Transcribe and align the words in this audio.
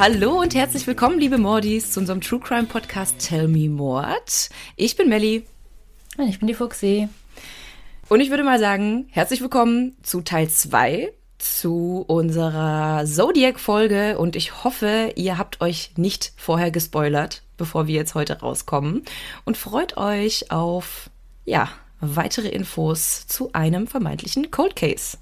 Hallo 0.00 0.40
und 0.40 0.54
herzlich 0.54 0.86
willkommen, 0.86 1.18
liebe 1.18 1.36
Mordis, 1.36 1.92
zu 1.92 2.00
unserem 2.00 2.22
True 2.22 2.40
Crime 2.40 2.64
Podcast 2.64 3.18
Tell 3.18 3.48
Me 3.48 3.68
Mord. 3.68 4.48
Ich 4.74 4.96
bin 4.96 5.10
Melli. 5.10 5.44
Und 6.16 6.26
ich 6.26 6.38
bin 6.38 6.48
die 6.48 6.54
Fuchsi. 6.54 7.10
Und 8.08 8.20
ich 8.20 8.30
würde 8.30 8.42
mal 8.42 8.58
sagen, 8.58 9.08
herzlich 9.10 9.42
willkommen 9.42 9.94
zu 10.02 10.22
Teil 10.22 10.48
2 10.48 11.12
zu 11.36 12.02
unserer 12.08 13.04
Zodiac-Folge. 13.04 14.18
Und 14.18 14.36
ich 14.36 14.64
hoffe, 14.64 15.12
ihr 15.16 15.36
habt 15.36 15.60
euch 15.60 15.92
nicht 15.96 16.32
vorher 16.34 16.70
gespoilert, 16.70 17.42
bevor 17.58 17.86
wir 17.86 17.96
jetzt 17.96 18.14
heute 18.14 18.40
rauskommen. 18.40 19.02
Und 19.44 19.58
freut 19.58 19.98
euch 19.98 20.50
auf, 20.50 21.10
ja, 21.44 21.68
weitere 22.00 22.48
Infos 22.48 23.26
zu 23.26 23.52
einem 23.52 23.86
vermeintlichen 23.86 24.50
Cold 24.50 24.76
Case. 24.76 25.18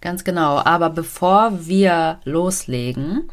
Ganz 0.00 0.24
genau. 0.24 0.58
Aber 0.58 0.90
bevor 0.90 1.64
wir 1.68 2.18
loslegen, 2.24 3.30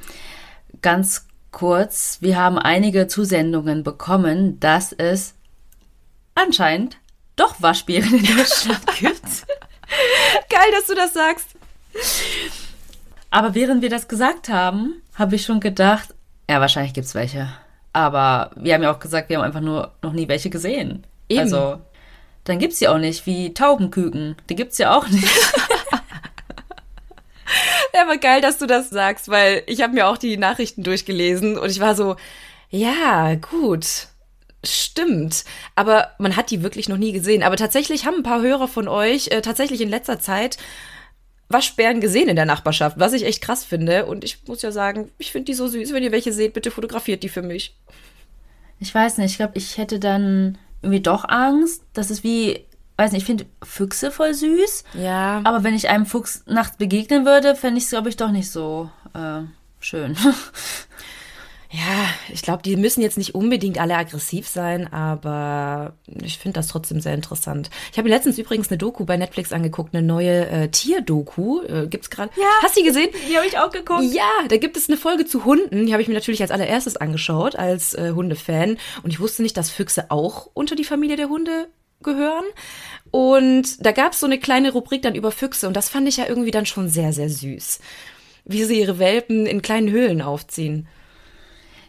ganz 0.83 1.25
kurz, 1.51 2.19
wir 2.21 2.37
haben 2.37 2.59
einige 2.59 3.07
Zusendungen 3.07 3.83
bekommen, 3.83 4.59
dass 4.59 4.91
es 4.91 5.33
anscheinend 6.35 6.97
doch 7.35 7.61
Waschbären 7.61 8.13
in 8.13 8.37
Deutschland 8.37 8.85
gibt. 8.99 9.45
Geil, 10.49 10.71
dass 10.71 10.87
du 10.87 10.95
das 10.95 11.13
sagst. 11.13 11.47
Aber 13.31 13.55
während 13.55 13.81
wir 13.81 13.89
das 13.89 14.07
gesagt 14.07 14.49
haben, 14.49 15.01
habe 15.15 15.35
ich 15.35 15.45
schon 15.45 15.59
gedacht, 15.59 16.13
ja, 16.49 16.59
wahrscheinlich 16.59 16.93
gibt 16.93 17.07
es 17.07 17.15
welche. 17.15 17.49
Aber 17.93 18.51
wir 18.55 18.73
haben 18.73 18.83
ja 18.83 18.93
auch 18.93 18.99
gesagt, 18.99 19.29
wir 19.29 19.37
haben 19.37 19.45
einfach 19.45 19.61
nur 19.61 19.91
noch 20.01 20.13
nie 20.13 20.27
welche 20.27 20.49
gesehen. 20.49 21.05
Eben. 21.29 21.41
Also, 21.41 21.79
dann 22.43 22.59
gibt 22.59 22.73
es 22.73 22.79
sie 22.79 22.87
auch 22.87 22.97
nicht, 22.97 23.25
wie 23.25 23.53
Taubenküken. 23.53 24.35
Die 24.49 24.55
gibt 24.55 24.73
es 24.73 24.77
ja 24.77 24.95
auch 24.95 25.07
nicht. 25.07 25.27
Ja, 27.93 28.01
aber 28.01 28.17
geil, 28.17 28.41
dass 28.41 28.57
du 28.57 28.65
das 28.65 28.89
sagst, 28.89 29.29
weil 29.29 29.61
ich 29.67 29.81
habe 29.81 29.93
mir 29.93 30.07
auch 30.07 30.17
die 30.17 30.37
Nachrichten 30.37 30.81
durchgelesen 30.83 31.57
und 31.59 31.69
ich 31.69 31.79
war 31.79 31.95
so, 31.95 32.15
ja, 32.69 33.35
gut. 33.35 34.07
Stimmt, 34.65 35.43
aber 35.75 36.11
man 36.19 36.37
hat 36.37 36.49
die 36.49 36.63
wirklich 36.63 36.87
noch 36.87 36.97
nie 36.97 37.11
gesehen. 37.11 37.43
Aber 37.43 37.57
tatsächlich 37.57 38.05
haben 38.05 38.17
ein 38.17 38.23
paar 38.23 38.41
Hörer 38.41 38.67
von 38.67 38.87
euch 38.87 39.27
äh, 39.27 39.41
tatsächlich 39.41 39.81
in 39.81 39.89
letzter 39.89 40.19
Zeit 40.19 40.57
Waschbären 41.49 41.99
gesehen 41.99 42.29
in 42.29 42.35
der 42.35 42.45
Nachbarschaft, 42.45 42.97
was 42.97 43.13
ich 43.13 43.25
echt 43.25 43.41
krass 43.41 43.65
finde. 43.65 44.05
Und 44.05 44.23
ich 44.23 44.47
muss 44.47 44.61
ja 44.61 44.71
sagen, 44.71 45.11
ich 45.17 45.31
finde 45.31 45.45
die 45.45 45.53
so 45.53 45.67
süß. 45.67 45.93
Wenn 45.93 46.03
ihr 46.03 46.13
welche 46.13 46.33
seht, 46.33 46.53
bitte 46.53 46.71
fotografiert 46.71 47.23
die 47.23 47.29
für 47.29 47.41
mich. 47.41 47.75
Ich 48.79 48.95
weiß 48.95 49.17
nicht, 49.17 49.31
ich 49.31 49.37
glaube, 49.37 49.57
ich 49.57 49.77
hätte 49.77 49.99
dann 49.99 50.57
irgendwie 50.81 51.01
doch 51.01 51.27
Angst. 51.27 51.83
Das 51.93 52.09
ist 52.09 52.23
wie, 52.23 52.65
weiß 53.03 53.11
nicht, 53.11 53.21
ich 53.21 53.27
finde 53.27 53.45
Füchse 53.61 54.11
voll 54.11 54.33
süß. 54.33 54.85
Ja. 54.93 55.41
Aber 55.43 55.63
wenn 55.63 55.75
ich 55.75 55.89
einem 55.89 56.05
Fuchs 56.05 56.43
nachts 56.47 56.77
begegnen 56.77 57.25
würde, 57.25 57.55
fände 57.55 57.77
ich 57.77 57.85
es, 57.85 57.89
glaube 57.89 58.09
ich, 58.09 58.15
doch 58.15 58.31
nicht 58.31 58.49
so 58.49 58.89
äh, 59.13 59.41
schön. 59.79 60.15
Ja, 61.73 62.07
ich 62.31 62.43
glaube, 62.43 62.61
die 62.61 62.75
müssen 62.75 63.01
jetzt 63.01 63.17
nicht 63.17 63.33
unbedingt 63.33 63.79
alle 63.79 63.97
aggressiv 63.97 64.47
sein, 64.47 64.93
aber 64.93 65.93
ich 66.05 66.37
finde 66.37 66.59
das 66.59 66.67
trotzdem 66.67 67.01
sehr 67.01 67.15
interessant. 67.15 67.71
Ich 67.91 67.97
habe 67.97 68.09
letztens 68.09 68.37
übrigens 68.37 68.69
eine 68.69 68.77
Doku 68.77 69.05
bei 69.05 69.17
Netflix 69.17 69.51
angeguckt, 69.51 69.95
eine 69.95 70.05
neue 70.05 70.47
äh, 70.49 70.67
Tierdoku. 70.67 71.63
Äh, 71.63 71.87
gibt's 71.87 72.11
gerade? 72.11 72.29
Ja. 72.37 72.45
Hast 72.61 72.77
du 72.77 72.81
die 72.81 72.87
gesehen? 72.87 73.09
Die 73.27 73.35
habe 73.35 73.47
ich 73.47 73.57
auch 73.57 73.71
geguckt. 73.71 74.03
Ja, 74.03 74.29
da 74.49 74.57
gibt 74.57 74.77
es 74.77 74.87
eine 74.87 74.97
Folge 74.97 75.25
zu 75.25 75.45
Hunden. 75.45 75.87
Die 75.87 75.93
habe 75.93 76.03
ich 76.03 76.07
mir 76.07 76.13
natürlich 76.13 76.43
als 76.43 76.51
allererstes 76.51 76.95
angeschaut, 76.95 77.55
als 77.55 77.95
äh, 77.95 78.11
Hundefan. 78.13 78.77
Und 79.01 79.09
ich 79.09 79.19
wusste 79.19 79.41
nicht, 79.41 79.57
dass 79.57 79.71
Füchse 79.71 80.11
auch 80.11 80.51
unter 80.53 80.75
die 80.75 80.83
Familie 80.83 81.15
der 81.15 81.29
Hunde 81.29 81.69
gehören. 82.03 82.45
Und 83.11 83.85
da 83.85 83.91
gab 83.91 84.13
es 84.13 84.19
so 84.19 84.25
eine 84.25 84.39
kleine 84.39 84.71
Rubrik 84.71 85.01
dann 85.01 85.15
über 85.15 85.31
Füchse. 85.31 85.67
Und 85.67 85.75
das 85.75 85.89
fand 85.89 86.07
ich 86.07 86.17
ja 86.17 86.27
irgendwie 86.27 86.51
dann 86.51 86.65
schon 86.65 86.89
sehr, 86.89 87.13
sehr 87.13 87.29
süß. 87.29 87.79
Wie 88.45 88.63
sie 88.63 88.79
ihre 88.79 88.99
Welpen 88.99 89.45
in 89.45 89.61
kleinen 89.61 89.89
Höhlen 89.89 90.21
aufziehen. 90.21 90.87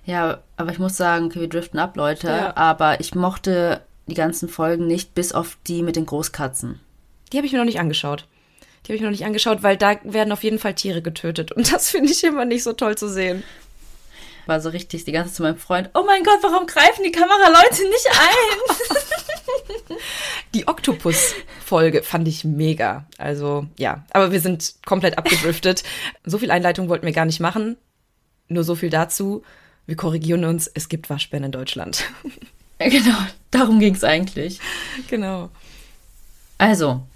Ja, 0.05 0.43
aber 0.57 0.71
ich 0.71 0.79
muss 0.79 0.97
sagen, 0.97 1.27
okay, 1.27 1.41
wir 1.41 1.49
driften 1.49 1.81
ab, 1.81 1.97
Leute. 1.97 2.29
Ja. 2.29 2.57
Aber 2.57 3.01
ich 3.01 3.15
mochte 3.15 3.83
die 4.07 4.15
ganzen 4.15 4.49
Folgen 4.49 4.87
nicht, 4.87 5.15
bis 5.15 5.33
auf 5.33 5.57
die 5.67 5.83
mit 5.83 5.97
den 5.97 6.07
Großkatzen. 6.07 6.81
Die 7.33 7.39
habe 7.39 7.47
ich 7.47 7.53
mir 7.53 7.59
noch 7.59 7.65
nicht 7.65 7.81
angeschaut. 7.81 8.27
Die 8.85 8.89
habe 8.89 8.97
ich 8.97 9.01
mir 9.01 9.07
noch 9.07 9.13
nicht 9.13 9.25
angeschaut, 9.25 9.63
weil 9.63 9.79
da 9.79 9.97
werden 10.05 10.33
auf 10.33 10.45
jeden 10.45 10.59
Fall 10.59 10.75
Tiere 10.75 11.01
getötet. 11.01 11.53
Und 11.53 11.73
das 11.73 11.91
finde 11.91 12.13
ich 12.13 12.23
immer 12.23 12.45
nicht 12.45 12.63
so 12.63 12.73
toll 12.73 12.97
zu 12.97 13.09
sehen. 13.09 13.43
War 14.47 14.61
so 14.61 14.69
richtig 14.69 15.05
die 15.05 15.13
ganze 15.13 15.31
Zeit 15.31 15.37
zu 15.37 15.43
meinem 15.43 15.57
Freund, 15.57 15.89
oh 15.95 16.05
mein 16.05 16.23
Gott, 16.23 16.39
warum 16.43 16.67
greifen 16.67 17.03
die 17.03 17.13
Kameraleute 17.13 17.89
nicht 17.89 18.09
ein? 18.11 18.77
Die 20.55 20.69
Oktopus-Folge 20.69 22.03
fand 22.03 22.29
ich 22.29 22.45
mega. 22.45 23.07
Also, 23.19 23.67
ja. 23.79 24.05
Aber 24.11 24.33
wir 24.33 24.41
sind 24.41 24.75
komplett 24.85 25.19
abgedriftet. 25.19 25.83
so 26.25 26.39
viel 26.39 26.51
Einleitung 26.51 26.89
wollten 26.89 27.07
wir 27.07 27.13
gar 27.13 27.25
nicht 27.25 27.41
machen. 27.41 27.77
Nur 28.49 28.65
so 28.65 28.75
viel 28.75 28.91
dazu. 28.91 29.43
Wir 29.87 29.97
korrigieren 29.97 30.45
uns. 30.45 30.71
Es 30.73 30.89
gibt 30.89 31.11
Waschbären 31.11 31.45
in 31.45 31.53
Deutschland. 31.53 32.05
Genau, 32.77 33.17
darum 33.53 33.79
ging 33.79 33.95
es 33.95 34.03
eigentlich. 34.03 34.59
genau. 35.09 35.49
Also, 36.59 37.07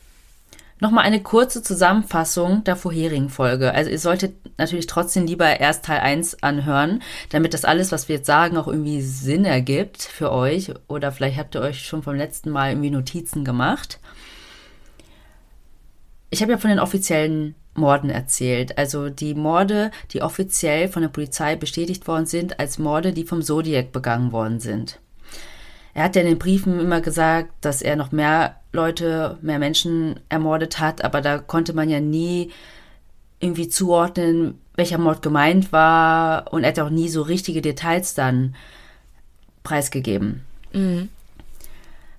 nochmal 0.81 1.05
eine 1.05 1.23
kurze 1.23 1.63
Zusammenfassung 1.63 2.65
der 2.65 2.77
vorherigen 2.77 3.31
Folge. 3.31 3.75
Also 3.75 3.91
ihr 3.91 3.99
solltet 3.99 4.35
natürlich 4.59 4.87
trotzdem 4.87 5.27
lieber 5.27 5.61
erst 5.61 5.85
Teil 5.85 6.01
1 6.01 6.43
anhören, 6.43 7.03
damit 7.31 7.55
das 7.55 7.65
alles, 7.65 7.93
was 7.93 8.09
wir 8.09 8.17
jetzt 8.17 8.27
sagen, 8.27 8.57
auch 8.57 8.69
irgendwie 8.69 9.03
Sinn 9.03 9.45
ergibt 9.45 10.03
für 10.03 10.33
euch. 10.33 10.73
Oder 10.89 11.13
vielleicht 11.13 11.39
habt 11.39 11.55
ihr 11.55 11.61
euch 11.61 11.85
schon 11.85 12.03
vom 12.03 12.15
letzten 12.15 12.51
Mal 12.51 12.71
irgendwie 12.71 12.91
Notizen 12.91 13.45
gemacht. 13.45 14.01
Ich 16.31 16.43
habe 16.43 16.53
ja 16.53 16.59
von 16.59 16.71
den 16.71 16.81
offiziellen 16.81 17.55
Morden 17.75 18.11
erzählt. 18.11 18.77
Also 18.77 19.09
die 19.09 19.35
Morde, 19.35 19.91
die 20.13 20.23
offiziell 20.23 20.89
von 20.89 21.03
der 21.03 21.09
Polizei 21.09 21.57
bestätigt 21.57 22.07
worden 22.07 22.27
sind, 22.27 22.61
als 22.61 22.79
Morde, 22.79 23.13
die 23.13 23.25
vom 23.25 23.43
Zodiac 23.43 23.93
begangen 23.93 24.33
worden 24.33 24.61
sind. 24.61 25.01
Er 25.95 26.05
hat 26.05 26.17
ja 26.17 26.23
in 26.23 26.29
den 26.29 26.39
Briefen 26.39 26.79
immer 26.79 27.01
gesagt, 27.01 27.53
dass 27.63 27.83
er 27.83 27.97
noch 27.97 28.13
mehr 28.13 28.58
Leute, 28.73 29.39
mehr 29.41 29.59
Menschen 29.59 30.21
ermordet 30.29 30.79
hat, 30.79 31.05
aber 31.05 31.21
da 31.21 31.39
konnte 31.39 31.73
man 31.73 31.89
ja 31.89 32.01
nie 32.01 32.53
irgendwie 33.41 33.69
zuordnen, 33.69 34.59
welcher 34.75 34.99
Mord 34.99 35.23
gemeint 35.23 35.73
war 35.73 36.53
und 36.53 36.65
er 36.65 36.71
hat 36.71 36.79
auch 36.79 36.91
nie 36.91 37.09
so 37.09 37.23
richtige 37.23 37.63
Details 37.63 38.15
dann 38.15 38.55
preisgegeben. 39.63 40.43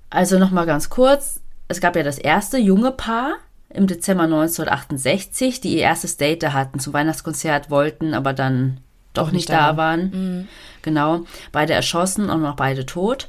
Also 0.10 0.40
nochmal 0.40 0.66
ganz 0.66 0.90
kurz, 0.90 1.40
es 1.68 1.82
gab 1.82 1.96
ja 1.96 2.04
das 2.04 2.18
erste 2.18 2.58
junge 2.58 2.92
Paar 2.92 3.36
im 3.70 3.86
Dezember 3.86 4.24
1968, 4.24 5.62
die 5.62 5.76
ihr 5.76 5.82
erstes 5.82 6.18
Date 6.18 6.42
da 6.42 6.54
hatten 6.54 6.80
zum 6.80 6.94
Weihnachtskonzert 6.94 7.70
wollten, 7.70 8.14
aber 8.16 8.34
dann 8.34 8.80
doch 9.14 9.28
nicht, 9.28 9.34
nicht 9.34 9.50
da 9.50 9.72
da 9.72 9.78
waren. 9.78 10.48
Genau, 10.82 11.26
beide 11.52 11.74
erschossen 11.74 12.30
und 12.30 12.42
noch 12.42 12.56
beide 12.56 12.86
tot. 12.86 13.28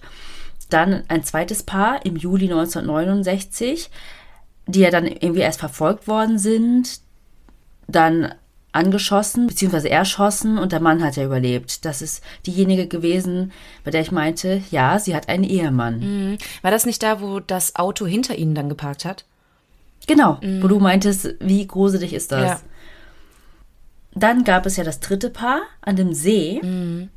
Dann 0.71 1.05
ein 1.09 1.25
zweites 1.25 1.63
Paar 1.63 2.05
im 2.07 2.17
Juli 2.17 2.45
1969, 2.45 3.91
die 4.67 4.81
ja 4.81 4.91
dann 4.91 5.07
irgendwie 5.07 5.41
erst 5.41 5.61
verfolgt 5.61 6.09
worden 6.09 6.39
sind, 6.39 7.01
dann 7.89 8.35
angeschossen 8.73 9.49
bzw. 9.49 9.89
erschossen 9.89 10.57
und 10.57 10.71
der 10.71 10.79
Mann 10.81 11.03
hat 11.03 11.17
ja 11.17 11.25
überlebt. 11.25 11.85
Das 11.85 12.03
ist 12.03 12.23
diejenige 12.47 12.87
gewesen, 12.87 13.51
bei 13.83 13.91
der 13.91 14.01
ich 14.01 14.13
meinte, 14.13 14.63
ja, 14.71 14.99
sie 15.01 15.17
hat 15.17 15.29
einen 15.29 15.43
Ehemann. 15.43 15.99
Mhm. 15.99 16.39
War 16.63 16.71
das 16.71 16.87
nicht 16.87 17.03
da, 17.03 17.21
wo 17.21 17.41
das 17.41 17.75
Auto 17.75 18.07
hinter 18.07 18.37
ihnen 18.37 18.55
dann 18.55 18.69
geparkt 18.69 19.05
hat? 19.05 19.25
Genau, 20.07 20.39
wo 20.61 20.69
du 20.69 20.79
meintest, 20.79 21.35
wie 21.41 21.67
gruselig 21.67 22.15
ist 22.15 22.33
das? 22.33 22.43
Ja. 22.43 22.61
Dann 24.15 24.45
gab 24.45 24.67
es 24.67 24.77
ja 24.77 24.85
das 24.85 25.01
dritte 25.01 25.31
Paar 25.31 25.61
an 25.83 25.97
dem 25.97 26.15
See 26.15 26.61
Mhm. 26.63 27.11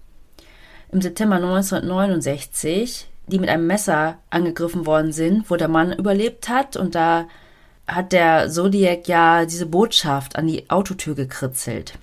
im 0.91 1.01
September 1.01 1.35
1969, 1.37 3.07
die 3.27 3.39
mit 3.39 3.49
einem 3.49 3.67
Messer 3.67 4.17
angegriffen 4.29 4.85
worden 4.85 5.11
sind, 5.11 5.49
wo 5.49 5.55
der 5.55 5.67
Mann 5.67 5.93
überlebt 5.93 6.49
hat 6.49 6.75
und 6.75 6.95
da 6.95 7.27
hat 7.87 8.11
der 8.11 8.49
Zodiac 8.49 9.07
ja 9.07 9.45
diese 9.45 9.65
Botschaft 9.65 10.35
an 10.35 10.47
die 10.47 10.69
Autotür 10.69 11.15
gekritzelt. 11.15 11.97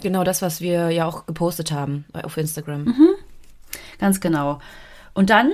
Genau 0.00 0.24
das, 0.24 0.42
was 0.42 0.60
wir 0.60 0.90
ja 0.90 1.06
auch 1.06 1.26
gepostet 1.26 1.72
haben 1.72 2.04
auf 2.12 2.36
Instagram. 2.36 2.94
Ganz 3.98 4.20
genau. 4.20 4.58
Und 5.14 5.30
dann 5.30 5.52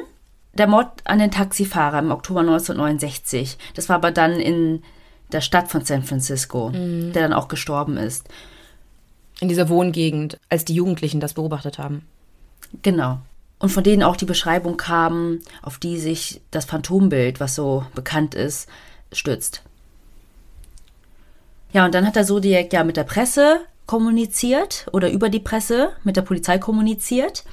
der 0.55 0.67
Mord 0.67 1.01
an 1.05 1.19
den 1.19 1.31
Taxifahrer 1.31 2.01
im 2.01 2.11
Oktober 2.11 2.41
1969. 2.41 3.57
Das 3.75 3.89
war 3.89 3.97
aber 3.97 4.11
dann 4.11 4.33
in 4.33 4.83
der 5.31 5.41
Stadt 5.41 5.69
von 5.69 5.85
San 5.85 6.03
Francisco, 6.03 6.71
der 6.73 7.23
dann 7.23 7.33
auch 7.33 7.49
gestorben 7.49 7.97
ist. 7.97 8.29
In 9.41 9.49
dieser 9.49 9.69
Wohngegend, 9.69 10.39
als 10.51 10.65
die 10.65 10.75
Jugendlichen 10.75 11.21
das 11.21 11.35
beobachtet 11.35 11.79
haben. 11.79 12.07
Genau. 12.83 13.21
Und 13.63 13.69
von 13.69 13.85
denen 13.85 14.03
auch 14.03 14.17
die 14.17 14.25
Beschreibung 14.25 14.77
kam, 14.77 15.39
auf 15.63 15.79
die 15.79 15.97
sich 15.97 16.41
das 16.51 16.65
Phantombild, 16.65 17.39
was 17.39 17.55
so 17.55 17.87
bekannt 17.95 18.35
ist, 18.35 18.69
stützt. 19.13 19.63
Ja, 21.73 21.85
und 21.85 21.95
dann 21.95 22.05
hat 22.05 22.17
der 22.17 22.25
Zodiac 22.25 22.73
ja 22.73 22.83
mit 22.83 22.97
der 22.97 23.05
Presse 23.05 23.61
kommuniziert 23.87 24.89
oder 24.91 25.13
über 25.13 25.29
die 25.29 25.39
Presse 25.39 25.93
mit 26.03 26.17
der 26.17 26.23
Polizei 26.23 26.59
kommuniziert. 26.59 27.45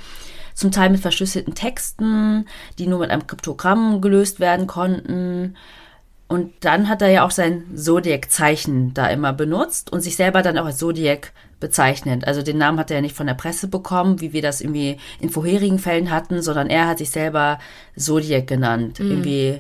Zum 0.56 0.72
Teil 0.72 0.90
mit 0.90 1.00
verschlüsselten 1.00 1.54
Texten, 1.54 2.48
die 2.80 2.88
nur 2.88 2.98
mit 2.98 3.12
einem 3.12 3.28
Kryptogramm 3.28 4.02
gelöst 4.02 4.40
werden 4.40 4.66
konnten. 4.66 5.58
Und 6.28 6.54
dann 6.62 6.90
hat 6.90 7.04
er 7.04 7.10
ja 7.10 7.24
auch 7.24 7.32
sein 7.32 7.78
Zodiac-Zeichen 7.78 8.96
da 8.96 9.08
immer 9.10 9.32
benutzt 9.32 9.94
und 9.94 10.02
sich 10.02 10.16
selber 10.16 10.42
dann 10.42 10.58
auch 10.58 10.66
als 10.66 10.80
Zodiac 10.80 11.34
bezeichnend. 11.60 12.28
Also 12.28 12.42
den 12.42 12.58
Namen 12.58 12.80
hat 12.80 12.92
er 12.92 12.98
ja 12.98 13.02
nicht 13.02 13.16
von 13.16 13.28
der 13.28 13.34
Presse 13.34 13.68
bekommen, 13.68 14.22
wie 14.22 14.34
wir 14.34 14.42
das 14.42 14.62
irgendwie 14.62 14.98
in 15.20 15.30
vorherigen 15.30 15.80
Fällen 15.80 16.12
hatten, 16.12 16.42
sondern 16.42 16.68
er 16.68 16.88
hat 16.88 17.00
sich 17.00 17.10
selber 17.10 17.60
Zodiac 17.98 18.48
genannt. 18.48 19.00
Mhm. 19.00 19.12
Irgendwie 19.12 19.60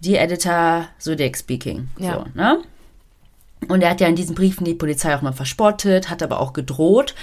die 0.00 0.16
Editor 0.16 0.86
Zodiac 0.98 1.36
Speaking. 1.36 1.88
Ja. 1.98 2.14
So, 2.14 2.24
ne? 2.34 2.58
Und 3.68 3.82
er 3.82 3.90
hat 3.90 4.00
ja 4.00 4.06
in 4.06 4.16
diesen 4.16 4.34
Briefen 4.34 4.64
die 4.64 4.74
Polizei 4.74 5.16
auch 5.16 5.22
mal 5.22 5.32
verspottet, 5.32 6.10
hat 6.10 6.22
aber 6.22 6.40
auch 6.40 6.52
gedroht, 6.52 7.14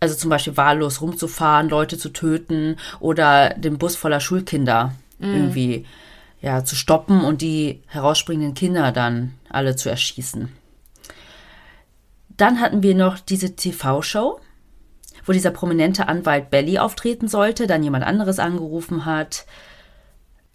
also 0.00 0.14
zum 0.14 0.28
Beispiel 0.30 0.56
wahllos 0.56 1.00
rumzufahren, 1.00 1.68
Leute 1.68 1.98
zu 1.98 2.10
töten 2.10 2.76
oder 3.00 3.50
den 3.50 3.78
Bus 3.78 3.96
voller 3.96 4.20
Schulkinder 4.20 4.92
irgendwie 5.20 5.86
ja, 6.40 6.64
zu 6.64 6.76
stoppen 6.76 7.22
und 7.22 7.42
die 7.42 7.80
herausspringenden 7.86 8.54
Kinder 8.54 8.92
dann 8.92 9.34
alle 9.48 9.76
zu 9.76 9.88
erschießen. 9.88 10.48
Dann 12.38 12.60
hatten 12.60 12.82
wir 12.82 12.94
noch 12.94 13.18
diese 13.18 13.54
TV-Show, 13.54 14.40
wo 15.26 15.32
dieser 15.32 15.50
prominente 15.50 16.08
Anwalt 16.08 16.48
Belly 16.50 16.78
auftreten 16.78 17.28
sollte, 17.28 17.66
dann 17.66 17.82
jemand 17.82 18.04
anderes 18.04 18.38
angerufen 18.38 19.04
hat. 19.04 19.44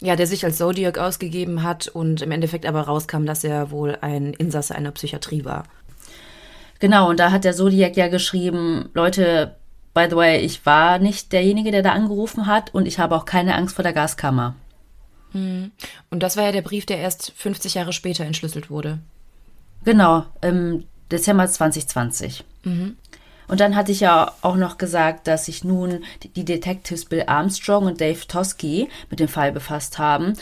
Ja, 0.00 0.16
der 0.16 0.26
sich 0.26 0.44
als 0.44 0.58
Zodiac 0.58 0.98
ausgegeben 0.98 1.62
hat 1.62 1.86
und 1.86 2.20
im 2.20 2.32
Endeffekt 2.32 2.66
aber 2.66 2.80
rauskam, 2.82 3.26
dass 3.26 3.44
er 3.44 3.70
wohl 3.70 3.96
ein 4.00 4.34
Insasse 4.34 4.74
einer 4.74 4.90
Psychiatrie 4.90 5.44
war. 5.44 5.64
Genau, 6.80 7.08
und 7.08 7.20
da 7.20 7.30
hat 7.30 7.44
der 7.44 7.54
Zodiac 7.54 7.96
ja 7.96 8.08
geschrieben, 8.08 8.90
Leute, 8.94 9.54
by 9.94 10.06
the 10.10 10.16
way, 10.16 10.40
ich 10.40 10.66
war 10.66 10.98
nicht 10.98 11.32
derjenige, 11.32 11.70
der 11.70 11.82
da 11.82 11.92
angerufen 11.92 12.46
hat 12.46 12.74
und 12.74 12.88
ich 12.88 12.98
habe 12.98 13.14
auch 13.14 13.24
keine 13.24 13.54
Angst 13.54 13.76
vor 13.76 13.84
der 13.84 13.92
Gaskammer. 13.92 14.56
Und 15.32 15.72
das 16.10 16.36
war 16.36 16.44
ja 16.44 16.52
der 16.52 16.62
Brief, 16.62 16.86
der 16.86 16.98
erst 16.98 17.32
50 17.36 17.74
Jahre 17.74 17.92
später 17.92 18.24
entschlüsselt 18.24 18.70
wurde. 18.70 18.98
Genau, 19.84 20.24
im 20.42 20.84
Dezember 21.10 21.46
2020. 21.46 22.44
Und 23.46 23.60
dann 23.60 23.76
hatte 23.76 23.92
ich 23.92 24.00
ja 24.00 24.32
auch 24.40 24.56
noch 24.56 24.78
gesagt, 24.78 25.26
dass 25.26 25.44
sich 25.46 25.64
nun 25.64 26.02
die- 26.22 26.44
Detectives 26.46 27.04
Bill 27.04 27.24
Armstrong 27.26 27.84
und 27.86 28.00
Dave 28.00 28.26
Toschi 28.26 28.88
mit 29.10 29.20
dem 29.20 29.28
Fall 29.28 29.52
befasst 29.52 29.98
haben. 29.98 30.32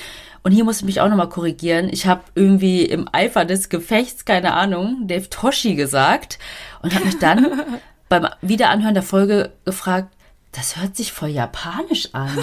Und 0.44 0.52
hier 0.52 0.64
muss 0.64 0.78
ich 0.78 0.84
mich 0.84 1.00
auch 1.00 1.08
nochmal 1.08 1.28
korrigieren. 1.28 1.88
Ich 1.92 2.06
habe 2.06 2.22
irgendwie 2.36 2.84
im 2.84 3.08
Eifer 3.12 3.44
des 3.44 3.68
Gefechts, 3.68 4.24
keine 4.24 4.54
Ahnung, 4.54 5.08
Dave 5.08 5.28
Toschi 5.30 5.74
gesagt 5.74 6.38
und 6.82 6.94
habe 6.94 7.06
mich 7.06 7.18
dann 7.18 7.46
beim 8.08 8.28
Wiederanhören 8.40 8.94
der 8.94 9.02
Folge 9.02 9.52
gefragt, 9.64 10.14
das 10.52 10.76
hört 10.76 10.96
sich 10.96 11.12
voll 11.12 11.30
japanisch 11.30 12.10
an. 12.12 12.38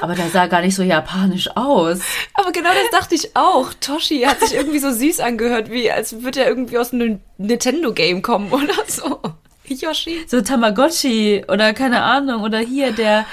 Aber 0.00 0.14
der 0.14 0.28
sah 0.28 0.46
gar 0.46 0.60
nicht 0.60 0.74
so 0.74 0.82
japanisch 0.82 1.48
aus. 1.56 2.00
Aber 2.34 2.52
genau 2.52 2.68
das 2.68 2.90
dachte 2.90 3.14
ich 3.14 3.34
auch. 3.34 3.72
Toshi 3.80 4.20
hat 4.22 4.40
sich 4.40 4.54
irgendwie 4.54 4.78
so 4.78 4.92
süß 4.92 5.20
angehört, 5.20 5.70
wie 5.70 5.90
als 5.90 6.22
würde 6.22 6.40
er 6.40 6.48
irgendwie 6.48 6.78
aus 6.78 6.92
einem 6.92 7.20
Nintendo-Game 7.38 8.20
kommen 8.20 8.52
oder 8.52 8.74
so. 8.86 9.20
Yoshi. 9.66 10.24
So 10.28 10.42
Tamagotchi 10.42 11.44
oder 11.48 11.72
keine 11.72 12.02
Ahnung. 12.02 12.42
Oder 12.42 12.58
hier 12.58 12.92
der 12.92 13.24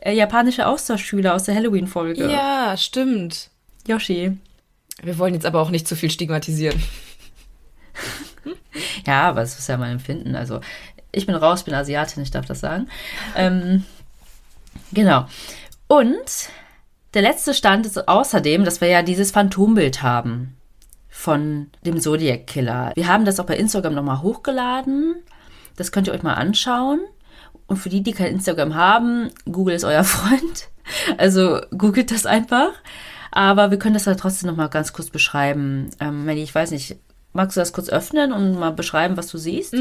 äh, 0.00 0.14
japanische 0.14 0.66
Austauschschüler 0.66 1.34
aus 1.34 1.44
der 1.44 1.56
Halloween-Folge. 1.56 2.30
Ja, 2.30 2.76
stimmt. 2.76 3.50
Yoshi. 3.86 4.38
Wir 5.02 5.18
wollen 5.18 5.34
jetzt 5.34 5.46
aber 5.46 5.60
auch 5.60 5.70
nicht 5.70 5.88
zu 5.88 5.96
viel 5.96 6.10
stigmatisieren. 6.10 6.80
Ja, 9.06 9.28
aber 9.28 9.42
es 9.42 9.58
ist 9.58 9.68
ja 9.68 9.76
mein 9.76 9.92
Empfinden. 9.92 10.34
Also 10.34 10.60
ich 11.12 11.26
bin 11.26 11.34
raus, 11.34 11.64
bin 11.64 11.74
Asiatin, 11.74 12.22
ich 12.22 12.30
darf 12.30 12.46
das 12.46 12.60
sagen. 12.60 12.88
Ähm, 13.36 13.84
genau. 14.92 15.26
Und 15.86 16.48
der 17.14 17.22
letzte 17.22 17.52
Stand 17.54 17.86
ist 17.86 18.08
außerdem, 18.08 18.64
dass 18.64 18.80
wir 18.80 18.88
ja 18.88 19.02
dieses 19.02 19.30
Phantombild 19.30 20.02
haben 20.02 20.56
von 21.10 21.70
dem 21.84 22.00
Zodiac 22.00 22.46
Killer. 22.46 22.92
Wir 22.94 23.06
haben 23.06 23.26
das 23.26 23.38
auch 23.38 23.44
bei 23.44 23.56
Instagram 23.56 23.94
nochmal 23.94 24.22
hochgeladen. 24.22 25.16
Das 25.76 25.92
könnt 25.92 26.06
ihr 26.06 26.14
euch 26.14 26.22
mal 26.22 26.34
anschauen. 26.34 27.00
Und 27.66 27.76
für 27.76 27.90
die, 27.90 28.02
die 28.02 28.12
kein 28.12 28.32
Instagram 28.32 28.74
haben, 28.74 29.30
Google 29.50 29.74
ist 29.74 29.84
euer 29.84 30.04
Freund. 30.04 30.68
Also 31.18 31.60
googelt 31.76 32.10
das 32.10 32.26
einfach. 32.26 32.72
Aber 33.30 33.70
wir 33.70 33.78
können 33.78 33.94
das 33.94 34.06
ja 34.06 34.14
trotzdem 34.14 34.50
nochmal 34.50 34.68
ganz 34.68 34.92
kurz 34.92 35.10
beschreiben. 35.10 35.90
Ähm, 36.00 36.24
Melly, 36.24 36.42
ich 36.42 36.54
weiß 36.54 36.70
nicht, 36.70 36.96
magst 37.32 37.56
du 37.56 37.60
das 37.60 37.72
kurz 37.72 37.88
öffnen 37.88 38.32
und 38.32 38.58
mal 38.58 38.72
beschreiben, 38.72 39.16
was 39.16 39.28
du 39.28 39.38
siehst? 39.38 39.74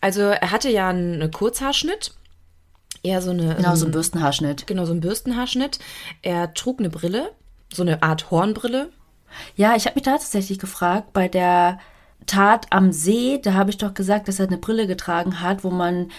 Also 0.00 0.22
er 0.22 0.50
hatte 0.50 0.70
ja 0.70 0.88
einen 0.88 1.30
Kurzhaarschnitt. 1.30 2.12
Eher 3.02 3.22
so 3.22 3.30
eine. 3.30 3.54
Genau, 3.54 3.74
so 3.74 3.84
ein 3.84 3.88
ähm, 3.88 3.92
Bürstenhaarschnitt. 3.92 4.66
Genau, 4.66 4.84
so 4.84 4.92
ein 4.92 5.00
Bürstenhaarschnitt. 5.00 5.78
Er 6.22 6.52
trug 6.54 6.80
eine 6.80 6.90
Brille, 6.90 7.30
so 7.72 7.82
eine 7.82 8.02
Art 8.02 8.30
Hornbrille. 8.30 8.90
Ja, 9.56 9.76
ich 9.76 9.86
habe 9.86 9.94
mich 9.94 10.04
da 10.04 10.12
tatsächlich 10.12 10.58
gefragt, 10.58 11.12
bei 11.12 11.28
der 11.28 11.78
Tat 12.26 12.66
am 12.70 12.92
See, 12.92 13.38
da 13.42 13.54
habe 13.54 13.70
ich 13.70 13.78
doch 13.78 13.94
gesagt, 13.94 14.28
dass 14.28 14.40
er 14.40 14.46
eine 14.46 14.58
Brille 14.58 14.86
getragen 14.86 15.40
hat, 15.40 15.64
wo 15.64 15.70
man 15.70 16.10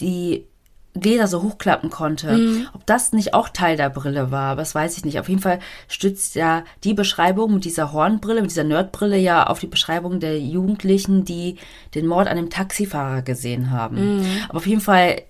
die 0.00 0.46
Gläser 0.94 1.26
so 1.26 1.42
hochklappen 1.42 1.88
konnte. 1.90 2.66
Ob 2.74 2.84
das 2.84 3.12
nicht 3.12 3.32
auch 3.32 3.48
Teil 3.48 3.76
der 3.76 3.88
Brille 3.88 4.30
war, 4.30 4.52
aber 4.52 4.60
das 4.62 4.74
weiß 4.74 4.96
ich 4.98 5.04
nicht. 5.04 5.18
Auf 5.18 5.28
jeden 5.28 5.40
Fall 5.40 5.58
stützt 5.88 6.34
ja 6.34 6.64
die 6.84 6.94
Beschreibung 6.94 7.54
mit 7.54 7.64
dieser 7.64 7.92
Hornbrille, 7.92 8.42
mit 8.42 8.50
dieser 8.50 8.64
Nerdbrille 8.64 9.16
ja 9.16 9.46
auf 9.46 9.58
die 9.58 9.66
Beschreibung 9.66 10.20
der 10.20 10.38
Jugendlichen, 10.38 11.24
die 11.24 11.56
den 11.94 12.06
Mord 12.06 12.28
an 12.28 12.36
dem 12.36 12.50
Taxifahrer 12.50 13.22
gesehen 13.22 13.70
haben. 13.70 14.26
Aber 14.48 14.58
auf 14.58 14.66
jeden 14.66 14.82
Fall 14.82 15.22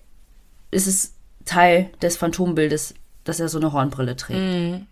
ist 0.71 0.87
es 0.87 1.13
Teil 1.45 1.89
des 2.01 2.17
Phantombildes, 2.17 2.93
dass 3.23 3.39
er 3.39 3.49
so 3.49 3.57
eine 3.57 3.71
Hornbrille 3.71 4.15
trägt. 4.15 4.39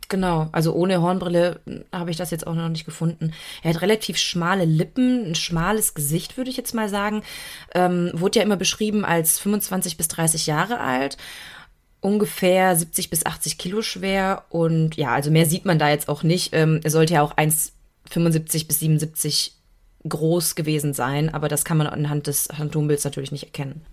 Genau, 0.10 0.50
also 0.52 0.74
ohne 0.74 1.02
Hornbrille 1.02 1.60
habe 1.92 2.12
ich 2.12 2.18
das 2.18 2.32
jetzt 2.32 2.48
auch 2.48 2.56
noch 2.56 2.70
nicht 2.70 2.86
gefunden. 2.86 3.34
Er 3.64 3.74
hat 3.74 3.82
relativ 3.82 4.18
schmale 4.18 4.66
Lippen, 4.66 5.32
ein 5.32 5.36
schmales 5.36 5.94
Gesicht, 5.94 6.38
würde 6.38 6.50
ich 6.50 6.58
jetzt 6.58 6.74
mal 6.74 6.90
sagen. 6.90 7.24
Ähm, 7.74 8.12
wurde 8.14 8.40
ja 8.40 8.46
immer 8.46 8.58
beschrieben 8.58 9.06
als 9.06 9.40
25 9.40 9.98
bis 9.98 10.08
30 10.08 10.48
Jahre 10.48 10.80
alt, 10.80 11.18
ungefähr 12.00 12.76
70 12.76 13.10
bis 13.10 13.26
80 13.26 13.58
Kilo 13.58 13.82
schwer 13.82 14.44
und 14.50 14.96
ja, 14.96 15.14
also 15.14 15.30
mehr 15.30 15.46
sieht 15.46 15.66
man 15.66 15.80
da 15.80 15.90
jetzt 15.90 16.10
auch 16.10 16.24
nicht. 16.24 16.54
Ähm, 16.54 16.80
er 16.84 16.92
sollte 16.92 17.14
ja 17.14 17.22
auch 17.22 17.36
1,75 17.36 18.68
bis 18.68 18.80
77 18.80 19.56
groß 20.08 20.56
gewesen 20.56 20.94
sein, 20.94 21.34
aber 21.34 21.48
das 21.48 21.64
kann 21.64 21.78
man 21.78 21.88
anhand 21.88 22.28
des 22.28 22.48
Phantombilds 22.56 23.04
natürlich 23.04 23.32
nicht 23.32 23.44
erkennen. 23.44 23.86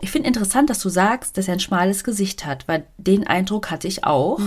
Ich 0.00 0.10
finde 0.10 0.28
interessant, 0.28 0.70
dass 0.70 0.78
du 0.80 0.88
sagst, 0.88 1.36
dass 1.36 1.48
er 1.48 1.54
ein 1.54 1.60
schmales 1.60 2.04
Gesicht 2.04 2.46
hat, 2.46 2.68
weil 2.68 2.84
den 2.98 3.26
Eindruck 3.26 3.70
hatte 3.70 3.88
ich 3.88 4.04
auch. 4.04 4.40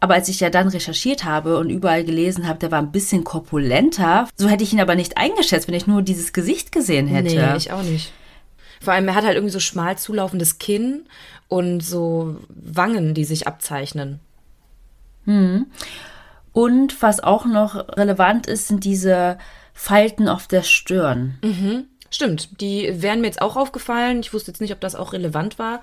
Aber 0.00 0.14
als 0.14 0.28
ich 0.28 0.40
ja 0.40 0.48
dann 0.48 0.68
recherchiert 0.68 1.24
habe 1.24 1.58
und 1.58 1.70
überall 1.70 2.04
gelesen 2.04 2.46
habe, 2.46 2.58
der 2.60 2.70
war 2.70 2.78
ein 2.78 2.92
bisschen 2.92 3.24
korpulenter. 3.24 4.28
So 4.36 4.48
hätte 4.48 4.62
ich 4.62 4.72
ihn 4.72 4.80
aber 4.80 4.94
nicht 4.94 5.16
eingeschätzt, 5.16 5.66
wenn 5.66 5.74
ich 5.74 5.86
nur 5.86 6.02
dieses 6.02 6.32
Gesicht 6.32 6.70
gesehen 6.72 7.08
hätte. 7.08 7.34
Nee, 7.34 7.56
ich 7.56 7.72
auch 7.72 7.82
nicht. 7.82 8.12
Vor 8.80 8.92
allem, 8.92 9.08
er 9.08 9.16
hat 9.16 9.24
halt 9.24 9.34
irgendwie 9.34 9.52
so 9.52 9.60
schmal 9.60 9.98
zulaufendes 9.98 10.58
Kinn 10.58 11.06
und 11.48 11.80
so 11.80 12.36
Wangen, 12.48 13.12
die 13.14 13.24
sich 13.24 13.46
abzeichnen. 13.48 14.20
und 16.52 17.02
was 17.02 17.20
auch 17.20 17.44
noch 17.44 17.74
relevant 17.96 18.46
ist, 18.46 18.68
sind 18.68 18.84
diese 18.84 19.36
Falten 19.74 20.28
auf 20.28 20.46
der 20.46 20.62
Stirn. 20.62 21.38
Stimmt, 22.10 22.60
die 22.60 23.02
wären 23.02 23.20
mir 23.20 23.26
jetzt 23.26 23.42
auch 23.42 23.56
aufgefallen. 23.56 24.20
Ich 24.20 24.32
wusste 24.32 24.50
jetzt 24.50 24.60
nicht, 24.60 24.72
ob 24.72 24.80
das 24.80 24.94
auch 24.94 25.12
relevant 25.12 25.58
war. 25.58 25.80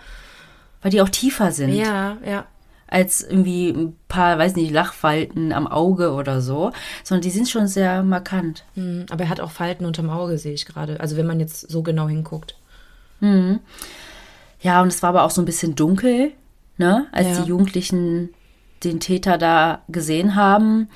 Weil 0.81 0.91
die 0.91 1.01
auch 1.01 1.09
tiefer 1.09 1.51
sind. 1.51 1.73
Ja, 1.73 2.17
ja. 2.25 2.45
Als 2.87 3.21
irgendwie 3.23 3.69
ein 3.69 3.95
paar, 4.07 4.37
weiß 4.37 4.55
nicht, 4.55 4.71
Lachfalten 4.71 5.51
am 5.53 5.67
Auge 5.67 6.13
oder 6.13 6.41
so. 6.41 6.71
Sondern 7.03 7.21
die 7.23 7.31
sind 7.31 7.49
schon 7.49 7.67
sehr 7.67 8.03
markant. 8.03 8.63
Hm, 8.75 9.05
Aber 9.09 9.23
er 9.25 9.29
hat 9.29 9.39
auch 9.39 9.51
Falten 9.51 9.85
unterm 9.85 10.09
Auge, 10.09 10.37
sehe 10.37 10.53
ich 10.53 10.65
gerade. 10.65 10.99
Also 10.99 11.17
wenn 11.17 11.25
man 11.27 11.39
jetzt 11.39 11.69
so 11.69 11.81
genau 11.83 12.07
hinguckt. 12.07 12.55
Ja, 14.61 14.81
und 14.81 14.87
es 14.89 15.01
war 15.01 15.09
aber 15.09 15.23
auch 15.23 15.31
so 15.31 15.41
ein 15.41 15.45
bisschen 15.45 15.75
dunkel, 15.75 16.31
ne, 16.77 17.07
als 17.11 17.27
Ja. 17.37 17.41
die 17.43 17.49
Jugendlichen 17.49 18.29
den 18.83 18.99
Täter 18.99 19.37
da 19.37 19.81
gesehen 19.87 20.35
haben. 20.35 20.89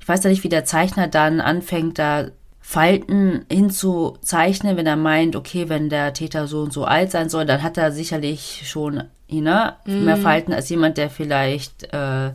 Ich 0.00 0.06
weiß 0.08 0.24
ja 0.24 0.30
nicht, 0.30 0.44
wie 0.44 0.48
der 0.50 0.64
Zeichner 0.66 1.06
dann 1.08 1.40
anfängt, 1.40 1.98
da 1.98 2.26
Falten 2.66 3.44
hinzuzeichnen, 3.52 4.78
wenn 4.78 4.86
er 4.86 4.96
meint, 4.96 5.36
okay, 5.36 5.68
wenn 5.68 5.90
der 5.90 6.14
Täter 6.14 6.48
so 6.48 6.62
und 6.62 6.72
so 6.72 6.86
alt 6.86 7.10
sein 7.10 7.28
soll, 7.28 7.44
dann 7.44 7.62
hat 7.62 7.76
er 7.76 7.92
sicherlich 7.92 8.62
schon 8.64 9.04
ne, 9.28 9.76
mehr 9.84 10.16
Falten 10.16 10.54
als 10.54 10.70
jemand, 10.70 10.96
der 10.96 11.10
vielleicht, 11.10 11.84
äh, 11.92 12.32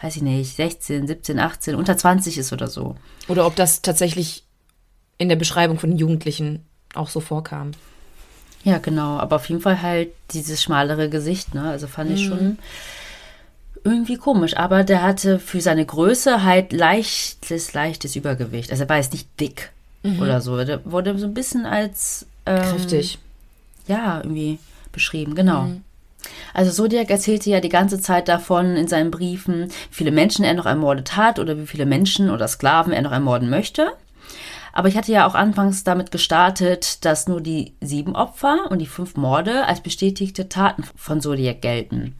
weiß 0.00 0.16
ich 0.16 0.22
nicht, 0.22 0.54
16, 0.54 1.06
17, 1.06 1.38
18, 1.38 1.74
unter 1.74 1.96
20 1.96 2.36
ist 2.36 2.52
oder 2.52 2.66
so. 2.68 2.96
Oder 3.28 3.46
ob 3.46 3.56
das 3.56 3.80
tatsächlich 3.80 4.44
in 5.16 5.30
der 5.30 5.36
Beschreibung 5.36 5.78
von 5.78 5.96
Jugendlichen 5.96 6.66
auch 6.94 7.08
so 7.08 7.20
vorkam. 7.20 7.70
Ja, 8.64 8.76
genau. 8.76 9.16
Aber 9.16 9.36
auf 9.36 9.48
jeden 9.48 9.62
Fall 9.62 9.80
halt 9.80 10.10
dieses 10.32 10.62
schmalere 10.62 11.08
Gesicht, 11.08 11.54
ne? 11.54 11.70
Also 11.70 11.86
fand 11.86 12.10
ich 12.10 12.26
schon 12.26 12.58
irgendwie 13.84 14.16
komisch. 14.16 14.56
Aber 14.56 14.84
der 14.84 15.02
hatte 15.02 15.38
für 15.38 15.60
seine 15.60 15.84
Größe 15.84 16.42
halt 16.44 16.72
leichtes, 16.72 17.72
leichtes 17.72 18.16
Übergewicht. 18.16 18.70
Also 18.70 18.84
er 18.84 18.88
war 18.88 18.96
jetzt 18.96 19.12
nicht 19.12 19.28
dick 19.40 19.70
oder 20.20 20.40
so. 20.40 20.64
Der 20.64 20.84
wurde 20.84 21.16
so 21.18 21.26
ein 21.26 21.34
bisschen 21.34 21.64
als 21.64 22.26
ähm, 22.46 22.62
Kräftig. 22.62 23.18
ja, 23.86 24.18
irgendwie 24.18 24.58
beschrieben, 24.90 25.34
genau. 25.34 25.68
Also 26.54 26.70
Zodiac 26.70 27.10
erzählte 27.10 27.50
ja 27.50 27.60
die 27.60 27.68
ganze 27.68 28.00
Zeit 28.00 28.28
davon 28.28 28.76
in 28.76 28.88
seinen 28.88 29.10
Briefen, 29.10 29.68
wie 29.68 29.94
viele 29.94 30.12
Menschen 30.12 30.44
er 30.44 30.54
noch 30.54 30.66
ermordet 30.66 31.16
hat 31.16 31.38
oder 31.38 31.58
wie 31.58 31.66
viele 31.66 31.86
Menschen 31.86 32.30
oder 32.30 32.46
Sklaven 32.46 32.92
er 32.92 33.02
noch 33.02 33.12
ermorden 33.12 33.50
möchte. 33.50 33.92
Aber 34.72 34.88
ich 34.88 34.96
hatte 34.96 35.12
ja 35.12 35.26
auch 35.26 35.34
anfangs 35.34 35.84
damit 35.84 36.10
gestartet, 36.10 37.04
dass 37.04 37.28
nur 37.28 37.40
die 37.40 37.74
sieben 37.80 38.16
Opfer 38.16 38.70
und 38.70 38.78
die 38.78 38.86
fünf 38.86 39.16
Morde 39.16 39.66
als 39.66 39.80
bestätigte 39.80 40.48
Taten 40.48 40.84
von 40.96 41.20
Zodiac 41.20 41.60
gelten. 41.60 42.14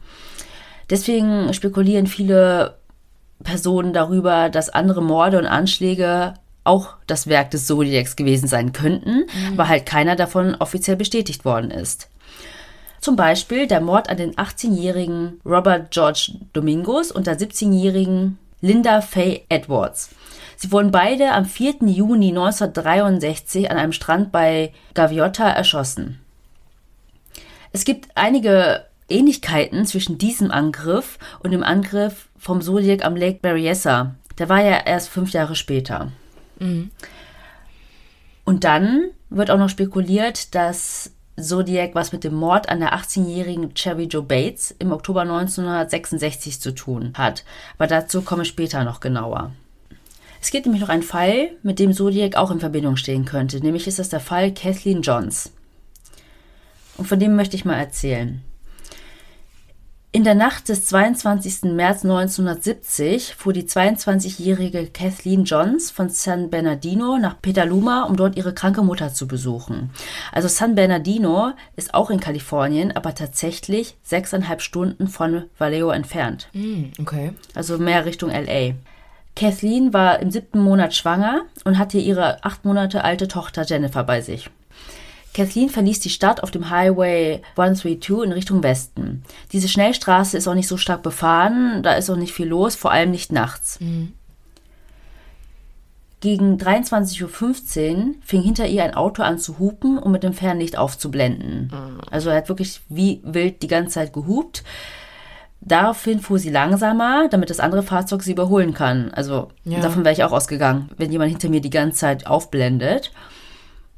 Deswegen 0.93 1.51
spekulieren 1.55 2.05
viele 2.05 2.77
Personen 3.43 3.93
darüber, 3.93 4.49
dass 4.49 4.69
andere 4.69 5.01
Morde 5.01 5.39
und 5.39 5.47
Anschläge 5.47 6.35
auch 6.65 6.97
das 7.07 7.25
Werk 7.25 7.49
des 7.49 7.65
Zodiacs 7.65 8.15
gewesen 8.15 8.47
sein 8.47 8.73
könnten, 8.73 9.21
mhm. 9.21 9.53
aber 9.53 9.69
halt 9.69 9.87
keiner 9.87 10.15
davon 10.15 10.53
offiziell 10.53 10.95
bestätigt 10.95 11.45
worden 11.45 11.71
ist. 11.71 12.11
Zum 13.01 13.15
Beispiel 13.15 13.65
der 13.65 13.81
Mord 13.81 14.07
an 14.07 14.17
den 14.17 14.35
18-jährigen 14.35 15.41
Robert 15.43 15.89
George 15.89 16.33
Domingos 16.53 17.11
und 17.11 17.25
der 17.25 17.39
17-jährigen 17.39 18.37
Linda 18.61 19.01
Faye 19.01 19.45
Edwards. 19.49 20.11
Sie 20.57 20.71
wurden 20.71 20.91
beide 20.91 21.31
am 21.31 21.45
4. 21.45 21.77
Juni 21.87 22.27
1963 22.27 23.71
an 23.71 23.77
einem 23.77 23.93
Strand 23.93 24.31
bei 24.31 24.71
Gaviota 24.93 25.49
erschossen. 25.49 26.19
Es 27.71 27.83
gibt 27.83 28.09
einige 28.13 28.85
Ähnlichkeiten 29.09 29.85
zwischen 29.85 30.17
diesem 30.17 30.51
Angriff 30.51 31.19
und 31.39 31.51
dem 31.51 31.63
Angriff 31.63 32.29
vom 32.37 32.61
Zodiac 32.61 33.05
am 33.05 33.15
Lake 33.15 33.39
Berryessa. 33.41 34.15
Der 34.37 34.49
war 34.49 34.63
ja 34.63 34.79
erst 34.85 35.09
fünf 35.09 35.31
Jahre 35.31 35.55
später. 35.55 36.11
Mhm. 36.59 36.91
Und 38.45 38.63
dann 38.63 39.11
wird 39.29 39.51
auch 39.51 39.57
noch 39.57 39.69
spekuliert, 39.69 40.53
dass 40.55 41.11
Zodiac 41.39 41.95
was 41.95 42.11
mit 42.11 42.23
dem 42.23 42.35
Mord 42.35 42.69
an 42.69 42.79
der 42.79 42.93
18-jährigen 42.93 43.73
Cherry 43.73 44.05
Joe 44.05 44.23
Bates 44.23 44.75
im 44.77 44.91
Oktober 44.91 45.21
1966 45.21 46.59
zu 46.59 46.75
tun 46.75 47.13
hat. 47.17 47.43
Aber 47.77 47.87
dazu 47.87 48.21
komme 48.21 48.43
ich 48.43 48.49
später 48.49 48.83
noch 48.83 48.99
genauer. 48.99 49.51
Es 50.41 50.51
gibt 50.51 50.65
nämlich 50.65 50.81
noch 50.81 50.89
einen 50.89 51.03
Fall, 51.03 51.51
mit 51.63 51.79
dem 51.79 51.93
Zodiac 51.93 52.35
auch 52.35 52.51
in 52.51 52.59
Verbindung 52.59 52.97
stehen 52.97 53.25
könnte. 53.25 53.61
Nämlich 53.61 53.87
ist 53.87 53.99
das 53.99 54.09
der 54.09 54.19
Fall 54.19 54.53
Kathleen 54.53 55.01
Johns. 55.01 55.53
Und 56.97 57.07
von 57.07 57.17
dem 57.17 57.35
möchte 57.35 57.55
ich 57.55 57.65
mal 57.65 57.77
erzählen. 57.77 58.41
In 60.15 60.23
der 60.23 60.35
Nacht 60.35 60.69
des 60.69 60.85
22. 60.85 61.73
März 61.73 62.03
1970 62.03 63.33
fuhr 63.33 63.51
die 63.51 63.63
22-jährige 63.63 64.85
Kathleen 64.85 65.43
Johns 65.43 65.89
von 65.89 66.09
San 66.09 66.51
Bernardino 66.51 67.17
nach 67.17 67.41
Petaluma, 67.41 68.03
um 68.03 68.15
dort 68.15 68.37
ihre 68.37 68.53
kranke 68.53 68.83
Mutter 68.83 69.11
zu 69.11 69.27
besuchen. 69.27 69.89
Also 70.31 70.47
San 70.47 70.75
Bernardino 70.75 71.53
ist 71.75 71.95
auch 71.95 72.11
in 72.11 72.19
Kalifornien, 72.19 72.95
aber 72.95 73.15
tatsächlich 73.15 73.97
sechseinhalb 74.03 74.61
Stunden 74.61 75.07
von 75.07 75.45
Vallejo 75.57 75.89
entfernt. 75.89 76.47
Mm, 76.53 76.91
okay. 77.01 77.33
Also 77.55 77.79
mehr 77.79 78.05
Richtung 78.05 78.29
LA. 78.29 78.75
Kathleen 79.35 79.93
war 79.93 80.19
im 80.19 80.29
siebten 80.29 80.59
Monat 80.59 80.93
schwanger 80.93 81.41
und 81.63 81.79
hatte 81.79 81.97
ihre 81.97 82.43
acht 82.43 82.65
Monate 82.65 83.03
alte 83.03 83.27
Tochter 83.27 83.65
Jennifer 83.65 84.03
bei 84.03 84.21
sich. 84.21 84.51
Kathleen 85.33 85.69
verließ 85.69 85.99
die 85.99 86.09
Stadt 86.09 86.43
auf 86.43 86.51
dem 86.51 86.69
Highway 86.69 87.41
132 87.57 88.23
in 88.23 88.31
Richtung 88.31 88.63
Westen. 88.63 89.23
Diese 89.51 89.67
Schnellstraße 89.67 90.37
ist 90.37 90.47
auch 90.47 90.53
nicht 90.53 90.67
so 90.67 90.77
stark 90.77 91.01
befahren, 91.01 91.81
da 91.83 91.93
ist 91.93 92.09
auch 92.09 92.15
nicht 92.15 92.33
viel 92.33 92.47
los, 92.47 92.75
vor 92.75 92.91
allem 92.91 93.11
nicht 93.11 93.31
nachts. 93.31 93.79
Mhm. 93.79 94.13
Gegen 96.21 96.57
23.15 96.57 97.21
Uhr 97.21 98.13
fing 98.23 98.41
hinter 98.41 98.65
ihr 98.67 98.83
ein 98.83 98.93
Auto 98.93 99.23
an 99.23 99.39
zu 99.39 99.59
hupen 99.59 99.97
und 99.97 100.11
mit 100.11 100.23
dem 100.23 100.33
Fernlicht 100.33 100.77
aufzublenden. 100.77 101.71
Mhm. 101.73 102.01
Also 102.09 102.29
er 102.29 102.37
hat 102.37 102.49
wirklich 102.49 102.79
wie 102.87 103.19
wild 103.23 103.61
die 103.61 103.67
ganze 103.67 103.95
Zeit 103.95 104.13
gehupt. 104.13 104.63
Daraufhin 105.59 106.19
fuhr 106.19 106.39
sie 106.39 106.49
langsamer, 106.49 107.27
damit 107.29 107.49
das 107.49 107.59
andere 107.59 107.83
Fahrzeug 107.83 108.21
sie 108.21 108.33
überholen 108.33 108.73
kann. 108.73 109.11
Also 109.11 109.49
ja. 109.65 109.79
davon 109.79 110.03
wäre 110.03 110.13
ich 110.13 110.23
auch 110.23 110.31
ausgegangen, 110.31 110.89
wenn 110.97 111.11
jemand 111.11 111.31
hinter 111.31 111.49
mir 111.49 111.61
die 111.61 111.69
ganze 111.69 111.99
Zeit 111.99 112.27
aufblendet. 112.27 113.11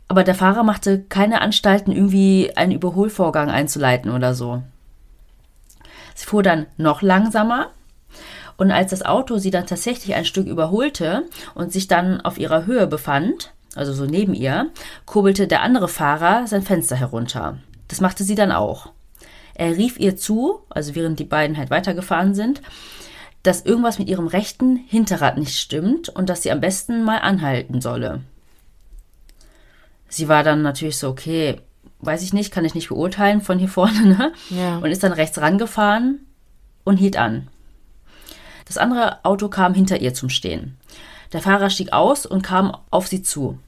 Aber 0.08 0.24
der 0.24 0.36
Fahrer 0.36 0.64
machte 0.64 1.02
keine 1.02 1.42
Anstalten, 1.42 1.92
irgendwie 1.92 2.52
einen 2.56 2.72
Überholvorgang 2.72 3.50
einzuleiten 3.50 4.12
oder 4.12 4.34
so. 4.34 4.62
Sie 6.14 6.26
fuhr 6.26 6.44
dann 6.44 6.68
noch 6.78 7.02
langsamer 7.02 7.72
und 8.58 8.72
als 8.72 8.92
das 8.92 9.04
Auto 9.04 9.38
sie 9.38 9.52
dann 9.52 9.68
tatsächlich 9.68 10.16
ein 10.16 10.26
Stück 10.26 10.48
überholte 10.48 11.26
und 11.56 11.74
sich 11.74 11.88
dann 11.88 12.22
auf 12.22 12.38
ihrer 12.38 12.66
Höhe 12.66 12.88
befand, 12.88 13.52
also 13.76 13.94
so 13.94 14.06
neben 14.06 14.34
ihr, 14.34 14.72
kurbelte 15.06 15.48
der 15.48 15.62
andere 15.62 15.90
Fahrer 15.90 16.48
sein 16.48 16.62
Fenster 16.62 16.96
herunter. 16.96 17.58
Das 17.88 18.00
machte 18.00 18.24
sie 18.24 18.36
dann 18.36 18.52
auch. 18.52 18.92
Er 19.54 19.76
rief 19.76 20.00
ihr 20.00 20.16
zu, 20.16 20.62
also 20.70 20.96
während 20.96 21.20
die 21.20 21.26
beiden 21.26 21.58
halt 21.58 21.70
weitergefahren 21.70 22.34
sind, 22.34 22.62
dass 23.44 23.66
irgendwas 23.66 24.00
mit 24.00 24.10
ihrem 24.10 24.28
rechten 24.28 24.76
Hinterrad 24.76 25.38
nicht 25.38 25.58
stimmt 25.58 26.10
und 26.10 26.30
dass 26.30 26.44
sie 26.44 26.52
am 26.52 26.62
besten 26.62 27.04
mal 27.04 27.20
anhalten 27.20 27.82
solle. 27.82 28.22
Sie 30.16 30.30
war 30.30 30.44
dann 30.44 30.62
natürlich 30.62 30.98
so, 30.98 31.10
okay, 31.10 31.60
weiß 32.00 32.24
ich 32.24 32.32
nicht, 32.32 32.50
kann 32.50 32.64
ich 32.64 32.74
nicht 32.74 32.88
beurteilen 32.88 33.42
von 33.42 33.60
hier 33.60 33.68
vorne, 33.68 34.06
ne? 34.06 34.34
Ja. 34.50 34.78
Und 34.78 34.86
ist 34.86 35.04
dann 35.04 35.12
rechts 35.12 35.42
rangefahren 35.42 36.26
und 36.86 36.96
hielt 36.96 37.18
an. 37.18 37.50
Das 38.64 38.78
andere 38.78 39.26
Auto 39.26 39.50
kam 39.50 39.74
hinter 39.74 40.00
ihr 40.00 40.14
zum 40.14 40.30
Stehen. 40.30 40.78
Der 41.34 41.42
Fahrer 41.42 41.70
stieg 41.70 41.92
aus 41.92 42.26
und 42.26 42.44
kam 42.44 42.78
auf 42.92 43.08
sie 43.08 43.24
zu. 43.24 43.60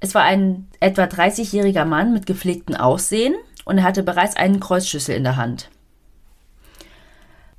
Es 0.00 0.14
war 0.14 0.22
ein 0.22 0.68
etwa 0.80 1.04
30-jähriger 1.04 1.86
Mann 1.86 2.12
mit 2.12 2.26
gepflegtem 2.26 2.76
Aussehen 2.76 3.34
und 3.64 3.78
er 3.78 3.84
hatte 3.84 4.02
bereits 4.02 4.36
einen 4.36 4.60
Kreuzschlüssel 4.60 5.16
in 5.16 5.24
der 5.24 5.36
Hand. 5.36 5.70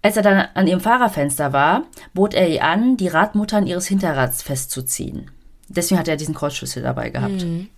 Als 0.03 0.15
er 0.15 0.21
dann 0.21 0.47
an 0.53 0.67
ihrem 0.67 0.79
Fahrerfenster 0.79 1.53
war, 1.53 1.85
bot 2.13 2.35
er 2.35 2.47
ihr 2.49 2.63
an, 2.63 2.97
die 2.97 3.07
Radmuttern 3.07 3.65
ihres 3.65 3.87
Hinterrads 3.87 4.43
festzuziehen. 4.43 5.31
Deswegen 5.69 5.99
hat 5.99 6.07
er 6.07 6.17
diesen 6.17 6.35
Kreuzschlüssel 6.35 6.83
dabei 6.83 7.09
gehabt. 7.09 7.43
Mhm. 7.43 7.69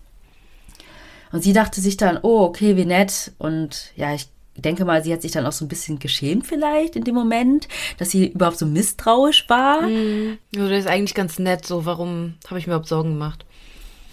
Und 1.31 1.43
sie 1.43 1.53
dachte 1.53 1.81
sich 1.81 1.97
dann, 1.97 2.19
oh, 2.21 2.41
okay, 2.41 2.77
wie 2.77 2.85
nett. 2.85 3.31
Und 3.37 3.91
ja, 3.95 4.13
ich 4.13 4.29
denke 4.55 4.85
mal, 4.85 5.03
sie 5.03 5.13
hat 5.13 5.21
sich 5.21 5.31
dann 5.31 5.45
auch 5.45 5.51
so 5.51 5.65
ein 5.65 5.67
bisschen 5.67 5.99
geschämt 5.99 6.47
vielleicht 6.47 6.95
in 6.95 7.03
dem 7.03 7.15
Moment, 7.15 7.67
dass 7.97 8.11
sie 8.11 8.27
überhaupt 8.27 8.57
so 8.57 8.65
misstrauisch 8.65 9.47
war. 9.49 9.81
Mhm. 9.81 10.37
Also 10.55 10.69
das 10.69 10.79
ist 10.79 10.87
eigentlich 10.87 11.13
ganz 11.13 11.39
nett, 11.39 11.65
so 11.65 11.85
warum 11.85 12.35
habe 12.47 12.59
ich 12.59 12.67
mir 12.67 12.73
überhaupt 12.73 12.89
Sorgen 12.89 13.11
gemacht? 13.11 13.45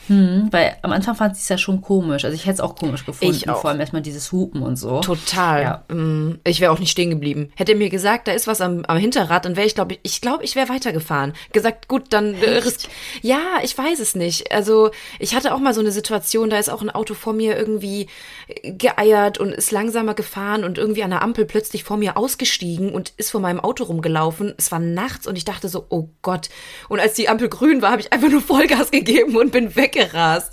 Hm, 0.09 0.49
weil 0.51 0.77
am 0.83 0.93
Anfang 0.93 1.15
fand 1.15 1.37
sie 1.37 1.43
es 1.43 1.49
ja 1.49 1.57
schon 1.57 1.81
komisch. 1.81 2.25
Also 2.25 2.35
ich 2.35 2.45
hätte 2.45 2.55
es 2.55 2.61
auch 2.61 2.77
komisch 2.77 3.07
gefunden. 3.07 3.35
Ich 3.35 3.49
auch. 3.49 3.61
Vor 3.61 3.71
allem 3.71 3.81
erstmal 3.81 4.03
dieses 4.03 4.33
Hupen 4.33 4.63
und 4.63 4.77
so. 4.77 5.01
Total. 5.01 5.63
Ja. 5.63 5.95
Mm, 5.95 6.41
ich 6.45 6.61
wäre 6.61 6.73
auch 6.73 6.79
nicht 6.79 6.91
stehen 6.91 7.11
geblieben. 7.11 7.51
Hätte 7.57 7.73
er 7.73 7.79
mir 7.79 7.91
gesagt, 7.91 8.29
da 8.29 8.33
ist 8.33 8.47
was 8.47 8.61
am, 8.61 8.85
am 8.85 8.99
Hinterrad, 8.99 9.45
dann 9.45 9.57
wäre 9.57 9.67
ich, 9.67 9.75
glaube 9.75 9.95
ich, 9.95 10.01
ich 10.03 10.21
glaube, 10.21 10.45
ich 10.45 10.57
wäre 10.57 10.69
weitergefahren. 10.69 11.33
Gesagt, 11.53 11.89
gut, 11.89 12.07
dann. 12.11 12.35
Äh, 12.35 12.61
ja, 13.23 13.41
ich 13.63 13.77
weiß 13.77 14.01
es 14.01 14.15
nicht. 14.15 14.53
Also 14.53 14.91
ich 15.19 15.35
hatte 15.35 15.55
auch 15.55 15.59
mal 15.59 15.75
so 15.75 15.81
eine 15.81 15.93
Situation, 15.93 16.51
da 16.51 16.59
ist 16.59 16.69
auch 16.69 16.83
ein 16.83 16.91
Auto 16.91 17.15
vor 17.15 17.33
mir 17.33 17.57
irgendwie 17.57 18.09
geeiert 18.63 19.39
und 19.39 19.53
ist 19.53 19.71
langsamer 19.71 20.15
gefahren 20.15 20.65
und 20.65 20.77
irgendwie 20.77 21.03
an 21.03 21.11
der 21.11 21.23
Ampel 21.23 21.47
plötzlich 21.47 21.85
vor 21.85 21.97
mir 21.97 22.17
ausgestiegen 22.17 22.93
und 22.93 23.15
ist 23.17 23.31
vor 23.31 23.41
meinem 23.41 23.61
Auto 23.61 23.85
rumgelaufen. 23.85 24.55
Es 24.59 24.71
war 24.71 24.79
nachts 24.79 25.27
und 25.27 25.37
ich 25.37 25.45
dachte 25.45 25.69
so, 25.69 25.87
oh 25.89 26.09
Gott. 26.23 26.51
Und 26.89 27.01
als 27.01 27.15
die 27.15 27.29
Ampel 27.29 27.49
grün 27.49 27.81
war, 27.81 27.93
habe 27.93 28.03
ich 28.03 28.13
einfach 28.13 28.29
nur 28.29 28.43
Vollgas 28.43 28.91
gegeben 28.91 29.37
und 29.37 29.51
bin 29.51 29.75
weg 29.77 29.94
weggerast. 29.95 30.53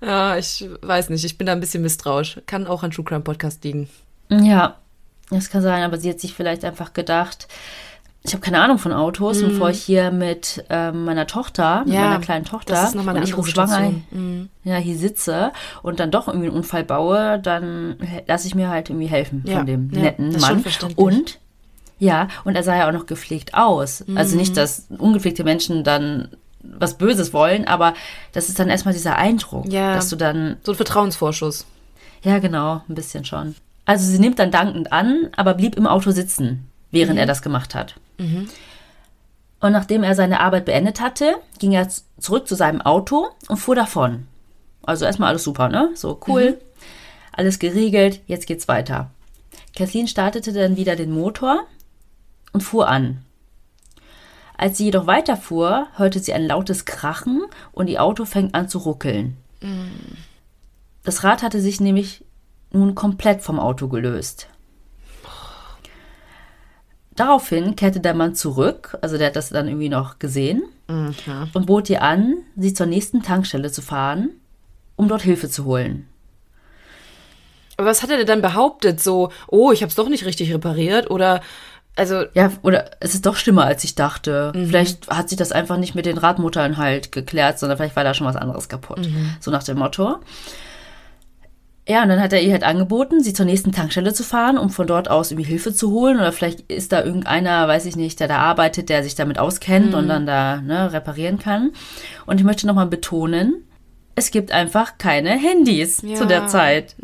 Ja, 0.00 0.36
ich 0.36 0.68
weiß 0.82 1.10
nicht, 1.10 1.24
ich 1.24 1.38
bin 1.38 1.46
da 1.46 1.52
ein 1.52 1.60
bisschen 1.60 1.82
misstrauisch. 1.82 2.40
Kann 2.46 2.66
auch 2.66 2.82
an 2.82 2.90
True 2.90 3.04
Crime 3.04 3.22
Podcast 3.22 3.64
liegen. 3.64 3.88
Ja, 4.30 4.76
das 5.30 5.50
kann 5.50 5.62
sein, 5.62 5.82
aber 5.82 5.98
sie 5.98 6.10
hat 6.10 6.20
sich 6.20 6.34
vielleicht 6.34 6.64
einfach 6.64 6.92
gedacht, 6.92 7.48
ich 8.22 8.32
habe 8.32 8.42
keine 8.42 8.60
Ahnung 8.60 8.78
von 8.78 8.92
Autos, 8.92 9.40
mm. 9.40 9.46
bevor 9.46 9.70
ich 9.70 9.82
hier 9.82 10.10
mit 10.10 10.64
äh, 10.68 10.92
meiner 10.92 11.26
Tochter, 11.26 11.84
mit 11.84 11.94
ja, 11.94 12.02
meiner 12.02 12.20
kleinen 12.20 12.44
Tochter, 12.44 12.74
das 12.74 12.94
ist 12.94 13.08
eine 13.08 13.24
ich 13.24 13.36
hochschwanger 13.36 13.90
mm. 14.10 14.48
ja, 14.64 14.76
hier 14.76 14.96
sitze 14.96 15.52
und 15.82 15.98
dann 15.98 16.10
doch 16.10 16.28
irgendwie 16.28 16.48
einen 16.48 16.56
Unfall 16.56 16.84
baue, 16.84 17.38
dann 17.38 17.96
lasse 18.26 18.46
ich 18.46 18.54
mir 18.54 18.68
halt 18.68 18.90
irgendwie 18.90 19.06
helfen 19.06 19.44
ja, 19.46 19.58
von 19.58 19.66
dem 19.66 19.90
ja, 19.92 20.02
netten 20.02 20.36
Mann. 20.40 20.64
Und 20.96 21.38
ja, 21.98 22.28
und 22.44 22.54
er 22.54 22.62
sah 22.62 22.76
ja 22.76 22.88
auch 22.88 22.92
noch 22.92 23.06
gepflegt 23.06 23.54
aus. 23.54 24.04
Mm. 24.06 24.18
Also 24.18 24.36
nicht, 24.36 24.52
mhm. 24.52 24.56
dass 24.56 24.86
ungepflegte 24.98 25.44
Menschen 25.44 25.82
dann 25.82 26.28
was 26.60 26.98
Böses 26.98 27.32
wollen, 27.32 27.66
aber 27.66 27.94
das 28.32 28.48
ist 28.48 28.58
dann 28.58 28.68
erstmal 28.68 28.94
dieser 28.94 29.16
Eindruck, 29.16 29.66
ja, 29.66 29.94
dass 29.94 30.08
du 30.08 30.16
dann. 30.16 30.56
So 30.62 30.72
ein 30.72 30.76
Vertrauensvorschuss. 30.76 31.66
Ja, 32.22 32.38
genau, 32.38 32.82
ein 32.88 32.94
bisschen 32.94 33.24
schon. 33.24 33.54
Also 33.84 34.04
sie 34.04 34.18
nimmt 34.18 34.38
dann 34.38 34.50
dankend 34.50 34.92
an, 34.92 35.28
aber 35.36 35.54
blieb 35.54 35.76
im 35.76 35.86
Auto 35.86 36.10
sitzen, 36.10 36.68
während 36.90 37.14
mhm. 37.14 37.20
er 37.20 37.26
das 37.26 37.42
gemacht 37.42 37.74
hat. 37.74 37.94
Mhm. 38.18 38.48
Und 39.60 39.72
nachdem 39.72 40.02
er 40.02 40.14
seine 40.14 40.40
Arbeit 40.40 40.66
beendet 40.66 41.00
hatte, 41.00 41.36
ging 41.58 41.72
er 41.72 41.88
zurück 42.18 42.46
zu 42.46 42.54
seinem 42.54 42.80
Auto 42.80 43.28
und 43.48 43.56
fuhr 43.56 43.74
davon. 43.74 44.26
Also 44.82 45.04
erstmal 45.04 45.30
alles 45.30 45.44
super, 45.44 45.68
ne? 45.68 45.90
So 45.94 46.20
cool, 46.26 46.52
mhm. 46.52 46.56
alles 47.32 47.58
geregelt, 47.58 48.20
jetzt 48.26 48.46
geht's 48.46 48.68
weiter. 48.68 49.10
Kathleen 49.76 50.08
startete 50.08 50.52
dann 50.52 50.76
wieder 50.76 50.96
den 50.96 51.12
Motor 51.12 51.60
und 52.52 52.62
fuhr 52.62 52.88
an. 52.88 53.24
Als 54.58 54.76
sie 54.76 54.86
jedoch 54.86 55.06
weiterfuhr, 55.06 55.86
hörte 55.94 56.18
sie 56.18 56.34
ein 56.34 56.44
lautes 56.44 56.84
Krachen 56.84 57.42
und 57.72 57.88
ihr 57.88 58.02
Auto 58.02 58.24
fängt 58.24 58.54
an 58.54 58.68
zu 58.68 58.78
ruckeln. 58.78 59.36
Das 61.04 61.24
Rad 61.24 61.42
hatte 61.42 61.60
sich 61.60 61.80
nämlich 61.80 62.24
nun 62.72 62.94
komplett 62.94 63.40
vom 63.40 63.58
Auto 63.60 63.88
gelöst. 63.88 64.48
Daraufhin 67.14 67.76
kehrte 67.76 68.00
der 68.00 68.14
Mann 68.14 68.34
zurück, 68.34 68.98
also 69.00 69.16
der 69.16 69.28
hat 69.28 69.36
das 69.36 69.48
dann 69.48 69.68
irgendwie 69.68 69.88
noch 69.88 70.18
gesehen, 70.18 70.64
und 70.88 71.66
bot 71.66 71.88
ihr 71.88 72.02
an, 72.02 72.38
sie 72.56 72.74
zur 72.74 72.86
nächsten 72.86 73.22
Tankstelle 73.22 73.70
zu 73.70 73.80
fahren, 73.80 74.30
um 74.96 75.06
dort 75.06 75.22
Hilfe 75.22 75.48
zu 75.48 75.64
holen. 75.64 76.08
Aber 77.76 77.86
was 77.86 78.02
hat 78.02 78.10
er 78.10 78.16
denn 78.16 78.26
dann 78.26 78.42
behauptet? 78.42 79.00
So, 79.00 79.30
oh, 79.46 79.70
ich 79.70 79.82
habe 79.82 79.90
es 79.90 79.94
doch 79.94 80.08
nicht 80.08 80.24
richtig 80.24 80.52
repariert 80.52 81.10
oder 81.12 81.42
also 81.98 82.24
Ja, 82.34 82.52
oder 82.62 82.90
es 83.00 83.14
ist 83.14 83.26
doch 83.26 83.36
schlimmer, 83.36 83.64
als 83.64 83.84
ich 83.84 83.94
dachte. 83.94 84.52
Vielleicht 84.54 85.08
hat 85.08 85.28
sich 85.28 85.38
das 85.38 85.52
einfach 85.52 85.76
nicht 85.76 85.94
mit 85.94 86.06
den 86.06 86.18
Radmuttern 86.18 86.76
halt 86.76 87.12
geklärt, 87.12 87.58
sondern 87.58 87.76
vielleicht 87.76 87.96
war 87.96 88.04
da 88.04 88.14
schon 88.14 88.26
was 88.26 88.36
anderes 88.36 88.68
kaputt. 88.68 89.08
So 89.40 89.50
nach 89.50 89.62
dem 89.62 89.78
Motto. 89.78 90.16
Ja, 91.88 92.02
und 92.02 92.10
dann 92.10 92.20
hat 92.20 92.34
er 92.34 92.42
ihr 92.42 92.52
halt 92.52 92.64
angeboten, 92.64 93.22
sie 93.22 93.32
zur 93.32 93.46
nächsten 93.46 93.72
Tankstelle 93.72 94.12
zu 94.12 94.22
fahren, 94.22 94.58
um 94.58 94.68
von 94.68 94.86
dort 94.86 95.10
aus 95.10 95.30
irgendwie 95.30 95.48
Hilfe 95.48 95.72
zu 95.72 95.90
holen. 95.90 96.18
Oder 96.18 96.32
vielleicht 96.32 96.70
ist 96.70 96.92
da 96.92 97.02
irgendeiner, 97.02 97.66
weiß 97.66 97.86
ich 97.86 97.96
nicht, 97.96 98.20
der 98.20 98.28
da 98.28 98.36
arbeitet, 98.36 98.90
der 98.90 99.02
sich 99.02 99.14
damit 99.14 99.38
auskennt 99.38 99.94
und 99.94 100.06
dann 100.06 100.26
da 100.26 100.60
ne, 100.60 100.92
reparieren 100.92 101.38
kann. 101.38 101.70
Und 102.26 102.38
ich 102.40 102.44
möchte 102.44 102.66
nochmal 102.66 102.88
betonen, 102.88 103.64
es 104.18 104.30
gibt 104.30 104.52
einfach 104.52 104.98
keine 104.98 105.30
Handys 105.30 106.02
Ja. 106.02 106.14
zu 106.16 106.26
der 106.26 106.46
Zeit. 106.48 106.94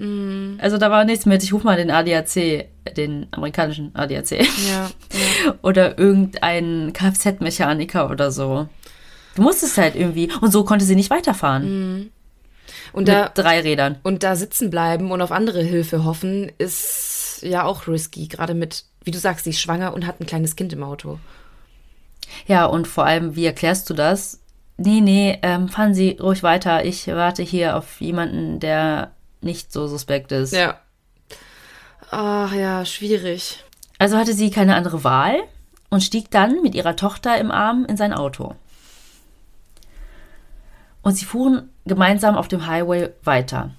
Also 0.58 0.78
da 0.78 0.90
war 0.90 1.04
nichts 1.04 1.26
mit, 1.26 1.42
ich 1.42 1.52
rufe 1.52 1.64
mal 1.64 1.76
den 1.76 1.90
ADAC, 1.90 2.66
den 2.96 3.26
amerikanischen 3.30 3.94
ADAC. 3.94 4.30
ja, 4.32 4.46
ja. 5.46 5.54
oder 5.62 5.98
irgendein 5.98 6.92
Kfz-Mechaniker 6.92 8.10
oder 8.10 8.30
so. 8.30 8.68
Du 9.36 9.42
musstest 9.42 9.78
halt 9.78 9.96
irgendwie. 9.96 10.30
Und 10.40 10.52
so 10.52 10.64
konnte 10.64 10.84
sie 10.84 10.94
nicht 10.94 11.10
weiterfahren. 11.10 12.10
Und 12.92 13.08
da 13.08 13.24
Mit 13.24 13.32
drei 13.38 13.60
Rädern. 13.60 13.96
und 14.04 14.22
da 14.22 14.36
sitzen 14.36 14.70
bleiben 14.70 15.10
und 15.10 15.20
auf 15.20 15.32
andere 15.32 15.62
Hilfe 15.62 16.04
hoffen 16.04 16.52
ist 16.58 17.40
ja 17.42 17.64
auch 17.64 17.88
risky, 17.88 18.28
gerade 18.28 18.54
mit 18.54 18.84
wie 19.02 19.10
du 19.10 19.18
sagst, 19.18 19.44
sie 19.44 19.50
ist 19.50 19.60
schwanger 19.60 19.92
und 19.92 20.06
hat 20.06 20.20
ein 20.20 20.26
kleines 20.26 20.56
Kind 20.56 20.72
im 20.72 20.82
Auto. 20.82 21.18
Ja, 22.46 22.64
und 22.64 22.86
vor 22.88 23.04
allem, 23.04 23.36
wie 23.36 23.44
erklärst 23.44 23.90
du 23.90 23.94
das? 23.94 24.40
Nee, 24.76 25.00
nee, 25.00 25.38
ähm, 25.42 25.68
fahren 25.68 25.94
Sie 25.94 26.18
ruhig 26.20 26.42
weiter. 26.42 26.84
Ich 26.84 27.06
warte 27.06 27.42
hier 27.42 27.76
auf 27.76 28.00
jemanden, 28.00 28.58
der 28.58 29.12
nicht 29.40 29.72
so 29.72 29.86
suspekt 29.86 30.32
ist. 30.32 30.52
Ja. 30.52 30.80
Ach 32.10 32.52
ja, 32.52 32.84
schwierig. 32.84 33.62
Also 33.98 34.16
hatte 34.16 34.34
sie 34.34 34.50
keine 34.50 34.74
andere 34.74 35.04
Wahl 35.04 35.36
und 35.90 36.02
stieg 36.02 36.30
dann 36.30 36.62
mit 36.62 36.74
ihrer 36.74 36.96
Tochter 36.96 37.38
im 37.38 37.50
Arm 37.50 37.84
in 37.84 37.96
sein 37.96 38.12
Auto. 38.12 38.54
Und 41.02 41.14
sie 41.16 41.24
fuhren 41.24 41.70
gemeinsam 41.84 42.36
auf 42.36 42.48
dem 42.48 42.66
Highway 42.66 43.10
weiter. 43.22 43.70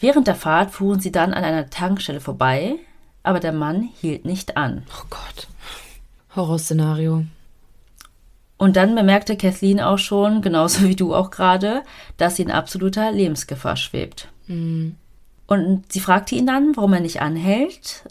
Während 0.00 0.26
der 0.26 0.34
Fahrt 0.34 0.72
fuhren 0.72 1.00
sie 1.00 1.12
dann 1.12 1.32
an 1.32 1.44
einer 1.44 1.70
Tankstelle 1.70 2.20
vorbei, 2.20 2.74
aber 3.22 3.40
der 3.40 3.52
Mann 3.52 3.88
hielt 4.00 4.24
nicht 4.24 4.56
an. 4.56 4.84
Oh 4.90 5.06
Gott. 5.08 5.48
Horrorszenario. 6.34 7.24
Und 8.62 8.76
dann 8.76 8.94
bemerkte 8.94 9.36
Kathleen 9.36 9.80
auch 9.80 9.98
schon, 9.98 10.40
genauso 10.40 10.84
wie 10.84 10.94
du 10.94 11.16
auch 11.16 11.32
gerade, 11.32 11.82
dass 12.16 12.36
sie 12.36 12.42
in 12.42 12.50
absoluter 12.52 13.10
Lebensgefahr 13.10 13.74
schwebt. 13.76 14.28
Und 15.48 15.92
sie 15.92 15.98
fragte 15.98 16.36
ihn 16.36 16.46
dann, 16.46 16.76
warum 16.76 16.92
er 16.92 17.00
nicht 17.00 17.20
anhält, 17.20 18.04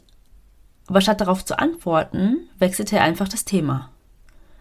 aber 0.88 1.00
statt 1.00 1.22
darauf 1.22 1.46
zu 1.46 1.58
antworten, 1.58 2.50
wechselte 2.60 2.98
er 2.98 3.04
einfach 3.04 3.30
das 3.30 3.46
Thema. 3.46 3.92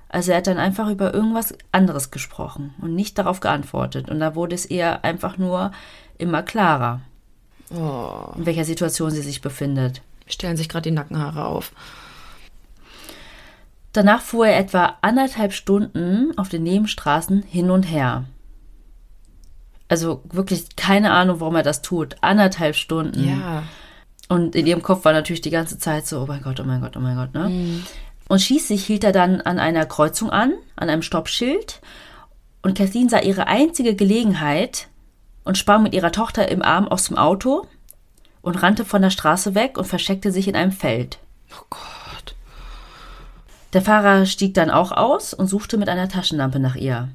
Also 0.08 0.30
er 0.30 0.36
hat 0.36 0.46
dann 0.46 0.58
einfach 0.58 0.88
über 0.88 1.12
irgendwas 1.12 1.54
anderes 1.72 2.12
gesprochen 2.12 2.72
und 2.80 2.94
nicht 2.94 3.18
darauf 3.18 3.40
geantwortet. 3.40 4.08
Und 4.08 4.20
da 4.20 4.36
wurde 4.36 4.54
es 4.54 4.70
ihr 4.70 5.02
einfach 5.04 5.38
nur 5.38 5.72
immer 6.18 6.44
klarer, 6.44 7.00
Oh, 7.72 8.32
in 8.36 8.46
welcher 8.46 8.64
Situation 8.64 9.10
sie 9.10 9.22
sich 9.22 9.40
befindet. 9.40 10.02
stellen 10.28 10.56
sich 10.56 10.68
gerade 10.68 10.88
die 10.88 10.94
Nackenhaare 10.94 11.46
auf. 11.46 11.72
Danach 13.92 14.22
fuhr 14.22 14.46
er 14.46 14.58
etwa 14.58 14.96
anderthalb 15.02 15.52
Stunden 15.52 16.36
auf 16.38 16.48
den 16.48 16.62
Nebenstraßen 16.62 17.42
hin 17.42 17.70
und 17.70 17.84
her. 17.84 18.24
Also 19.88 20.22
wirklich 20.30 20.76
keine 20.76 21.10
Ahnung, 21.10 21.40
warum 21.40 21.56
er 21.56 21.64
das 21.64 21.82
tut. 21.82 22.16
Anderthalb 22.20 22.76
Stunden. 22.76 23.28
Ja. 23.28 23.64
Und 24.28 24.54
in 24.54 24.68
ihrem 24.68 24.82
Kopf 24.82 25.04
war 25.04 25.12
natürlich 25.12 25.40
die 25.40 25.50
ganze 25.50 25.78
Zeit 25.78 26.06
so, 26.06 26.22
oh 26.22 26.26
mein 26.26 26.42
Gott, 26.42 26.60
oh 26.60 26.64
mein 26.64 26.80
Gott, 26.80 26.96
oh 26.96 27.00
mein 27.00 27.16
Gott, 27.16 27.34
ne? 27.34 27.82
Und 28.28 28.40
schließlich 28.40 28.86
hielt 28.86 29.02
er 29.02 29.10
dann 29.10 29.40
an 29.40 29.58
einer 29.58 29.86
Kreuzung 29.86 30.30
an, 30.30 30.52
an 30.76 30.88
einem 30.88 31.02
Stoppschild. 31.02 31.80
Und 32.62 32.78
Kathleen 32.78 33.08
sah 33.08 33.18
ihre 33.18 33.48
einzige 33.48 33.96
Gelegenheit 33.96 34.86
und 35.42 35.58
sprang 35.58 35.82
mit 35.82 35.94
ihrer 35.94 36.12
Tochter 36.12 36.48
im 36.48 36.62
Arm 36.62 36.86
aus 36.86 37.08
dem 37.08 37.18
Auto 37.18 37.66
und 38.40 38.62
rannte 38.62 38.84
von 38.84 39.02
der 39.02 39.10
Straße 39.10 39.56
weg 39.56 39.76
und 39.76 39.86
versteckte 39.86 40.30
sich 40.30 40.46
in 40.46 40.54
einem 40.54 40.70
Feld. 40.70 41.18
Oh 41.52 41.64
Gott. 41.70 41.99
Der 43.72 43.82
Fahrer 43.82 44.26
stieg 44.26 44.54
dann 44.54 44.70
auch 44.70 44.92
aus 44.92 45.32
und 45.34 45.46
suchte 45.46 45.78
mit 45.78 45.88
einer 45.88 46.08
Taschenlampe 46.08 46.58
nach 46.58 46.76
ihr. 46.76 47.08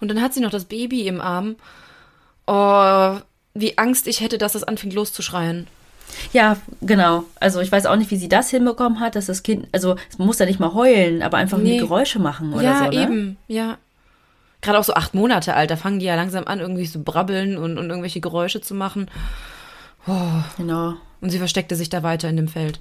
Und 0.00 0.08
dann 0.08 0.20
hat 0.20 0.34
sie 0.34 0.40
noch 0.40 0.50
das 0.50 0.64
Baby 0.64 1.06
im 1.06 1.20
Arm. 1.20 1.56
Oh, 2.46 3.16
wie 3.54 3.78
Angst 3.78 4.06
ich 4.06 4.20
hätte, 4.20 4.38
dass 4.38 4.54
es 4.54 4.64
anfängt 4.64 4.94
loszuschreien. 4.94 5.66
Ja, 6.32 6.56
genau. 6.80 7.24
Also 7.38 7.60
ich 7.60 7.70
weiß 7.70 7.86
auch 7.86 7.96
nicht, 7.96 8.10
wie 8.10 8.16
sie 8.16 8.28
das 8.28 8.50
hinbekommen 8.50 8.98
hat, 8.98 9.14
dass 9.14 9.26
das 9.26 9.42
Kind, 9.42 9.68
also 9.72 9.96
es 10.10 10.18
muss 10.18 10.38
ja 10.40 10.46
nicht 10.46 10.58
mal 10.58 10.74
heulen, 10.74 11.22
aber 11.22 11.36
einfach 11.36 11.58
Nee. 11.58 11.78
nur 11.78 11.88
Geräusche 11.88 12.18
machen 12.18 12.52
oder 12.52 12.64
ja, 12.64 12.78
so. 12.84 12.90
Ne? 12.90 13.02
eben, 13.02 13.36
ja. 13.46 13.78
Gerade 14.60 14.78
auch 14.78 14.84
so 14.84 14.94
acht 14.94 15.14
Monate 15.14 15.54
alt, 15.54 15.70
da 15.70 15.76
fangen 15.76 16.00
die 16.00 16.06
ja 16.06 16.16
langsam 16.16 16.44
an, 16.46 16.60
irgendwie 16.60 16.88
zu 16.90 17.02
brabbeln 17.02 17.56
und, 17.56 17.78
und 17.78 17.88
irgendwelche 17.88 18.20
Geräusche 18.20 18.60
zu 18.60 18.74
machen. 18.74 19.08
Genau. 20.56 20.94
Und 21.20 21.30
sie 21.30 21.38
versteckte 21.38 21.76
sich 21.76 21.88
da 21.88 22.02
weiter 22.02 22.28
in 22.28 22.36
dem 22.36 22.48
Feld. 22.48 22.80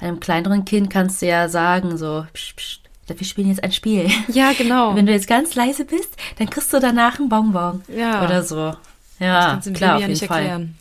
Einem 0.00 0.20
kleineren 0.20 0.64
Kind 0.64 0.90
kannst 0.90 1.20
du 1.22 1.26
ja 1.26 1.48
sagen, 1.48 1.96
so, 1.96 2.26
psch, 2.32 2.54
psch, 2.56 2.80
wir 3.06 3.26
spielen 3.26 3.48
jetzt 3.48 3.64
ein 3.64 3.72
Spiel. 3.72 4.08
Ja, 4.28 4.52
genau. 4.56 4.94
Wenn 4.94 5.06
du 5.06 5.12
jetzt 5.12 5.26
ganz 5.26 5.54
leise 5.54 5.84
bist, 5.84 6.14
dann 6.38 6.48
kriegst 6.48 6.72
du 6.72 6.78
danach 6.78 7.18
einen 7.18 7.28
Bonbon. 7.28 7.82
Ja. 7.88 8.24
Oder 8.24 8.42
so. 8.42 8.74
Ja, 9.18 9.60
klar, 9.74 9.96
auf 9.96 10.00
jeden 10.00 10.12
nicht 10.12 10.24
Fall. 10.26 10.42
erklären. 10.42 10.76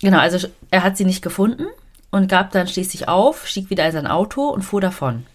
Genau, 0.00 0.18
also 0.18 0.46
er 0.70 0.82
hat 0.82 0.96
sie 0.96 1.04
nicht 1.04 1.22
gefunden 1.22 1.66
und 2.10 2.28
gab 2.28 2.50
dann 2.52 2.68
schließlich 2.68 3.08
auf, 3.08 3.46
stieg 3.46 3.70
wieder 3.70 3.86
in 3.86 3.92
sein 3.92 4.06
Auto 4.06 4.48
und 4.48 4.62
fuhr 4.62 4.80
davon. 4.80 5.26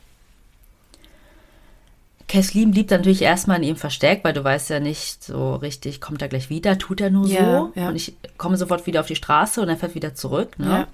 Kathleen 2.28 2.72
blieb 2.72 2.90
dann 2.90 3.00
natürlich 3.00 3.22
erstmal 3.22 3.58
in 3.58 3.64
ihm 3.64 3.76
versteckt, 3.78 4.26
weil 4.26 4.34
du 4.34 4.44
weißt 4.44 4.70
ja 4.70 4.80
nicht 4.82 5.24
so 5.24 5.56
richtig, 5.56 6.02
kommt 6.02 6.22
er 6.22 6.28
gleich 6.28 6.50
wieder, 6.50 6.78
tut 6.78 7.00
er 7.00 7.10
nur 7.10 7.26
Ja, 7.28 7.40
so 7.60 7.72
ja. 7.76 7.88
und 7.88 7.96
ich 7.96 8.16
komme 8.38 8.58
sofort 8.58 8.86
wieder 8.86 9.00
auf 9.00 9.08
die 9.08 9.16
Straße 9.16 9.62
und 9.62 9.70
er 9.70 9.78
fährt 9.78 9.96
wieder 9.96 10.14
zurück. 10.14 10.60
Ne? 10.60 10.70
Ja. 10.70 10.88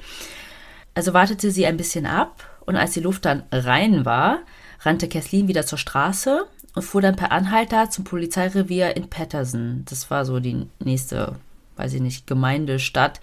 Also 0.95 1.13
wartete 1.13 1.51
sie 1.51 1.65
ein 1.65 1.77
bisschen 1.77 2.05
ab 2.05 2.43
und 2.65 2.75
als 2.75 2.91
die 2.91 2.99
Luft 2.99 3.25
dann 3.25 3.43
rein 3.51 4.05
war, 4.05 4.39
rannte 4.81 5.07
Kathleen 5.07 5.47
wieder 5.47 5.65
zur 5.65 5.77
Straße 5.77 6.45
und 6.75 6.81
fuhr 6.83 7.01
dann 7.01 7.15
per 7.15 7.31
Anhalter 7.31 7.89
zum 7.89 8.03
Polizeirevier 8.03 8.95
in 8.95 9.09
Patterson. 9.09 9.83
Das 9.89 10.09
war 10.11 10.25
so 10.25 10.39
die 10.39 10.67
nächste, 10.79 11.35
weiß 11.77 11.93
ich 11.93 12.01
nicht, 12.01 12.27
Gemeindestadt, 12.27 13.21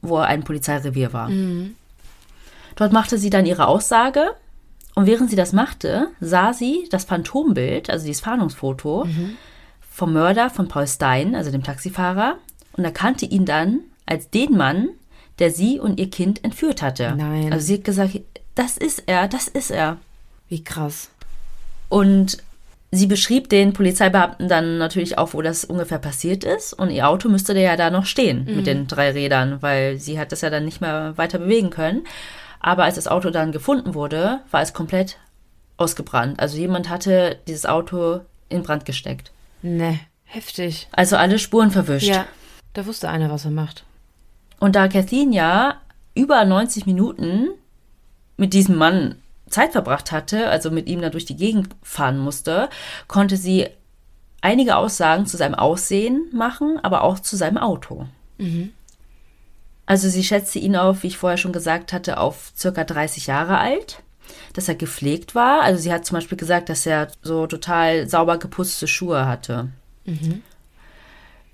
wo 0.00 0.18
ein 0.18 0.44
Polizeirevier 0.44 1.12
war. 1.12 1.28
Dort 2.76 2.92
machte 2.92 3.18
sie 3.18 3.30
dann 3.30 3.46
ihre 3.46 3.66
Aussage 3.66 4.34
und 4.94 5.06
während 5.06 5.30
sie 5.30 5.36
das 5.36 5.52
machte, 5.52 6.08
sah 6.20 6.52
sie 6.52 6.88
das 6.90 7.04
Phantombild, 7.04 7.90
also 7.90 8.06
dieses 8.06 8.20
Fahndungsfoto, 8.22 9.06
vom 9.90 10.12
Mörder 10.12 10.50
von 10.50 10.68
Paul 10.68 10.86
Stein, 10.86 11.34
also 11.34 11.50
dem 11.50 11.64
Taxifahrer, 11.64 12.36
und 12.72 12.84
erkannte 12.84 13.26
ihn 13.26 13.44
dann 13.44 13.80
als 14.06 14.30
den 14.30 14.56
Mann, 14.56 14.90
der 15.38 15.50
sie 15.50 15.78
und 15.78 15.98
ihr 15.98 16.10
Kind 16.10 16.44
entführt 16.44 16.82
hatte. 16.82 17.14
Nein. 17.16 17.52
Also 17.52 17.66
sie 17.66 17.74
hat 17.74 17.84
gesagt, 17.84 18.20
das 18.54 18.76
ist 18.76 19.04
er, 19.06 19.28
das 19.28 19.48
ist 19.48 19.70
er. 19.70 19.98
Wie 20.48 20.64
krass. 20.64 21.10
Und 21.88 22.38
sie 22.90 23.06
beschrieb 23.06 23.48
den 23.48 23.72
Polizeibeamten 23.72 24.48
dann 24.48 24.78
natürlich 24.78 25.18
auch, 25.18 25.34
wo 25.34 25.42
das 25.42 25.64
ungefähr 25.64 25.98
passiert 25.98 26.44
ist. 26.44 26.72
Und 26.72 26.90
ihr 26.90 27.08
Auto 27.08 27.28
müsste 27.28 27.58
ja 27.58 27.76
da 27.76 27.90
noch 27.90 28.06
stehen 28.06 28.44
mit 28.44 28.66
den 28.66 28.86
drei 28.86 29.10
Rädern, 29.10 29.60
weil 29.60 29.98
sie 29.98 30.18
hat 30.18 30.32
das 30.32 30.40
ja 30.40 30.50
dann 30.50 30.64
nicht 30.64 30.80
mehr 30.80 31.16
weiter 31.16 31.38
bewegen 31.38 31.70
können. 31.70 32.06
Aber 32.60 32.84
als 32.84 32.96
das 32.96 33.06
Auto 33.06 33.30
dann 33.30 33.52
gefunden 33.52 33.94
wurde, 33.94 34.40
war 34.50 34.62
es 34.62 34.72
komplett 34.72 35.18
ausgebrannt. 35.76 36.40
Also 36.40 36.58
jemand 36.58 36.88
hatte 36.88 37.38
dieses 37.46 37.66
Auto 37.66 38.20
in 38.48 38.62
Brand 38.62 38.84
gesteckt. 38.84 39.30
Ne, 39.62 40.00
heftig. 40.24 40.88
Also 40.92 41.16
alle 41.16 41.38
Spuren 41.38 41.70
verwischt. 41.70 42.08
Ja, 42.08 42.26
da 42.72 42.86
wusste 42.86 43.08
einer, 43.08 43.30
was 43.30 43.44
er 43.44 43.50
macht. 43.50 43.84
Und 44.60 44.74
da 44.76 44.88
Kathleen 44.88 45.32
ja 45.32 45.80
über 46.14 46.44
90 46.44 46.86
Minuten 46.86 47.48
mit 48.36 48.52
diesem 48.54 48.76
Mann 48.76 49.16
Zeit 49.48 49.72
verbracht 49.72 50.12
hatte, 50.12 50.48
also 50.48 50.70
mit 50.70 50.88
ihm 50.88 51.00
da 51.00 51.10
durch 51.10 51.24
die 51.24 51.36
Gegend 51.36 51.68
fahren 51.82 52.18
musste, 52.18 52.68
konnte 53.06 53.36
sie 53.36 53.68
einige 54.40 54.76
Aussagen 54.76 55.26
zu 55.26 55.36
seinem 55.36 55.54
Aussehen 55.54 56.28
machen, 56.32 56.78
aber 56.82 57.02
auch 57.02 57.18
zu 57.18 57.36
seinem 57.36 57.58
Auto. 57.58 58.06
Also 59.86 60.08
sie 60.08 60.22
schätzte 60.22 60.58
ihn 60.58 60.76
auf, 60.76 61.02
wie 61.02 61.06
ich 61.08 61.16
vorher 61.16 61.38
schon 61.38 61.52
gesagt 61.52 61.92
hatte, 61.92 62.18
auf 62.18 62.52
circa 62.56 62.84
30 62.84 63.26
Jahre 63.26 63.58
alt, 63.58 64.02
dass 64.52 64.68
er 64.68 64.74
gepflegt 64.74 65.34
war. 65.34 65.62
Also 65.62 65.80
sie 65.80 65.92
hat 65.92 66.04
zum 66.04 66.16
Beispiel 66.16 66.36
gesagt, 66.36 66.68
dass 66.68 66.84
er 66.84 67.08
so 67.22 67.46
total 67.46 68.06
sauber 68.08 68.38
geputzte 68.38 68.86
Schuhe 68.86 69.24
hatte. 69.26 69.68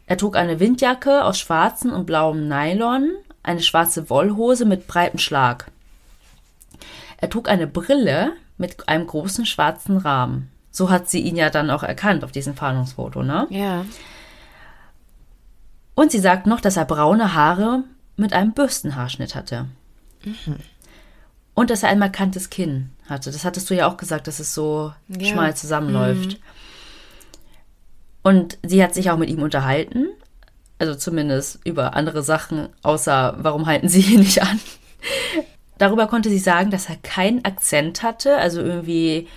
Er 0.07 0.17
trug 0.19 0.37
eine 0.37 0.61
Windjacke 0.61 1.25
aus 1.25 1.39
schwarzem 1.39 1.93
und 1.93 2.07
blauem 2.07 2.49
Nylon, 2.49 3.11
eine 3.43 3.63
schwarze 3.63 4.11
Wollhose 4.11 4.65
mit 4.65 4.87
breitem 4.87 5.19
Schlag. 5.19 5.71
Er 7.19 7.31
trug 7.31 7.49
eine 7.49 7.67
Brille 7.67 8.33
mit 8.59 8.89
einem 8.89 9.07
großen 9.07 9.47
schwarzen 9.47 9.97
Rahmen. 9.97 10.51
So 10.71 10.91
hat 10.91 11.09
sie 11.09 11.21
ihn 11.21 11.37
ja 11.37 11.51
dann 11.51 11.71
auch 11.71 11.83
erkannt 11.83 12.25
auf 12.25 12.33
diesem 12.33 12.55
Fahndungsfoto, 12.55 13.23
ne? 13.23 13.47
Ja. 13.51 13.85
Und 15.95 16.11
sie 16.11 16.19
sagt 16.19 16.47
noch, 16.47 16.61
dass 16.61 16.77
er 16.77 16.85
braune 16.85 17.35
Haare 17.35 17.85
mit 18.17 18.33
einem 18.33 18.53
Bürstenhaarschnitt 18.53 19.35
hatte. 19.35 19.67
Und 21.55 21.71
dass 21.71 21.83
er 21.85 21.91
ein 21.91 21.99
markantes 22.01 22.51
Kinn 22.51 22.91
hatte. 23.09 23.31
Das 23.31 23.45
hattest 23.45 23.71
du 23.71 23.75
ja 23.75 23.87
auch 23.87 23.97
gesagt, 23.97 24.27
dass 24.27 24.41
es 24.41 24.53
so 24.55 24.93
Ja. 25.09 25.27
schmal 25.29 25.57
zusammenläuft. 25.57 26.41
Und 28.25 28.59
sie 28.65 28.83
hat 28.83 28.95
sich 28.95 29.11
auch 29.11 29.19
mit 29.19 29.31
ihm 29.31 29.43
unterhalten. 29.43 30.09
Also 30.81 30.97
zumindest 30.97 31.61
über 31.65 31.95
andere 31.95 32.25
Sachen, 32.25 32.69
außer 32.83 33.37
warum 33.39 33.67
halten 33.67 33.89
sie 33.89 34.01
hier 34.01 34.19
nicht 34.19 34.43
an. 34.43 34.59
Darüber 35.79 36.09
konnte 36.09 36.31
sie 36.31 36.39
sagen, 36.39 36.73
dass 36.73 36.89
er 36.89 36.97
keinen 36.97 37.45
Akzent 37.45 38.03
hatte, 38.03 38.37
also 38.39 38.61
irgendwie 38.61 39.29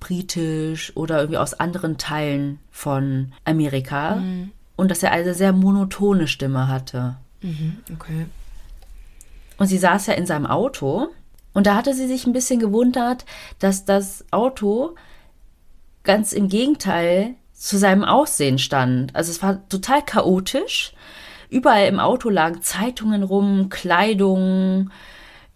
britisch 0.00 0.96
oder 0.96 1.18
irgendwie 1.18 1.38
aus 1.38 1.54
anderen 1.54 1.98
Teilen 1.98 2.58
von 2.70 3.32
Amerika. 3.44 4.20
Und 4.76 4.90
dass 4.90 5.02
er 5.02 5.12
eine 5.12 5.34
sehr 5.34 5.52
monotone 5.52 6.26
Stimme 6.26 6.68
hatte. 6.68 7.16
Okay. 7.94 8.26
Und 9.58 9.66
sie 9.66 9.78
saß 9.78 10.06
ja 10.06 10.14
in 10.14 10.24
seinem 10.24 10.46
Auto. 10.46 11.08
Und 11.52 11.66
da 11.66 11.74
hatte 11.74 11.94
sie 11.94 12.06
sich 12.06 12.26
ein 12.26 12.32
bisschen 12.32 12.60
gewundert, 12.60 13.26
dass 13.58 13.84
das 13.84 14.24
Auto 14.30 14.94
ganz 16.02 16.32
im 16.32 16.48
Gegenteil 16.48 17.34
zu 17.60 17.76
seinem 17.76 18.04
Aussehen 18.04 18.58
stand. 18.58 19.14
Also 19.14 19.30
es 19.30 19.42
war 19.42 19.68
total 19.68 20.02
chaotisch. 20.02 20.94
Überall 21.50 21.88
im 21.88 22.00
Auto 22.00 22.30
lagen 22.30 22.62
Zeitungen 22.62 23.22
rum, 23.22 23.68
Kleidung, 23.68 24.90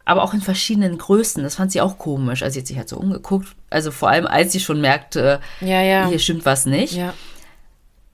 aber 0.05 0.23
auch 0.23 0.35
in 0.35 0.43
verschiedenen 0.43 0.99
Größen. 0.99 1.43
Das 1.43 1.55
fand 1.55 1.73
sie 1.73 1.81
auch 1.81 1.97
komisch. 1.97 2.43
Also 2.43 2.55
sie 2.55 2.61
hat 2.61 2.67
sich 2.67 2.77
halt 2.77 2.89
so 2.91 2.99
umgeguckt. 2.99 3.57
Also 3.71 3.91
vor 3.91 4.11
allem, 4.11 4.27
als 4.27 4.53
sie 4.53 4.61
schon 4.61 4.83
merkte, 4.83 5.41
Ja, 5.63 5.81
ja. 5.81 6.07
hier 6.09 6.19
stimmt 6.19 6.45
was 6.45 6.67
nicht. 6.67 6.93
Ja. 6.93 7.15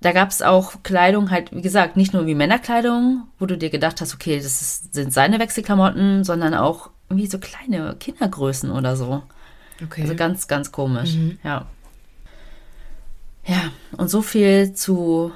Da 0.01 0.13
gab 0.13 0.31
es 0.31 0.41
auch 0.41 0.85
Kleidung, 0.85 1.33
halt, 1.33 1.53
wie 1.53 1.61
gesagt, 1.61 1.97
nicht 1.97 2.15
nur 2.15 2.27
wie 2.27 2.37
Männerkleidung, 2.37 3.25
wo 3.41 3.47
du 3.47 3.59
dir 3.59 3.71
gedacht 3.71 4.01
hast, 4.01 4.15
okay, 4.15 4.37
das 4.37 4.63
ist, 4.63 4.95
sind 4.95 5.13
seine 5.13 5.41
Wechselklamotten, 5.41 6.23
sondern 6.23 6.55
auch 6.55 6.91
irgendwie 7.09 7.27
so 7.27 7.39
kleine 7.41 7.97
Kindergrößen 7.99 8.71
oder 8.71 8.95
so. 8.95 9.25
Okay. 9.83 10.03
Also 10.03 10.15
ganz, 10.15 10.47
ganz 10.47 10.71
komisch. 10.71 11.17
Ja. 11.43 11.67
Ja, 13.47 13.71
und 13.97 14.09
so 14.09 14.23
viel 14.23 14.75
zu 14.75 15.33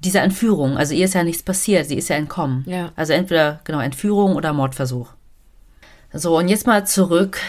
dieser 0.00 0.22
Entführung. 0.22 0.76
Also 0.76 0.94
ihr 0.94 1.04
ist 1.04 1.14
ja 1.14 1.22
nichts 1.22 1.42
passiert, 1.42 1.86
sie 1.86 1.96
ist 1.96 2.08
ja 2.08 2.16
entkommen. 2.16 2.64
Ja. 2.66 2.92
Also 2.96 3.12
entweder, 3.12 3.60
genau, 3.64 3.80
Entführung 3.80 4.34
oder 4.34 4.52
Mordversuch. 4.52 5.08
So, 6.12 6.36
und 6.36 6.48
jetzt 6.48 6.66
mal 6.66 6.86
zurück. 6.86 7.40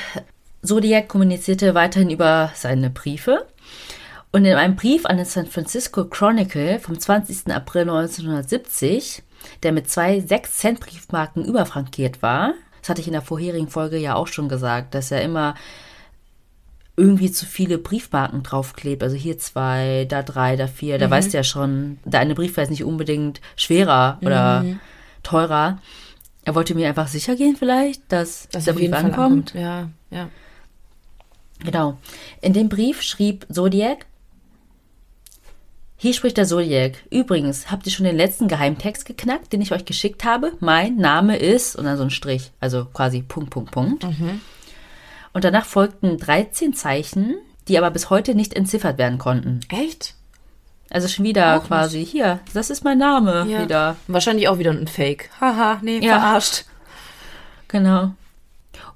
Zodiac 0.63 1.09
kommunizierte 1.09 1.75
weiterhin 1.75 2.09
über 2.09 2.51
seine 2.55 2.89
Briefe. 2.89 3.45
Und 4.31 4.45
in 4.45 4.55
einem 4.55 4.75
Brief 4.75 5.05
an 5.05 5.17
den 5.17 5.25
San 5.25 5.47
Francisco 5.47 6.05
Chronicle 6.05 6.79
vom 6.79 6.97
20. 6.97 7.53
April 7.53 7.81
1970, 7.83 9.21
der 9.61 9.73
mit 9.73 9.89
zwei 9.89 10.19
6-Cent-Briefmarken 10.19 11.45
überfrankiert 11.45 12.21
war, 12.21 12.53
das 12.81 12.89
hatte 12.89 13.01
ich 13.01 13.07
in 13.07 13.13
der 13.13 13.21
vorherigen 13.21 13.67
Folge 13.67 13.97
ja 13.97 14.15
auch 14.15 14.27
schon 14.27 14.49
gesagt, 14.49 14.95
dass 14.95 15.11
er 15.11 15.21
immer 15.21 15.55
irgendwie 16.95 17.31
zu 17.31 17.45
viele 17.45 17.77
Briefmarken 17.77 18.43
draufklebt. 18.43 19.01
Also 19.01 19.15
hier 19.15 19.39
zwei, 19.39 20.05
da 20.07 20.21
drei, 20.21 20.55
da 20.55 20.67
vier. 20.67 20.99
Da 20.99 21.09
weißt 21.09 21.33
du 21.33 21.37
ja 21.37 21.43
schon, 21.43 21.97
der 22.05 22.19
eine 22.19 22.35
Brief 22.35 22.55
war 22.55 22.63
jetzt 22.63 22.71
nicht 22.71 22.83
unbedingt 22.83 23.41
schwerer 23.55 24.19
oder 24.21 24.63
teurer. 25.23 25.79
Er 26.45 26.55
wollte 26.55 26.75
mir 26.75 26.87
einfach 26.87 27.07
sicher 27.07 27.35
gehen 27.35 27.55
vielleicht, 27.55 28.01
dass, 28.11 28.47
Dass 28.51 28.65
der 28.65 28.73
Brief 28.73 28.93
ankommt. 28.93 29.17
ankommt. 29.17 29.53
Ja, 29.55 29.89
ja. 30.11 30.29
Genau. 31.63 31.97
In 32.41 32.53
dem 32.53 32.69
Brief 32.69 33.01
schrieb 33.01 33.47
Zodiac, 33.49 34.05
hier 35.95 36.13
spricht 36.13 36.35
der 36.35 36.45
Zodiac. 36.45 37.01
Übrigens, 37.09 37.71
habt 37.71 37.85
ihr 37.85 37.91
schon 37.93 38.05
den 38.05 38.17
letzten 38.17 38.49
Geheimtext 38.49 39.05
geknackt, 39.05 39.53
den 39.53 39.61
ich 39.61 39.71
euch 39.71 39.85
geschickt 39.85 40.25
habe? 40.25 40.51
Mein 40.59 40.97
Name 40.97 41.37
ist, 41.37 41.77
und 41.77 41.85
dann 41.85 41.97
so 41.97 42.03
ein 42.03 42.09
Strich, 42.09 42.51
also 42.59 42.85
quasi 42.85 43.21
Punkt, 43.21 43.51
Punkt, 43.51 43.71
Punkt. 43.71 44.03
Und 45.33 45.43
danach 45.43 45.65
folgten 45.65 46.17
13 46.17 46.73
Zeichen, 46.73 47.35
die 47.67 47.77
aber 47.77 47.91
bis 47.91 48.09
heute 48.09 48.35
nicht 48.35 48.53
entziffert 48.53 48.97
werden 48.97 49.17
konnten. 49.17 49.61
Echt? 49.69 50.13
Also 50.89 51.07
schon 51.07 51.25
wieder 51.25 51.55
Auch 51.55 51.61
nicht. 51.61 51.67
quasi, 51.69 52.05
hier, 52.05 52.39
das 52.53 52.69
ist 52.69 52.83
mein 52.83 52.99
Name 52.99 53.45
Ja. 53.49 53.63
wieder. 53.63 53.95
Wahrscheinlich 54.07 54.47
auch 54.47 54.59
wieder 54.59 54.71
ein 54.71 54.87
Fake. 54.87 55.29
Haha, 55.41 55.79
nee, 55.81 55.97
Ja. 55.99 56.19
verarscht. 56.19 56.65
Genau. 57.67 58.11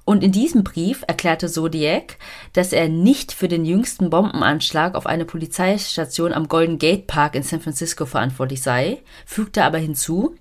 Und 0.04 0.24
in 0.24 0.32
diesem 0.32 0.64
Brief 0.64 1.04
erklärte 1.06 1.48
Zodiac, 1.48 2.16
dass 2.54 2.72
er 2.72 2.88
nicht 2.88 3.32
für 3.32 3.48
den 3.48 3.64
jüngsten 3.66 4.08
Bombenanschlag 4.08 4.94
auf 4.94 5.06
eine 5.06 5.24
Polizeistation 5.26 6.32
am 6.32 6.48
Golden 6.48 6.78
Gate 6.78 7.06
Park 7.06 7.34
in 7.34 7.42
San 7.42 7.60
Francisco 7.60 8.06
verantwortlich 8.06 8.62
sei, 8.62 9.02
fügte 9.26 9.64
aber 9.64 9.76
hinzu, 9.78 10.34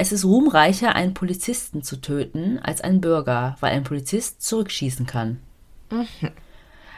es 0.00 0.12
ist 0.12 0.24
ruhmreicher, 0.24 0.94
einen 0.94 1.14
Polizisten 1.14 1.82
zu 1.82 1.96
töten, 2.00 2.58
als 2.58 2.80
einen 2.80 3.00
Bürger, 3.00 3.56
weil 3.60 3.72
ein 3.72 3.84
Polizist 3.84 4.42
zurückschießen 4.42 5.06
kann. 5.06 5.38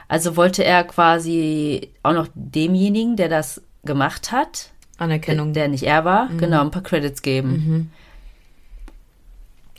Also 0.07 0.35
wollte 0.35 0.63
er 0.63 0.83
quasi 0.83 1.89
auch 2.03 2.13
noch 2.13 2.27
demjenigen, 2.33 3.15
der 3.15 3.29
das 3.29 3.61
gemacht 3.83 4.31
hat, 4.31 4.69
Anerkennung. 4.97 5.53
der 5.53 5.67
nicht 5.67 5.83
er 5.83 6.05
war, 6.05 6.29
genau, 6.37 6.61
ein 6.61 6.71
paar 6.71 6.83
Credits 6.83 7.21
geben. 7.21 7.91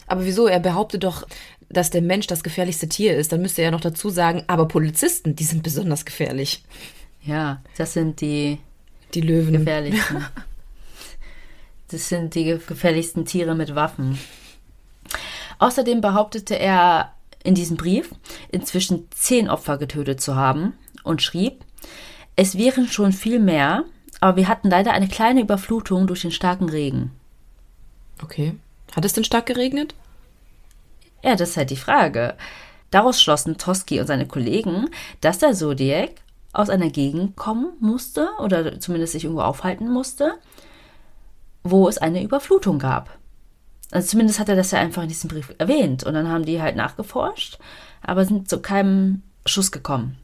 Aber 0.07 0.25
wieso? 0.25 0.47
Er 0.47 0.61
behauptet 0.61 1.05
doch, 1.05 1.27
dass 1.71 1.91
der 1.91 2.03
Mensch 2.03 2.27
das 2.27 2.43
gefährlichste 2.43 2.89
Tier 2.89 3.17
ist. 3.17 3.33
Dann 3.33 3.41
müsste 3.41 3.63
er 3.63 3.67
ja 3.67 3.71
noch 3.71 3.81
dazu 3.81 4.11
sagen, 4.11 4.43
aber 4.49 4.69
Polizisten, 4.69 5.35
die 5.35 5.45
sind 5.45 5.63
besonders 5.63 6.05
gefährlich. 6.05 6.63
Ja, 7.23 7.63
das 7.79 7.95
sind 7.95 8.21
die 8.21 8.59
Die 9.15 9.23
Löwen. 9.23 9.53
gefährlichsten. 9.55 10.25
Das 11.89 12.09
sind 12.09 12.35
die 12.35 12.45
gefährlichsten 12.45 13.25
Tiere 13.25 13.55
mit 13.55 13.75
Waffen. 13.75 14.19
Außerdem 15.59 16.01
behauptete 16.01 16.59
er 16.59 17.13
in 17.43 17.55
diesem 17.55 17.77
Brief, 17.77 18.11
inzwischen 18.51 19.07
zehn 19.11 19.49
Opfer 19.49 19.79
getötet 19.79 20.21
zu 20.21 20.35
haben 20.35 20.73
und 21.05 21.23
schrieb, 21.23 21.65
es 22.37 22.59
wären 22.59 22.89
schon 22.89 23.13
viel 23.13 23.39
mehr, 23.39 23.85
aber 24.21 24.37
wir 24.37 24.49
hatten 24.49 24.71
leider 24.71 24.93
eine 24.93 25.09
kleine 25.09 25.43
Überflutung 25.43 26.07
durch 26.07 26.23
den 26.23 26.33
starken 26.33 26.69
Regen. 26.69 27.13
Okay. 28.23 28.57
Hat 28.97 29.05
es 29.05 29.13
denn 29.13 29.25
stark 29.25 29.47
geregnet? 29.47 29.95
Ja, 31.23 31.37
das 31.37 31.51
ist 31.51 31.57
halt 31.57 31.71
die 31.71 31.77
Frage. 31.77 32.35
Daraus 32.91 33.21
schlossen 33.21 33.59
Toski 33.59 34.01
und 34.01 34.07
seine 34.07 34.27
Kollegen, 34.27 34.89
dass 35.21 35.39
der 35.39 35.53
Zodiac 35.53 36.11
aus 36.53 36.71
einer 36.71 36.91
Gegend 36.91 37.37
kommen 37.37 37.73
musste 37.81 38.29
oder 38.39 38.79
zumindest 38.79 39.13
sich 39.13 39.25
irgendwo 39.25 39.43
aufhalten 39.43 39.91
musste, 39.91 40.39
wo 41.65 41.89
es 41.89 41.99
eine 41.99 42.23
Überflutung 42.23 42.79
gab. 42.79 43.19
Also 43.91 44.09
zumindest 44.09 44.39
hat 44.39 44.49
er 44.49 44.57
das 44.57 44.71
ja 44.71 44.79
einfach 44.79 45.03
in 45.03 45.09
diesem 45.09 45.29
Brief 45.29 45.55
erwähnt. 45.59 46.05
Und 46.05 46.15
dann 46.15 46.29
haben 46.29 46.45
die 46.45 46.61
halt 46.61 46.77
nachgeforscht, 46.77 47.59
aber 48.03 48.25
sind 48.25 48.49
zu 48.49 48.61
keinem 48.61 49.23
Schuss 49.47 49.73
gekommen. 49.73 50.17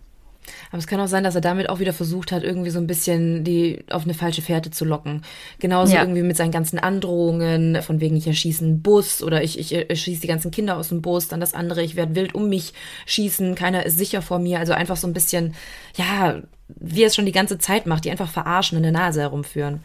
Aber 0.70 0.78
es 0.78 0.86
kann 0.86 1.00
auch 1.00 1.06
sein, 1.06 1.22
dass 1.22 1.34
er 1.34 1.40
damit 1.40 1.68
auch 1.68 1.78
wieder 1.78 1.92
versucht 1.92 2.32
hat, 2.32 2.42
irgendwie 2.42 2.70
so 2.70 2.78
ein 2.80 2.86
bisschen 2.86 3.44
die 3.44 3.84
auf 3.90 4.04
eine 4.04 4.14
falsche 4.14 4.42
Fährte 4.42 4.70
zu 4.70 4.84
locken. 4.84 5.22
Genauso 5.58 5.94
Ja. 5.94 6.00
irgendwie 6.00 6.22
mit 6.22 6.36
seinen 6.36 6.50
ganzen 6.50 6.78
Androhungen, 6.78 7.80
von 7.82 8.00
wegen 8.00 8.16
ich 8.16 8.26
erschieße 8.26 8.64
einen 8.64 8.82
Bus 8.82 9.22
oder 9.22 9.44
ich, 9.44 9.58
ich 9.58 9.72
erschieße 9.72 10.22
die 10.22 10.26
ganzen 10.26 10.50
Kinder 10.50 10.76
aus 10.76 10.88
dem 10.88 11.02
Bus, 11.02 11.28
dann 11.28 11.40
das 11.40 11.54
andere, 11.54 11.82
ich 11.82 11.94
werde 11.94 12.14
wild 12.16 12.34
um 12.34 12.48
mich 12.48 12.72
schießen, 13.06 13.54
keiner 13.54 13.86
ist 13.86 13.98
sicher 13.98 14.22
vor 14.22 14.38
mir. 14.38 14.58
Also 14.58 14.72
einfach 14.72 14.96
so 14.96 15.06
ein 15.06 15.12
bisschen, 15.12 15.54
ja, 15.96 16.40
wie 16.68 17.02
er 17.02 17.08
es 17.08 17.14
schon 17.14 17.26
die 17.26 17.32
ganze 17.32 17.58
Zeit 17.58 17.86
macht, 17.86 18.04
die 18.04 18.10
einfach 18.10 18.30
verarschen 18.30 18.76
in 18.76 18.82
der 18.82 18.92
Nase 18.92 19.20
herumführen. 19.20 19.80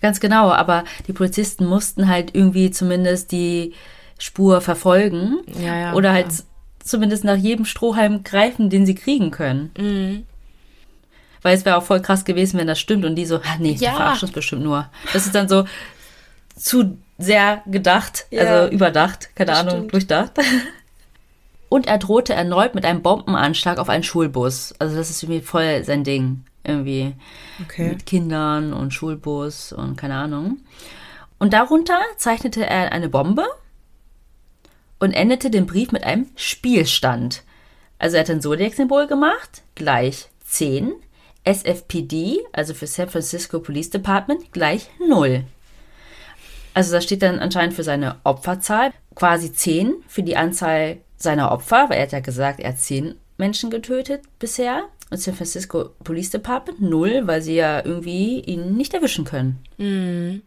Ganz 0.00 0.20
genau, 0.20 0.50
aber 0.50 0.84
die 1.06 1.12
Polizisten 1.12 1.66
mussten 1.66 2.08
halt 2.08 2.34
irgendwie 2.34 2.70
zumindest 2.70 3.32
die 3.32 3.72
Spur 4.18 4.60
verfolgen 4.60 5.38
Ja, 5.60 5.76
ja, 5.76 5.94
oder 5.94 6.12
halt 6.12 6.28
klar. 6.28 6.38
zumindest 6.84 7.24
nach 7.24 7.36
jedem 7.36 7.64
Strohhalm 7.64 8.22
greifen, 8.24 8.70
den 8.70 8.86
sie 8.86 8.94
kriegen 8.94 9.30
können. 9.30 9.70
Mhm. 9.78 10.26
Weil 11.42 11.56
es 11.56 11.64
wäre 11.64 11.76
auch 11.76 11.82
voll 11.84 12.00
krass 12.00 12.24
gewesen, 12.24 12.58
wenn 12.58 12.66
das 12.66 12.80
stimmt 12.80 13.04
und 13.04 13.14
die 13.14 13.24
so, 13.26 13.36
ah, 13.36 13.56
nee, 13.58 13.72
Ja. 13.72 13.90
die 13.90 13.96
verarschen 13.96 14.26
uns 14.28 14.34
bestimmt 14.34 14.62
nur. 14.62 14.88
Das 15.12 15.24
ist 15.26 15.34
dann 15.34 15.48
so 15.48 15.64
zu 16.56 16.98
sehr 17.18 17.62
gedacht, 17.66 18.26
Ja. 18.30 18.42
also 18.42 18.72
überdacht, 18.74 19.30
keine 19.36 19.52
Ahnung, 19.54 19.74
stimmt. 19.74 19.92
durchdacht. 19.92 20.32
Und 21.68 21.86
er 21.86 21.98
drohte 21.98 22.32
erneut 22.34 22.74
mit 22.74 22.84
einem 22.84 23.02
Bombenanschlag 23.02 23.78
auf 23.78 23.88
einen 23.88 24.02
Schulbus. 24.04 24.74
Also 24.78 24.96
das 24.96 25.10
ist 25.10 25.22
irgendwie 25.22 25.42
voll 25.42 25.84
sein 25.84 26.02
Ding. 26.02 26.44
Irgendwie 26.68 27.14
Okay. 27.62 27.88
mit 27.88 28.06
Kindern 28.06 28.72
und 28.72 28.92
Schulbus 28.94 29.72
und 29.72 29.96
keine 29.96 30.14
Ahnung. 30.14 30.58
Und 31.38 31.52
darunter 31.52 31.98
zeichnete 32.16 32.66
er 32.66 32.92
eine 32.92 33.08
Bombe 33.08 33.46
und 34.98 35.12
endete 35.12 35.50
den 35.50 35.66
Brief 35.66 35.92
mit 35.92 36.04
einem 36.04 36.26
Spielstand. 36.36 37.42
Also 37.98 38.16
er 38.16 38.22
hat 38.22 38.30
ein 38.30 38.40
Zodiac-Symbol 38.42 39.06
gemacht, 39.06 39.62
gleich 39.74 40.28
10, 40.44 40.92
SFPD, 41.44 42.40
also 42.52 42.74
für 42.74 42.86
San 42.86 43.08
Francisco 43.08 43.60
Police 43.60 43.90
Department, 43.90 44.52
gleich 44.52 44.88
0. 45.06 45.44
Also 46.74 46.92
das 46.92 47.04
steht 47.04 47.22
dann 47.22 47.38
anscheinend 47.38 47.74
für 47.74 47.82
seine 47.82 48.16
Opferzahl, 48.24 48.92
quasi 49.14 49.52
10 49.52 49.94
für 50.06 50.22
die 50.22 50.36
Anzahl 50.36 50.98
seiner 51.16 51.50
Opfer, 51.50 51.88
weil 51.88 51.96
er 51.98 52.02
hat 52.04 52.12
ja 52.12 52.20
gesagt, 52.20 52.60
er 52.60 52.70
hat 52.70 52.78
10 52.78 53.14
Menschen 53.36 53.70
getötet 53.70 54.22
bisher. 54.38 54.84
Und 55.10 55.18
San 55.18 55.34
Francisco 55.34 55.90
Police 56.04 56.30
Department 56.30 56.80
null, 56.82 57.26
weil 57.26 57.40
sie 57.40 57.54
ja 57.54 57.84
irgendwie 57.84 58.40
ihn 58.40 58.76
nicht 58.76 58.92
erwischen 58.94 59.24
können. 59.24 59.58
Mhm. 59.78 60.42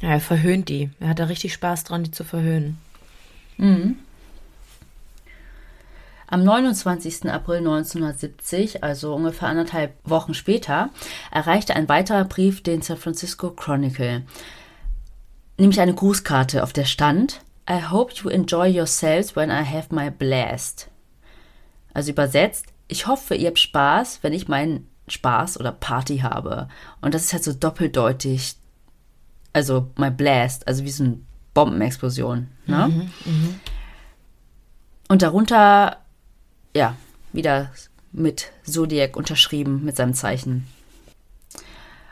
Ja, 0.00 0.10
er 0.10 0.20
verhöhnt 0.20 0.68
die. 0.68 0.90
Er 1.00 1.08
hat 1.08 1.18
da 1.18 1.24
richtig 1.24 1.52
Spaß 1.52 1.84
dran, 1.84 2.04
die 2.04 2.10
zu 2.10 2.24
verhöhnen. 2.24 2.78
Mhm. 3.56 3.96
Am 6.26 6.44
29. 6.44 7.28
April 7.28 7.58
1970, 7.58 8.84
also 8.84 9.14
ungefähr 9.16 9.48
anderthalb 9.48 9.94
Wochen 10.04 10.32
später, 10.32 10.90
erreichte 11.32 11.74
ein 11.74 11.88
weiterer 11.88 12.24
Brief 12.24 12.62
den 12.62 12.82
San 12.82 12.98
Francisco 12.98 13.50
Chronicle, 13.50 14.22
nämlich 15.58 15.80
eine 15.80 15.92
Grußkarte, 15.92 16.62
auf 16.62 16.72
der 16.72 16.84
stand 16.84 17.40
I 17.68 17.82
hope 17.90 18.12
you 18.14 18.30
enjoy 18.30 18.66
yourselves 18.68 19.36
when 19.36 19.50
I 19.50 19.64
have 19.64 19.94
my 19.94 20.10
blast. 20.10 20.89
Also 21.94 22.12
übersetzt, 22.12 22.66
ich 22.88 23.06
hoffe, 23.06 23.34
ihr 23.34 23.48
habt 23.48 23.58
Spaß, 23.58 24.20
wenn 24.22 24.32
ich 24.32 24.48
meinen 24.48 24.88
Spaß 25.08 25.58
oder 25.58 25.72
Party 25.72 26.18
habe. 26.18 26.68
Und 27.00 27.14
das 27.14 27.24
ist 27.24 27.32
halt 27.32 27.44
so 27.44 27.52
doppeldeutig. 27.52 28.56
Also 29.52 29.90
my 29.96 30.10
blast, 30.10 30.66
also 30.68 30.84
wie 30.84 30.90
so 30.90 31.04
eine 31.04 31.18
Bombenexplosion. 31.54 32.48
Ne? 32.66 32.88
Mhm, 32.88 33.00
mh. 33.24 33.54
Und 35.08 35.22
darunter 35.22 35.96
ja, 36.74 36.96
wieder 37.32 37.70
mit 38.12 38.50
Zodiac 38.64 39.16
unterschrieben, 39.16 39.84
mit 39.84 39.96
seinem 39.96 40.14
Zeichen. 40.14 40.66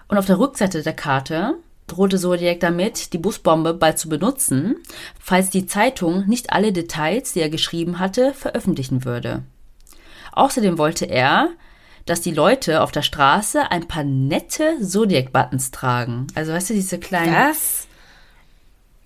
Und 0.09 0.19
auf 0.19 0.27
der 0.27 0.39
Rückseite 0.39 0.83
der 0.83 0.95
Karte 0.95 1.55
drohte 1.87 2.19
Zodiac 2.19 2.61
damit, 2.61 3.13
die 3.13 3.19
Busbombe 3.19 3.75
bald 3.75 3.99
zu 3.99 4.09
benutzen, 4.09 4.77
falls 5.19 5.51
die 5.51 5.67
Zeitung 5.67 6.27
nicht 6.27 6.53
alle 6.53 6.73
Details, 6.73 7.33
die 7.33 7.41
er 7.41 7.51
geschrieben 7.51 7.99
hatte, 7.99 8.35
veröffentlichen 8.35 9.05
würde. 9.05 9.43
Außerdem 10.39 10.79
wollte 10.79 11.05
er, 11.05 11.51
dass 12.07 12.21
die 12.21 12.33
Leute 12.33 12.83
auf 12.83 12.93
der 12.93 13.03
Straße 13.03 13.71
ein 13.71 13.87
paar 13.87 14.05
nette 14.05 14.81
Zodiac-Buttons 14.81 15.71
tragen. 15.71 16.27
Also 16.35 16.53
weißt 16.53 16.71
du, 16.71 16.75
diese 16.75 16.99
kleinen. 16.99 17.35
Was? 17.35 17.89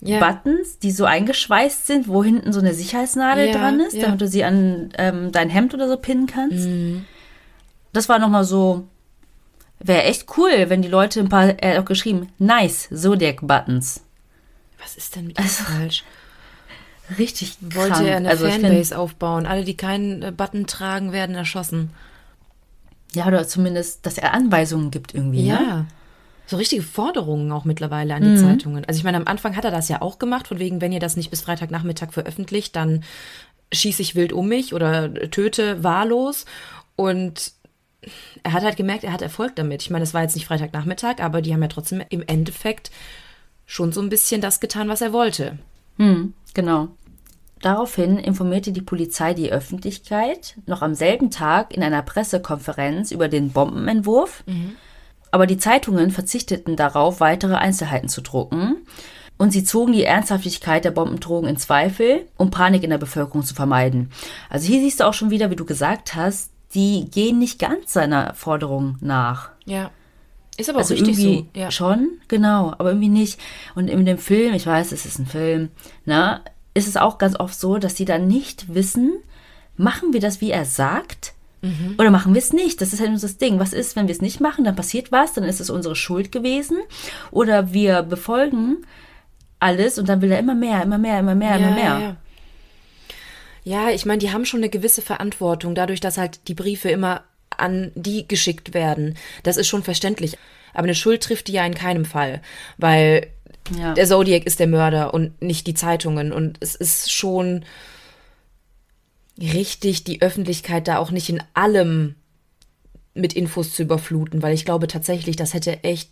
ja. 0.03 0.19
Buttons, 0.19 0.79
die 0.79 0.91
so 0.91 1.05
eingeschweißt 1.05 1.87
sind, 1.87 2.07
wo 2.07 2.23
hinten 2.23 2.51
so 2.51 2.59
eine 2.59 2.73
Sicherheitsnadel 2.73 3.47
ja, 3.47 3.53
dran 3.53 3.79
ist, 3.79 3.93
ja. 3.93 4.03
damit 4.03 4.21
du 4.21 4.27
sie 4.27 4.43
an 4.43 4.89
ähm, 4.97 5.31
dein 5.31 5.49
Hemd 5.49 5.73
oder 5.73 5.87
so 5.87 5.97
pinnen 5.97 6.27
kannst. 6.27 6.67
Mhm. 6.67 7.05
Das 7.93 8.09
war 8.09 8.19
nochmal 8.19 8.43
so, 8.43 8.85
wäre 9.79 10.03
echt 10.03 10.27
cool, 10.37 10.65
wenn 10.67 10.81
die 10.81 10.89
Leute 10.89 11.19
ein 11.19 11.29
paar, 11.29 11.57
er 11.59 11.75
hat 11.75 11.83
auch 11.83 11.87
geschrieben, 11.87 12.29
nice 12.37 12.89
Zodiac-Buttons. 12.93 14.01
Was 14.81 14.95
ist 14.95 15.15
denn 15.15 15.27
mit 15.27 15.39
also, 15.39 15.63
falsch? 15.63 16.03
Richtig 17.17 17.57
Wollte 17.61 17.95
krank. 17.95 18.07
er 18.07 18.17
eine 18.17 18.29
also 18.29 18.47
Fanbase 18.47 18.89
find, 18.89 18.93
aufbauen. 18.93 19.45
Alle, 19.45 19.63
die 19.63 19.75
keinen 19.75 20.21
äh, 20.21 20.31
Button 20.31 20.67
tragen, 20.67 21.11
werden 21.11 21.35
erschossen. 21.35 21.91
Ja, 23.13 23.27
oder 23.27 23.47
zumindest, 23.47 24.05
dass 24.05 24.17
er 24.17 24.33
Anweisungen 24.33 24.89
gibt 24.89 25.13
irgendwie. 25.13 25.45
Ja. 25.45 25.59
Ne? 25.59 25.87
so 26.45 26.57
richtige 26.57 26.83
Forderungen 26.83 27.51
auch 27.51 27.65
mittlerweile 27.65 28.15
an 28.15 28.21
die 28.21 28.29
mhm. 28.29 28.37
Zeitungen. 28.37 28.85
Also 28.85 28.97
ich 28.97 29.03
meine, 29.03 29.17
am 29.17 29.27
Anfang 29.27 29.55
hat 29.55 29.65
er 29.65 29.71
das 29.71 29.89
ja 29.89 30.01
auch 30.01 30.19
gemacht, 30.19 30.47
von 30.47 30.59
wegen, 30.59 30.81
wenn 30.81 30.91
ihr 30.91 30.99
das 30.99 31.15
nicht 31.15 31.29
bis 31.29 31.41
Freitagnachmittag 31.41 32.11
veröffentlicht, 32.11 32.75
dann 32.75 33.03
schieße 33.71 34.01
ich 34.01 34.15
wild 34.15 34.33
um 34.33 34.47
mich 34.47 34.73
oder 34.73 35.13
töte 35.31 35.83
wahllos. 35.83 36.45
Und 36.95 37.53
er 38.43 38.53
hat 38.53 38.63
halt 38.63 38.75
gemerkt, 38.75 39.03
er 39.03 39.13
hat 39.13 39.21
Erfolg 39.21 39.55
damit. 39.55 39.81
Ich 39.81 39.89
meine, 39.89 40.03
es 40.03 40.13
war 40.13 40.21
jetzt 40.21 40.35
nicht 40.35 40.45
Freitagnachmittag, 40.45 41.19
aber 41.19 41.41
die 41.41 41.53
haben 41.53 41.61
ja 41.61 41.69
trotzdem 41.69 42.03
im 42.09 42.23
Endeffekt 42.27 42.91
schon 43.65 43.93
so 43.93 44.01
ein 44.01 44.09
bisschen 44.09 44.41
das 44.41 44.59
getan, 44.59 44.89
was 44.89 45.01
er 45.01 45.13
wollte. 45.13 45.57
Hm, 45.97 46.33
genau. 46.53 46.89
Daraufhin 47.61 48.17
informierte 48.17 48.71
die 48.71 48.81
Polizei 48.81 49.33
die 49.33 49.51
Öffentlichkeit 49.51 50.57
noch 50.65 50.81
am 50.81 50.95
selben 50.95 51.31
Tag 51.31 51.73
in 51.73 51.81
einer 51.81 52.01
Pressekonferenz 52.01 53.11
über 53.11 53.29
den 53.29 53.51
Bombenentwurf. 53.51 54.43
Mhm 54.45 54.75
aber 55.33 55.47
die 55.47 55.57
Zeitungen 55.57 56.11
verzichteten 56.11 56.75
darauf, 56.75 57.19
weitere 57.19 57.55
Einzelheiten 57.55 58.07
zu 58.07 58.21
drucken. 58.21 58.85
Und 59.39 59.49
sie 59.49 59.63
zogen 59.63 59.91
die 59.91 60.03
Ernsthaftigkeit 60.03 60.85
der 60.85 60.91
Bombendrohung 60.91 61.47
in 61.47 61.57
Zweifel, 61.57 62.27
um 62.37 62.51
Panik 62.51 62.83
in 62.83 62.91
der 62.91 62.99
Bevölkerung 62.99 63.43
zu 63.43 63.55
vermeiden. 63.55 64.11
Also 64.47 64.67
hier 64.67 64.79
siehst 64.79 64.99
du 64.99 65.05
auch 65.05 65.15
schon 65.15 65.31
wieder, 65.31 65.49
wie 65.49 65.55
du 65.55 65.65
gesagt 65.65 66.13
hast, 66.13 66.51
die 66.75 67.09
gehen 67.09 67.39
nicht 67.39 67.57
ganz 67.57 67.93
seiner 67.93 68.35
Forderung 68.35 68.97
nach. 69.01 69.49
Ja. 69.65 69.89
Ist 70.57 70.69
aber 70.69 70.77
auch 70.77 70.81
also 70.81 70.93
richtig 70.93 71.17
irgendwie 71.19 71.47
so. 71.53 71.59
Ja. 71.59 71.71
Schon, 71.71 72.19
genau, 72.27 72.73
aber 72.77 72.89
irgendwie 72.89 73.09
nicht. 73.09 73.39
Und 73.75 73.89
in 73.89 74.05
dem 74.05 74.19
Film, 74.19 74.53
ich 74.53 74.67
weiß, 74.67 74.91
es 74.91 75.05
ist 75.05 75.19
ein 75.19 75.25
Film, 75.25 75.69
ne, 76.05 76.41
ist 76.73 76.87
es 76.87 76.97
auch 76.97 77.17
ganz 77.17 77.39
oft 77.39 77.59
so, 77.59 77.77
dass 77.77 77.95
sie 77.95 78.05
dann 78.05 78.27
nicht 78.27 78.73
wissen, 78.73 79.13
machen 79.77 80.13
wir 80.13 80.19
das, 80.19 80.41
wie 80.41 80.51
er 80.51 80.65
sagt? 80.65 81.33
Mhm. 81.61 81.95
Oder 81.97 82.11
machen 82.11 82.33
wir 82.33 82.39
es 82.39 82.53
nicht? 82.53 82.81
Das 82.81 82.93
ist 82.93 82.99
halt 82.99 83.11
das 83.11 83.37
Ding. 83.37 83.59
Was 83.59 83.73
ist, 83.73 83.95
wenn 83.95 84.07
wir 84.07 84.13
es 84.13 84.21
nicht 84.21 84.41
machen? 84.41 84.65
Dann 84.65 84.75
passiert 84.75 85.11
was, 85.11 85.33
dann 85.33 85.45
ist 85.45 85.61
es 85.61 85.69
unsere 85.69 85.95
Schuld 85.95 86.31
gewesen. 86.31 86.77
Oder 87.31 87.73
wir 87.73 88.03
befolgen 88.03 88.85
alles 89.59 89.97
und 89.97 90.09
dann 90.09 90.21
will 90.21 90.31
er 90.31 90.39
immer 90.39 90.55
mehr, 90.55 90.83
immer 90.83 90.97
mehr, 90.97 91.19
immer 91.19 91.35
mehr, 91.35 91.51
ja, 91.51 91.55
immer 91.55 91.71
mehr. 91.71 92.17
Ja, 93.63 93.87
ja 93.87 93.89
ich 93.91 94.05
meine, 94.05 94.19
die 94.19 94.31
haben 94.31 94.45
schon 94.45 94.59
eine 94.59 94.69
gewisse 94.69 95.01
Verantwortung, 95.01 95.73
dadurch, 95.73 96.01
dass 96.01 96.17
halt 96.17 96.47
die 96.49 96.53
Briefe 96.53 96.89
immer 96.89 97.23
an 97.59 97.91
die 97.95 98.27
geschickt 98.27 98.73
werden. 98.73 99.17
Das 99.43 99.57
ist 99.57 99.67
schon 99.67 99.83
verständlich. 99.83 100.37
Aber 100.73 100.83
eine 100.83 100.95
Schuld 100.95 101.21
trifft 101.23 101.47
die 101.47 101.53
ja 101.53 101.65
in 101.65 101.75
keinem 101.75 102.05
Fall, 102.05 102.41
weil 102.77 103.27
ja. 103.77 103.93
der 103.93 104.07
Zodiac 104.07 104.45
ist 104.45 104.59
der 104.59 104.67
Mörder 104.67 105.13
und 105.13 105.41
nicht 105.41 105.67
die 105.67 105.73
Zeitungen. 105.75 106.31
Und 106.31 106.57
es 106.61 106.75
ist 106.75 107.11
schon 107.11 107.63
richtig, 109.39 110.03
die 110.03 110.21
Öffentlichkeit 110.21 110.87
da 110.87 110.97
auch 110.97 111.11
nicht 111.11 111.29
in 111.29 111.43
allem 111.53 112.15
mit 113.13 113.33
Infos 113.33 113.73
zu 113.73 113.83
überfluten, 113.83 114.41
weil 114.41 114.53
ich 114.53 114.65
glaube 114.65 114.87
tatsächlich, 114.87 115.35
das 115.35 115.53
hätte 115.53 115.83
echt 115.83 116.09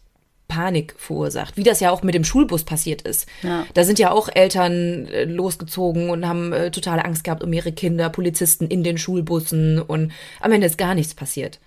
Panik 0.51 0.95
verursacht, 0.97 1.55
wie 1.55 1.63
das 1.63 1.79
ja 1.79 1.91
auch 1.91 2.03
mit 2.03 2.13
dem 2.13 2.25
Schulbus 2.25 2.65
passiert 2.65 3.03
ist. 3.03 3.25
Ja. 3.41 3.65
Da 3.73 3.85
sind 3.85 3.99
ja 3.99 4.11
auch 4.11 4.27
Eltern 4.27 5.07
äh, 5.07 5.23
losgezogen 5.23 6.09
und 6.09 6.27
haben 6.27 6.51
äh, 6.51 6.71
totale 6.71 7.05
Angst 7.05 7.23
gehabt 7.23 7.41
um 7.41 7.53
ihre 7.53 7.71
Kinder, 7.71 8.09
Polizisten 8.09 8.67
in 8.67 8.83
den 8.83 8.97
Schulbussen 8.97 9.81
und 9.81 10.11
am 10.41 10.51
Ende 10.51 10.67
ist 10.67 10.77
gar 10.77 10.93
nichts 10.93 11.13
passiert. 11.13 11.59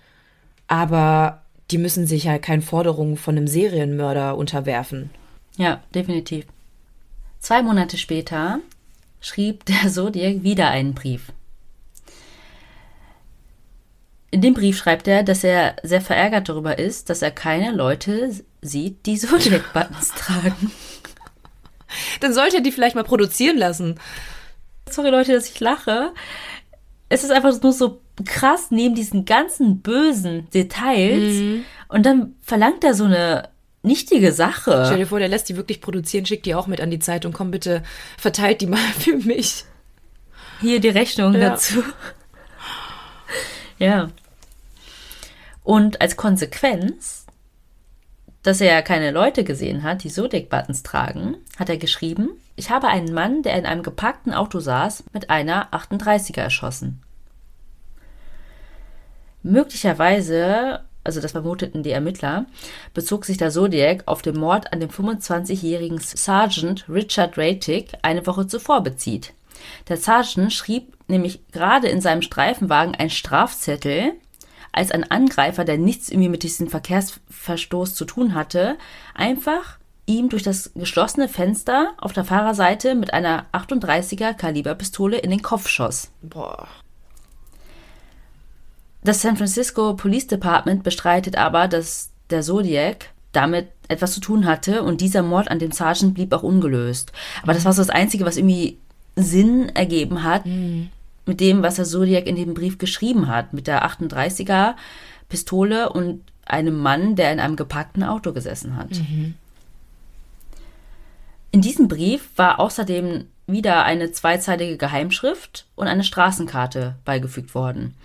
Aber 0.67 1.41
die 1.71 1.79
müssen 1.79 2.05
sich 2.05 2.25
ja 2.25 2.37
keinen 2.37 2.61
Forderungen 2.61 3.17
von 3.17 3.35
einem 3.35 3.47
Serienmörder 3.47 4.37
unterwerfen. 4.37 5.09
Ja, 5.57 5.81
definitiv. 5.95 6.45
Zwei 7.39 7.63
Monate 7.63 7.97
später 7.97 8.59
schrieb 9.19 9.65
der 9.65 9.89
Zodiac 9.91 10.43
wieder 10.43 10.69
einen 10.69 10.93
Brief. 10.93 11.31
In 14.29 14.41
dem 14.41 14.53
Brief 14.53 14.77
schreibt 14.77 15.07
er, 15.07 15.23
dass 15.23 15.43
er 15.43 15.77
sehr 15.81 16.01
verärgert 16.01 16.49
darüber 16.49 16.77
ist, 16.77 17.09
dass 17.09 17.23
er 17.23 17.31
keine 17.31 17.71
Leute 17.71 18.31
sieht, 18.65 19.05
die 19.05 19.17
Zodiac-Buttons 19.17 20.09
tragen. 20.17 20.71
Dann 22.19 22.33
sollte 22.33 22.57
er 22.57 22.61
die 22.61 22.71
vielleicht 22.71 22.95
mal 22.95 23.03
produzieren 23.03 23.57
lassen. 23.57 23.99
Sorry 24.89 25.09
Leute, 25.09 25.33
dass 25.33 25.49
ich 25.49 25.59
lache. 25.59 26.13
Es 27.09 27.23
ist 27.23 27.31
einfach 27.31 27.61
nur 27.61 27.73
so 27.73 28.01
krass 28.25 28.67
neben 28.71 28.95
diesen 28.95 29.25
ganzen 29.25 29.81
bösen 29.81 30.49
Details. 30.51 31.35
Mhm. 31.35 31.65
Und 31.87 32.05
dann 32.05 32.35
verlangt 32.41 32.83
er 32.83 32.93
so 32.93 33.05
eine 33.05 33.49
nichtige 33.83 34.31
Sache. 34.31 34.83
Stell 34.85 34.97
dir 34.97 35.07
vor, 35.07 35.19
der 35.19 35.27
lässt 35.27 35.47
die 35.49 35.55
wirklich 35.55 35.81
produzieren, 35.81 36.25
schickt 36.25 36.45
die 36.45 36.55
auch 36.55 36.67
mit 36.67 36.81
an 36.81 36.89
die 36.89 36.99
Zeitung. 36.99 37.33
Komm 37.33 37.51
bitte, 37.51 37.83
verteilt 38.17 38.61
die 38.61 38.67
mal 38.67 38.77
für 38.99 39.17
mich. 39.17 39.65
Hier 40.61 40.79
die 40.79 40.89
Rechnung 40.89 41.33
ja. 41.33 41.49
dazu. 41.49 41.83
Ja. 43.77 44.09
Und 45.63 46.01
als 46.01 46.15
Konsequenz, 46.15 47.24
dass 48.45 48.61
er 48.61 48.83
keine 48.83 49.09
Leute 49.09 49.43
gesehen 49.43 49.81
hat, 49.81 50.03
die 50.03 50.11
Zodiac-Buttons 50.11 50.83
tragen, 50.83 51.37
hat 51.57 51.67
er 51.67 51.77
geschrieben, 51.77 52.29
ich 52.55 52.69
habe 52.69 52.87
einen 52.87 53.11
Mann, 53.11 53.41
der 53.41 53.57
in 53.57 53.65
einem 53.65 53.81
geparkten 53.81 54.35
Auto 54.35 54.59
saß, 54.59 55.05
mit 55.13 55.31
einer 55.31 55.73
38er 55.73 56.41
erschossen. 56.41 57.01
Möglicherweise, 59.41 60.81
also 61.03 61.21
das 61.21 61.31
vermuteten 61.31 61.81
die 61.81 61.89
Ermittler, 61.89 62.45
bezog 62.93 63.25
sich 63.25 63.37
der 63.37 63.49
Zodiac 63.49 64.03
auf 64.05 64.21
den 64.21 64.37
Mord 64.37 64.71
an 64.71 64.79
dem 64.79 64.91
25-jährigen 64.91 65.97
Sergeant 65.97 66.85
Richard 66.87 67.39
Ratig 67.39 67.93
eine 68.03 68.27
Woche 68.27 68.45
zuvor 68.45 68.83
bezieht. 68.83 69.33
Der 69.89 69.97
Sergeant 69.97 70.53
schrieb 70.53 70.95
nämlich 71.07 71.47
gerade 71.51 71.87
in 71.87 71.99
seinem 71.99 72.21
Streifenwagen 72.21 72.93
einen 72.93 73.09
Strafzettel, 73.09 74.13
als 74.75 74.91
ein 74.91 75.09
Angreifer, 75.09 75.63
der 75.63 75.77
nichts 75.77 76.09
irgendwie 76.09 76.29
mit 76.29 76.43
diesem 76.43 76.67
Verkehrsverstoß 76.67 77.95
zu 77.95 78.05
tun 78.05 78.35
hatte, 78.35 78.77
einfach 79.13 79.77
ihm 80.05 80.29
durch 80.29 80.43
das 80.43 80.71
geschlossene 80.75 81.29
Fenster 81.29 81.93
auf 81.97 82.13
der 82.13 82.25
Fahrerseite 82.25 82.93
mit 82.93 83.13
einer 83.13 83.45
38er 83.53 84.33
Kaliberpistole 84.33 85.17
in 85.17 85.31
den 85.31 85.41
Kopf 85.41 85.67
schoss. 85.67 86.11
Boah. 86.21 86.67
Das 89.03 89.21
San 89.21 89.37
Francisco 89.37 89.95
Police 89.95 90.27
Department 90.27 90.83
bestreitet 90.83 91.37
aber, 91.37 91.67
dass 91.67 92.11
der 92.29 92.41
Zodiac 92.41 93.11
damit 93.31 93.69
etwas 93.87 94.13
zu 94.13 94.19
tun 94.19 94.45
hatte 94.45 94.83
und 94.83 94.99
dieser 94.99 95.21
Mord 95.21 95.49
an 95.49 95.59
dem 95.59 95.71
Sergeant 95.71 96.15
blieb 96.15 96.33
auch 96.33 96.43
ungelöst. 96.43 97.11
Aber 97.43 97.53
das 97.53 97.65
war 97.65 97.73
so 97.73 97.81
das 97.81 97.89
Einzige, 97.89 98.25
was 98.25 98.37
irgendwie 98.37 98.77
Sinn 99.15 99.69
ergeben 99.69 100.23
hat. 100.23 100.45
Mhm 100.45 100.89
mit 101.25 101.39
dem, 101.39 101.63
was 101.63 101.75
der 101.75 101.85
Zodiac 101.85 102.27
in 102.27 102.35
dem 102.35 102.53
Brief 102.53 102.77
geschrieben 102.77 103.27
hat, 103.27 103.53
mit 103.53 103.67
der 103.67 103.85
38er 103.85 104.75
Pistole 105.29 105.89
und 105.89 106.21
einem 106.45 106.77
Mann, 106.77 107.15
der 107.15 107.31
in 107.31 107.39
einem 107.39 107.55
geparkten 107.55 108.03
Auto 108.03 108.31
gesessen 108.31 108.77
hat. 108.77 108.89
In 111.51 111.61
diesem 111.61 111.87
Brief 111.87 112.29
war 112.35 112.59
außerdem 112.59 113.25
wieder 113.47 113.85
eine 113.85 114.11
zweizeilige 114.11 114.77
Geheimschrift 114.77 115.65
und 115.75 115.87
eine 115.87 116.03
Straßenkarte 116.03 116.95
beigefügt 117.05 117.55
worden. 117.55 117.95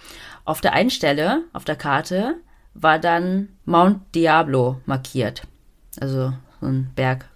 Auf 0.44 0.60
der 0.60 0.72
einen 0.72 0.90
Stelle 0.90 1.42
auf 1.52 1.64
der 1.64 1.76
Karte 1.76 2.36
war 2.74 2.98
dann 2.98 3.48
Mount 3.64 4.14
Diablo 4.14 4.80
markiert, 4.86 5.42
also 6.00 6.32
so 6.60 6.66
ein 6.66 6.90
Berg. 6.94 7.28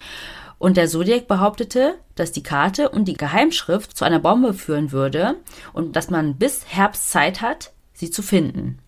Und 0.59 0.77
der 0.77 0.89
Zodiac 0.89 1.27
behauptete, 1.27 1.97
dass 2.15 2.33
die 2.33 2.43
Karte 2.43 2.89
und 2.89 3.07
die 3.07 3.15
Geheimschrift 3.17 3.97
zu 3.97 4.05
einer 4.05 4.19
Bombe 4.19 4.55
führen 4.55 4.93
würde 4.93 5.37
und 5.73 5.97
dass 5.97 6.11
man 6.11 6.37
bis 6.37 6.67
Herbst 6.69 7.11
Zeit 7.11 7.41
hat, 7.41 7.73
sie 7.93 8.11
zu 8.11 8.23
finden. 8.23 8.79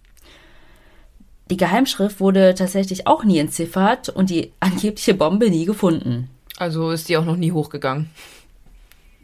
Die 1.51 1.57
Geheimschrift 1.57 2.19
wurde 2.21 2.55
tatsächlich 2.55 3.07
auch 3.07 3.25
nie 3.25 3.39
entziffert 3.39 4.09
und 4.09 4.31
die 4.31 4.53
angebliche 4.61 5.15
Bombe 5.15 5.51
nie 5.51 5.65
gefunden. 5.65 6.31
Also 6.57 6.91
ist 6.91 7.09
die 7.09 7.17
auch 7.17 7.25
noch 7.25 7.37
nie 7.37 7.53
hochgegangen. 7.53 8.11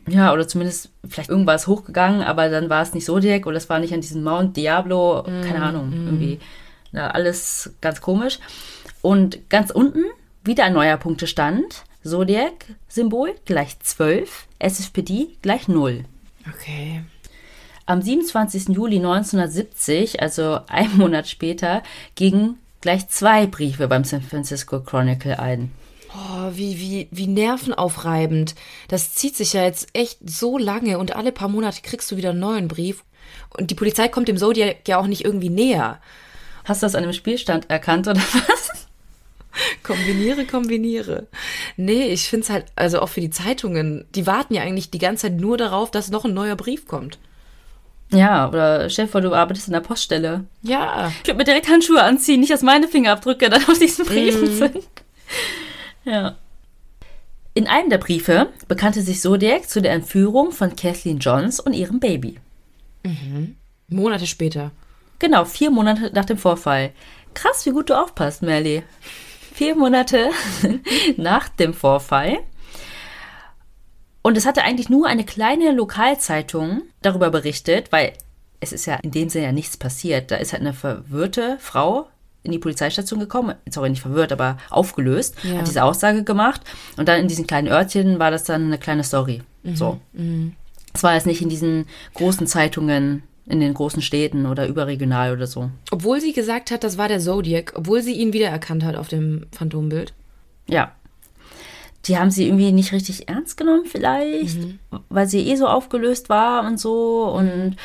Ja, 0.08 0.32
oder 0.32 0.48
zumindest 0.48 0.90
vielleicht 1.08 1.30
irgendwas 1.30 1.68
hochgegangen, 1.68 2.22
aber 2.22 2.48
dann 2.48 2.68
war 2.68 2.82
es 2.82 2.92
nicht 2.92 3.06
Zodiac 3.06 3.46
oder 3.46 3.56
es 3.56 3.68
war 3.68 3.78
nicht 3.78 3.94
an 3.94 4.00
diesem 4.00 4.24
Mount 4.24 4.56
Diablo, 4.56 5.22
keine 5.22 5.62
Ahnung, 5.62 5.92
irgendwie. 5.92 6.40
Na, 6.90 7.10
alles 7.10 7.72
ganz 7.80 8.00
komisch. 8.00 8.40
Und 9.00 9.48
ganz 9.48 9.70
unten 9.70 10.04
wieder 10.44 10.64
ein 10.64 10.72
neuer 10.72 10.96
Punktestand. 10.96 11.84
Zodiac-Symbol 12.04 13.34
gleich 13.44 13.78
12, 13.78 14.46
SFPD 14.58 15.28
gleich 15.42 15.68
0. 15.68 16.04
Okay. 16.48 17.02
Am 17.86 18.00
27. 18.00 18.68
Juli 18.68 18.96
1970, 18.96 20.22
also 20.22 20.60
einen 20.68 20.96
Monat 20.96 21.28
später, 21.28 21.82
gingen 22.14 22.58
gleich 22.80 23.08
zwei 23.08 23.46
Briefe 23.46 23.88
beim 23.88 24.04
San 24.04 24.22
Francisco 24.22 24.80
Chronicle 24.80 25.38
ein. 25.38 25.72
Oh, 26.14 26.50
wie, 26.52 26.78
wie, 26.78 27.08
wie 27.10 27.26
nervenaufreibend. 27.26 28.54
Das 28.88 29.14
zieht 29.14 29.34
sich 29.36 29.54
ja 29.54 29.64
jetzt 29.64 29.88
echt 29.94 30.18
so 30.28 30.58
lange 30.58 30.98
und 30.98 31.16
alle 31.16 31.32
paar 31.32 31.48
Monate 31.48 31.80
kriegst 31.82 32.10
du 32.10 32.16
wieder 32.16 32.30
einen 32.30 32.40
neuen 32.40 32.68
Brief. 32.68 33.02
Und 33.56 33.70
die 33.70 33.74
Polizei 33.74 34.08
kommt 34.08 34.28
dem 34.28 34.36
Zodiac 34.36 34.86
ja 34.86 34.98
auch 34.98 35.06
nicht 35.06 35.24
irgendwie 35.24 35.48
näher. 35.48 36.00
Hast 36.64 36.82
du 36.82 36.86
das 36.86 36.94
an 36.94 37.02
einem 37.02 37.14
Spielstand 37.14 37.70
erkannt 37.70 38.08
oder 38.08 38.20
was? 38.20 38.81
Kombiniere, 39.82 40.44
kombiniere. 40.44 41.26
Nee, 41.76 42.06
ich 42.06 42.28
find's 42.28 42.50
halt, 42.50 42.66
also 42.76 43.00
auch 43.00 43.08
für 43.08 43.20
die 43.20 43.30
Zeitungen, 43.30 44.06
die 44.14 44.26
warten 44.26 44.54
ja 44.54 44.62
eigentlich 44.62 44.90
die 44.90 44.98
ganze 44.98 45.22
Zeit 45.22 45.40
nur 45.40 45.56
darauf, 45.56 45.90
dass 45.90 46.10
noch 46.10 46.24
ein 46.24 46.34
neuer 46.34 46.56
Brief 46.56 46.86
kommt. 46.86 47.18
Ja, 48.10 48.48
oder 48.48 48.90
vor, 48.90 49.20
du 49.22 49.32
arbeitest 49.34 49.68
in 49.68 49.72
der 49.72 49.80
Poststelle. 49.80 50.44
Ja. 50.62 51.10
Ich 51.22 51.28
würde 51.28 51.38
mir 51.38 51.44
direkt 51.44 51.68
Handschuhe 51.68 52.02
anziehen, 52.02 52.40
nicht 52.40 52.52
dass 52.52 52.62
meine 52.62 52.86
Fingerabdrücke 52.86 53.48
dann 53.48 53.64
auf 53.66 53.78
diesen 53.78 54.04
Briefen 54.04 54.54
sind. 54.54 54.84
Ja. 56.04 56.36
In 57.54 57.66
einem 57.66 57.90
der 57.90 57.98
Briefe 57.98 58.48
bekannte 58.68 59.02
sich 59.02 59.20
Zodiac 59.20 59.68
zu 59.68 59.80
der 59.82 59.92
Entführung 59.92 60.52
von 60.52 60.76
Kathleen 60.76 61.18
Johns 61.18 61.60
und 61.60 61.72
ihrem 61.72 62.00
Baby. 62.00 62.38
Monate 63.88 64.26
später. 64.26 64.72
Genau, 65.18 65.44
vier 65.44 65.70
Monate 65.70 66.10
nach 66.14 66.24
dem 66.24 66.38
Vorfall. 66.38 66.92
Krass, 67.34 67.64
wie 67.64 67.70
gut 67.70 67.90
du 67.90 67.94
aufpasst, 67.94 68.42
Melly. 68.42 68.82
Vier 69.62 69.76
Monate 69.76 70.30
nach 71.16 71.48
dem 71.48 71.72
Vorfall. 71.72 72.38
Und 74.20 74.36
es 74.36 74.44
hatte 74.44 74.64
eigentlich 74.64 74.88
nur 74.88 75.06
eine 75.06 75.22
kleine 75.22 75.70
Lokalzeitung 75.70 76.82
darüber 77.00 77.30
berichtet, 77.30 77.92
weil 77.92 78.12
es 78.58 78.72
ist 78.72 78.86
ja 78.86 78.96
in 79.04 79.12
dem 79.12 79.28
Sinne 79.28 79.44
ja 79.44 79.52
nichts 79.52 79.76
passiert. 79.76 80.32
Da 80.32 80.36
ist 80.36 80.52
halt 80.52 80.62
eine 80.62 80.72
verwirrte 80.72 81.58
Frau 81.60 82.08
in 82.42 82.50
die 82.50 82.58
Polizeistation 82.58 83.20
gekommen, 83.20 83.54
sorry, 83.70 83.90
nicht 83.90 84.02
verwirrt, 84.02 84.32
aber 84.32 84.56
aufgelöst, 84.68 85.36
Ja. 85.44 85.58
hat 85.58 85.68
diese 85.68 85.84
Aussage 85.84 86.24
gemacht 86.24 86.62
und 86.96 87.06
dann 87.06 87.20
in 87.20 87.28
diesen 87.28 87.46
kleinen 87.46 87.68
Örtchen 87.68 88.18
war 88.18 88.32
das 88.32 88.42
dann 88.42 88.64
eine 88.64 88.78
kleine 88.78 89.04
Story. 89.04 89.42
So. 89.74 90.00
Es 90.92 91.04
war 91.04 91.14
jetzt 91.14 91.26
nicht 91.26 91.40
in 91.40 91.48
diesen 91.48 91.86
großen 92.14 92.48
Zeitungen, 92.48 93.22
in 93.46 93.60
den 93.60 93.74
großen 93.74 94.02
Städten 94.02 94.46
oder 94.46 94.66
überregional 94.66 95.32
oder 95.32 95.46
so. 95.46 95.70
Obwohl 95.90 96.20
sie 96.20 96.32
gesagt 96.32 96.70
hat, 96.70 96.84
das 96.84 96.96
war 96.96 97.08
der 97.08 97.18
Zodiac, 97.18 97.72
obwohl 97.76 98.02
sie 98.02 98.12
ihn 98.12 98.32
wiedererkannt 98.32 98.84
hat 98.84 98.96
auf 98.96 99.08
dem 99.08 99.46
Phantombild. 99.52 100.14
Ja. 100.68 100.92
Die 102.06 102.18
haben 102.18 102.30
sie 102.30 102.46
irgendwie 102.46 102.72
nicht 102.72 102.92
richtig 102.92 103.28
ernst 103.28 103.56
genommen, 103.56 103.84
vielleicht, 103.86 104.58
weil 105.08 105.26
sie 105.28 105.48
eh 105.48 105.56
so 105.56 105.66
aufgelöst 105.66 106.28
war 106.28 106.66
und 106.66 106.78
so. 106.78 107.24
Und 107.24 107.76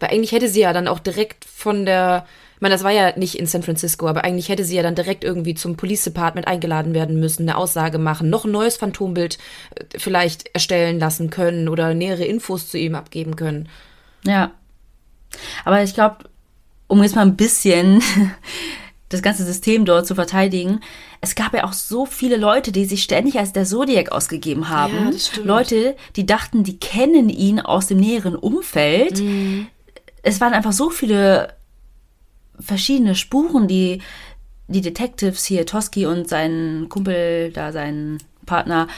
Weil 0.00 0.10
eigentlich 0.10 0.32
hätte 0.32 0.48
sie 0.48 0.60
ja 0.60 0.72
dann 0.72 0.88
auch 0.88 0.98
direkt 0.98 1.44
von 1.44 1.84
der, 1.84 2.26
ich 2.56 2.62
meine, 2.62 2.74
das 2.74 2.84
war 2.84 2.90
ja 2.90 3.16
nicht 3.18 3.34
in 3.38 3.46
San 3.46 3.62
Francisco, 3.62 4.08
aber 4.08 4.24
eigentlich 4.24 4.48
hätte 4.48 4.64
sie 4.64 4.76
ja 4.76 4.82
dann 4.82 4.94
direkt 4.94 5.24
irgendwie 5.24 5.54
zum 5.54 5.76
Police 5.76 6.04
Department 6.04 6.46
eingeladen 6.46 6.94
werden 6.94 7.20
müssen, 7.20 7.42
eine 7.42 7.56
Aussage 7.58 7.98
machen, 7.98 8.30
noch 8.30 8.46
ein 8.46 8.50
neues 8.50 8.78
Phantombild 8.78 9.38
äh, 9.74 9.98
vielleicht 9.98 10.48
erstellen 10.54 10.98
lassen 10.98 11.28
können 11.28 11.68
oder 11.68 11.92
nähere 11.94 12.24
Infos 12.24 12.68
zu 12.68 12.78
ihm 12.78 12.94
abgeben 12.94 13.36
können. 13.36 13.68
ja. 14.24 14.52
Aber 15.64 15.82
ich 15.82 15.94
glaube, 15.94 16.24
um 16.86 17.02
jetzt 17.02 17.14
mal 17.16 17.22
ein 17.22 17.36
bisschen 17.36 18.02
das 19.08 19.22
ganze 19.22 19.44
System 19.44 19.84
dort 19.84 20.06
zu 20.06 20.14
verteidigen, 20.14 20.80
es 21.20 21.34
gab 21.34 21.52
ja 21.54 21.64
auch 21.64 21.72
so 21.72 22.06
viele 22.06 22.36
Leute, 22.36 22.72
die 22.72 22.86
sich 22.86 23.02
ständig 23.02 23.38
als 23.38 23.52
der 23.52 23.64
Zodiac 23.64 24.10
ausgegeben 24.10 24.68
haben. 24.68 25.12
Ja. 25.12 25.42
Leute, 25.42 25.96
die 26.16 26.24
dachten, 26.24 26.64
die 26.64 26.78
kennen 26.78 27.28
ihn 27.28 27.60
aus 27.60 27.88
dem 27.88 27.98
näheren 27.98 28.34
Umfeld. 28.34 29.22
Es 30.22 30.40
waren 30.40 30.54
einfach 30.54 30.72
so 30.72 30.88
viele 30.90 31.54
verschiedene 32.58 33.14
Spuren, 33.14 33.68
die 33.68 34.00
die 34.68 34.80
Detectives 34.80 35.44
hier, 35.44 35.66
Toski 35.66 36.06
und 36.06 36.28
sein 36.28 36.86
Kumpel, 36.88 37.50
da 37.52 37.72
sein 37.72 38.18
Partner 38.46 38.88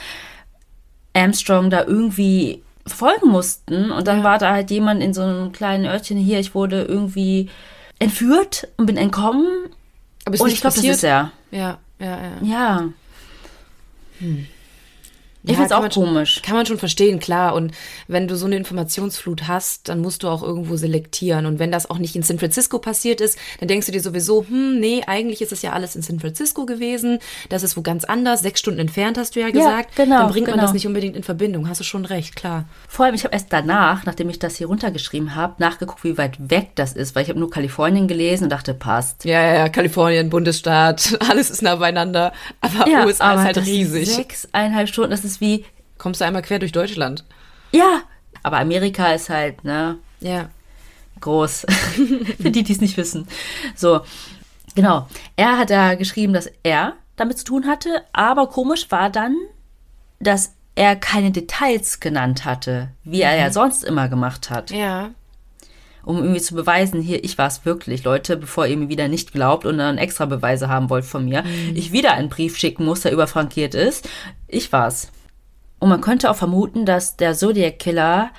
Armstrong, 1.13 1.69
da 1.69 1.83
irgendwie 1.83 2.61
folgen 2.85 3.29
mussten. 3.29 3.91
Und 3.91 4.07
dann 4.07 4.19
Ja. 4.19 4.23
war 4.23 4.37
da 4.37 4.51
halt 4.51 4.71
jemand 4.71 5.01
in 5.01 5.13
so 5.13 5.21
einem 5.21 5.51
kleinen 5.51 5.85
Örtchen 5.85 6.17
hier, 6.17 6.39
ich 6.39 6.53
wurde 6.55 6.83
irgendwie 6.83 7.49
entführt 7.99 8.67
und 8.77 8.85
bin 8.85 8.97
entkommen. 8.97 9.47
Aber 10.25 10.35
ist 10.35 10.41
und 10.41 10.49
ich 10.51 10.61
glaube, 10.61 10.75
das 10.75 10.83
ist 10.85 11.03
er. 11.03 11.31
Ja, 11.51 11.77
ja, 11.99 12.17
ja. 12.21 12.31
Ja. 12.41 12.89
Ich 15.45 15.51
Ja, 15.51 15.55
find's 15.57 15.69
kann 15.71 15.77
auch 15.79 15.81
man 15.83 15.91
schon- 15.91 16.05
komisch. 16.05 16.41
Kann 16.41 16.55
man 16.55 16.65
schon 16.65 16.77
verstehen, 16.79 17.19
klar. 17.19 17.53
Und 17.53 17.73
wenn 18.07 18.27
du 18.29 18.35
so 18.37 18.45
eine 18.45 18.55
Informationsflut 18.55 19.47
hast, 19.47 19.89
dann 19.89 19.99
musst 19.99 20.23
du 20.23 20.29
auch 20.29 20.41
irgendwo 20.41 20.77
selektieren. 20.77 21.45
Und 21.45 21.59
wenn 21.59 21.71
das 21.71 21.89
auch 21.89 21.97
nicht 21.97 22.15
in 22.15 22.23
San 22.23 22.39
Francisco 22.39 22.79
passiert 22.79 23.19
ist, 23.19 23.37
dann 23.59 23.67
denkst 23.67 23.85
du 23.87 23.91
dir 23.91 24.01
sowieso, 24.01 24.45
hm, 24.47 24.79
nee, 24.79 25.03
eigentlich 25.05 25.41
ist 25.41 25.51
es 25.51 25.61
ja 25.61 25.73
alles 25.73 25.95
in 25.95 26.01
San 26.01 26.19
Francisco 26.19 26.65
gewesen. 26.65 27.19
Das 27.49 27.61
ist 27.63 27.75
wo 27.75 27.81
ganz 27.81 28.05
anders. 28.05 28.41
Sechs 28.41 28.59
Stunden 28.61 28.79
entfernt, 28.79 29.17
hast 29.17 29.35
du 29.35 29.41
ja 29.41 29.49
gesagt. 29.49 29.95
genau, 29.95 30.19
Dann 30.19 30.31
bringt 30.31 30.47
man 30.47 30.55
genau. 30.55 30.63
das 30.65 30.73
nicht 30.73 30.87
unbedingt 30.87 31.15
in 31.17 31.23
Verbindung. 31.23 31.67
Hast 31.67 31.79
du 31.81 31.83
schon 31.83 32.05
recht, 32.05 32.35
klar. 32.37 32.65
Vor 32.87 33.05
allem, 33.05 33.15
ich 33.15 33.23
habe 33.25 33.33
erst 33.33 33.47
danach, 33.51 34.05
nachdem 34.05 34.29
ich 34.29 34.39
das 34.39 34.55
hier 34.55 34.67
runtergeschrieben 34.67 35.35
habe, 35.35 35.55
nachgeguckt, 35.57 36.03
wie 36.05 36.17
weit 36.17 36.37
weg 36.49 36.69
das 36.75 36.93
ist, 36.93 37.15
weil 37.15 37.23
ich 37.23 37.29
habe 37.29 37.39
nur 37.39 37.49
Kalifornien 37.49 38.07
gelesen 38.07 38.45
und 38.45 38.49
dachte, 38.51 38.73
passt. 38.73 39.25
Ja, 39.25 39.41
ja, 39.41 39.53
ja, 39.55 39.69
Kalifornien, 39.69 40.29
Bundesstaat, 40.29 41.17
alles 41.29 41.49
ist 41.49 41.61
nah 41.61 41.75
beieinander. 41.75 42.31
Aber 42.61 43.05
USA 43.05 43.33
ist 43.33 43.41
halt 43.41 43.57
riesig. 43.65 44.09
Sechseinhalb 44.09 44.87
Stunden, 44.87 45.11
das 45.11 45.25
ist 45.25 45.32
wie, 45.41 45.65
Kommst 45.97 46.19
du 46.21 46.25
einmal 46.25 46.41
quer 46.41 46.59
durch 46.59 46.71
Deutschland. 46.71 47.23
ja. 47.71 48.01
Aber 48.45 48.57
Amerika 48.59 49.13
ist 49.13 49.29
halt, 49.29 49.63
ne, 49.63 49.97
Ja. 50.19 50.49
groß. 51.21 51.65
Für 52.41 52.51
die, 52.51 52.63
die 52.63 52.73
es 52.73 52.81
nicht 52.81 52.97
wissen. 52.97 53.25
So, 53.75 54.01
genau. 54.75 55.07
Er 55.37 55.57
hat 55.57 55.69
da 55.69 55.95
geschrieben, 55.95 56.33
dass 56.33 56.49
er 56.63 56.93
damit 57.15 57.37
zu 57.37 57.45
tun 57.45 57.67
hatte, 57.67 58.01
aber 58.11 58.47
komisch 58.47 58.87
war 58.91 59.09
dann, 59.09 59.35
dass 60.19 60.55
er 60.75 60.95
keine 60.97 61.31
Details 61.31 62.01
genannt 62.01 62.43
hatte, 62.43 62.89
wie 63.05 63.21
er 63.21 63.37
ja 63.37 63.49
sonst 63.51 63.83
immer 63.85 64.09
gemacht 64.09 64.49
hat, 64.49 64.71
Ja. 64.71 65.11
um 66.03 66.17
irgendwie 66.17 66.41
zu 66.41 66.55
beweisen, 66.55 67.01
hier, 67.01 67.23
ich 67.23 67.37
war 67.37 67.47
es 67.47 67.63
wirklich, 67.65 68.03
Leute, 68.03 68.35
bevor 68.35 68.65
ihr 68.67 68.75
mir 68.75 68.89
wieder 68.89 69.07
nicht 69.07 69.31
glaubt 69.31 69.65
und 69.65 69.77
dann 69.77 69.97
extra 69.99 70.25
Beweise 70.25 70.67
haben 70.67 70.89
wollt 70.89 71.05
von 71.05 71.23
mir, 71.25 71.45
ich 71.75 71.91
wieder 71.93 72.11
einen 72.13 72.27
Brief 72.29 72.57
schicken 72.57 72.83
muss, 72.83 73.01
der 73.01 73.13
überfrankiert 73.13 73.73
ist. 73.75 74.09
Ich 74.49 74.71
war's. 74.73 75.11
Und 75.83 75.89
man 75.89 75.99
könnte 75.99 76.31
auch 76.31 76.37
vermuten, 76.37 76.85
dass 76.85 77.17
der 77.17 77.33
Zodiac 77.33 77.77
Killer 77.77 78.31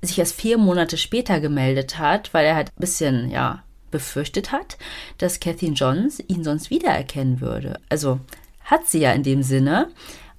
sich 0.00 0.18
erst 0.18 0.34
vier 0.34 0.56
Monate 0.56 0.96
später 0.96 1.38
gemeldet 1.38 1.98
hat, 1.98 2.32
weil 2.32 2.46
er 2.46 2.56
halt 2.56 2.68
ein 2.68 2.80
bisschen, 2.80 3.30
ja, 3.30 3.62
befürchtet 3.90 4.50
hat, 4.50 4.78
dass 5.18 5.40
Kathleen 5.40 5.74
Johns 5.74 6.20
ihn 6.26 6.42
sonst 6.42 6.70
wiedererkennen 6.70 7.42
würde. 7.42 7.80
Also 7.90 8.18
hat 8.64 8.86
sie 8.86 9.00
ja 9.00 9.12
in 9.12 9.22
dem 9.22 9.42
Sinne, 9.42 9.90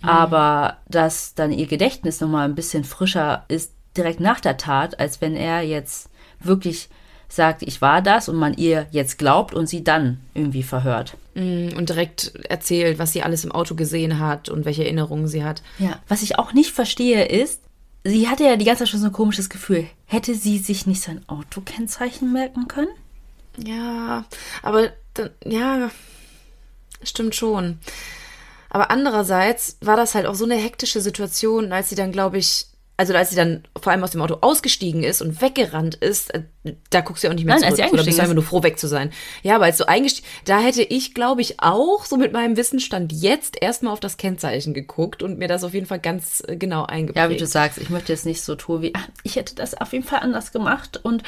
aber 0.02 0.78
dass 0.88 1.36
dann 1.36 1.52
ihr 1.52 1.68
Gedächtnis 1.68 2.22
nochmal 2.22 2.46
ein 2.46 2.56
bisschen 2.56 2.86
frischer 2.86 3.46
ist 3.48 3.74
direkt 3.96 4.20
nach 4.20 4.40
der 4.40 4.58
Tat, 4.58 5.00
als 5.00 5.22
wenn 5.22 5.36
er 5.36 5.62
jetzt 5.62 6.10
wirklich 6.40 6.90
sagt, 7.28 7.62
ich 7.64 7.82
war 7.82 8.02
das 8.02 8.30
und 8.30 8.36
man 8.36 8.54
ihr 8.54 8.88
jetzt 8.92 9.18
glaubt 9.18 9.54
und 9.54 9.68
sie 9.68 9.84
dann 9.84 10.20
irgendwie 10.34 10.64
verhört. 10.64 11.18
Mm, 11.34 11.70
Und 11.76 11.90
direkt 11.90 12.34
erzählt, 12.50 13.00
was 13.00 13.12
sie 13.14 13.24
alles 13.24 13.44
im 13.44 13.52
Auto 13.52 13.76
gesehen 13.76 14.20
hat 14.20 14.50
und 14.50 14.66
welche 14.66 14.84
Erinnerungen 14.84 15.28
sie 15.28 15.44
hat. 15.44 15.62
Ja, 15.80 16.00
was 16.08 16.22
ich 16.22 16.38
auch 16.40 16.54
nicht 16.54 16.72
verstehe 16.72 17.26
ist, 17.26 17.62
sie 18.04 18.28
hatte 18.30 18.44
ja 18.44 18.56
die 18.56 18.66
ganze 18.66 18.84
Zeit 18.84 18.90
schon 18.90 19.00
so 19.02 19.08
ein 19.08 19.12
komisches 19.12 19.50
Gefühl. 19.50 19.88
Hätte 20.06 20.36
sie 20.36 20.60
sich 20.60 20.86
nicht 20.86 21.02
sein 21.02 21.28
Autokennzeichen 21.28 22.32
merken 22.32 22.68
können? 22.68 22.90
Ja, 23.58 24.26
aber 24.62 24.90
dann, 25.14 25.30
ja, 25.46 25.90
stimmt 27.04 27.36
schon. 27.36 27.80
Aber 28.70 28.92
andererseits 28.92 29.78
war 29.82 29.96
das 29.96 30.16
halt 30.16 30.26
auch 30.26 30.36
so 30.36 30.44
eine 30.44 30.56
hektische 30.56 31.00
Situation, 31.00 31.72
als 31.72 31.90
sie 31.90 31.96
dann, 31.96 32.12
glaube 32.12 32.38
ich, 32.38 32.68
also 32.98 33.14
als 33.14 33.30
sie 33.30 33.36
dann 33.36 33.64
vor 33.80 33.91
allem 33.91 34.04
aus 34.04 34.12
dem 34.12 34.22
Auto 34.22 34.38
ausgestiegen 34.41 35.04
ist 35.04 35.22
und 35.22 35.41
weggerannt 35.41 35.96
ist, 35.96 36.34
äh, 36.34 36.43
da 36.89 37.02
guckst 37.02 37.24
du 37.24 37.28
ja 37.28 37.32
auch 37.32 37.36
nicht 37.36 37.46
mehr 37.46 37.56
Nein, 37.56 37.64
zurück. 37.64 37.80
als 37.80 37.89
sie 37.89 37.93
oder 37.93 38.04
bist 38.04 38.18
du 38.18 38.22
einfach 38.22 38.36
nur 38.36 38.43
froh, 38.43 38.64
weg 38.64 38.80
zu 38.80 38.88
sein. 38.88 39.12
Ja, 39.43 39.56
aber 39.56 39.66
als 39.66 39.78
du 39.78 39.88
eingestiegen, 39.88 40.28
da 40.46 40.60
hätte 40.60 40.82
ich, 40.82 41.14
glaube 41.14 41.41
ich, 41.41 41.60
auch 41.60 42.06
so 42.06 42.16
mit 42.16 42.32
meinem 42.32 42.56
Wissensstand 42.56 43.12
jetzt 43.12 43.62
erstmal 43.62 43.93
auf 43.93 44.00
das 44.00 44.18
Kennzeichen 44.18 44.74
geguckt 44.74 45.24
und 45.24 45.38
mir 45.38 45.48
das 45.48 45.64
auf 45.64 45.74
jeden 45.74 45.86
Fall 45.86 46.00
ganz 46.00 46.41
äh, 46.48 46.56
genau 46.56 46.86
eingeprägt. 46.86 47.24
Ja, 47.24 47.30
wie 47.30 47.38
du 47.38 47.46
sagst, 47.46 47.78
ich 47.78 47.89
möchte 47.89 48.14
jetzt 48.14 48.26
nicht 48.26 48.41
so 48.41 48.56
tun 48.56 48.82
wie, 48.82 48.96
ah, 48.96 49.06
ich 49.24 49.36
hätte 49.36 49.56
das 49.56 49.74
auf 49.74 49.91
jeden 49.91 50.06
Fall 50.06 50.20
anders 50.20 50.52
gemacht 50.52 51.00
und 51.04 51.24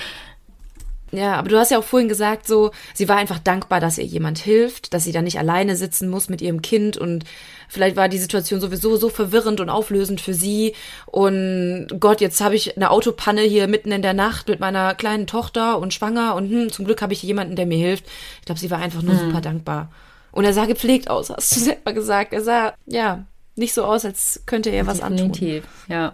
Ja, 1.11 1.35
aber 1.35 1.49
du 1.49 1.57
hast 1.57 1.71
ja 1.71 1.79
auch 1.79 1.83
vorhin 1.83 2.09
gesagt, 2.09 2.47
so, 2.47 2.71
sie 2.93 3.07
war 3.07 3.15
einfach 3.15 3.39
dankbar, 3.39 3.79
dass 3.79 3.97
ihr 3.97 4.03
jemand 4.03 4.39
hilft, 4.39 4.93
dass 4.93 5.05
sie 5.05 5.13
da 5.13 5.21
nicht 5.21 5.39
alleine 5.39 5.77
sitzen 5.77 6.09
muss 6.09 6.27
mit 6.27 6.41
ihrem 6.41 6.61
Kind 6.61 6.97
und 6.97 7.23
vielleicht 7.69 7.95
war 7.95 8.09
die 8.09 8.17
Situation 8.17 8.59
sowieso 8.59 8.97
so 8.97 9.09
verwirrend 9.09 9.61
und 9.61 9.69
auflösend 9.69 10.19
für 10.19 10.33
sie 10.33 10.73
und 11.05 11.87
Gott, 11.99 12.19
jetzt 12.19 12.41
habe 12.41 12.55
ich 12.55 12.75
eine 12.75 12.91
Autopanne 12.91 13.41
hier 13.41 13.67
mitten 13.67 13.93
in 13.93 14.01
der 14.01 14.13
Nacht 14.13 14.49
mit 14.49 14.59
meiner 14.59 14.95
kleinen 14.95 15.27
Tochter 15.27 15.79
und 15.79 15.93
schwanger 15.93 16.35
und 16.35 16.49
hm, 16.49 16.71
zum 16.73 16.83
Glück 16.83 17.01
habe 17.01 17.13
ich 17.13 17.23
jemanden, 17.23 17.55
der 17.55 17.65
mir 17.65 17.77
hilft. 17.77 18.05
Ich 18.39 18.45
glaube, 18.45 18.59
sie 18.59 18.71
war 18.71 18.79
einfach 18.79 19.01
nur 19.01 19.15
super 19.15 19.39
dankbar. 19.39 19.89
Und 20.31 20.43
er 20.43 20.53
sah 20.53 20.65
gepflegt 20.65 21.09
aus, 21.09 21.29
hast 21.35 21.55
du 21.55 21.59
selber 21.61 21.93
gesagt. 21.93 22.33
Er 22.33 22.41
sah, 22.41 22.73
ja, 22.85 23.25
nicht 23.55 23.73
so 23.73 23.85
aus, 23.85 24.05
als 24.05 24.43
könnte 24.45 24.69
er 24.69 24.87
was 24.87 25.01
antun. 25.01 25.31
definitiv, 25.31 25.63
ja. 25.87 26.13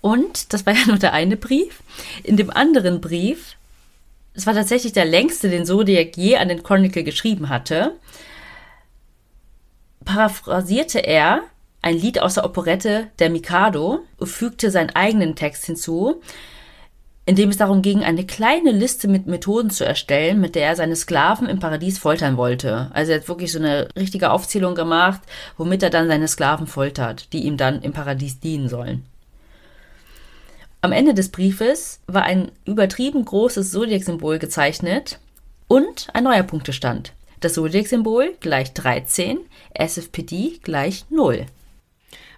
Und 0.00 0.52
das 0.52 0.64
war 0.64 0.72
ja 0.72 0.86
nur 0.86 0.98
der 0.98 1.12
eine 1.12 1.36
Brief. 1.36 1.82
In 2.22 2.36
dem 2.36 2.50
anderen 2.50 3.00
Brief, 3.00 3.56
es 4.34 4.46
war 4.46 4.54
tatsächlich 4.54 4.92
der 4.92 5.04
längste, 5.04 5.48
den 5.48 5.66
Zodiac 5.66 6.16
je 6.16 6.36
an 6.36 6.48
den 6.48 6.62
Chronicle 6.62 7.04
geschrieben 7.04 7.48
hatte, 7.48 7.96
paraphrasierte 10.04 11.00
er 11.00 11.42
ein 11.82 11.96
Lied 11.96 12.20
aus 12.20 12.34
der 12.34 12.44
Operette 12.44 13.08
Der 13.18 13.30
Mikado 13.30 14.00
und 14.18 14.26
fügte 14.26 14.70
seinen 14.70 14.90
eigenen 14.90 15.34
Text 15.34 15.64
hinzu, 15.66 16.20
in 17.26 17.36
dem 17.36 17.50
es 17.50 17.58
darum 17.58 17.82
ging, 17.82 18.02
eine 18.02 18.26
kleine 18.26 18.72
Liste 18.72 19.06
mit 19.06 19.26
Methoden 19.26 19.70
zu 19.70 19.84
erstellen, 19.84 20.40
mit 20.40 20.54
der 20.54 20.66
er 20.66 20.76
seine 20.76 20.96
Sklaven 20.96 21.48
im 21.48 21.60
Paradies 21.60 21.98
foltern 21.98 22.36
wollte. 22.36 22.90
Also 22.92 23.12
er 23.12 23.20
hat 23.20 23.28
wirklich 23.28 23.52
so 23.52 23.58
eine 23.58 23.88
richtige 23.96 24.30
Aufzählung 24.30 24.74
gemacht, 24.74 25.20
womit 25.56 25.82
er 25.82 25.90
dann 25.90 26.08
seine 26.08 26.28
Sklaven 26.28 26.66
foltert, 26.66 27.32
die 27.32 27.44
ihm 27.44 27.56
dann 27.56 27.82
im 27.82 27.92
Paradies 27.92 28.40
dienen 28.40 28.68
sollen. 28.68 29.04
Am 30.82 30.92
Ende 30.92 31.12
des 31.12 31.28
Briefes 31.28 32.00
war 32.06 32.22
ein 32.22 32.52
übertrieben 32.64 33.24
großes 33.24 33.70
Zodiac-Symbol 33.70 34.38
gezeichnet 34.38 35.18
und 35.68 36.08
ein 36.14 36.24
neuer 36.24 36.42
Punktestand. 36.42 37.12
Das 37.40 37.54
Zodiac-Symbol 37.54 38.34
gleich 38.40 38.72
13, 38.72 39.38
SFPD 39.74 40.58
gleich 40.62 41.04
0. 41.10 41.44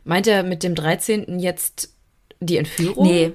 Meint 0.05 0.27
er 0.27 0.43
mit 0.43 0.65
dem 0.65 0.75
13. 0.75 1.39
jetzt 1.39 1.95
die 2.41 2.57
Entführung? 2.57 3.07
Nee. 3.07 3.33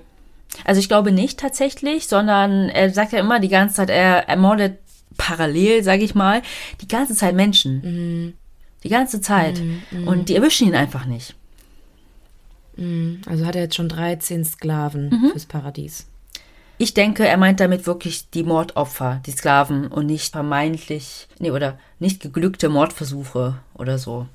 Also 0.65 0.79
ich 0.79 0.89
glaube 0.89 1.13
nicht 1.13 1.39
tatsächlich, 1.39 2.07
sondern 2.07 2.67
er 2.67 2.89
sagt 2.89 3.13
ja 3.13 3.19
immer 3.19 3.39
die 3.39 3.47
ganze 3.47 3.75
Zeit, 3.75 3.89
er 3.89 4.27
ermordet 4.27 4.77
parallel, 5.15 5.83
sage 5.83 6.03
ich 6.03 6.15
mal, 6.15 6.41
die 6.81 6.87
ganze 6.87 7.15
Zeit 7.15 7.33
Menschen. 7.33 8.35
Die 8.83 8.89
ganze 8.89 9.21
Zeit. 9.21 9.61
Und 10.05 10.27
die 10.27 10.35
erwischen 10.35 10.67
ihn 10.67 10.75
einfach 10.75 11.05
nicht. 11.05 11.35
Also 13.25 13.45
hat 13.45 13.55
er 13.55 13.63
jetzt 13.63 13.75
schon 13.75 13.89
13 13.89 14.45
Sklaven 14.45 15.09
fürs 15.31 15.45
Paradies. 15.45 16.07
Ich 16.79 16.93
denke, 16.93 17.27
er 17.27 17.37
meint 17.37 17.59
damit 17.59 17.87
wirklich 17.87 18.29
die 18.29 18.43
Mordopfer, 18.43 19.21
die 19.25 19.31
Sklaven 19.31 19.87
und 19.87 20.05
nicht 20.05 20.31
vermeintlich, 20.31 21.27
nee, 21.39 21.49
oder 21.49 21.79
nicht 21.99 22.21
geglückte 22.21 22.69
Mordversuche 22.69 23.55
oder 23.73 23.97
so. 23.97 24.27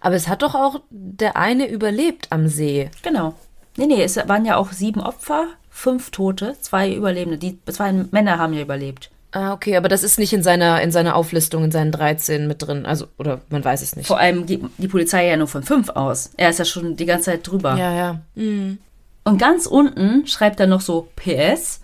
Aber 0.00 0.14
es 0.14 0.28
hat 0.28 0.42
doch 0.42 0.54
auch 0.54 0.80
der 0.90 1.36
eine 1.36 1.66
überlebt 1.68 2.28
am 2.30 2.46
See. 2.46 2.90
Genau. 3.02 3.34
Nee, 3.76 3.86
nee, 3.86 4.02
es 4.02 4.16
waren 4.16 4.44
ja 4.44 4.56
auch 4.56 4.70
sieben 4.70 5.00
Opfer, 5.00 5.48
fünf 5.68 6.10
Tote, 6.10 6.56
zwei 6.60 6.94
Überlebende. 6.94 7.38
Die 7.38 7.58
zwei 7.66 7.92
Männer 7.92 8.38
haben 8.38 8.52
ja 8.54 8.62
überlebt. 8.62 9.10
Ah, 9.34 9.52
okay, 9.52 9.76
aber 9.76 9.88
das 9.88 10.04
ist 10.04 10.16
nicht 10.20 10.32
in 10.32 10.44
seiner, 10.44 10.80
in 10.80 10.92
seiner 10.92 11.16
Auflistung, 11.16 11.64
in 11.64 11.72
seinen 11.72 11.90
13 11.90 12.46
mit 12.46 12.62
drin. 12.62 12.86
Also, 12.86 13.08
oder 13.18 13.40
man 13.48 13.64
weiß 13.64 13.82
es 13.82 13.96
nicht. 13.96 14.06
Vor 14.06 14.20
allem 14.20 14.46
geht 14.46 14.62
die 14.78 14.86
Polizei 14.86 15.26
ja 15.26 15.36
nur 15.36 15.48
von 15.48 15.64
fünf 15.64 15.88
aus. 15.88 16.30
Er 16.36 16.50
ist 16.50 16.60
ja 16.60 16.64
schon 16.64 16.94
die 16.94 17.04
ganze 17.04 17.32
Zeit 17.32 17.44
drüber. 17.44 17.76
Ja, 17.76 17.92
ja. 17.92 18.20
Mhm. 18.36 18.78
Und 19.24 19.38
ganz 19.38 19.66
unten 19.66 20.28
schreibt 20.28 20.60
er 20.60 20.68
noch 20.68 20.80
so 20.80 21.08
PS. 21.16 21.80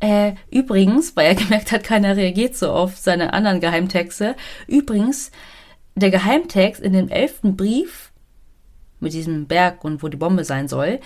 Äh, 0.00 0.34
übrigens, 0.50 1.16
weil 1.16 1.28
er 1.28 1.34
gemerkt 1.42 1.72
hat, 1.72 1.82
keiner 1.82 2.14
reagiert 2.14 2.56
so 2.56 2.70
auf 2.70 2.98
seine 2.98 3.32
anderen 3.32 3.60
Geheimtexte. 3.60 4.36
Übrigens, 4.66 5.30
der 5.94 6.10
Geheimtext 6.10 6.82
in 6.82 6.92
dem 6.92 7.08
elften 7.08 7.56
Brief 7.56 8.12
mit 9.00 9.14
diesem 9.14 9.46
Berg 9.46 9.82
und 9.82 10.02
wo 10.02 10.08
die 10.08 10.18
Bombe 10.18 10.44
sein 10.44 10.68
soll, 10.68 11.00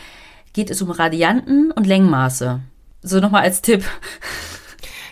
geht 0.52 0.68
es 0.68 0.82
um 0.82 0.90
Radianten 0.90 1.70
und 1.70 1.86
Längmaße. 1.86 2.58
So 3.02 3.20
nochmal 3.20 3.42
als 3.42 3.62
Tipp. 3.62 3.84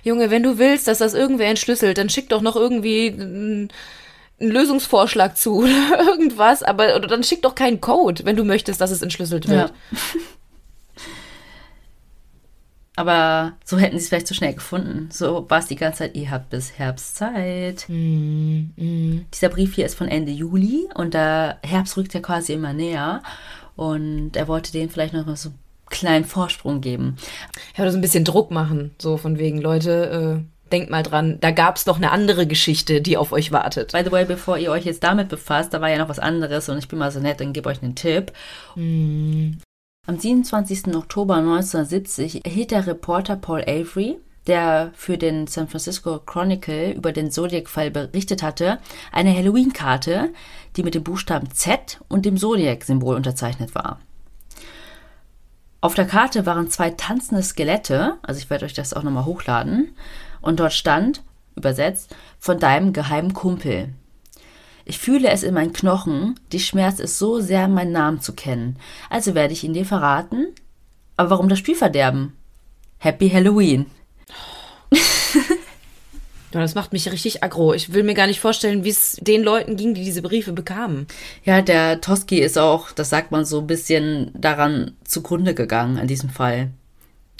Junge, 0.04 0.30
wenn 0.30 0.42
du 0.42 0.58
willst, 0.58 0.86
dass 0.86 0.98
das 0.98 1.14
irgendwer 1.14 1.48
entschlüsselt, 1.48 1.98
dann 1.98 2.10
schick 2.10 2.28
doch 2.28 2.42
noch 2.42 2.56
irgendwie 2.56 3.08
einen 3.08 3.70
einen 4.40 4.50
Lösungsvorschlag 4.50 5.36
zu 5.36 5.58
oder 5.62 5.98
irgendwas, 5.98 6.62
aber 6.62 6.96
oder 6.96 7.08
dann 7.08 7.24
schick 7.24 7.42
doch 7.42 7.54
keinen 7.54 7.80
Code, 7.80 8.24
wenn 8.24 8.36
du 8.36 8.44
möchtest, 8.44 8.80
dass 8.80 8.90
es 8.90 9.02
entschlüsselt 9.02 9.48
wird. 9.48 9.72
Aber 12.96 13.54
so 13.64 13.76
hätten 13.76 13.98
sie 13.98 14.04
es 14.04 14.08
vielleicht 14.08 14.28
zu 14.28 14.34
schnell 14.34 14.54
gefunden. 14.54 15.08
So 15.10 15.50
war 15.50 15.58
es 15.58 15.66
die 15.66 15.74
ganze 15.74 15.98
Zeit, 15.98 16.14
ihr 16.14 16.30
habt 16.30 16.50
bis 16.50 16.78
Herbstzeit. 16.78 17.86
Dieser 17.88 19.48
Brief 19.48 19.74
hier 19.74 19.86
ist 19.86 19.96
von 19.96 20.06
Ende 20.06 20.30
Juli 20.30 20.86
und 20.94 21.12
der 21.12 21.58
Herbst 21.64 21.96
rückt 21.96 22.14
ja 22.14 22.20
quasi 22.20 22.52
immer 22.52 22.72
näher. 22.72 23.22
Und 23.74 24.36
er 24.36 24.46
wollte 24.46 24.70
denen 24.70 24.90
vielleicht 24.90 25.12
noch 25.12 25.26
mal 25.26 25.34
so 25.34 25.48
einen 25.48 25.58
kleinen 25.94 26.24
Vorsprung 26.24 26.80
geben. 26.80 27.16
Ja, 27.76 27.84
oder 27.84 27.92
so 27.92 27.98
ein 27.98 28.02
bisschen 28.02 28.24
Druck 28.24 28.50
machen, 28.50 28.94
so 29.00 29.16
von 29.16 29.38
wegen, 29.38 29.60
Leute, 29.60 30.42
äh, 30.42 30.70
denkt 30.72 30.90
mal 30.90 31.02
dran, 31.02 31.38
da 31.40 31.52
gab's 31.52 31.86
noch 31.86 31.96
eine 31.96 32.10
andere 32.10 32.46
Geschichte, 32.46 33.00
die 33.00 33.16
auf 33.16 33.32
euch 33.32 33.52
wartet. 33.52 33.92
By 33.92 34.02
the 34.04 34.10
way, 34.10 34.24
bevor 34.24 34.58
ihr 34.58 34.70
euch 34.70 34.84
jetzt 34.84 35.04
damit 35.04 35.28
befasst, 35.28 35.72
da 35.72 35.80
war 35.80 35.88
ja 35.88 35.98
noch 35.98 36.08
was 36.08 36.18
anderes 36.18 36.68
und 36.68 36.78
ich 36.78 36.88
bin 36.88 36.98
mal 36.98 37.12
so 37.12 37.20
nett 37.20 37.40
und 37.40 37.52
gebe 37.52 37.68
euch 37.68 37.82
einen 37.82 37.94
Tipp. 37.94 38.32
Am 38.76 40.18
27. 40.18 40.94
Oktober 40.94 41.36
1970 41.36 42.44
erhielt 42.44 42.72
der 42.72 42.86
Reporter 42.86 43.36
Paul 43.36 43.62
Avery, 43.62 44.18
der 44.46 44.90
für 44.94 45.16
den 45.16 45.46
San 45.46 45.68
Francisco 45.68 46.18
Chronicle 46.18 46.90
über 46.90 47.12
den 47.12 47.30
Zodiac-Fall 47.30 47.90
berichtet 47.90 48.42
hatte, 48.42 48.78
eine 49.12 49.34
Halloween-Karte, 49.34 50.30
die 50.76 50.82
mit 50.82 50.94
dem 50.94 51.04
Buchstaben 51.04 51.50
Z 51.52 52.00
und 52.08 52.26
dem 52.26 52.36
Zodiac-Symbol 52.36 53.14
unterzeichnet 53.14 53.74
war. 53.74 54.00
Auf 55.84 55.92
der 55.92 56.06
Karte 56.06 56.46
waren 56.46 56.70
zwei 56.70 56.88
tanzende 56.88 57.42
Skelette, 57.42 58.16
also 58.22 58.38
ich 58.40 58.48
werde 58.48 58.64
euch 58.64 58.72
das 58.72 58.94
auch 58.94 59.02
nochmal 59.02 59.26
hochladen, 59.26 59.94
und 60.40 60.58
dort 60.58 60.72
stand, 60.72 61.22
übersetzt, 61.56 62.16
von 62.38 62.58
deinem 62.58 62.94
geheimen 62.94 63.34
Kumpel. 63.34 63.92
Ich 64.86 64.98
fühle 64.98 65.28
es 65.28 65.42
in 65.42 65.52
meinen 65.52 65.74
Knochen, 65.74 66.40
die 66.52 66.60
Schmerz 66.60 67.00
ist 67.00 67.18
so 67.18 67.38
sehr, 67.38 67.68
meinen 67.68 67.92
Namen 67.92 68.22
zu 68.22 68.32
kennen. 68.32 68.78
Also 69.10 69.34
werde 69.34 69.52
ich 69.52 69.62
ihn 69.62 69.74
dir 69.74 69.84
verraten. 69.84 70.54
Aber 71.18 71.28
warum 71.28 71.50
das 71.50 71.58
Spiel 71.58 71.74
verderben? 71.74 72.34
Happy 72.96 73.28
Halloween. 73.28 73.84
Ja, 76.54 76.60
das 76.60 76.76
macht 76.76 76.92
mich 76.92 77.10
richtig 77.10 77.42
aggro. 77.42 77.74
Ich 77.74 77.92
will 77.92 78.04
mir 78.04 78.14
gar 78.14 78.28
nicht 78.28 78.40
vorstellen, 78.40 78.84
wie 78.84 78.90
es 78.90 79.18
den 79.20 79.42
Leuten 79.42 79.76
ging, 79.76 79.92
die 79.94 80.04
diese 80.04 80.22
Briefe 80.22 80.52
bekamen. 80.52 81.06
Ja, 81.44 81.62
der 81.62 82.00
Toski 82.00 82.38
ist 82.38 82.56
auch, 82.56 82.92
das 82.92 83.10
sagt 83.10 83.32
man 83.32 83.44
so 83.44 83.58
ein 83.58 83.66
bisschen 83.66 84.30
daran 84.34 84.96
zugrunde 85.04 85.54
gegangen 85.54 85.98
an 85.98 86.06
diesem 86.06 86.30
Fall. 86.30 86.70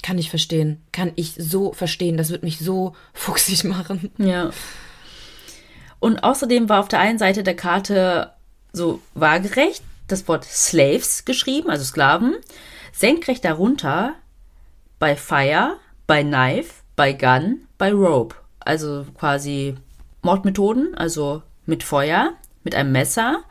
Kann 0.03 0.17
ich 0.17 0.29
verstehen. 0.29 0.81
Kann 0.91 1.13
ich 1.15 1.33
so 1.37 1.71
verstehen. 1.71 2.17
Das 2.17 2.29
wird 2.29 2.43
mich 2.43 2.59
so 2.59 2.93
fuchsig 3.13 3.63
machen. 3.63 4.11
Ja. 4.17 4.51
Und 5.99 6.19
außerdem 6.23 6.67
war 6.67 6.81
auf 6.81 6.89
der 6.89 6.99
einen 6.99 7.17
Seite 7.17 7.41
der 7.41 7.55
Karte 7.55 8.33
so 8.73 9.01
waagerecht 9.13 9.81
das 10.07 10.27
Wort 10.27 10.43
Slaves 10.43 11.25
geschrieben, 11.25 11.69
also 11.69 11.83
Sklaven, 11.83 12.35
senkrecht 12.91 13.43
darunter 13.43 14.13
bei 14.99 15.15
Fire, 15.15 15.77
bei 16.05 16.23
Knife, 16.23 16.73
bei 16.95 17.13
Gun, 17.13 17.61
bei 17.77 17.91
Rope. 17.91 18.35
Also 18.65 19.05
quasi 19.17 19.75
Mordmethoden, 20.21 20.95
also 20.95 21.41
mit 21.65 21.83
Feuer, 21.83 22.33
mit 22.63 22.75
einem 22.75 22.91
Messer, 22.91 23.43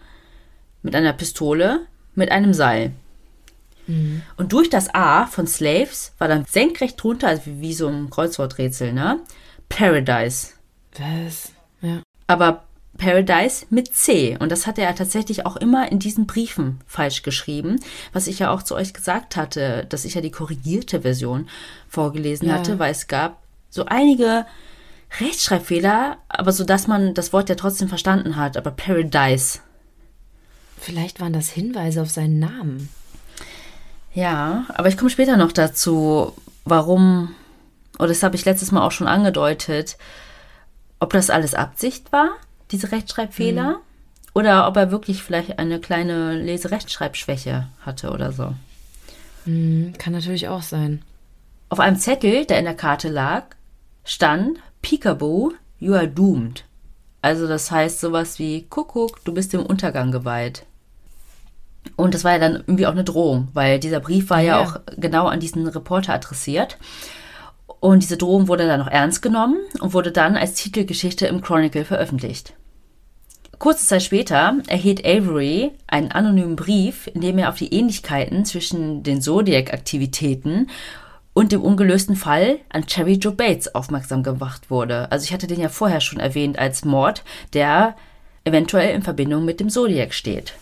mit 0.83 0.95
einer 0.95 1.13
Pistole, 1.13 1.87
mit 2.15 2.31
einem 2.31 2.53
Seil. 2.53 2.93
Und 3.87 4.53
durch 4.53 4.71
das 4.71 4.95
A 4.95 5.27
von 5.27 5.47
Slaves 5.47 6.13
war 6.19 6.27
dann 6.27 6.47
senkrecht 6.47 7.03
drunter, 7.03 7.29
also 7.29 7.43
wie, 7.45 7.61
wie 7.61 7.75
so 7.75 7.87
ein 7.87 8.09
Kreuzworträtsel, 8.09 8.95
ne? 8.95 9.21
Paradise. 9.69 10.53
Was? 10.99 11.53
Ja. 11.83 12.01
Aber 12.27 12.65
Paradise 12.97 13.67
mit 13.69 13.95
C. 13.95 14.39
Und 14.41 14.51
das 14.51 14.67
hat 14.67 14.79
er 14.79 14.95
tatsächlich 14.95 15.45
auch 15.45 15.57
immer 15.57 15.93
in 15.93 15.99
diesen 15.99 16.27
Briefen 16.27 16.81
falsch 16.87 17.23
geschrieben, 17.23 17.79
was 18.15 18.27
ich 18.27 18.39
ja 18.39 18.51
auch 18.51 18.63
zu 18.63 18.75
euch 18.75 18.95
gesagt 18.95 19.37
hatte, 19.37 19.85
dass 19.91 20.07
ich 20.07 20.15
ja 20.15 20.23
die 20.23 20.31
korrigierte 20.31 21.03
Version 21.03 21.49
vorgelesen 21.89 22.49
Ja. 22.49 22.55
hatte, 22.55 22.79
weil 22.79 22.93
es 22.93 23.07
gab 23.07 23.43
so 23.69 23.85
einige 23.85 24.47
Rechtschreibfehler, 25.21 26.19
aber 26.29 26.53
so 26.53 26.65
dass 26.65 26.87
man 26.87 27.15
das 27.15 27.33
Wort 27.33 27.49
ja 27.49 27.55
trotzdem 27.55 27.89
verstanden 27.89 28.37
hat. 28.37 28.57
Aber 28.57 28.71
Paradise. 28.71 29.61
Vielleicht 30.79 31.21
waren 31.21 31.33
das 31.33 31.49
Hinweise 31.49 32.03
auf 32.03 32.11
seinen 32.11 32.39
Namen. 32.39 32.89
Ja, 34.13 34.67
aber 34.69 34.89
ich 34.89 34.97
komme 34.97 35.11
später 35.11 35.37
noch 35.37 35.53
dazu, 35.53 36.33
warum, 36.65 37.35
oder 37.99 38.09
das 38.09 38.23
habe 38.23 38.37
ich 38.37 38.45
letztes 38.45 38.71
Mal 38.71 38.83
auch 38.83 38.93
schon 38.93 39.09
angedeutet, 39.09 39.97
ob 41.01 41.13
das 41.13 41.31
alles 41.31 41.55
Absicht 41.55 42.13
war, 42.13 42.31
diese 42.71 42.93
Rechtschreibfehler, 42.93 43.81
oder 44.35 44.69
ob 44.69 44.77
er 44.77 44.91
wirklich 44.91 45.23
vielleicht 45.23 45.59
eine 45.59 45.81
kleine 45.81 46.35
Leserechtschreibschwäche 46.35 47.69
hatte 47.81 48.11
oder 48.11 48.33
so. 48.33 48.53
Hm, 49.45 49.95
kann 49.99 50.13
natürlich 50.13 50.49
auch 50.49 50.63
sein. 50.63 51.03
Auf 51.69 51.81
einem 51.81 51.97
Zettel, 51.97 52.45
der 52.45 52.59
in 52.59 52.65
der 52.65 52.75
Karte 52.75 53.09
lag, 53.09 53.45
stand 54.05 54.59
Peekaboo, 54.85 55.53
you 55.79 55.95
are 55.95 56.07
doomed. 56.07 56.65
Also 57.23 57.49
das 57.49 57.71
heißt 57.71 58.01
sowas 58.01 58.39
wie 58.39 58.67
Kuckuck, 58.69 59.25
du 59.25 59.33
bist 59.33 59.55
dem 59.55 59.65
Untergang 59.65 60.13
geweiht. 60.13 60.67
Und 61.97 62.13
das 62.13 62.23
war 62.23 62.33
ja 62.33 62.39
dann 62.39 62.57
irgendwie 62.57 62.87
auch 62.87 62.93
eine 62.93 63.03
Drohung, 63.05 63.49
weil 63.55 63.79
dieser 63.79 64.01
Brief 64.01 64.29
war 64.29 64.41
ja, 64.41 64.61
Ja. 64.61 64.63
auch 64.63 64.81
genau 64.99 65.27
an 65.27 65.41
diesen 65.41 65.67
Reporter 65.67 66.13
adressiert. 66.13 66.77
Und 67.81 68.03
diese 68.03 68.19
Drohung 68.19 68.47
wurde 68.47 68.67
dann 68.67 68.81
noch 68.81 68.89
ernst 68.89 69.23
genommen 69.23 69.57
und 69.81 69.95
wurde 69.95 70.13
dann 70.13 70.37
als 70.37 70.55
Titelgeschichte 70.55 71.27
im 71.29 71.41
Chronicle 71.41 71.87
veröffentlicht. 71.87 72.53
Kurze 73.59 73.87
Zeit 73.87 74.03
später 74.03 74.57
erhielt 74.67 75.07
Avery 75.07 75.73
einen 75.87 76.13
anonymen 76.13 76.57
Brief, 76.57 77.07
in 77.07 77.23
dem 77.23 77.39
er 77.39 77.49
auf 77.49 77.57
die 77.57 77.73
Ähnlichkeiten 77.73 78.45
zwischen 78.45 79.03
den 79.03 79.23
Zodiac-Aktivitäten 79.23 80.69
und 81.35 81.53
dem 81.53 81.63
ungelösten 81.63 82.17
Fall 82.17 82.61
an 82.71 82.87
Cherry 82.87 83.15
Joe 83.15 83.35
Bates 83.35 83.75
aufmerksam 83.75 84.23
gemacht 84.23 84.71
wurde. 84.71 85.11
Also 85.13 85.25
ich 85.25 85.33
hatte 85.33 85.49
den 85.49 85.61
ja 85.61 85.69
vorher 85.69 86.01
schon 86.01 86.21
erwähnt 86.21 86.59
als 86.59 86.85
Mord, 86.85 87.25
der 87.53 87.97
eventuell 88.45 88.95
in 88.95 89.03
Verbindung 89.03 89.45
mit 89.45 89.61
dem 89.61 89.69
Zodiac 89.69 90.15
steht. 90.15 90.55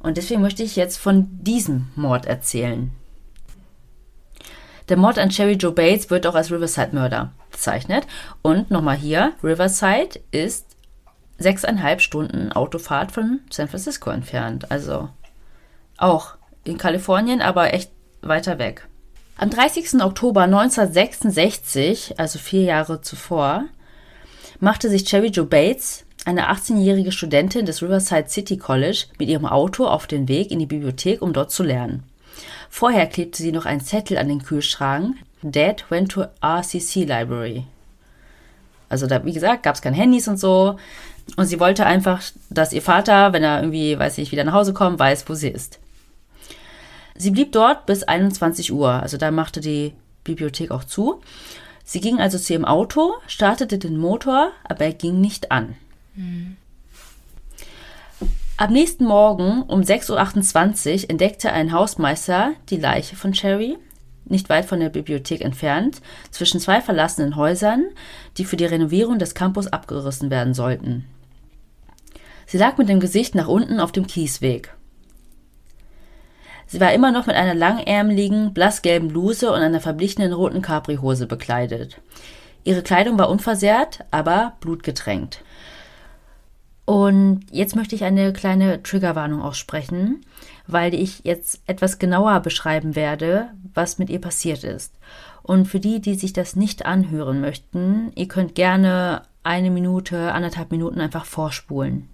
Und 0.00 0.16
deswegen 0.16 0.42
möchte 0.42 0.62
ich 0.62 0.76
jetzt 0.76 0.98
von 0.98 1.28
diesem 1.42 1.88
Mord 1.94 2.26
erzählen. 2.26 2.90
Der 4.88 4.96
Mord 4.96 5.18
an 5.18 5.30
Cherry 5.30 5.54
Joe 5.54 5.72
Bates 5.72 6.10
wird 6.10 6.26
auch 6.26 6.34
als 6.34 6.50
Riverside-Mörder 6.50 7.32
bezeichnet. 7.50 8.06
Und 8.42 8.70
nochmal 8.70 8.96
hier, 8.96 9.32
Riverside 9.42 10.20
ist 10.30 10.76
sechseinhalb 11.38 12.00
Stunden 12.00 12.52
Autofahrt 12.52 13.12
von 13.12 13.40
San 13.50 13.68
Francisco 13.68 14.10
entfernt. 14.10 14.70
Also 14.70 15.08
auch 15.98 16.36
in 16.64 16.78
Kalifornien, 16.78 17.40
aber 17.40 17.74
echt 17.74 17.90
weiter 18.22 18.58
weg. 18.58 18.86
Am 19.38 19.50
30. 19.50 20.02
Oktober 20.02 20.44
1966, 20.44 22.18
also 22.18 22.38
vier 22.38 22.62
Jahre 22.62 23.02
zuvor, 23.02 23.64
machte 24.60 24.88
sich 24.88 25.04
Cherry 25.04 25.28
Joe 25.28 25.44
Bates, 25.44 26.06
eine 26.24 26.50
18-jährige 26.50 27.12
Studentin 27.12 27.66
des 27.66 27.82
Riverside 27.82 28.30
City 28.30 28.56
College, 28.56 29.04
mit 29.18 29.28
ihrem 29.28 29.44
Auto 29.44 29.86
auf 29.86 30.06
den 30.06 30.26
Weg 30.28 30.50
in 30.50 30.58
die 30.58 30.64
Bibliothek, 30.64 31.20
um 31.20 31.34
dort 31.34 31.50
zu 31.50 31.62
lernen. 31.62 32.04
Vorher 32.70 33.06
klebte 33.06 33.42
sie 33.42 33.52
noch 33.52 33.66
einen 33.66 33.82
Zettel 33.82 34.16
an 34.16 34.28
den 34.28 34.42
Kühlschrank. 34.42 35.16
Dad 35.42 35.84
went 35.90 36.12
to 36.12 36.24
RCC 36.42 37.04
Library. 37.04 37.64
Also 38.88 39.06
da, 39.06 39.22
wie 39.26 39.34
gesagt, 39.34 39.64
gab 39.64 39.74
es 39.74 39.82
keine 39.82 39.96
Handys 39.96 40.28
und 40.28 40.40
so. 40.40 40.78
Und 41.36 41.44
sie 41.44 41.60
wollte 41.60 41.84
einfach, 41.84 42.22
dass 42.48 42.72
ihr 42.72 42.82
Vater, 42.82 43.34
wenn 43.34 43.42
er 43.42 43.60
irgendwie, 43.60 43.98
weiß 43.98 44.16
ich, 44.16 44.32
wieder 44.32 44.44
nach 44.44 44.54
Hause 44.54 44.72
kommt, 44.72 44.98
weiß, 44.98 45.28
wo 45.28 45.34
sie 45.34 45.48
ist. 45.50 45.78
Sie 47.18 47.30
blieb 47.30 47.52
dort 47.52 47.86
bis 47.86 48.02
21 48.02 48.72
Uhr. 48.72 48.90
Also 48.90 49.16
da 49.16 49.30
machte 49.30 49.60
die 49.60 49.94
Bibliothek 50.24 50.70
auch 50.70 50.84
zu. 50.84 51.20
Sie 51.84 52.00
ging 52.00 52.20
also 52.20 52.38
zu 52.38 52.52
ihrem 52.52 52.64
Auto, 52.64 53.14
startete 53.28 53.78
den 53.78 53.96
Motor, 53.96 54.50
aber 54.64 54.86
er 54.86 54.92
ging 54.92 55.20
nicht 55.20 55.52
an. 55.52 55.76
Am 58.58 58.72
nächsten 58.72 59.04
Morgen 59.04 59.62
um 59.62 59.82
6.28 59.82 61.04
Uhr 61.04 61.10
entdeckte 61.10 61.52
ein 61.52 61.72
Hausmeister 61.72 62.54
die 62.70 62.78
Leiche 62.78 63.14
von 63.14 63.32
Cherry, 63.32 63.76
nicht 64.24 64.48
weit 64.48 64.64
von 64.64 64.80
der 64.80 64.88
Bibliothek 64.88 65.42
entfernt, 65.42 66.00
zwischen 66.30 66.58
zwei 66.58 66.80
verlassenen 66.80 67.36
Häusern, 67.36 67.84
die 68.38 68.44
für 68.44 68.56
die 68.56 68.64
Renovierung 68.64 69.18
des 69.18 69.34
Campus 69.34 69.68
abgerissen 69.68 70.30
werden 70.30 70.54
sollten. 70.54 71.04
Sie 72.46 72.58
lag 72.58 72.78
mit 72.78 72.88
dem 72.88 73.00
Gesicht 73.00 73.34
nach 73.34 73.48
unten 73.48 73.78
auf 73.78 73.92
dem 73.92 74.06
Kiesweg. 74.06 74.75
Sie 76.66 76.80
war 76.80 76.92
immer 76.92 77.12
noch 77.12 77.26
mit 77.26 77.36
einer 77.36 77.54
langärmeligen, 77.54 78.52
blassgelben 78.52 79.08
Bluse 79.08 79.52
und 79.52 79.60
einer 79.60 79.80
verblichenen 79.80 80.32
roten 80.32 80.62
Capri-Hose 80.62 81.26
bekleidet. 81.26 82.00
Ihre 82.64 82.82
Kleidung 82.82 83.18
war 83.18 83.30
unversehrt, 83.30 84.04
aber 84.10 84.54
blutgetränkt. 84.60 85.44
Und 86.84 87.42
jetzt 87.50 87.76
möchte 87.76 87.94
ich 87.94 88.04
eine 88.04 88.32
kleine 88.32 88.82
Triggerwarnung 88.82 89.42
aussprechen, 89.42 90.24
weil 90.66 90.94
ich 90.94 91.20
jetzt 91.24 91.60
etwas 91.66 91.98
genauer 91.98 92.40
beschreiben 92.40 92.94
werde, 92.94 93.50
was 93.74 93.98
mit 93.98 94.08
ihr 94.08 94.20
passiert 94.20 94.64
ist. 94.64 94.94
Und 95.42 95.66
für 95.66 95.80
die, 95.80 96.00
die 96.00 96.14
sich 96.14 96.32
das 96.32 96.56
nicht 96.56 96.86
anhören 96.86 97.40
möchten, 97.40 98.12
ihr 98.14 98.28
könnt 98.28 98.54
gerne 98.56 99.22
eine 99.44 99.70
Minute, 99.70 100.32
anderthalb 100.32 100.72
Minuten 100.72 101.00
einfach 101.00 101.24
vorspulen. 101.24 102.08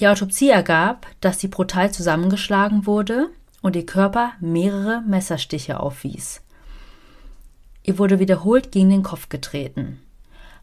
Die 0.00 0.06
Autopsie 0.06 0.50
ergab, 0.50 1.06
dass 1.20 1.40
sie 1.40 1.48
brutal 1.48 1.90
zusammengeschlagen 1.90 2.86
wurde 2.86 3.30
und 3.62 3.74
ihr 3.74 3.86
Körper 3.86 4.32
mehrere 4.40 5.02
Messerstiche 5.02 5.80
aufwies. 5.80 6.40
Ihr 7.82 7.98
wurde 7.98 8.20
wiederholt 8.20 8.70
gegen 8.70 8.90
den 8.90 9.02
Kopf 9.02 9.28
getreten. 9.28 10.00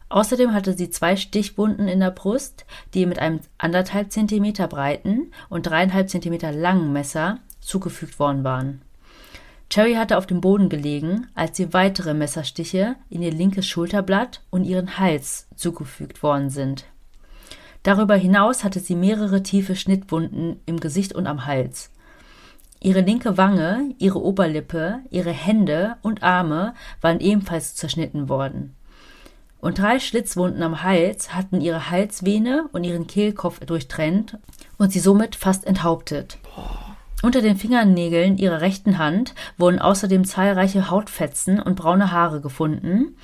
Außerdem 0.08 0.54
hatte 0.54 0.74
sie 0.74 0.88
zwei 0.88 1.16
Stichwunden 1.16 1.88
in 1.88 2.00
der 2.00 2.12
Brust, 2.12 2.64
die 2.94 3.00
ihr 3.00 3.06
mit 3.08 3.18
einem 3.18 3.40
anderthalb 3.58 4.12
Zentimeter 4.12 4.68
breiten 4.68 5.32
und 5.48 5.66
dreieinhalb 5.66 6.08
Zentimeter 6.08 6.52
langen 6.52 6.92
Messer 6.92 7.40
zugefügt 7.60 8.18
worden 8.18 8.44
waren. 8.44 8.82
Cherry 9.68 9.94
hatte 9.94 10.16
auf 10.16 10.26
dem 10.26 10.40
Boden 10.40 10.68
gelegen, 10.68 11.26
als 11.34 11.58
ihr 11.58 11.72
weitere 11.72 12.14
Messerstiche 12.14 12.94
in 13.10 13.20
ihr 13.20 13.32
linkes 13.32 13.66
Schulterblatt 13.66 14.42
und 14.50 14.64
ihren 14.64 14.98
Hals 14.98 15.48
zugefügt 15.56 16.22
worden 16.22 16.50
sind. 16.50 16.84
Darüber 17.86 18.16
hinaus 18.16 18.64
hatte 18.64 18.80
sie 18.80 18.96
mehrere 18.96 19.44
tiefe 19.44 19.76
Schnittwunden 19.76 20.58
im 20.66 20.80
Gesicht 20.80 21.12
und 21.12 21.28
am 21.28 21.46
Hals. 21.46 21.92
Ihre 22.80 23.00
linke 23.00 23.38
Wange, 23.38 23.94
ihre 23.98 24.20
Oberlippe, 24.20 24.98
ihre 25.10 25.30
Hände 25.30 25.94
und 26.02 26.24
Arme 26.24 26.74
waren 27.00 27.20
ebenfalls 27.20 27.76
zerschnitten 27.76 28.28
worden. 28.28 28.74
Und 29.60 29.78
drei 29.78 30.00
Schlitzwunden 30.00 30.64
am 30.64 30.82
Hals 30.82 31.32
hatten 31.32 31.60
ihre 31.60 31.88
Halsvene 31.88 32.68
und 32.72 32.82
ihren 32.82 33.06
Kehlkopf 33.06 33.60
durchtrennt 33.60 34.36
und 34.78 34.92
sie 34.92 34.98
somit 34.98 35.36
fast 35.36 35.64
enthauptet. 35.64 36.38
Unter 37.22 37.40
den 37.40 37.56
Fingernägeln 37.56 38.36
ihrer 38.36 38.62
rechten 38.62 38.98
Hand 38.98 39.32
wurden 39.58 39.78
außerdem 39.78 40.24
zahlreiche 40.24 40.90
Hautfetzen 40.90 41.62
und 41.62 41.76
braune 41.76 42.10
Haare 42.10 42.40
gefunden, 42.40 43.16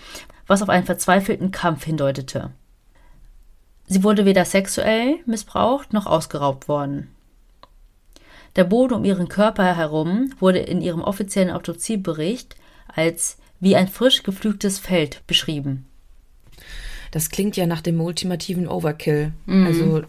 was 0.47 0.63
auf 0.63 0.69
einen 0.69 0.87
verzweifelten 0.87 1.51
Kampf 1.51 1.83
hindeutete. 1.83 2.53
Sie 3.93 4.03
wurde 4.03 4.25
weder 4.25 4.47
sexuell 4.47 5.17
missbraucht 5.27 5.93
noch 5.93 6.07
ausgeraubt 6.07 6.67
worden. 6.67 7.09
Der 8.57 8.65
Boden 8.65 8.95
um 8.95 9.05
ihren 9.05 9.29
Körper 9.29 9.77
herum 9.77 10.33
wurde 10.39 10.61
in 10.61 10.81
ihrem 10.81 11.03
offiziellen 11.03 11.51
Autopsiebericht 11.51 12.57
als 12.89 13.37
wie 13.61 13.77
ein 13.77 13.89
frisch 13.89 14.23
gepflügtes 14.23 14.79
Feld 14.79 15.23
beschrieben. 15.27 15.85
Das 17.11 17.29
klingt 17.29 17.55
ja 17.59 17.67
nach 17.67 17.83
dem 17.83 18.01
ultimativen 18.01 18.67
Overkill. 18.67 19.33
Mhm. 19.45 19.67
Also 19.67 20.03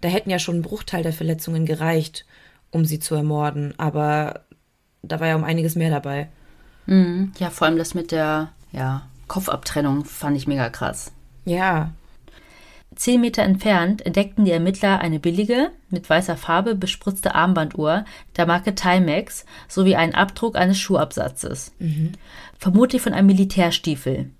da 0.00 0.08
hätten 0.08 0.30
ja 0.30 0.40
schon 0.40 0.56
ein 0.56 0.62
Bruchteil 0.62 1.04
der 1.04 1.12
Verletzungen 1.12 1.64
gereicht, 1.64 2.26
um 2.72 2.84
sie 2.84 2.98
zu 2.98 3.14
ermorden. 3.14 3.72
Aber 3.78 4.40
da 5.02 5.20
war 5.20 5.28
ja 5.28 5.36
um 5.36 5.44
einiges 5.44 5.76
mehr 5.76 5.90
dabei. 5.90 6.28
Ja, 7.38 7.50
vor 7.50 7.68
allem 7.68 7.78
das 7.78 7.94
mit 7.94 8.10
der 8.10 8.50
ja, 8.72 9.06
Kopfabtrennung 9.28 10.04
fand 10.04 10.36
ich 10.36 10.48
mega 10.48 10.68
krass. 10.70 11.12
Ja, 11.44 11.92
Zehn 12.94 13.20
Meter 13.20 13.42
entfernt 13.42 14.04
entdeckten 14.04 14.44
die 14.44 14.50
Ermittler 14.50 15.00
eine 15.00 15.18
billige, 15.18 15.70
mit 15.88 16.08
weißer 16.08 16.36
Farbe 16.36 16.74
bespritzte 16.74 17.34
Armbanduhr 17.34 18.04
der 18.36 18.46
Marke 18.46 18.74
Timex 18.74 19.44
sowie 19.68 19.96
einen 19.96 20.14
Abdruck 20.14 20.56
eines 20.56 20.78
Schuhabsatzes. 20.78 21.72
Vermutlich 22.58 23.02
von 23.02 23.14
einem 23.14 23.28
Militärstiefel. 23.28 24.30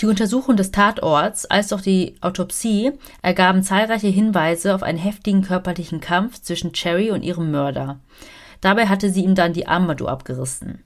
Die 0.00 0.06
Untersuchung 0.06 0.56
des 0.56 0.72
Tatorts 0.72 1.46
als 1.46 1.72
auch 1.72 1.80
die 1.80 2.16
Autopsie 2.20 2.92
ergaben 3.22 3.62
zahlreiche 3.62 4.08
Hinweise 4.08 4.74
auf 4.74 4.82
einen 4.82 4.98
heftigen 4.98 5.42
körperlichen 5.42 6.00
Kampf 6.00 6.42
zwischen 6.42 6.72
Cherry 6.72 7.10
und 7.10 7.22
ihrem 7.22 7.50
Mörder. 7.50 7.98
Dabei 8.60 8.88
hatte 8.88 9.10
sie 9.10 9.24
ihm 9.24 9.34
dann 9.34 9.52
die 9.52 9.66
Armbanduhr 9.66 10.10
abgerissen. 10.10 10.82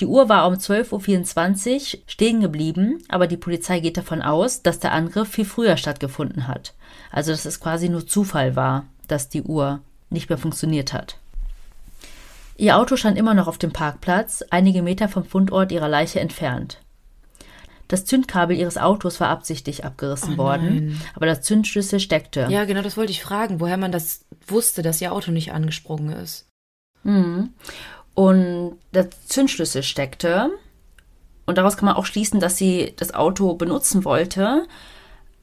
Die 0.00 0.06
Uhr 0.06 0.28
war 0.28 0.46
um 0.46 0.54
12.24 0.54 1.74
Uhr 1.96 2.00
stehen 2.06 2.40
geblieben, 2.40 3.02
aber 3.08 3.26
die 3.26 3.36
Polizei 3.36 3.80
geht 3.80 3.96
davon 3.96 4.22
aus, 4.22 4.62
dass 4.62 4.80
der 4.80 4.92
Angriff 4.92 5.28
viel 5.28 5.44
früher 5.44 5.76
stattgefunden 5.76 6.48
hat. 6.48 6.74
Also 7.10 7.30
dass 7.30 7.44
es 7.44 7.60
quasi 7.60 7.88
nur 7.88 8.06
Zufall 8.06 8.56
war, 8.56 8.86
dass 9.06 9.28
die 9.28 9.42
Uhr 9.42 9.80
nicht 10.10 10.28
mehr 10.28 10.38
funktioniert 10.38 10.92
hat. 10.92 11.16
Ihr 12.56 12.76
Auto 12.78 12.96
stand 12.96 13.18
immer 13.18 13.34
noch 13.34 13.48
auf 13.48 13.58
dem 13.58 13.72
Parkplatz, 13.72 14.44
einige 14.50 14.82
Meter 14.82 15.08
vom 15.08 15.24
Fundort 15.24 15.72
ihrer 15.72 15.88
Leiche 15.88 16.20
entfernt. 16.20 16.78
Das 17.88 18.04
Zündkabel 18.04 18.56
ihres 18.56 18.78
Autos 18.78 19.20
war 19.20 19.28
absichtlich 19.28 19.84
abgerissen 19.84 20.34
Oh 20.34 20.38
worden, 20.38 21.00
aber 21.14 21.26
der 21.26 21.42
Zündschlüssel 21.42 22.00
steckte. 22.00 22.46
Ja, 22.48 22.64
genau, 22.64 22.80
das 22.80 22.96
wollte 22.96 23.12
ich 23.12 23.22
fragen, 23.22 23.60
woher 23.60 23.76
man 23.76 23.92
das 23.92 24.24
wusste, 24.46 24.82
dass 24.82 25.00
ihr 25.00 25.12
Auto 25.12 25.30
nicht 25.30 25.52
angesprungen 25.52 26.12
ist. 26.14 26.48
Mhm. 27.04 27.50
Und 28.14 28.76
der 28.92 29.10
Zündschlüssel 29.10 29.82
steckte. 29.82 30.50
Und 31.46 31.58
daraus 31.58 31.76
kann 31.76 31.86
man 31.86 31.96
auch 31.96 32.06
schließen, 32.06 32.40
dass 32.40 32.56
sie 32.56 32.92
das 32.96 33.14
Auto 33.14 33.54
benutzen 33.54 34.04
wollte, 34.04 34.66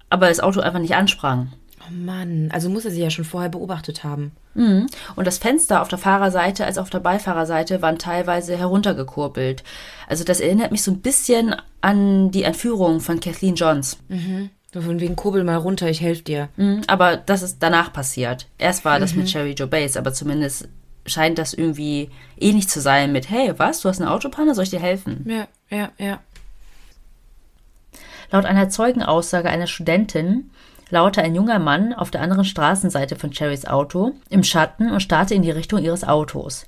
aber 0.09 0.30
das 0.30 0.39
Auto 0.39 0.61
einfach 0.61 0.80
nicht 0.80 0.95
ansprang. 0.95 1.51
Oh 1.82 1.91
Mann, 1.93 2.49
also 2.53 2.70
muss 2.70 2.86
er 2.86 2.91
sie 2.91 3.01
ja 3.01 3.09
schon 3.09 3.26
vorher 3.26 3.49
beobachtet 3.49 4.03
haben. 4.03 4.32
Mhm. 4.53 4.88
Und 5.15 5.28
das 5.28 5.38
Fenster 5.38 5.82
auf 5.82 5.88
der 5.88 5.99
Fahrerseite 5.99 6.65
als 6.65 6.78
auch 6.78 6.84
auf 6.84 6.89
der 6.89 6.99
Beifahrerseite 6.99 7.82
waren 7.82 7.97
teilweise 7.97 8.57
heruntergekurbelt. 8.57 9.63
Also 10.07 10.24
das 10.24 10.39
erinnert 10.39 10.72
mich 10.72 10.84
so 10.84 10.91
ein 10.91 11.01
bisschen 11.01 11.55
an 11.82 12.32
die 12.32 12.43
Entführung 12.43 13.01
von 13.01 13.20
Kathleen 13.20 13.55
Johns. 13.55 13.97
So 14.74 14.82
von 14.82 14.99
wegen 14.99 15.15
Kurbel 15.15 15.43
mal 15.43 15.55
runter, 15.55 15.89
ich 15.89 16.01
helfe 16.01 16.24
dir. 16.24 16.49
Mhm. 16.57 16.82
Aber 16.88 17.17
das 17.17 17.41
ist 17.41 17.57
danach 17.59 17.91
passiert. 17.91 18.47
Erst 18.57 18.86
war 18.86 18.99
das 18.99 19.15
mit 19.15 19.28
Cherry 19.28 19.51
Joe 19.51 19.67
Bates, 19.67 19.97
aber 19.97 20.13
zumindest 20.13 20.67
scheint 21.10 21.38
das 21.38 21.53
irgendwie 21.53 22.10
ähnlich 22.39 22.70
zu 22.70 22.82
sein 22.82 23.12
mit, 23.12 23.30
hey, 23.30 23.53
was, 23.57 23.82
du 23.82 23.89
hast 23.89 24.01
eine 24.01 24.12
Autopanne, 24.12 24.55
soll 24.55 24.64
ich 24.64 24.70
dir 24.70 24.80
helfen? 24.80 25.26
Ja, 25.28 25.47
ja, 25.70 25.89
ja. 25.97 26.20
Laut 28.32 28.45
einer 28.45 28.70
Zeugenaussage 28.70 29.49
einer 29.49 29.68
Studentin 29.68 30.51
lauerte 30.89 31.22
ein 31.22 31.36
junger 31.36 31.60
Mann 31.60 31.93
auf 31.93 32.12
der 32.12 32.22
anderen 32.22 32.45
Straßenseite 32.45 33.16
von 33.16 33.32
Cherrys 33.32 33.66
Auto 33.66 34.14
im 34.30 34.43
Schatten 34.43 34.91
und 34.91 35.01
starrte 35.01 35.36
in 35.36 35.41
die 35.41 35.51
Richtung 35.51 35.84
ihres 35.84 36.03
Autos. 36.03 36.66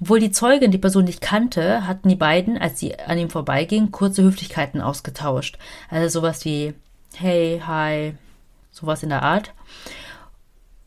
Obwohl 0.00 0.18
die 0.18 0.32
Zeugin 0.32 0.70
die 0.70 0.78
Person 0.78 1.04
nicht 1.04 1.20
kannte, 1.20 1.86
hatten 1.86 2.08
die 2.08 2.16
beiden, 2.16 2.58
als 2.58 2.80
sie 2.80 2.98
an 2.98 3.18
ihm 3.18 3.30
vorbeigingen, 3.30 3.92
kurze 3.92 4.22
Höflichkeiten 4.22 4.80
ausgetauscht. 4.80 5.58
Also 5.88 6.20
sowas 6.20 6.44
wie 6.44 6.74
Hey, 7.16 7.62
hi, 7.64 8.14
sowas 8.72 9.04
in 9.04 9.08
der 9.08 9.22
Art. 9.22 9.52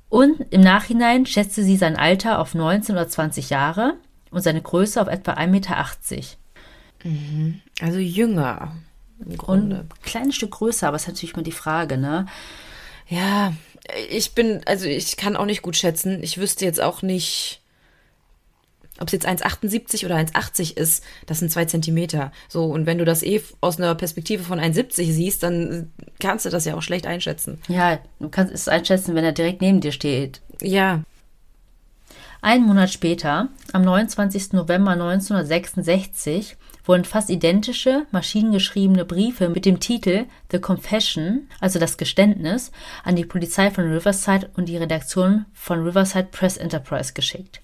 Und 0.10 0.46
im 0.52 0.62
Nachhinein 0.62 1.26
schätzte 1.26 1.64
sie 1.64 1.78
sein 1.78 1.96
Alter 1.98 2.40
auf 2.40 2.54
19 2.54 2.96
oder 2.96 3.08
20 3.08 3.50
Jahre 3.50 3.96
und 4.32 4.42
seine 4.42 4.62
Größe 4.62 5.02
auf 5.02 5.08
etwa 5.08 5.34
1,80 5.34 5.48
Meter. 5.48 5.86
Also 7.82 8.00
jünger. 8.00 8.76
Im 9.20 9.32
Und 9.32 9.38
Grunde. 9.38 9.76
ein 9.80 9.90
kleines 10.04 10.36
Stück 10.36 10.52
größer, 10.52 10.88
aber 10.88 10.98
ist 10.98 11.08
natürlich 11.08 11.36
mal 11.36 11.42
die 11.44 11.52
Frage, 11.52 11.98
ne? 11.98 12.28
Ja, 13.08 13.54
ich 14.10 14.34
bin, 14.34 14.62
also 14.66 14.86
ich 14.86 15.18
kann 15.18 15.36
auch 15.36 15.46
nicht 15.46 15.62
gut 15.62 15.76
schätzen. 15.76 16.22
Ich 16.22 16.38
wüsste 16.38 16.66
jetzt 16.66 16.82
auch 16.82 17.02
nicht, 17.02 17.62
ob 19.00 19.08
es 19.08 19.14
jetzt 19.14 19.28
1,78 19.28 20.06
oder 20.06 20.16
1,80 20.16 20.78
ist. 20.78 21.04
Das 21.26 21.40
sind 21.40 21.52
zwei 21.52 21.66
Zentimeter. 21.66 22.32
So, 22.50 22.66
und 22.66 22.86
wenn 22.86 22.98
du 22.98 23.06
das 23.06 23.24
eh 23.24 23.42
aus 23.62 23.78
einer 23.78 23.96
Perspektive 23.96 24.44
von 24.44 24.60
1,70 24.60 25.12
siehst, 25.12 25.44
dann 25.44 25.92
kannst 26.20 26.46
du 26.46 26.50
das 26.50 26.66
ja 26.66 26.76
auch 26.76 26.82
schlecht 26.82 27.08
einschätzen. 27.08 27.60
Ja, 27.68 28.00
du 28.20 28.30
kannst 28.30 28.54
es 28.54 28.68
einschätzen, 28.68 29.16
wenn 29.16 29.24
er 29.24 29.32
direkt 29.32 29.62
neben 29.62 29.82
dir 29.82 29.92
steht. 29.92 30.42
Ja, 30.62 31.04
Einen 32.42 32.66
Monat 32.66 32.92
später, 32.92 33.50
am 33.74 33.82
29. 33.82 34.54
November 34.54 34.92
1966, 34.92 36.56
wurden 36.86 37.04
fast 37.04 37.30
identische, 37.30 38.06
maschinengeschriebene 38.12 39.06
Briefe 39.06 39.50
mit 39.50 39.66
dem 39.66 39.80
Titel 39.80 40.26
The 40.52 40.60
Confession, 40.60 41.50
also 41.60 41.80
das 41.80 41.98
Geständnis, 41.98 42.72
an 43.04 43.16
die 43.16 43.26
Polizei 43.26 43.72
von 43.72 43.92
Riverside 43.92 44.50
und 44.56 44.70
die 44.70 44.78
Redaktion 44.78 45.46
von 45.54 45.84
Riverside 45.84 46.30
Press 46.32 46.58
Enterprise 46.58 47.14
geschickt. 47.14 47.62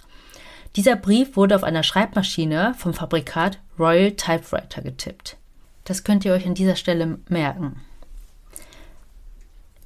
Dieser 0.76 0.95
Brief 0.95 1.36
wurde 1.36 1.55
auf 1.55 1.63
einer 1.63 1.84
Schreibmaschine 1.84 2.74
vom 2.78 2.93
Fabrikat 2.95 3.59
Royal 3.78 4.13
Typewriter 4.13 4.82
getippt. 4.82 5.38
Das 5.84 6.03
könnt 6.03 6.26
ihr 6.26 6.34
euch 6.34 6.47
an 6.47 6.55
dieser 6.55 6.76
Stelle 6.76 7.19
merken. 7.30 7.82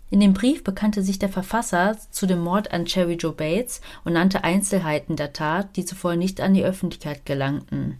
In 0.09 0.21
dem 0.21 0.33
Brief 0.33 0.63
bekannte 0.63 1.01
sich 1.01 1.19
der 1.19 1.27
Verfasser 1.27 1.97
zu 2.11 2.25
dem 2.25 2.39
Mord 2.39 2.71
an 2.71 2.85
Cherry 2.85 3.15
Joe 3.15 3.33
Bates 3.33 3.81
und 4.05 4.13
nannte 4.13 4.45
Einzelheiten 4.45 5.17
der 5.17 5.33
Tat, 5.33 5.75
die 5.75 5.83
zuvor 5.83 6.15
nicht 6.15 6.39
an 6.39 6.53
die 6.53 6.63
Öffentlichkeit 6.63 7.25
gelangten. 7.25 7.99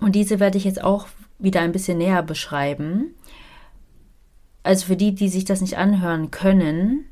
Und 0.00 0.14
diese 0.14 0.40
werde 0.40 0.58
ich 0.58 0.64
jetzt 0.64 0.82
auch 0.82 1.06
wieder 1.38 1.62
ein 1.62 1.72
bisschen 1.72 1.96
näher 1.96 2.22
beschreiben. 2.22 3.14
Also 4.62 4.86
für 4.86 4.96
die, 4.96 5.14
die 5.14 5.30
sich 5.30 5.46
das 5.46 5.62
nicht 5.62 5.78
anhören 5.78 6.30
können, 6.30 7.06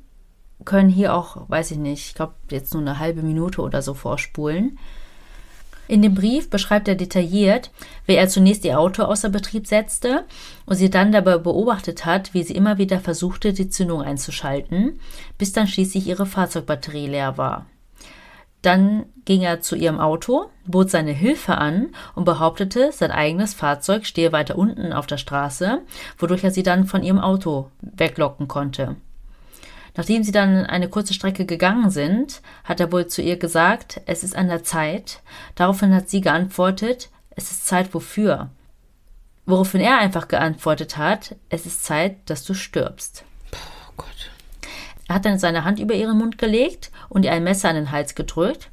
können 0.65 0.91
hier 0.91 1.15
auch, 1.15 1.49
weiß 1.49 1.71
ich 1.71 1.79
nicht, 1.79 2.07
ich 2.09 2.15
glaube 2.15 2.35
jetzt 2.51 2.75
nur 2.75 2.83
eine 2.83 2.99
halbe 2.99 3.23
Minute 3.23 3.63
oder 3.63 3.83
so 3.83 3.95
vorspulen. 3.95 4.79
In 5.89 6.03
dem 6.03 6.15
Brief 6.15 6.51
beschreibt 6.51 6.87
er 6.87 6.97
detailliert, 6.97 7.71
wie 8.05 8.15
er 8.15 8.29
zunächst 8.29 8.65
ihr 8.67 8.79
Auto 8.79 9.05
außer 9.05 9.31
Betrieb 9.31 9.67
setzte 9.67 10.25
und 10.67 10.77
sie 10.77 10.91
dann 10.91 11.13
dabei 11.13 11.39
beobachtet 11.39 12.05
hat, 12.05 12.35
wie 12.35 12.43
sie 12.43 12.55
immer 12.55 12.77
wieder 12.77 13.01
versuchte, 13.01 13.55
die 13.55 13.71
Zündung 13.71 14.03
einzuschalten, 14.03 15.01
bis 15.39 15.53
dann 15.53 15.67
schließlich 15.67 16.07
ihre 16.07 16.27
Fahrzeugbatterie 16.27 17.07
leer 17.07 17.39
war. 17.39 17.65
Dann 18.61 19.07
ging 19.25 19.41
er 19.43 19.63
zu 19.63 19.77
ihrem 19.77 19.99
Auto, 19.99 20.51
bot 20.67 20.91
seine 20.91 21.13
Hilfe 21.13 21.57
an 21.57 21.95
und 22.15 22.25
behauptete, 22.25 22.91
sein 22.93 23.11
eigenes 23.11 23.55
Fahrzeug 23.55 24.05
stehe 24.05 24.33
weiter 24.33 24.59
unten 24.59 24.93
auf 24.93 25.07
der 25.07 25.17
Straße, 25.17 25.81
wodurch 26.19 26.45
er 26.45 26.51
sie 26.51 26.65
dann 26.65 26.85
von 26.85 27.03
ihrem 27.03 27.21
Auto 27.21 27.71
weglocken 27.81 28.47
konnte. 28.47 28.97
Nachdem 29.99 30.23
sie 30.23 30.31
dann 30.31 30.65
eine 30.65 30.89
kurze 30.89 31.13
Strecke 31.13 31.45
gegangen 31.45 31.91
sind, 31.91 32.41
hat 32.63 32.79
er 32.79 32.93
wohl 32.93 33.09
zu 33.09 33.21
ihr 33.21 33.37
gesagt, 33.37 34.01
es 34.07 34.23
ist 34.23 34.37
an 34.37 34.47
der 34.47 34.63
Zeit. 34.63 35.23
Daraufhin 35.57 35.93
hat 35.93 36.09
sie 36.09 36.21
geantwortet, 36.21 37.11
es 37.31 37.51
ist 37.51 37.67
Zeit 37.67 37.93
wofür? 37.93 38.49
Woraufhin 39.45 39.81
er 39.81 39.99
einfach 39.99 40.29
geantwortet 40.29 40.99
hat, 40.99 41.35
es 41.49 41.67
ist 41.67 41.85
Zeit, 41.85 42.19
dass 42.27 42.45
du 42.45 42.55
stirbst. 42.55 43.25
oh 43.53 43.93
Gott. 43.97 44.31
Er 45.09 45.17
hat 45.17 45.25
dann 45.25 45.41
seine 45.41 45.65
Hand 45.65 45.81
über 45.81 45.95
ihren 45.95 46.17
Mund 46.17 46.39
gelegt 46.39 46.93
und 47.09 47.25
ihr 47.25 47.33
ein 47.33 47.43
Messer 47.43 47.69
an 47.69 47.75
den 47.75 47.91
Hals 47.91 48.15
gedrückt, 48.15 48.71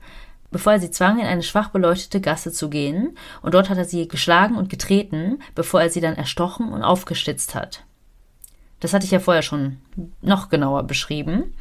bevor 0.51 0.73
er 0.73 0.79
sie 0.79 0.91
zwang, 0.91 1.17
in 1.19 1.25
eine 1.25 1.41
schwach 1.41 1.69
beleuchtete 1.69 2.21
Gasse 2.21 2.51
zu 2.51 2.69
gehen, 2.69 3.17
und 3.41 3.55
dort 3.55 3.71
hat 3.71 3.79
er 3.79 3.85
sie 3.85 4.07
geschlagen 4.07 4.57
und 4.57 4.69
getreten, 4.69 5.39
bevor 5.55 5.81
er 5.81 5.89
sie 5.89 6.01
dann 6.01 6.17
erstochen 6.17 6.71
und 6.71 6.83
aufgeschlitzt 6.83 7.55
hat. 7.55 7.83
Das 8.85 8.93
hatte 8.93 9.05
ich 9.05 9.11
ja 9.11 9.19
vorher 9.19 9.41
schon 9.41 9.77
noch 10.21 10.49
genauer 10.49 10.83
beschrieben. 10.83 11.55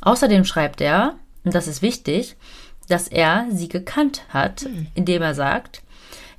Außerdem 0.00 0.44
schreibt 0.44 0.80
er, 0.80 1.14
und 1.44 1.54
das 1.54 1.68
ist 1.68 1.80
wichtig, 1.80 2.34
dass 2.88 3.06
er 3.06 3.46
sie 3.52 3.68
gekannt 3.68 4.22
hat, 4.30 4.66
indem 4.96 5.22
er 5.22 5.32
sagt, 5.32 5.84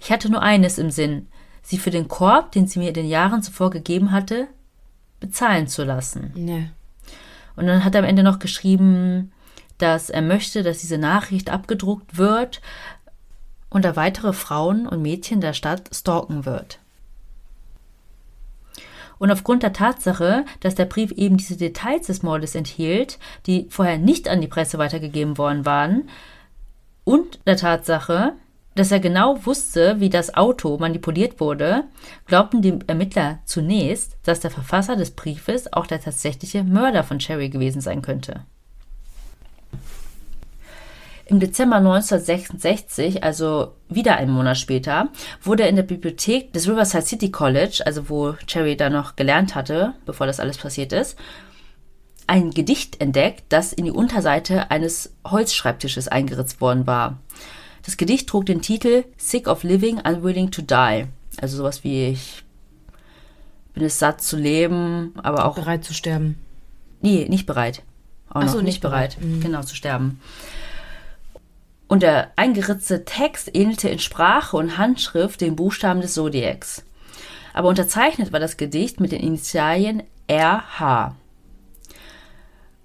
ich 0.02 0.12
hatte 0.12 0.30
nur 0.30 0.41
eines 0.41 0.78
im 0.78 0.91
Sinn, 0.91 1.30
sie 1.62 1.78
für 1.78 1.91
den 1.91 2.10
Korb, 2.10 2.52
den 2.52 2.68
sie 2.68 2.78
mir 2.80 2.89
in 2.89 2.93
den 2.93 3.08
Jahren 3.08 3.41
zuvor 3.41 3.70
gegeben 3.70 4.12
hatte, 4.12 4.50
bezahlen 5.22 5.70
zu 5.70 5.86
lassen. 5.86 6.34
Ne. 6.36 6.74
Und 7.56 7.68
dann 7.68 7.86
hat 7.86 7.95
er 7.95 8.00
am 8.00 8.10
Ende 8.10 8.24
noch 8.24 8.39
geschrieben, 8.39 9.32
dass 9.78 10.10
er 10.10 10.24
möchte, 10.24 10.62
dass 10.62 10.80
diese 10.80 10.98
Nachricht 10.98 11.50
abgedruckt 11.50 12.18
wird 12.18 12.60
und 13.70 13.86
er 13.86 13.95
weitere 13.95 14.34
Frauen 14.34 14.89
und 14.89 15.02
Mädchen 15.02 15.39
der 15.39 15.54
Stadt 15.54 15.89
stalken 15.95 16.45
wird. 16.45 16.80
Und 19.20 19.32
aufgrund 19.32 19.63
der 19.63 19.74
Tatsache, 19.74 20.45
dass 20.59 20.76
der 20.76 20.86
Brief 20.86 21.11
eben 21.11 21.38
diese 21.38 21.57
Details 21.57 22.07
des 22.07 22.24
Mordes 22.24 22.55
enthielt, 22.55 23.18
die 23.45 23.68
vorher 23.70 23.97
nicht 23.97 24.28
an 24.28 24.41
die 24.41 24.47
Presse 24.47 24.78
weitergegeben 24.78 25.38
worden 25.38 25.65
waren, 25.65 26.09
und 27.03 27.39
der 27.47 27.55
Tatsache, 27.55 28.34
dass 28.76 28.91
er 28.91 28.99
genau 28.99 29.45
wusste, 29.45 29.99
wie 29.99 30.09
das 30.09 30.36
Auto 30.36 30.78
manipuliert 30.78 31.39
wurde, 31.39 31.86
glaubten 32.26 32.61
die 32.61 32.80
Ermittler 32.86 33.39
zunächst, 33.45 34.18
dass 34.24 34.41
der 34.41 34.51
Verfasser 34.51 34.97
des 34.97 35.11
Briefes 35.11 35.72
auch 35.72 35.88
der 35.88 36.01
tatsächliche 36.01 36.63
Mörder 36.63 37.03
von 37.03 37.20
Cherry 37.20 37.49
gewesen 37.49 37.82
sein 37.82 38.01
könnte. 38.01 38.41
Im 41.30 41.39
Dezember 41.39 41.78
1966, 41.78 43.23
also 43.23 43.73
wieder 43.89 44.15
einen 44.15 44.32
Monat 44.32 44.57
später, 44.57 45.09
wurde 45.41 45.67
in 45.67 45.75
der 45.75 45.84
Bibliothek 45.84 46.53
des 46.53 46.67
Riverside 46.67 47.05
City 47.05 47.32
College, 47.32 47.82
also 47.86 48.09
wo 48.09 48.34
Cherry 48.47 48.78
da 48.78 48.89
noch 48.89 49.15
gelernt 49.17 49.53
hatte, 49.53 49.93
bevor 50.05 50.25
das 50.25 50.39
alles 50.39 50.57
passiert 50.57 50.93
ist, 50.93 51.17
ein 52.28 52.51
Gedicht 52.51 53.01
entdeckt, 53.01 53.43
das 53.49 53.73
in 53.73 53.86
die 53.86 53.91
Unterseite 53.91 54.71
eines 54.71 55.13
Holzschreibtisches 55.25 56.07
eingeritzt 56.07 56.61
worden 56.61 56.88
war. 56.88 57.17
Das 57.86 57.97
Gedicht 57.97 58.28
trug 58.28 58.45
den 58.45 58.61
Titel 58.61 59.05
Sick 59.17 59.47
of 59.47 59.63
Living, 59.63 59.99
Unwilling 59.99 60.51
to 60.51 60.61
Die. 60.61 61.05
Also 61.39 61.57
sowas 61.57 61.84
wie 61.84 62.07
ich 62.09 62.43
bin 63.73 63.86
es 63.86 63.99
satt 63.99 64.21
zu 64.21 64.38
leben, 64.38 65.13
aber 65.21 65.45
auch 65.45 65.55
Bereit 65.55 65.84
zu 65.84 65.93
sterben. 65.93 66.38
Nee, 67.01 67.28
nicht 67.30 67.45
bereit. 67.45 67.84
Auch 68.30 68.41
Ach 68.41 68.49
so, 68.49 68.57
nicht 68.57 68.65
nicht 68.65 68.82
bereit, 68.82 69.17
bereit. 69.19 69.30
Mhm. 69.30 69.41
genau, 69.41 69.61
zu 69.61 69.75
sterben. 69.75 70.19
Und 71.88 72.04
der 72.04 72.32
eingeritzte 72.36 73.06
Text 73.06 73.56
ähnelte 73.56 73.90
in 73.90 74.00
Sprache 74.00 74.58
und 74.58 74.78
Handschrift 74.78 75.42
den 75.42 75.56
Buchstaben 75.56 76.02
des 76.02 76.14
Zodiacs. 76.14 76.84
Aber 77.54 77.70
unterzeichnet 77.70 78.34
war 78.34 78.40
das 78.40 78.58
Gedicht 78.58 79.00
mit 79.00 79.12
den 79.12 79.22
Initialien 79.22 80.04
RH. 80.30 81.16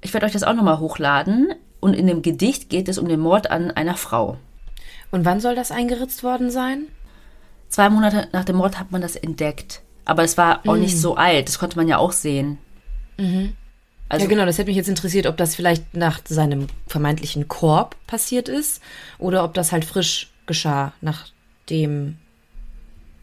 Ich 0.01 0.15
werde 0.15 0.27
euch 0.27 0.33
das 0.33 0.45
auch 0.45 0.55
nochmal 0.55 0.79
hochladen. 0.79 1.55
Und 1.81 1.95
in 1.95 2.07
dem 2.07 2.23
Gedicht 2.23 2.71
geht 2.71 2.89
es 2.89 2.99
um 2.99 3.09
den 3.09 3.19
Mord 3.19 3.51
an 3.51 3.73
einer 3.73 3.97
Frau. 3.97 4.37
Und 5.11 5.25
wann 5.25 5.41
soll 5.41 5.57
das 5.57 5.73
eingeritzt 5.73 6.23
worden 6.23 6.51
sein? 6.51 6.87
Zwei 7.69 7.91
Monate 7.91 8.29
nach 8.33 8.45
dem 8.45 8.57
Mord 8.57 8.79
hat 8.79 8.93
man 8.93 9.03
das 9.03 9.17
entdeckt. 9.17 9.83
Aber 10.05 10.23
es 10.23 10.39
war 10.39 10.61
auch 10.67 10.77
mm. 10.77 10.81
nicht 10.81 11.01
so 11.01 11.17
alt. 11.17 11.49
Das 11.49 11.59
konnte 11.59 11.77
man 11.77 11.89
ja 11.89 11.99
auch 11.99 12.13
sehen. 12.13 12.59
Mhm. 13.19 13.55
Also, 14.13 14.27
ja, 14.27 14.29
genau, 14.29 14.45
das 14.45 14.59
hätte 14.59 14.69
mich 14.69 14.77
jetzt 14.77 14.91
interessiert, 14.91 15.27
ob 15.27 15.39
das 15.39 15.57
vielleicht 15.57 15.97
nach 15.97 16.21
seinem 16.29 16.67
vermeintlichen 16.87 17.49
Korb 17.49 17.97
passiert 18.07 18.51
ist 18.51 18.83
oder 19.19 19.43
ob 19.43 19.55
das 19.55 19.73
halt 19.73 19.87
frisch 19.87 20.31
geschah, 20.45 20.93
nachdem 21.01 22.19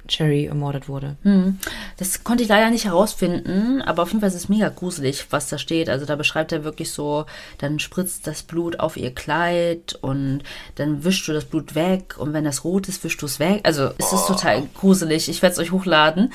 Cherry 0.07 0.45
ermordet 0.45 0.89
wurde. 0.89 1.15
Hm. 1.21 1.59
Das 1.97 2.23
konnte 2.23 2.41
ich 2.41 2.49
leider 2.49 2.71
nicht 2.71 2.85
herausfinden, 2.85 3.83
aber 3.83 4.01
auf 4.01 4.09
jeden 4.09 4.19
Fall 4.19 4.29
ist 4.29 4.35
es 4.35 4.49
mega 4.49 4.69
gruselig, 4.69 5.27
was 5.29 5.47
da 5.47 5.59
steht. 5.59 5.89
Also 5.89 6.07
da 6.07 6.15
beschreibt 6.15 6.51
er 6.51 6.63
wirklich 6.63 6.91
so, 6.91 7.25
dann 7.59 7.77
spritzt 7.77 8.25
das 8.25 8.41
Blut 8.41 8.79
auf 8.79 8.97
ihr 8.97 9.13
Kleid 9.13 9.95
und 10.01 10.41
dann 10.75 11.03
wischst 11.03 11.27
du 11.27 11.33
das 11.33 11.45
Blut 11.45 11.75
weg 11.75 12.15
und 12.17 12.33
wenn 12.33 12.43
das 12.43 12.63
rot 12.63 12.89
ist, 12.89 13.03
wischst 13.03 13.21
du 13.21 13.27
es 13.27 13.39
weg. 13.39 13.61
Also 13.63 13.91
es 13.99 14.11
ist 14.11 14.23
oh. 14.23 14.33
total 14.33 14.63
gruselig. 14.73 15.29
Ich 15.29 15.43
werde 15.43 15.53
es 15.53 15.59
euch 15.59 15.71
hochladen. 15.71 16.33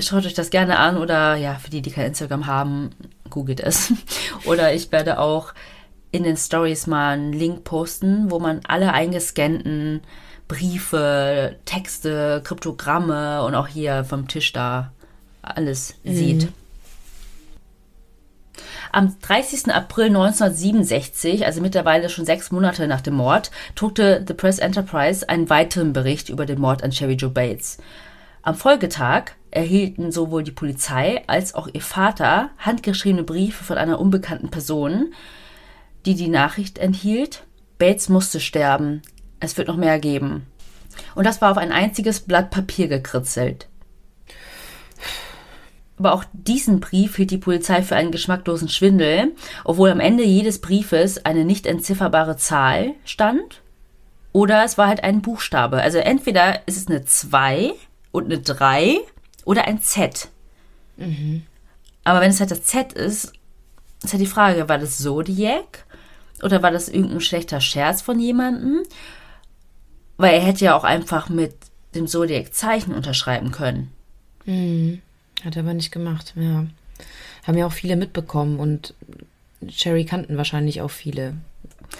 Schaut 0.00 0.26
euch 0.26 0.34
das 0.34 0.50
gerne 0.50 0.78
an 0.78 0.98
oder 0.98 1.36
ja, 1.36 1.54
für 1.54 1.70
die, 1.70 1.82
die 1.82 1.92
kein 1.92 2.06
Instagram 2.06 2.46
haben, 2.46 2.90
googelt 3.32 3.60
es. 3.60 3.92
Oder 4.44 4.72
ich 4.74 4.92
werde 4.92 5.18
auch 5.18 5.52
in 6.12 6.22
den 6.22 6.36
Stories 6.36 6.86
mal 6.86 7.14
einen 7.14 7.32
Link 7.32 7.64
posten, 7.64 8.30
wo 8.30 8.38
man 8.38 8.60
alle 8.68 8.92
eingescannten 8.92 10.02
Briefe, 10.46 11.56
Texte, 11.64 12.42
Kryptogramme 12.44 13.42
und 13.42 13.54
auch 13.54 13.66
hier 13.68 14.04
vom 14.04 14.28
Tisch 14.28 14.52
da 14.52 14.92
alles 15.40 15.94
mhm. 16.04 16.14
sieht. 16.14 16.48
Am 18.92 19.16
30. 19.22 19.72
April 19.72 20.06
1967, 20.08 21.46
also 21.46 21.62
mittlerweile 21.62 22.10
schon 22.10 22.26
sechs 22.26 22.50
Monate 22.50 22.86
nach 22.86 23.00
dem 23.00 23.14
Mord, 23.14 23.50
druckte 23.74 24.22
The 24.28 24.34
Press 24.34 24.58
Enterprise 24.58 25.26
einen 25.26 25.48
weiteren 25.48 25.94
Bericht 25.94 26.28
über 26.28 26.44
den 26.44 26.60
Mord 26.60 26.84
an 26.84 26.92
Chevy 26.92 27.14
Joe 27.14 27.30
Bates. 27.30 27.78
Am 28.42 28.54
Folgetag 28.54 29.32
erhielten 29.52 30.10
sowohl 30.10 30.42
die 30.42 30.50
Polizei 30.50 31.22
als 31.26 31.54
auch 31.54 31.68
ihr 31.72 31.80
Vater 31.80 32.50
handgeschriebene 32.58 33.22
Briefe 33.22 33.64
von 33.64 33.78
einer 33.78 34.00
unbekannten 34.00 34.50
Person, 34.50 35.14
die 36.04 36.14
die 36.14 36.28
Nachricht 36.28 36.78
enthielt, 36.78 37.44
Bates 37.78 38.08
musste 38.08 38.40
sterben, 38.40 39.02
es 39.40 39.56
wird 39.56 39.68
noch 39.68 39.76
mehr 39.76 39.98
geben. 39.98 40.46
Und 41.14 41.26
das 41.26 41.40
war 41.40 41.50
auf 41.50 41.58
ein 41.58 41.72
einziges 41.72 42.20
Blatt 42.20 42.50
Papier 42.50 42.88
gekritzelt. 42.88 43.68
Aber 45.98 46.14
auch 46.14 46.24
diesen 46.32 46.80
Brief 46.80 47.16
hielt 47.16 47.30
die 47.30 47.38
Polizei 47.38 47.82
für 47.82 47.94
einen 47.94 48.10
geschmacklosen 48.10 48.68
Schwindel, 48.68 49.32
obwohl 49.64 49.90
am 49.90 50.00
Ende 50.00 50.24
jedes 50.24 50.60
Briefes 50.60 51.24
eine 51.24 51.44
nicht 51.44 51.66
entzifferbare 51.66 52.36
Zahl 52.36 52.94
stand. 53.04 53.62
Oder 54.32 54.64
es 54.64 54.78
war 54.78 54.88
halt 54.88 55.04
ein 55.04 55.22
Buchstabe. 55.22 55.80
Also 55.80 55.98
entweder 55.98 56.66
ist 56.66 56.76
es 56.76 56.88
eine 56.88 57.04
2 57.04 57.72
und 58.10 58.24
eine 58.24 58.40
3 58.40 58.98
oder 59.44 59.66
ein 59.66 59.80
Z. 59.80 60.28
Mhm. 60.96 61.42
Aber 62.04 62.20
wenn 62.20 62.30
es 62.30 62.40
halt 62.40 62.50
das 62.50 62.64
Z 62.64 62.92
ist, 62.92 63.32
ist 64.02 64.12
halt 64.12 64.20
die 64.20 64.26
Frage, 64.26 64.68
war 64.68 64.78
das 64.78 64.98
Zodiac? 64.98 65.84
Oder 66.42 66.62
war 66.62 66.72
das 66.72 66.88
irgendein 66.88 67.20
schlechter 67.20 67.60
Scherz 67.60 68.02
von 68.02 68.18
jemandem? 68.18 68.82
Weil 70.16 70.34
er 70.34 70.42
hätte 70.42 70.64
ja 70.64 70.76
auch 70.76 70.84
einfach 70.84 71.28
mit 71.28 71.54
dem 71.94 72.06
Zodiac-Zeichen 72.06 72.94
unterschreiben 72.94 73.52
können. 73.52 73.92
Mhm. 74.44 75.00
Hat 75.44 75.56
er 75.56 75.62
aber 75.62 75.74
nicht 75.74 75.92
gemacht, 75.92 76.32
ja. 76.36 76.66
Haben 77.44 77.58
ja 77.58 77.66
auch 77.66 77.72
viele 77.72 77.96
mitbekommen 77.96 78.58
und 78.58 78.94
Sherry 79.68 80.04
kannten 80.04 80.36
wahrscheinlich 80.36 80.80
auch 80.80 80.90
viele 80.90 81.36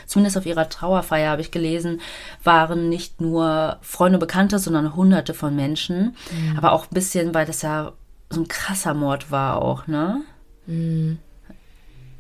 zumindest 0.07 0.37
auf 0.37 0.47
ihrer 0.47 0.69
Trauerfeier 0.69 1.31
habe 1.31 1.41
ich 1.41 1.51
gelesen, 1.51 2.01
waren 2.45 2.89
nicht 2.89 3.21
nur 3.21 3.79
Freunde 3.83 4.17
und 4.17 4.21
Bekannte, 4.21 4.59
sondern 4.59 4.95
hunderte 4.97 5.35
von 5.35 5.55
Menschen. 5.55 6.17
Mhm. 6.31 6.57
Aber 6.57 6.73
auch 6.73 6.85
ein 6.85 6.95
bisschen, 6.95 7.35
weil 7.35 7.47
das 7.47 7.63
ja 7.63 7.93
so 8.31 8.41
ein 8.41 8.49
krasser 8.49 8.95
Mord 8.95 9.31
war 9.31 9.61
auch, 9.61 9.87
ne? 9.87 10.23
Mhm. 10.67 11.19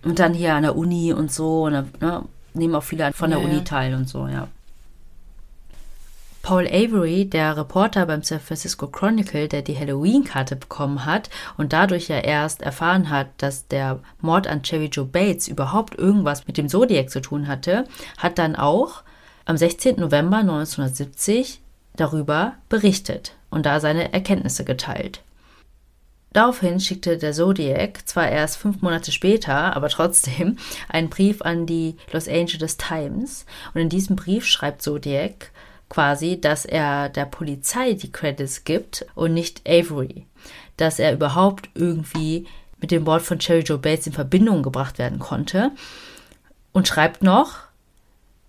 Und 0.04 0.18
dann 0.18 0.34
hier 0.34 0.54
an 0.54 0.64
der 0.64 0.76
Uni 0.76 1.12
und 1.12 1.32
so, 1.32 1.64
und 1.64 2.00
ne, 2.00 2.22
nehmen 2.54 2.74
auch 2.74 2.82
viele 2.82 3.12
von 3.12 3.30
der 3.30 3.38
ja, 3.38 3.44
Uni 3.44 3.64
teil 3.64 3.94
und 3.94 4.08
so, 4.08 4.26
ja. 4.26 4.48
Paul 6.42 6.66
Avery, 6.66 7.24
der 7.24 7.56
Reporter 7.56 8.04
beim 8.04 8.24
San 8.24 8.40
Francisco 8.40 8.88
Chronicle, 8.88 9.46
der 9.46 9.62
die 9.62 9.78
Halloween-Karte 9.78 10.56
bekommen 10.56 11.06
hat 11.06 11.30
und 11.56 11.72
dadurch 11.72 12.08
ja 12.08 12.18
erst 12.18 12.62
erfahren 12.62 13.10
hat, 13.10 13.28
dass 13.38 13.68
der 13.68 14.00
Mord 14.20 14.48
an 14.48 14.62
Cherry 14.64 14.86
Joe 14.86 15.06
Bates 15.06 15.46
überhaupt 15.46 15.96
irgendwas 15.96 16.48
mit 16.48 16.58
dem 16.58 16.68
Zodiac 16.68 17.10
zu 17.10 17.20
tun 17.20 17.46
hatte, 17.46 17.86
hat 18.18 18.38
dann 18.38 18.56
auch 18.56 19.04
am 19.44 19.56
16. 19.56 20.00
November 20.00 20.38
1970 20.38 21.60
darüber 21.94 22.54
berichtet 22.68 23.36
und 23.48 23.64
da 23.64 23.78
seine 23.78 24.12
Erkenntnisse 24.12 24.64
geteilt. 24.64 25.22
Daraufhin 26.32 26.80
schickte 26.80 27.18
der 27.18 27.34
Zodiac 27.34 28.08
zwar 28.08 28.28
erst 28.28 28.56
fünf 28.56 28.80
Monate 28.80 29.12
später, 29.12 29.76
aber 29.76 29.90
trotzdem 29.90 30.56
einen 30.88 31.08
Brief 31.08 31.42
an 31.42 31.66
die 31.66 31.96
Los 32.10 32.26
Angeles 32.26 32.78
Times 32.78 33.46
und 33.74 33.82
in 33.82 33.88
diesem 33.88 34.16
Brief 34.16 34.44
schreibt 34.44 34.82
Zodiac, 34.82 35.51
quasi, 35.92 36.40
dass 36.40 36.64
er 36.64 37.10
der 37.10 37.26
Polizei 37.26 37.92
die 37.92 38.10
Credits 38.10 38.64
gibt 38.64 39.04
und 39.14 39.34
nicht 39.34 39.60
Avery. 39.68 40.24
Dass 40.78 40.98
er 40.98 41.12
überhaupt 41.12 41.68
irgendwie 41.74 42.46
mit 42.80 42.90
dem 42.90 43.04
Wort 43.04 43.20
von 43.20 43.38
Cherry 43.38 43.60
Joe 43.60 43.76
Bates 43.76 44.06
in 44.06 44.14
Verbindung 44.14 44.62
gebracht 44.62 44.98
werden 44.98 45.18
konnte. 45.18 45.70
Und 46.72 46.88
schreibt 46.88 47.22
noch, 47.22 47.58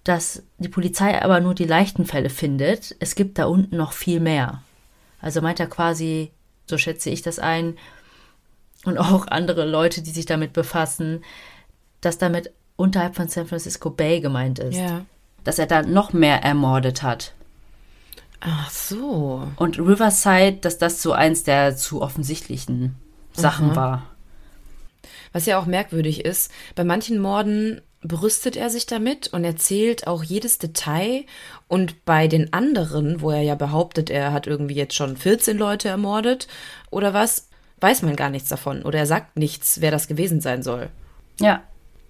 dass 0.05 0.41
die 0.57 0.69
Polizei 0.69 1.21
aber 1.21 1.41
nur 1.41 1.53
die 1.53 1.65
leichten 1.65 2.05
Fälle 2.05 2.29
findet. 2.29 2.95
Es 3.01 3.13
gibt 3.13 3.37
da 3.37 3.43
unten 3.45 3.75
noch 3.75 3.91
viel 3.91 4.21
mehr. 4.21 4.63
Also 5.19 5.41
meint 5.41 5.59
er 5.59 5.67
quasi, 5.67 6.31
so 6.65 6.77
schätze 6.77 7.09
ich 7.09 7.23
das 7.23 7.39
ein, 7.39 7.77
und 8.85 8.97
auch 8.97 9.27
andere 9.27 9.65
Leute, 9.65 10.01
die 10.01 10.11
sich 10.11 10.25
damit 10.25 10.53
befassen, 10.53 11.25
dass 11.99 12.17
damit 12.17 12.53
unterhalb 12.77 13.15
von 13.15 13.27
San 13.27 13.47
Francisco 13.47 13.89
Bay 13.89 14.21
gemeint 14.21 14.59
ist. 14.59 14.77
Ja 14.77 15.05
dass 15.43 15.59
er 15.59 15.67
da 15.67 15.81
noch 15.81 16.13
mehr 16.13 16.43
ermordet 16.43 17.03
hat. 17.03 17.33
Ach 18.39 18.69
so. 18.69 19.47
Und 19.55 19.79
Riverside, 19.79 20.57
dass 20.61 20.77
das 20.77 21.01
so 21.01 21.13
eins 21.13 21.43
der 21.43 21.77
zu 21.77 22.01
offensichtlichen 22.01 22.95
Sachen 23.31 23.69
mhm. 23.69 23.75
war. 23.75 24.03
Was 25.31 25.45
ja 25.45 25.57
auch 25.57 25.65
merkwürdig 25.65 26.25
ist, 26.25 26.51
bei 26.75 26.83
manchen 26.83 27.19
Morden 27.19 27.81
brüstet 28.01 28.57
er 28.57 28.69
sich 28.69 28.85
damit 28.85 29.29
und 29.29 29.45
erzählt 29.45 30.07
auch 30.07 30.23
jedes 30.23 30.57
Detail. 30.57 31.25
Und 31.67 32.05
bei 32.05 32.27
den 32.27 32.53
anderen, 32.53 33.21
wo 33.21 33.31
er 33.31 33.41
ja 33.41 33.55
behauptet, 33.55 34.09
er 34.09 34.33
hat 34.33 34.45
irgendwie 34.45 34.75
jetzt 34.75 34.95
schon 34.95 35.17
14 35.17 35.57
Leute 35.57 35.87
ermordet 35.87 36.47
oder 36.91 37.13
was, 37.13 37.47
weiß 37.79 38.01
man 38.03 38.15
gar 38.15 38.29
nichts 38.29 38.49
davon. 38.49 38.83
Oder 38.83 38.99
er 38.99 39.05
sagt 39.05 39.37
nichts, 39.37 39.81
wer 39.81 39.91
das 39.91 40.07
gewesen 40.07 40.41
sein 40.41 40.63
soll. 40.63 40.89
Ja, 41.39 41.63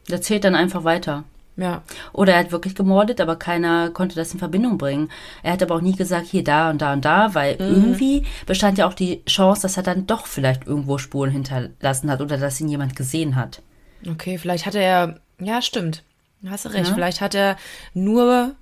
er 0.08 0.14
erzählt 0.16 0.44
dann 0.44 0.56
einfach 0.56 0.84
weiter. 0.84 1.24
Ja. 1.56 1.84
Oder 2.14 2.34
er 2.34 2.40
hat 2.40 2.52
wirklich 2.52 2.74
gemordet, 2.74 3.22
aber 3.22 3.36
keiner 3.36 3.92
konnte 3.92 4.16
das 4.16 4.34
in 4.34 4.40
Verbindung 4.40 4.78
bringen. 4.78 5.10
Er 5.44 5.54
hat 5.54 5.62
aber 5.62 5.76
auch 5.76 5.82
nie 5.82 5.96
gesagt, 5.96 6.26
hier, 6.28 6.44
da 6.44 6.70
und 6.70 6.82
da 6.82 6.94
und 6.94 7.06
da, 7.06 7.36
weil 7.36 7.54
mhm. 7.56 7.76
irgendwie 7.76 8.26
bestand 8.46 8.78
ja 8.78 8.88
auch 8.88 8.94
die 8.94 9.24
Chance, 9.26 9.62
dass 9.62 9.78
er 9.78 9.84
dann 9.84 10.08
doch 10.08 10.26
vielleicht 10.26 10.66
irgendwo 10.66 10.98
Spuren 10.98 11.30
hinterlassen 11.30 12.10
hat 12.10 12.22
oder 12.22 12.38
dass 12.38 12.60
ihn 12.60 12.70
jemand 12.70 12.96
gesehen 12.96 13.36
hat. 13.36 13.62
Okay, 14.10 14.38
vielleicht 14.38 14.66
hat 14.66 14.76
er, 14.76 15.20
ja, 15.40 15.62
stimmt. 15.62 16.04
Hast 16.48 16.66
du 16.66 16.70
recht. 16.70 16.90
Ja. 16.90 16.94
Vielleicht 16.94 17.22
hat 17.22 17.36
er 17.36 17.56
nur 17.94 18.56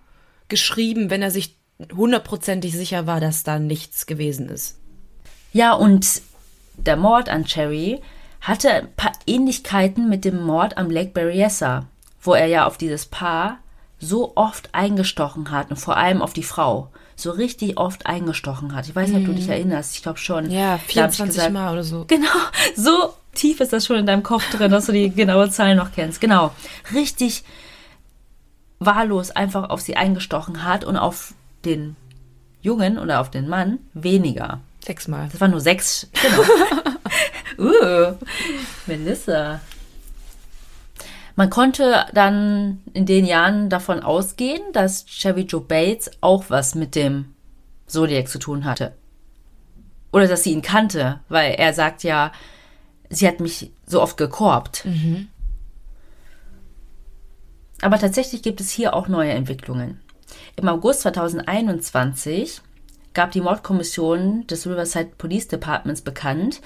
geschrieben, 0.49 1.09
wenn 1.09 1.21
er 1.21 1.31
sich 1.31 1.55
hundertprozentig 1.95 2.73
sicher 2.73 3.07
war, 3.07 3.19
dass 3.19 3.43
da 3.43 3.57
nichts 3.57 4.05
gewesen 4.05 4.49
ist. 4.49 4.77
Ja, 5.53 5.73
und 5.73 6.21
der 6.77 6.97
Mord 6.97 7.29
an 7.29 7.45
Cherry 7.45 8.01
hatte 8.41 8.71
ein 8.71 8.93
paar 8.93 9.13
Ähnlichkeiten 9.25 10.09
mit 10.09 10.25
dem 10.25 10.43
Mord 10.43 10.77
am 10.77 10.91
Lake 10.91 11.11
Berryessa 11.11 11.87
wo 12.21 12.33
er 12.33 12.47
ja 12.47 12.65
auf 12.65 12.77
dieses 12.77 13.05
Paar 13.05 13.59
so 13.99 14.33
oft 14.35 14.69
eingestochen 14.73 15.51
hat 15.51 15.69
und 15.69 15.77
vor 15.77 15.97
allem 15.97 16.21
auf 16.21 16.33
die 16.33 16.43
Frau 16.43 16.89
so 17.15 17.31
richtig 17.31 17.77
oft 17.77 18.07
eingestochen 18.07 18.73
hat. 18.73 18.87
Ich 18.87 18.95
weiß 18.95 19.09
nicht, 19.09 19.19
ob 19.19 19.25
du 19.27 19.33
dich 19.33 19.45
mhm. 19.45 19.53
erinnerst. 19.53 19.95
Ich 19.95 20.01
glaube 20.01 20.17
schon. 20.17 20.49
Ja, 20.49 20.77
24 20.79 21.35
gesagt, 21.35 21.53
Mal 21.53 21.73
oder 21.73 21.83
so. 21.83 22.05
Genau, 22.07 22.27
so 22.75 23.13
tief 23.33 23.59
ist 23.59 23.73
das 23.73 23.85
schon 23.85 23.97
in 23.97 24.05
deinem 24.05 24.23
Kopf 24.23 24.49
drin, 24.49 24.71
dass 24.71 24.87
du 24.87 24.91
die 24.91 25.11
genaue 25.11 25.49
Zahl 25.51 25.75
noch 25.75 25.91
kennst. 25.91 26.19
Genau, 26.19 26.51
richtig 26.93 27.43
wahllos 28.79 29.29
einfach 29.29 29.69
auf 29.69 29.81
sie 29.81 29.95
eingestochen 29.95 30.63
hat 30.63 30.83
und 30.83 30.97
auf 30.97 31.33
den 31.63 31.95
Jungen 32.61 32.97
oder 32.97 33.21
auf 33.21 33.29
den 33.29 33.47
Mann 33.47 33.79
weniger. 33.93 34.59
Sechsmal. 34.83 35.29
Das 35.31 35.39
war 35.39 35.47
nur 35.47 35.61
sechs. 35.61 36.07
Genau. 37.57 37.69
uh, 37.71 38.15
Melissa. 38.87 39.61
Man 41.41 41.49
konnte 41.49 42.05
dann 42.13 42.83
in 42.93 43.07
den 43.07 43.25
Jahren 43.25 43.67
davon 43.67 44.01
ausgehen, 44.01 44.61
dass 44.73 45.07
Chevy 45.07 45.41
Joe 45.41 45.61
Bates 45.61 46.11
auch 46.21 46.43
was 46.49 46.75
mit 46.75 46.93
dem 46.93 47.33
Zodiac 47.87 48.27
zu 48.27 48.37
tun 48.37 48.63
hatte. 48.63 48.93
Oder 50.11 50.27
dass 50.27 50.43
sie 50.43 50.51
ihn 50.51 50.61
kannte, 50.61 51.19
weil 51.29 51.55
er 51.55 51.73
sagt 51.73 52.03
ja, 52.03 52.31
sie 53.09 53.27
hat 53.27 53.39
mich 53.39 53.71
so 53.87 54.03
oft 54.03 54.17
gekorbt. 54.17 54.85
Mhm. 54.85 55.29
Aber 57.81 57.97
tatsächlich 57.97 58.43
gibt 58.43 58.61
es 58.61 58.69
hier 58.69 58.93
auch 58.93 59.07
neue 59.07 59.31
Entwicklungen. 59.31 59.99
Im 60.57 60.67
August 60.69 61.01
2021 61.01 62.61
gab 63.15 63.31
die 63.31 63.41
Mordkommission 63.41 64.45
des 64.45 64.67
Riverside 64.67 65.09
Police 65.17 65.47
Departments 65.47 66.01
bekannt, 66.01 66.61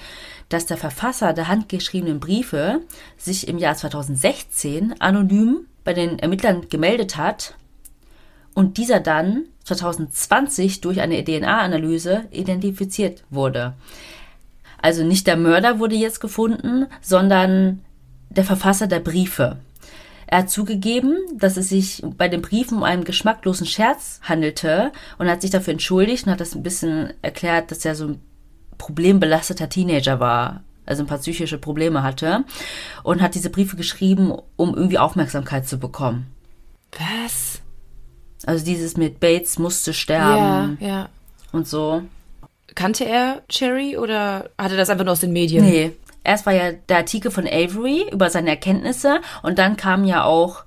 dass 0.48 0.66
der 0.66 0.76
Verfasser 0.76 1.32
der 1.32 1.48
handgeschriebenen 1.48 2.20
Briefe 2.20 2.80
sich 3.16 3.48
im 3.48 3.58
Jahr 3.58 3.76
2016 3.76 5.00
anonym 5.00 5.66
bei 5.84 5.92
den 5.92 6.18
Ermittlern 6.18 6.68
gemeldet 6.68 7.16
hat 7.16 7.54
und 8.54 8.78
dieser 8.78 9.00
dann 9.00 9.44
2020 9.64 10.80
durch 10.80 11.00
eine 11.00 11.22
DNA-Analyse 11.24 12.24
identifiziert 12.30 13.24
wurde. 13.30 13.74
Also 14.80 15.04
nicht 15.04 15.26
der 15.26 15.36
Mörder 15.36 15.78
wurde 15.78 15.96
jetzt 15.96 16.20
gefunden, 16.20 16.86
sondern 17.00 17.82
der 18.30 18.44
Verfasser 18.44 18.86
der 18.86 19.00
Briefe. 19.00 19.58
Er 20.26 20.38
hat 20.38 20.50
zugegeben, 20.50 21.16
dass 21.34 21.56
es 21.56 21.68
sich 21.68 22.02
bei 22.16 22.28
den 22.28 22.42
Briefen 22.42 22.78
um 22.78 22.82
einen 22.82 23.04
geschmacklosen 23.04 23.66
Scherz 23.66 24.20
handelte 24.22 24.92
und 25.18 25.28
hat 25.28 25.42
sich 25.42 25.50
dafür 25.50 25.72
entschuldigt 25.72 26.26
und 26.26 26.32
hat 26.32 26.40
das 26.40 26.54
ein 26.54 26.62
bisschen 26.62 27.12
erklärt, 27.22 27.70
dass 27.70 27.84
er 27.84 27.94
so 27.94 28.08
ein 28.08 28.20
problembelasteter 28.78 29.68
Teenager 29.68 30.20
war, 30.20 30.62
also 30.86 31.02
ein 31.02 31.06
paar 31.06 31.18
psychische 31.18 31.58
Probleme 31.58 32.02
hatte 32.02 32.44
und 33.02 33.20
hat 33.20 33.34
diese 33.34 33.50
Briefe 33.50 33.76
geschrieben, 33.76 34.32
um 34.56 34.74
irgendwie 34.74 34.98
Aufmerksamkeit 34.98 35.66
zu 35.66 35.78
bekommen. 35.78 36.26
Was? 36.98 37.60
Also 38.46 38.64
dieses 38.64 38.96
mit 38.96 39.20
Bates 39.20 39.58
musste 39.58 39.92
sterben. 39.92 40.78
Ja, 40.80 40.88
ja. 40.88 41.08
Und 41.52 41.66
so. 41.66 42.02
Kannte 42.74 43.04
er 43.04 43.42
Cherry 43.48 43.96
oder 43.96 44.50
hatte 44.58 44.76
das 44.76 44.90
einfach 44.90 45.04
nur 45.04 45.12
aus 45.12 45.20
den 45.20 45.32
Medien? 45.32 45.64
Nee, 45.64 45.92
erst 46.24 46.46
war 46.46 46.52
ja 46.52 46.72
der 46.72 46.98
Artikel 46.98 47.30
von 47.30 47.46
Avery 47.46 48.06
über 48.12 48.30
seine 48.30 48.50
Erkenntnisse 48.50 49.20
und 49.42 49.58
dann 49.58 49.76
kamen 49.76 50.04
ja 50.04 50.24
auch 50.24 50.64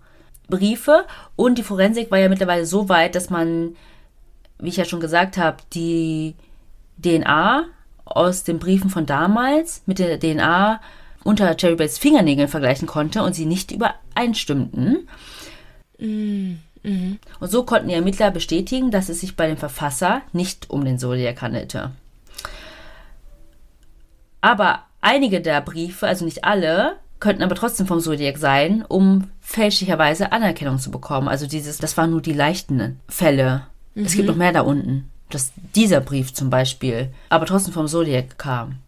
Briefe 0.47 1.05
und 1.35 1.57
die 1.57 1.63
Forensik 1.63 2.09
war 2.09 2.17
ja 2.17 2.29
mittlerweile 2.29 2.65
so 2.65 2.89
weit, 2.89 3.13
dass 3.13 3.29
man, 3.29 3.75
wie 4.57 4.69
ich 4.69 4.77
ja 4.77 4.85
schon 4.85 4.99
gesagt 4.99 5.37
habe, 5.37 5.57
die 5.73 6.35
DNA 7.01 7.65
aus 8.15 8.43
den 8.43 8.59
Briefen 8.59 8.89
von 8.89 9.05
damals 9.05 9.83
mit 9.85 9.99
der 9.99 10.19
DNA 10.19 10.81
unter 11.23 11.55
Cherry 11.55 11.75
Bates 11.75 11.97
Fingernägeln 11.97 12.47
vergleichen 12.47 12.87
konnte 12.87 13.23
und 13.23 13.33
sie 13.33 13.45
nicht 13.45 13.71
übereinstimmten. 13.71 15.07
Mm, 15.97 16.55
mhm. 16.83 17.19
Und 17.39 17.51
so 17.51 17.63
konnten 17.63 17.89
die 17.89 17.93
Ermittler 17.93 18.31
bestätigen, 18.31 18.91
dass 18.91 19.09
es 19.09 19.19
sich 19.19 19.35
bei 19.35 19.47
dem 19.47 19.57
Verfasser 19.57 20.21
nicht 20.33 20.69
um 20.69 20.85
den 20.85 20.97
Zodiac 20.97 21.41
handelte. 21.41 21.91
Aber 24.41 24.83
Einige 25.01 25.41
der 25.41 25.61
Briefe, 25.61 26.07
also 26.07 26.25
nicht 26.25 26.43
alle, 26.43 26.97
könnten 27.19 27.43
aber 27.43 27.55
trotzdem 27.55 27.87
vom 27.87 27.99
Zodiac 27.99 28.37
sein, 28.37 28.83
um 28.87 29.29
fälschlicherweise 29.39 30.31
Anerkennung 30.31 30.79
zu 30.79 30.91
bekommen. 30.91 31.27
Also 31.27 31.47
dieses, 31.47 31.77
das 31.77 31.97
waren 31.97 32.11
nur 32.11 32.21
die 32.21 32.33
leichten 32.33 32.99
Fälle. 33.07 33.63
Mhm. 33.95 34.05
Es 34.05 34.13
gibt 34.13 34.23
mhm. 34.23 34.31
noch 34.31 34.37
mehr 34.37 34.53
da 34.53 34.61
unten. 34.61 35.09
Dass 35.29 35.51
dieser 35.75 36.01
Brief 36.01 36.33
zum 36.33 36.49
Beispiel 36.49 37.11
aber 37.29 37.45
trotzdem 37.45 37.73
vom 37.73 37.87
Zodiac 37.87 38.37
kam. 38.37 38.79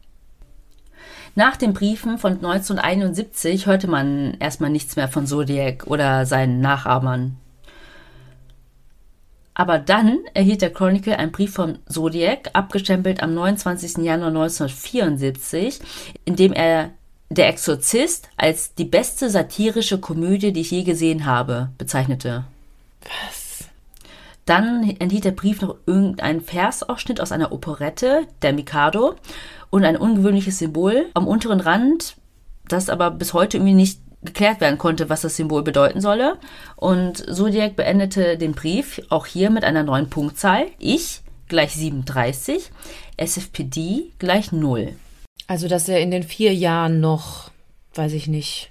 Nach 1.35 1.55
den 1.55 1.73
Briefen 1.73 2.17
von 2.17 2.33
1971 2.33 3.65
hörte 3.65 3.87
man 3.87 4.35
erstmal 4.39 4.69
nichts 4.69 4.95
mehr 4.95 5.07
von 5.07 5.27
Zodiac 5.27 5.87
oder 5.87 6.25
seinen 6.25 6.59
Nachahmern. 6.59 7.37
Aber 9.53 9.79
dann 9.79 10.19
erhielt 10.33 10.61
der 10.61 10.73
Chronicle 10.73 11.17
einen 11.17 11.31
Brief 11.31 11.53
von 11.53 11.79
Zodiac, 11.87 12.49
abgestempelt 12.53 13.21
am 13.21 13.33
29. 13.33 13.97
Januar 13.97 14.29
1974, 14.29 15.79
in 16.25 16.35
dem 16.35 16.53
er 16.53 16.91
Der 17.29 17.47
Exorzist 17.47 18.27
als 18.35 18.75
die 18.75 18.83
beste 18.83 19.29
satirische 19.29 19.99
Komödie, 19.99 20.51
die 20.51 20.61
ich 20.61 20.71
je 20.71 20.83
gesehen 20.83 21.25
habe, 21.25 21.69
bezeichnete. 21.77 22.43
Was? 23.03 23.40
Dann 24.51 24.97
enthielt 24.99 25.23
der 25.23 25.31
Brief 25.31 25.61
noch 25.61 25.77
irgendeinen 25.85 26.41
Versausschnitt 26.41 27.21
aus 27.21 27.31
einer 27.31 27.53
Operette, 27.53 28.27
der 28.41 28.51
Mikado, 28.51 29.15
und 29.69 29.85
ein 29.85 29.95
ungewöhnliches 29.95 30.59
Symbol 30.59 31.05
am 31.13 31.25
unteren 31.25 31.61
Rand, 31.61 32.17
das 32.67 32.89
aber 32.89 33.11
bis 33.11 33.31
heute 33.31 33.55
irgendwie 33.55 33.75
nicht 33.75 34.01
geklärt 34.21 34.59
werden 34.59 34.77
konnte, 34.77 35.07
was 35.07 35.21
das 35.21 35.37
Symbol 35.37 35.63
bedeuten 35.63 36.01
solle. 36.01 36.37
Und 36.75 37.19
Zodiac 37.33 37.77
beendete 37.77 38.37
den 38.37 38.51
Brief 38.51 39.01
auch 39.07 39.25
hier 39.25 39.51
mit 39.51 39.63
einer 39.63 39.83
neuen 39.83 40.09
Punktzahl. 40.09 40.65
Ich 40.79 41.21
gleich 41.47 41.73
37, 41.73 42.71
SFPD 43.15 44.11
gleich 44.19 44.51
0. 44.51 44.97
Also, 45.47 45.69
dass 45.69 45.87
er 45.87 46.01
in 46.01 46.11
den 46.11 46.23
vier 46.23 46.53
Jahren 46.53 46.99
noch, 46.99 47.51
weiß 47.93 48.11
ich 48.11 48.27
nicht, 48.27 48.69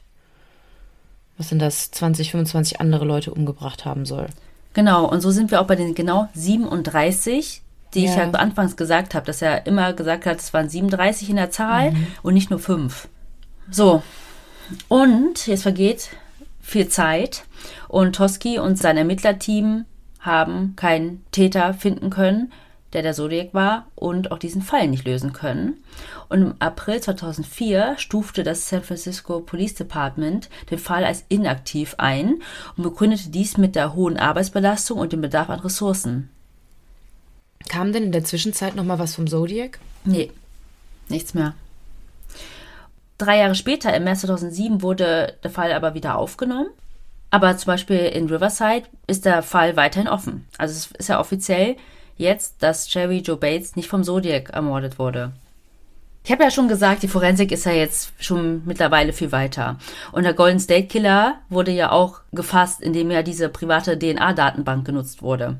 was 1.38 1.48
sind 1.48 1.60
das, 1.60 1.90
20, 1.90 2.32
25 2.32 2.82
andere 2.82 3.06
Leute 3.06 3.32
umgebracht 3.32 3.86
haben 3.86 4.04
soll. 4.04 4.26
Genau, 4.72 5.06
und 5.06 5.20
so 5.20 5.30
sind 5.30 5.50
wir 5.50 5.60
auch 5.60 5.66
bei 5.66 5.76
den 5.76 5.94
genau 5.94 6.28
37, 6.34 7.62
die 7.94 8.04
ja. 8.04 8.10
ich 8.10 8.16
halt 8.16 8.34
anfangs 8.36 8.76
gesagt 8.76 9.14
habe, 9.14 9.26
dass 9.26 9.42
er 9.42 9.66
immer 9.66 9.92
gesagt 9.92 10.26
hat, 10.26 10.38
es 10.38 10.52
waren 10.54 10.68
37 10.68 11.30
in 11.30 11.36
der 11.36 11.50
Zahl 11.50 11.90
mhm. 11.90 12.06
und 12.22 12.34
nicht 12.34 12.50
nur 12.50 12.60
5. 12.60 13.08
So, 13.70 14.02
und 14.88 15.46
jetzt 15.46 15.62
vergeht 15.62 16.10
viel 16.60 16.88
Zeit 16.88 17.44
und 17.88 18.16
Toski 18.16 18.58
und 18.58 18.78
sein 18.78 18.96
Ermittlerteam 18.96 19.86
haben 20.20 20.74
keinen 20.76 21.24
Täter 21.32 21.74
finden 21.74 22.10
können, 22.10 22.52
der 22.92 23.02
der 23.02 23.14
Zodiac 23.14 23.54
war 23.54 23.86
und 23.94 24.32
auch 24.32 24.38
diesen 24.38 24.62
Fall 24.62 24.88
nicht 24.88 25.06
lösen 25.06 25.32
können. 25.32 25.82
Und 26.30 26.42
im 26.42 26.54
April 26.60 27.00
2004 27.00 27.96
stufte 27.98 28.44
das 28.44 28.68
San 28.68 28.84
Francisco 28.84 29.40
Police 29.40 29.74
Department 29.74 30.48
den 30.70 30.78
Fall 30.78 31.04
als 31.04 31.24
inaktiv 31.28 31.96
ein 31.98 32.40
und 32.76 32.84
begründete 32.84 33.30
dies 33.30 33.56
mit 33.56 33.74
der 33.74 33.94
hohen 33.94 34.16
Arbeitsbelastung 34.16 34.98
und 34.98 35.12
dem 35.12 35.20
Bedarf 35.20 35.50
an 35.50 35.58
Ressourcen. 35.58 36.30
Kam 37.68 37.92
denn 37.92 38.04
in 38.04 38.12
der 38.12 38.24
Zwischenzeit 38.24 38.76
noch 38.76 38.84
mal 38.84 39.00
was 39.00 39.16
vom 39.16 39.26
Zodiac? 39.26 39.80
Nee, 40.04 40.30
nichts 41.08 41.34
mehr. 41.34 41.54
Drei 43.18 43.38
Jahre 43.38 43.56
später, 43.56 43.92
im 43.92 44.04
März 44.04 44.20
2007, 44.20 44.82
wurde 44.82 45.34
der 45.42 45.50
Fall 45.50 45.72
aber 45.72 45.94
wieder 45.94 46.16
aufgenommen. 46.16 46.70
Aber 47.30 47.56
zum 47.56 47.66
Beispiel 47.66 47.98
in 47.98 48.28
Riverside 48.28 48.86
ist 49.08 49.24
der 49.24 49.42
Fall 49.42 49.76
weiterhin 49.76 50.08
offen. 50.08 50.46
Also 50.58 50.74
es 50.74 50.92
ist 50.92 51.08
ja 51.08 51.18
offiziell 51.18 51.76
jetzt, 52.16 52.62
dass 52.62 52.92
Jerry 52.94 53.18
Joe 53.18 53.36
Bates 53.36 53.74
nicht 53.74 53.88
vom 53.88 54.04
Zodiac 54.04 54.50
ermordet 54.50 55.00
wurde. 55.00 55.32
Ich 56.22 56.30
habe 56.30 56.42
ja 56.44 56.50
schon 56.50 56.68
gesagt, 56.68 57.02
die 57.02 57.08
Forensik 57.08 57.50
ist 57.50 57.64
ja 57.64 57.72
jetzt 57.72 58.12
schon 58.18 58.62
mittlerweile 58.66 59.12
viel 59.12 59.32
weiter. 59.32 59.78
Und 60.12 60.24
der 60.24 60.34
Golden 60.34 60.60
State 60.60 60.86
Killer 60.86 61.36
wurde 61.48 61.72
ja 61.72 61.92
auch 61.92 62.20
gefasst, 62.32 62.82
indem 62.82 63.10
ja 63.10 63.22
diese 63.22 63.48
private 63.48 63.98
DNA-Datenbank 63.98 64.84
genutzt 64.84 65.22
wurde. 65.22 65.56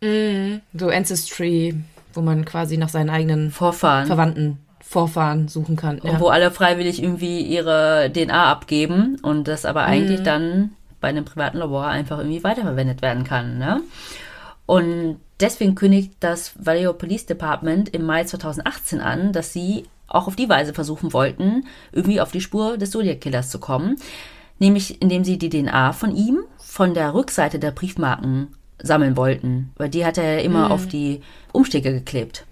Mm, 0.00 0.56
so 0.74 0.88
Ancestry, 0.88 1.74
wo 2.12 2.22
man 2.22 2.44
quasi 2.44 2.76
nach 2.76 2.88
seinen 2.88 3.10
eigenen 3.10 3.50
Vorfahren 3.50 4.06
Verwandten 4.06 4.58
Vorfahren 4.90 5.46
suchen 5.46 5.76
kann. 5.76 6.00
Ja. 6.02 6.18
Wo 6.18 6.28
alle 6.28 6.50
freiwillig 6.50 7.00
irgendwie 7.00 7.42
ihre 7.42 8.10
DNA 8.12 8.50
abgeben 8.50 9.18
und 9.22 9.46
das 9.46 9.64
aber 9.64 9.84
eigentlich 9.84 10.20
mhm. 10.20 10.24
dann 10.24 10.70
bei 11.00 11.08
einem 11.08 11.24
privaten 11.24 11.58
Labor 11.58 11.86
einfach 11.86 12.18
irgendwie 12.18 12.42
weiterverwendet 12.42 13.00
werden 13.00 13.22
kann. 13.22 13.56
Ne? 13.56 13.82
Und 14.66 15.20
deswegen 15.38 15.76
kündigt 15.76 16.14
das 16.18 16.54
Vallejo 16.56 16.92
Police 16.92 17.26
Department 17.26 17.88
im 17.90 18.04
Mai 18.04 18.24
2018 18.24 19.00
an, 19.00 19.32
dass 19.32 19.52
sie 19.52 19.84
auch 20.10 20.26
auf 20.26 20.36
die 20.36 20.48
Weise 20.48 20.74
versuchen 20.74 21.12
wollten, 21.12 21.66
irgendwie 21.92 22.20
auf 22.20 22.32
die 22.32 22.40
Spur 22.40 22.76
des 22.76 22.90
Zodiac 22.90 23.20
Killers 23.20 23.48
zu 23.48 23.58
kommen. 23.58 23.96
Nämlich 24.58 25.00
indem 25.00 25.24
sie 25.24 25.38
die 25.38 25.48
DNA 25.48 25.92
von 25.94 26.14
ihm 26.14 26.40
von 26.58 26.92
der 26.92 27.14
Rückseite 27.14 27.58
der 27.58 27.70
Briefmarken 27.70 28.48
sammeln 28.82 29.16
wollten. 29.16 29.72
Weil 29.76 29.88
die 29.88 30.04
hat 30.04 30.18
er 30.18 30.34
ja 30.34 30.40
immer 30.40 30.66
mhm. 30.66 30.72
auf 30.72 30.86
die 30.86 31.22
Umschläge 31.52 31.92
geklebt. 31.92 32.44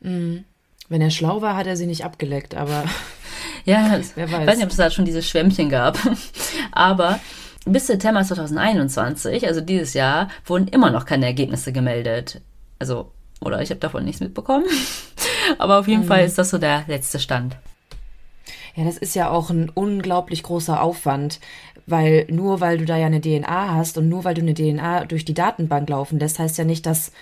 Mhm. 0.00 0.44
Wenn 0.88 1.02
er 1.02 1.10
schlau 1.10 1.42
war, 1.42 1.56
hat 1.56 1.66
er 1.66 1.76
sie 1.76 1.86
nicht 1.86 2.04
abgeleckt, 2.04 2.54
aber 2.54 2.84
ja, 3.64 4.00
wer 4.14 4.30
weiß. 4.30 4.40
Ich 4.40 4.46
weiß 4.46 4.56
nicht, 4.56 4.64
ob 4.64 4.70
es 4.70 4.76
da 4.76 4.90
schon 4.90 5.04
dieses 5.04 5.28
Schwämmchen 5.28 5.68
gab. 5.68 5.98
aber 6.72 7.20
bis 7.66 7.86
September 7.86 8.24
2021, 8.24 9.46
also 9.46 9.60
dieses 9.60 9.94
Jahr, 9.94 10.28
wurden 10.46 10.68
immer 10.68 10.90
noch 10.90 11.04
keine 11.04 11.26
Ergebnisse 11.26 11.72
gemeldet. 11.72 12.40
Also, 12.78 13.12
oder 13.40 13.60
ich 13.60 13.70
habe 13.70 13.80
davon 13.80 14.04
nichts 14.04 14.20
mitbekommen. 14.20 14.64
Aber 15.58 15.78
auf 15.78 15.88
jeden 15.88 16.02
mhm. 16.02 16.08
Fall 16.08 16.24
ist 16.24 16.38
das 16.38 16.50
so 16.50 16.58
der 16.58 16.84
letzte 16.86 17.18
Stand. 17.18 17.56
Ja, 18.76 18.84
das 18.84 18.98
ist 18.98 19.14
ja 19.14 19.30
auch 19.30 19.50
ein 19.50 19.68
unglaublich 19.68 20.42
großer 20.42 20.80
Aufwand, 20.80 21.40
weil 21.86 22.26
nur 22.30 22.60
weil 22.60 22.78
du 22.78 22.84
da 22.84 22.96
ja 22.96 23.06
eine 23.06 23.20
DNA 23.20 23.74
hast 23.74 23.98
und 23.98 24.08
nur 24.08 24.24
weil 24.24 24.34
du 24.34 24.42
eine 24.42 24.54
DNA 24.54 25.06
durch 25.06 25.24
die 25.24 25.34
Datenbank 25.34 25.88
laufen 25.88 26.18
lässt, 26.18 26.38
heißt 26.38 26.58
ja 26.58 26.64
nicht, 26.64 26.86
dass 26.86 27.12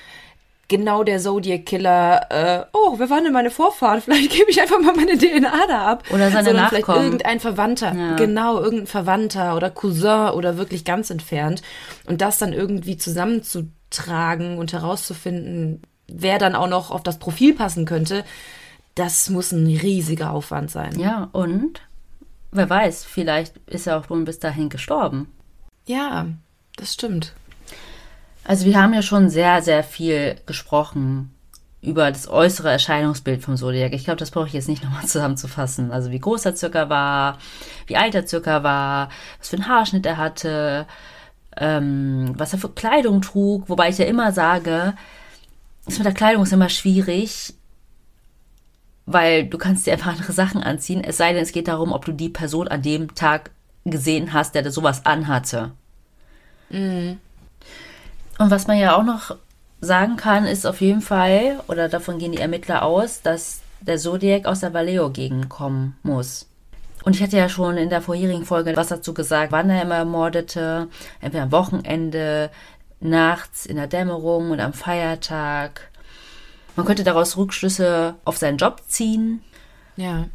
genau 0.69 1.03
der 1.03 1.19
Zodiac 1.19 1.67
Killer, 1.67 2.27
äh, 2.31 2.65
oh, 2.73 2.99
wer 2.99 3.11
waren 3.11 3.25
denn 3.25 3.33
meine 3.33 3.51
Vorfahren? 3.51 4.01
Vielleicht 4.03 4.31
gebe 4.31 4.51
ich 4.51 4.61
einfach 4.61 4.81
mal 4.81 4.95
meine 4.95 5.17
DNA 5.19 5.67
da 5.67 5.87
ab. 5.87 6.05
Oder 6.11 6.31
seine 6.31 6.45
Sondern 6.45 6.65
Nachkommen. 6.65 6.85
vielleicht 6.85 7.05
irgendein 7.05 7.41
Verwandter. 7.41 7.95
Ja. 7.95 8.17
Genau, 8.17 8.61
irgendein 8.61 8.87
Verwandter 8.87 9.57
oder 9.57 9.71
Cousin 9.71 10.31
oder 10.31 10.59
wirklich 10.59 10.85
ganz 10.85 11.11
entfernt. 11.11 11.63
Und 12.07 12.21
das 12.21 12.39
dann 12.39 12.53
irgendwie 12.53 12.99
zusammenzutragen 12.99 14.59
und 14.59 14.73
herauszufinden, 14.73 15.83
wer 16.09 16.39
dann 16.39 16.55
auch 16.55 16.69
noch 16.69 16.91
auf 16.91 17.03
das 17.03 17.19
Profil 17.19 17.55
passen 17.55 17.85
könnte, 17.85 18.25
das 18.95 19.31
muss 19.31 19.53
ein 19.53 19.67
riesiger 19.67 20.33
Aufwand 20.33 20.71
sein. 20.71 20.99
Ja, 20.99 21.29
und 21.33 21.81
wer 22.51 22.69
weiß, 22.69 23.05
vielleicht 23.05 23.57
ist 23.67 23.87
er 23.87 23.99
auch 23.99 24.07
schon 24.07 24.25
bis 24.25 24.39
dahin 24.39 24.69
gestorben. 24.69 25.33
Ja, 25.87 26.27
das 26.77 26.95
stimmt. 26.95 27.35
Also 28.45 28.65
wir 28.65 28.81
haben 28.81 28.95
ja 28.95 29.03
schon 29.03 29.29
sehr, 29.29 29.63
sehr 29.63 29.85
viel 29.85 30.37
gesprochen 30.47 31.35
über 31.81 32.11
das 32.11 32.29
äußere 32.29 32.71
Erscheinungsbild 32.71 33.43
vom 33.43 33.57
Zodiac. 33.57 33.93
Ich 33.93 34.05
glaube, 34.05 34.19
das 34.19 34.31
brauche 34.31 34.49
ich 34.49 34.53
jetzt 34.53 34.69
nicht 34.69 34.83
nochmal 34.83 35.05
zusammenzufassen. 35.07 35.93
Also 35.93 36.11
wie 36.11 36.19
groß 36.19 36.47
er 36.47 36.57
circa 36.57 36.89
war, 36.89 37.39
wie 37.87 37.97
alt 37.97 38.15
er 38.15 38.27
circa 38.27 38.63
war, 38.63 39.11
was 39.39 39.51
für 39.51 39.57
einen 39.57 39.69
Haarschnitt 39.69 40.07
er 40.07 40.17
hatte, 40.17 40.87
ähm, 41.57 42.33
was 42.37 42.53
er 42.53 42.59
für 42.59 42.71
Kleidung 42.71 43.23
trug. 43.23 43.69
Wobei 43.69 43.91
ich 43.91 43.99
ja 43.99 44.07
immer 44.07 44.33
sage, 44.33 44.95
das 45.89 45.99
mit 45.99 46.07
der 46.07 46.15
Kleidung 46.15 46.43
ist 46.43 46.53
immer 46.53 46.69
schwierig, 46.69 47.55
weil 49.07 49.47
du 49.47 49.57
kannst 49.57 49.87
dir 49.87 49.95
einfach 49.95 50.13
andere 50.13 50.33
Sachen 50.33 50.63
anziehen. 50.63 51.03
Es 51.03 51.17
sei 51.17 51.33
denn, 51.33 51.43
es 51.43 51.53
geht 51.53 51.67
darum, 51.69 51.93
ob 51.93 52.05
du 52.05 52.13
die 52.13 52.29
Person 52.29 52.69
an 52.69 52.83
dem 52.83 53.15
Tag 53.15 53.51
gesehen 53.85 54.33
hast, 54.35 54.55
der 54.55 54.71
sowas 54.71 55.07
anhatte. 55.07 55.73
Und 56.71 57.19
was 58.51 58.67
man 58.67 58.79
ja 58.79 58.97
auch 58.97 59.03
noch 59.03 59.37
sagen 59.81 60.17
kann, 60.17 60.45
ist 60.45 60.67
auf 60.67 60.83
jeden 60.83 61.01
Fall, 61.01 61.61
oder 61.69 61.89
davon 61.89 62.19
gehen 62.19 62.33
die 62.33 62.39
Ermittler 62.39 62.83
aus, 62.83 63.23
dass 63.23 63.61
der 63.81 63.97
Zodiac 63.97 64.45
aus 64.45 64.61
der 64.61 64.75
Vallejo-Gegend 64.75 65.49
kommen 65.49 65.97
muss. 66.03 66.47
Und 67.05 67.15
ich 67.15 67.23
hatte 67.23 67.39
ja 67.39 67.49
schon 67.49 67.79
in 67.79 67.89
der 67.89 68.03
vorherigen 68.03 68.45
Folge 68.45 68.77
was 68.77 68.89
dazu 68.89 69.15
gesagt, 69.15 69.53
wann 69.53 69.71
er 69.71 69.83
immer 69.83 69.95
ermordete, 69.95 70.89
entweder 71.21 71.45
am 71.45 71.53
Wochenende, 71.53 72.51
nachts, 73.01 73.67
in 73.67 73.77
der 73.77 73.87
Dämmerung 73.87 74.51
und 74.51 74.61
am 74.61 74.73
Feiertag. 74.73 75.91
Man 76.77 76.87
könnte 76.87 77.05
daraus 77.05 77.37
Rückschlüsse 77.37 78.15
auf 78.25 78.37
seinen 78.37 78.59
Job 78.59 78.83
ziehen. 78.87 79.43
Ja. 79.97 80.29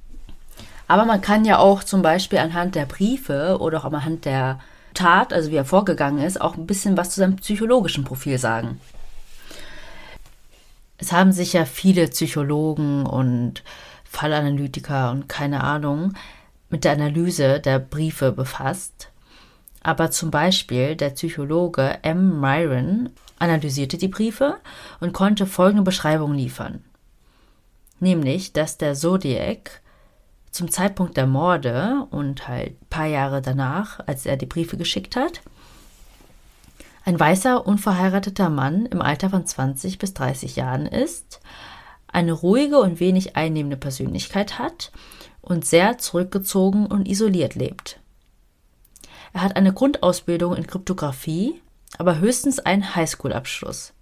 Aber 0.87 1.05
man 1.05 1.21
kann 1.21 1.45
ja 1.45 1.57
auch 1.57 1.83
zum 1.83 2.01
Beispiel 2.01 2.39
anhand 2.39 2.75
der 2.75 2.85
Briefe 2.85 3.57
oder 3.59 3.79
auch 3.79 3.85
anhand 3.85 4.25
der 4.25 4.59
Tat, 4.93 5.33
also 5.33 5.51
wie 5.51 5.55
er 5.55 5.65
vorgegangen 5.65 6.23
ist, 6.23 6.39
auch 6.39 6.55
ein 6.55 6.67
bisschen 6.67 6.97
was 6.97 7.11
zu 7.11 7.21
seinem 7.21 7.37
psychologischen 7.37 8.03
Profil 8.03 8.37
sagen. 8.37 8.79
Es 10.97 11.11
haben 11.11 11.31
sich 11.31 11.53
ja 11.53 11.65
viele 11.65 12.07
Psychologen 12.07 13.05
und 13.05 13.63
Fallanalytiker 14.03 15.11
und 15.11 15.27
keine 15.27 15.63
Ahnung 15.63 16.13
mit 16.69 16.83
der 16.83 16.93
Analyse 16.93 17.59
der 17.59 17.79
Briefe 17.79 18.31
befasst. 18.31 19.09
Aber 19.83 20.11
zum 20.11 20.31
Beispiel 20.31 20.95
der 20.95 21.09
Psychologe 21.09 21.99
M. 22.01 22.39
Myron 22.39 23.09
analysierte 23.37 23.97
die 23.97 24.07
Briefe 24.07 24.57
und 25.01 25.13
konnte 25.13 25.45
folgende 25.45 25.83
Beschreibung 25.83 26.33
liefern. 26.33 26.83
Nämlich, 27.99 28.53
dass 28.53 28.77
der 28.77 28.95
Zodiac 28.95 29.81
zum 30.51 30.71
Zeitpunkt 30.71 31.17
der 31.17 31.27
Morde 31.27 32.07
und 32.11 32.47
halt 32.47 32.81
ein 32.81 32.87
paar 32.89 33.07
Jahre 33.07 33.41
danach, 33.41 33.99
als 34.07 34.25
er 34.25 34.37
die 34.37 34.45
Briefe 34.45 34.77
geschickt 34.77 35.15
hat, 35.15 35.41
ein 37.05 37.19
weißer, 37.19 37.65
unverheirateter 37.67 38.49
Mann 38.49 38.85
im 38.85 39.01
Alter 39.01 39.29
von 39.29 39.45
20 39.45 39.97
bis 39.97 40.13
30 40.13 40.55
Jahren 40.55 40.85
ist, 40.85 41.41
eine 42.07 42.31
ruhige 42.31 42.79
und 42.79 42.99
wenig 42.99 43.35
einnehmende 43.35 43.75
Persönlichkeit 43.75 44.59
hat 44.59 44.91
und 45.41 45.65
sehr 45.65 45.97
zurückgezogen 45.97 46.85
und 46.85 47.07
isoliert 47.07 47.55
lebt. 47.55 47.99
Er 49.33 49.41
hat 49.41 49.55
eine 49.55 49.73
Grundausbildung 49.73 50.55
in 50.55 50.67
Kryptographie, 50.67 51.61
aber 51.97 52.19
höchstens 52.19 52.59
einen 52.59 52.95
Highschool-Abschluss. 52.95 53.93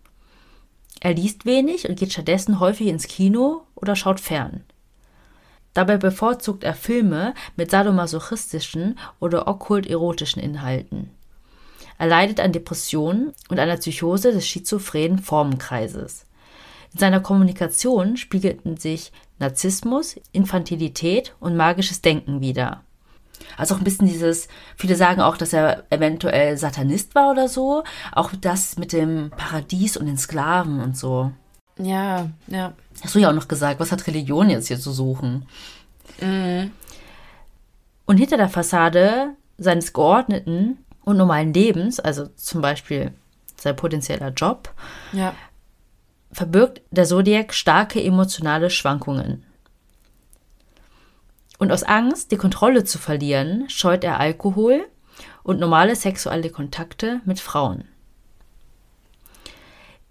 Er 0.99 1.13
liest 1.13 1.45
wenig 1.45 1.89
und 1.89 1.97
geht 1.97 2.13
stattdessen 2.13 2.59
häufig 2.59 2.87
ins 2.87 3.07
Kino 3.07 3.63
oder 3.75 3.95
schaut 3.95 4.19
fern. 4.19 4.63
Dabei 5.73 5.97
bevorzugt 5.97 6.63
er 6.65 6.75
Filme 6.75 7.33
mit 7.55 7.71
sadomasochistischen 7.71 8.99
oder 9.19 9.47
okkult-erotischen 9.47 10.41
Inhalten. 10.41 11.11
Er 11.97 12.07
leidet 12.07 12.39
an 12.39 12.51
Depressionen 12.51 13.33
und 13.47 13.57
einer 13.57 13.77
Psychose 13.77 14.33
des 14.33 14.45
schizophrenen 14.45 15.19
Formenkreises. 15.19 16.25
In 16.93 16.99
seiner 16.99 17.21
Kommunikation 17.21 18.17
spiegelten 18.17 18.75
sich 18.75 19.13
Narzissmus, 19.39 20.17
Infantilität 20.33 21.35
und 21.39 21.55
magisches 21.55 22.01
Denken 22.01 22.41
wider. 22.41 22.83
Also 23.57 23.75
auch 23.75 23.79
ein 23.79 23.83
bisschen 23.83 24.07
dieses, 24.07 24.47
viele 24.75 24.95
sagen 24.95 25.21
auch, 25.21 25.37
dass 25.37 25.53
er 25.53 25.83
eventuell 25.89 26.57
Satanist 26.57 27.15
war 27.15 27.31
oder 27.31 27.47
so. 27.47 27.83
Auch 28.11 28.31
das 28.39 28.77
mit 28.77 28.93
dem 28.93 29.31
Paradies 29.35 29.97
und 29.97 30.05
den 30.05 30.17
Sklaven 30.17 30.79
und 30.81 30.97
so. 30.97 31.31
Ja, 31.77 32.27
ja. 32.47 32.73
Hast 33.01 33.15
du 33.15 33.19
ja 33.19 33.29
auch 33.29 33.33
noch 33.35 33.47
gesagt, 33.47 33.79
was 33.79 33.91
hat 33.91 34.05
Religion 34.07 34.49
jetzt 34.49 34.67
hier 34.67 34.79
zu 34.79 34.91
suchen? 34.91 35.45
Und 36.19 38.17
hinter 38.17 38.37
der 38.37 38.49
Fassade 38.49 39.31
seines 39.57 39.93
geordneten 39.93 40.77
und 41.03 41.17
normalen 41.17 41.53
Lebens, 41.53 41.99
also 41.99 42.27
zum 42.35 42.61
Beispiel 42.61 43.11
sein 43.57 43.75
potenzieller 43.75 44.29
Job, 44.29 44.73
Ja. 45.13 45.33
verbirgt 46.31 46.81
der 46.91 47.05
Zodiac 47.05 47.53
starke 47.53 48.03
emotionale 48.03 48.69
Schwankungen. 48.69 49.43
Und 51.61 51.71
aus 51.71 51.83
Angst, 51.83 52.31
die 52.31 52.37
Kontrolle 52.37 52.85
zu 52.85 52.97
verlieren, 52.97 53.69
scheut 53.69 54.03
er 54.03 54.19
Alkohol 54.19 54.87
und 55.43 55.59
normale 55.59 55.95
sexuelle 55.95 56.49
Kontakte 56.49 57.21
mit 57.23 57.39
Frauen. 57.39 57.83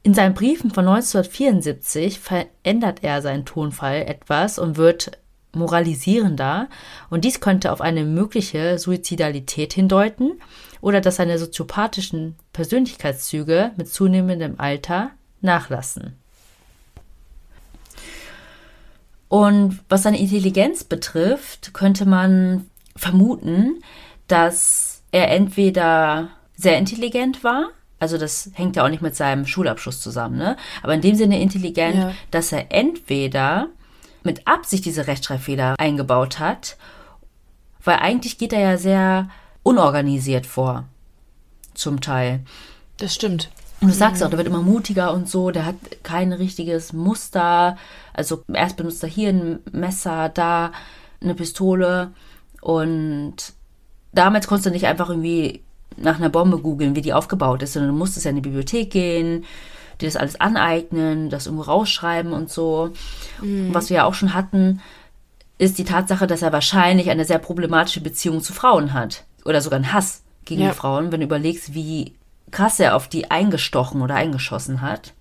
In 0.04 0.14
seinen 0.14 0.34
Briefen 0.34 0.70
von 0.70 0.86
1974 0.86 2.20
verändert 2.20 3.02
er 3.02 3.20
seinen 3.20 3.46
Tonfall 3.46 4.02
etwas 4.02 4.60
und 4.60 4.76
wird 4.76 5.18
moralisierender 5.52 6.68
und 7.10 7.24
dies 7.24 7.40
könnte 7.40 7.72
auf 7.72 7.80
eine 7.80 8.04
mögliche 8.04 8.78
Suizidalität 8.78 9.72
hindeuten 9.72 10.40
oder 10.80 11.00
dass 11.00 11.16
seine 11.16 11.36
soziopathischen 11.36 12.36
Persönlichkeitszüge 12.52 13.72
mit 13.76 13.88
zunehmendem 13.88 14.54
Alter 14.58 15.10
nachlassen. 15.40 16.19
Und 19.30 19.78
was 19.88 20.02
seine 20.02 20.18
Intelligenz 20.18 20.82
betrifft, 20.82 21.72
könnte 21.72 22.04
man 22.04 22.66
vermuten, 22.96 23.80
dass 24.26 25.02
er 25.12 25.30
entweder 25.30 26.30
sehr 26.56 26.76
intelligent 26.78 27.44
war, 27.44 27.68
also 28.00 28.18
das 28.18 28.50
hängt 28.54 28.74
ja 28.74 28.84
auch 28.84 28.88
nicht 28.88 29.02
mit 29.02 29.14
seinem 29.14 29.46
Schulabschluss 29.46 30.00
zusammen, 30.00 30.36
ne? 30.36 30.56
Aber 30.82 30.94
in 30.94 31.00
dem 31.00 31.14
Sinne 31.14 31.40
intelligent, 31.40 31.94
Ja. 31.94 32.12
dass 32.32 32.50
er 32.50 32.72
entweder 32.72 33.68
mit 34.24 34.48
Absicht 34.48 34.84
diese 34.84 35.06
Rechtschreibfehler 35.06 35.76
eingebaut 35.78 36.40
hat, 36.40 36.76
weil 37.84 37.98
eigentlich 37.98 38.36
geht 38.36 38.52
er 38.52 38.60
ja 38.60 38.76
sehr 38.78 39.28
unorganisiert 39.62 40.44
vor, 40.46 40.86
zum 41.74 42.00
Teil. 42.00 42.40
Das 42.96 43.14
stimmt. 43.14 43.48
Und 43.80 43.88
du 43.88 43.94
sagst 43.94 44.22
auch, 44.22 44.28
der 44.28 44.36
wird 44.38 44.48
immer 44.48 44.60
mutiger 44.62 45.12
und 45.14 45.28
so, 45.28 45.50
der 45.50 45.64
hat 45.64 45.76
kein 46.02 46.32
richtiges 46.32 46.92
Muster. 46.92 47.78
Also 48.12 48.44
erst 48.52 48.76
benutzt 48.76 49.02
er 49.02 49.08
hier 49.08 49.30
ein 49.30 49.60
Messer, 49.72 50.28
da 50.28 50.72
eine 51.22 51.34
Pistole. 51.34 52.10
Und 52.60 53.36
damals 54.12 54.46
konntest 54.46 54.66
du 54.66 54.70
nicht 54.70 54.86
einfach 54.86 55.08
irgendwie 55.08 55.62
nach 55.96 56.16
einer 56.16 56.28
Bombe 56.28 56.58
googeln, 56.58 56.94
wie 56.94 57.00
die 57.00 57.14
aufgebaut 57.14 57.62
ist, 57.62 57.72
sondern 57.72 57.92
du 57.92 57.96
musstest 57.96 58.24
ja 58.24 58.30
in 58.30 58.36
die 58.36 58.42
Bibliothek 58.42 58.90
gehen, 58.90 59.44
dir 60.00 60.08
das 60.08 60.16
alles 60.16 60.40
aneignen, 60.40 61.30
das 61.30 61.46
irgendwo 61.46 61.64
rausschreiben 61.64 62.32
und 62.32 62.50
so. 62.50 62.90
Und 63.40 63.74
was 63.74 63.90
wir 63.90 63.98
ja 63.98 64.04
auch 64.04 64.14
schon 64.14 64.34
hatten, 64.34 64.80
ist 65.58 65.78
die 65.78 65.84
Tatsache, 65.84 66.26
dass 66.26 66.42
er 66.42 66.52
wahrscheinlich 66.52 67.10
eine 67.10 67.24
sehr 67.24 67.38
problematische 67.38 68.00
Beziehung 68.00 68.42
zu 68.42 68.52
Frauen 68.52 68.92
hat. 68.92 69.24
Oder 69.44 69.60
sogar 69.60 69.76
einen 69.78 69.92
Hass 69.92 70.22
gegen 70.44 70.62
Ja. 70.62 70.68
die 70.70 70.74
Frauen, 70.76 71.12
wenn 71.12 71.20
du 71.20 71.26
überlegst, 71.26 71.74
wie 71.74 72.14
krass 72.50 72.80
er 72.80 72.96
auf 72.96 73.08
die 73.08 73.30
eingestochen 73.30 74.02
oder 74.02 74.14
eingeschossen 74.14 74.80
hat. 74.80 75.12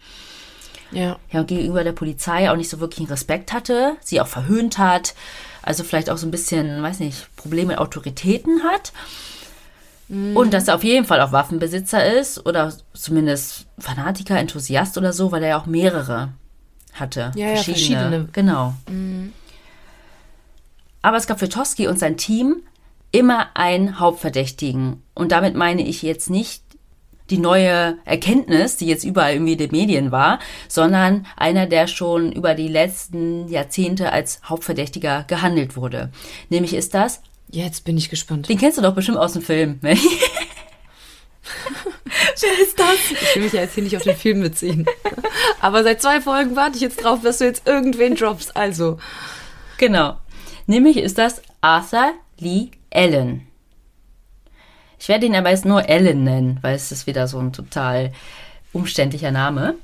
Ja. 0.92 1.18
Ja, 1.32 1.42
und 1.42 1.48
gegenüber 1.48 1.84
der 1.84 1.92
Polizei 1.92 2.50
auch 2.50 2.56
nicht 2.56 2.70
so 2.70 2.80
wirklich 2.80 3.10
Respekt 3.10 3.54
hatte, 3.54 3.96
sie 4.02 4.20
auch 4.22 4.28
verhöhnt 4.28 4.78
hat, 4.78 5.14
also 5.62 5.84
vielleicht 5.84 6.10
auch 6.10 6.18
so 6.18 6.26
ein 6.26 6.32
bisschen, 6.32 6.82
weiß 6.82 7.00
nicht, 7.00 7.36
Probleme 7.36 7.70
mit 7.70 7.78
Autoritäten 7.78 8.64
hat. 8.64 8.92
Und 10.10 10.56
dass 10.56 10.68
er 10.68 10.74
auf 10.74 10.84
jeden 10.84 11.06
Fall 11.06 11.22
auch 11.22 11.32
Waffenbesitzer 11.32 12.18
ist 12.18 12.44
oder 12.48 12.74
zumindest 12.94 13.68
Fanatiker, 13.78 14.40
Enthusiast 14.40 14.98
oder 14.98 15.14
so, 15.14 15.32
weil 15.32 15.44
er 15.44 15.50
ja 15.50 15.60
auch 15.60 15.68
mehrere 15.68 16.30
hatte. 16.94 17.32
Ja, 17.36 17.50
ja, 17.50 17.58
verschiedene. 17.58 18.28
Genau. 18.34 18.74
Aber 21.04 21.18
es 21.18 21.28
gab 21.28 21.38
für 21.38 21.48
Toski 21.48 21.88
und 21.88 22.00
sein 22.00 22.18
Team 22.18 22.64
immer 23.12 23.50
einen 23.54 24.00
Hauptverdächtigen. 24.00 25.04
Und 25.14 25.32
damit 25.32 25.54
meine 25.54 25.84
ich 25.84 26.02
jetzt 26.02 26.32
nicht 26.32 26.64
die 27.30 27.38
neue 27.38 27.98
Erkenntnis, 28.06 28.78
die 28.78 28.88
jetzt 28.88 29.04
überall 29.04 29.34
irgendwie 29.34 29.54
in 29.54 29.58
den 29.58 29.72
Medien 29.72 30.12
war, 30.12 30.40
sondern 30.68 31.26
einer, 31.36 31.66
der 31.68 31.88
schon 31.88 32.32
über 32.32 32.56
die 32.56 32.68
letzten 32.68 33.48
Jahrzehnte 33.48 34.12
als 34.12 34.42
Hauptverdächtiger 34.44 35.26
gehandelt 35.28 35.76
wurde. 35.76 36.12
Nämlich 36.50 36.74
ist 36.74 36.94
das. 36.94 37.22
Jetzt 37.52 37.84
bin 37.84 37.98
ich 37.98 38.10
gespannt. 38.10 38.48
Den 38.48 38.58
kennst 38.58 38.78
du 38.78 38.82
doch 38.82 38.94
bestimmt 38.94 39.18
aus 39.18 39.34
dem 39.34 39.42
Film. 39.42 39.80
Wer 39.82 39.96
ist 42.62 42.80
das? 42.80 42.96
Ich 43.12 43.36
will 43.36 43.44
mich 43.44 43.54
ja 43.54 43.62
jetzt 43.62 43.74
hier 43.76 43.84
nicht 43.84 43.98
auf 43.98 44.04
den 44.04 44.16
Film 44.16 44.42
beziehen. 44.42 44.86
Aber 45.60 45.84
seit 45.84 46.02
zwei 46.02 46.22
Folgen 46.22 46.56
warte 46.56 46.76
ich 46.76 46.82
jetzt 46.82 47.04
drauf, 47.04 47.20
dass 47.24 47.40
du 47.40 47.46
jetzt 47.46 47.68
irgendwen 47.68 48.16
droppst. 48.16 48.56
Also. 48.56 48.98
Genau. 49.78 50.18
Nämlich 50.68 50.98
ist 50.98 51.18
das 51.18 51.42
Arthur 51.62 52.14
Lee 52.38 52.70
Allen. 52.94 53.49
Ich 55.00 55.08
werde 55.08 55.26
ihn 55.26 55.36
aber 55.36 55.50
jetzt 55.50 55.66
nur 55.66 55.88
Ellen 55.88 56.24
nennen, 56.24 56.60
weil 56.62 56.76
es 56.76 56.92
ist 56.92 57.08
wieder 57.08 57.28
so 57.28 57.40
ein 57.40 57.54
total 57.54 58.12
umständlicher 58.74 59.32
Name. 59.32 59.76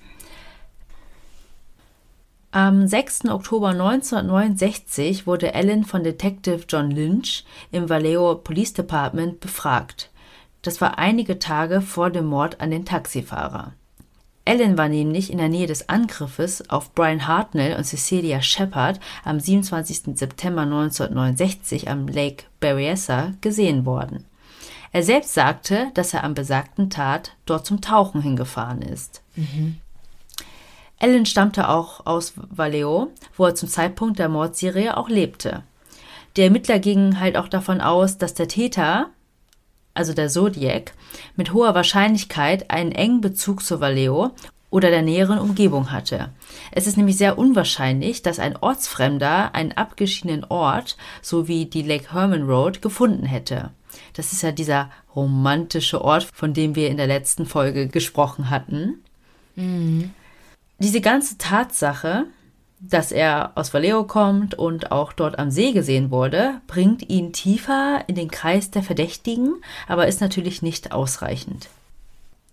Am 2.51 2.87
6. 2.87 3.25
Oktober 3.29 3.69
1969 3.69 5.25
wurde 5.25 5.53
Ellen 5.53 5.83
von 5.83 6.03
Detective 6.03 6.63
John 6.69 6.91
Lynch 6.91 7.43
im 7.71 7.89
Vallejo 7.89 8.35
Police 8.35 8.73
Department 8.73 9.39
befragt. 9.39 10.09
Das 10.61 10.79
war 10.79 10.97
einige 10.97 11.39
Tage 11.39 11.81
vor 11.81 12.09
dem 12.09 12.25
Mord 12.25 12.61
an 12.61 12.71
den 12.71 12.85
Taxifahrer. 12.85 13.73
Ellen 14.45 14.77
war 14.77 14.89
nämlich 14.89 15.31
in 15.31 15.37
der 15.37 15.49
Nähe 15.49 15.67
des 15.67 15.89
Angriffes 15.89 16.69
auf 16.69 16.93
Brian 16.93 17.27
Hartnell 17.27 17.75
und 17.77 17.83
Cecilia 17.83 18.41
Shepard 18.41 18.99
am 19.23 19.39
27. 19.39 20.17
September 20.17 20.61
1969 20.61 21.89
am 21.89 22.07
Lake 22.07 22.45
Berryessa 22.59 23.33
gesehen 23.41 23.85
worden. 23.85 24.25
Er 24.95 25.03
selbst 25.03 25.33
sagte, 25.33 25.91
dass 25.93 26.13
er 26.13 26.23
am 26.23 26.35
besagten 26.35 26.89
Tat 26.89 27.35
dort 27.45 27.65
zum 27.65 27.81
Tauchen 27.81 28.21
hingefahren 28.21 28.81
ist. 28.81 29.21
Mhm. 29.35 29.75
Ellen 30.99 31.25
stammte 31.25 31.67
auch 31.67 32.05
aus 32.05 32.31
Vallejo, 32.37 33.11
wo 33.35 33.45
er 33.45 33.55
zum 33.55 33.67
Zeitpunkt 33.67 34.19
der 34.19 34.29
Mordserie 34.29 34.95
auch 34.95 35.09
lebte. 35.09 35.63
Die 36.37 36.43
Ermittler 36.43 36.79
gingen 36.79 37.19
halt 37.19 37.35
auch 37.35 37.49
davon 37.49 37.81
aus, 37.81 38.17
dass 38.17 38.35
der 38.35 38.47
Täter, 38.47 39.09
also 39.93 40.13
der 40.13 40.29
Zodiac, 40.29 40.93
mit 41.35 41.51
hoher 41.51 41.75
Wahrscheinlichkeit 41.75 42.71
einen 42.71 42.93
engen 42.93 43.19
Bezug 43.19 43.63
zu 43.63 43.81
Vallejo 43.81 44.31
oder 44.69 44.91
der 44.91 45.01
näheren 45.01 45.39
Umgebung 45.39 45.91
hatte. 45.91 46.29
Es 46.71 46.87
ist 46.87 46.95
nämlich 46.95 47.17
sehr 47.17 47.37
unwahrscheinlich, 47.37 48.21
dass 48.21 48.39
ein 48.39 48.55
Ortsfremder 48.55 49.53
einen 49.55 49.73
abgeschiedenen 49.73 50.45
Ort, 50.45 50.95
so 51.21 51.49
wie 51.49 51.65
die 51.65 51.81
Lake 51.81 52.13
Herman 52.13 52.43
Road, 52.43 52.81
gefunden 52.81 53.25
hätte. 53.25 53.71
Das 54.15 54.31
ist 54.31 54.41
ja 54.43 54.51
dieser 54.51 54.89
romantische 55.15 56.01
Ort, 56.01 56.23
von 56.23 56.53
dem 56.53 56.75
wir 56.75 56.89
in 56.89 56.97
der 56.97 57.07
letzten 57.07 57.45
Folge 57.45 57.87
gesprochen 57.87 58.49
hatten. 58.49 59.03
Mhm. 59.55 60.13
Diese 60.79 61.01
ganze 61.01 61.37
Tatsache, 61.37 62.25
dass 62.79 63.11
er 63.11 63.51
aus 63.55 63.73
Vallejo 63.73 64.03
kommt 64.05 64.55
und 64.55 64.91
auch 64.91 65.13
dort 65.13 65.37
am 65.39 65.51
See 65.51 65.71
gesehen 65.71 66.11
wurde, 66.11 66.61
bringt 66.67 67.09
ihn 67.09 67.33
tiefer 67.33 68.03
in 68.07 68.15
den 68.15 68.29
Kreis 68.29 68.71
der 68.71 68.83
Verdächtigen, 68.83 69.55
aber 69.87 70.07
ist 70.07 70.21
natürlich 70.21 70.61
nicht 70.61 70.91
ausreichend. 70.91 71.69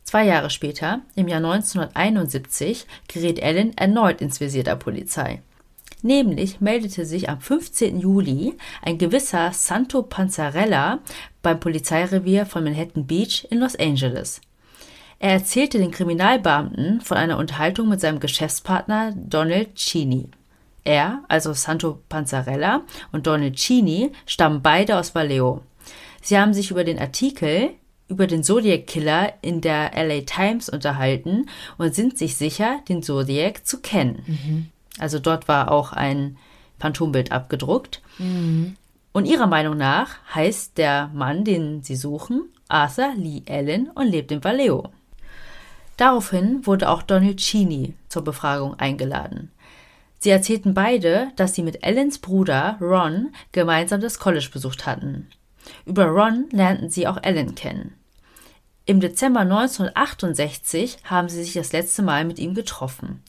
Zwei 0.04 0.26
Jahre 0.26 0.50
später, 0.50 1.00
im 1.14 1.28
Jahr 1.28 1.38
1971, 1.38 2.86
gerät 3.08 3.42
Allen 3.42 3.76
erneut 3.76 4.20
ins 4.20 4.40
Visier 4.40 4.64
der 4.64 4.76
Polizei. 4.76 5.40
Nämlich 6.02 6.60
meldete 6.60 7.06
sich 7.06 7.28
am 7.28 7.40
15. 7.40 8.00
Juli 8.00 8.54
ein 8.82 8.98
gewisser 8.98 9.52
Santo 9.52 10.02
Panzarella 10.02 10.98
beim 11.42 11.60
Polizeirevier 11.60 12.44
von 12.44 12.64
Manhattan 12.64 13.06
Beach 13.06 13.46
in 13.50 13.60
Los 13.60 13.76
Angeles. 13.76 14.40
Er 15.20 15.30
erzählte 15.30 15.78
den 15.78 15.92
Kriminalbeamten 15.92 17.00
von 17.00 17.16
einer 17.16 17.38
Unterhaltung 17.38 17.88
mit 17.88 18.00
seinem 18.00 18.18
Geschäftspartner 18.18 19.12
Donald 19.14 19.76
Cheney. 19.76 20.28
Er, 20.82 21.22
also 21.28 21.52
Santo 21.52 22.00
Panzarella 22.08 22.82
und 23.12 23.28
Donald 23.28 23.54
Cheney, 23.54 24.10
stammen 24.26 24.62
beide 24.62 24.98
aus 24.98 25.14
Vallejo. 25.14 25.62
Sie 26.20 26.36
haben 26.36 26.52
sich 26.52 26.72
über 26.72 26.82
den 26.82 26.98
Artikel 26.98 27.70
über 28.08 28.26
den 28.26 28.44
Zodiac 28.44 28.86
Killer 28.86 29.32
in 29.40 29.60
der 29.60 29.92
LA 29.94 30.20
Times 30.22 30.68
unterhalten 30.68 31.48
und 31.78 31.94
sind 31.94 32.18
sich 32.18 32.36
sicher, 32.36 32.80
den 32.88 33.02
Zodiac 33.02 33.66
zu 33.66 33.80
kennen. 33.80 34.22
Mhm. 34.26 34.66
Also 35.02 35.18
dort 35.18 35.48
war 35.48 35.72
auch 35.72 35.92
ein 35.92 36.38
Phantombild 36.78 37.32
abgedruckt. 37.32 38.00
Mhm. 38.18 38.76
Und 39.10 39.26
ihrer 39.26 39.48
Meinung 39.48 39.76
nach 39.76 40.10
heißt 40.32 40.78
der 40.78 41.10
Mann, 41.12 41.44
den 41.44 41.82
sie 41.82 41.96
suchen, 41.96 42.44
Arthur 42.68 43.12
Lee 43.16 43.42
Allen 43.48 43.90
und 43.90 44.06
lebt 44.06 44.30
in 44.30 44.44
Vallejo. 44.44 44.90
Daraufhin 45.96 46.64
wurde 46.66 46.88
auch 46.88 47.02
Donald 47.02 47.38
Cheney 47.38 47.94
zur 48.08 48.22
Befragung 48.22 48.78
eingeladen. 48.78 49.50
Sie 50.20 50.30
erzählten 50.30 50.72
beide, 50.72 51.32
dass 51.34 51.56
sie 51.56 51.64
mit 51.64 51.82
Allens 51.82 52.20
Bruder 52.20 52.78
Ron 52.80 53.34
gemeinsam 53.50 54.00
das 54.00 54.20
College 54.20 54.50
besucht 54.52 54.86
hatten. 54.86 55.28
Über 55.84 56.06
Ron 56.06 56.46
lernten 56.52 56.90
sie 56.90 57.08
auch 57.08 57.20
Allen 57.20 57.56
kennen. 57.56 57.94
Im 58.86 59.00
Dezember 59.00 59.40
1968 59.40 60.98
haben 61.04 61.28
sie 61.28 61.42
sich 61.42 61.54
das 61.54 61.72
letzte 61.72 62.02
Mal 62.02 62.24
mit 62.24 62.38
ihm 62.38 62.54
getroffen. 62.54 63.22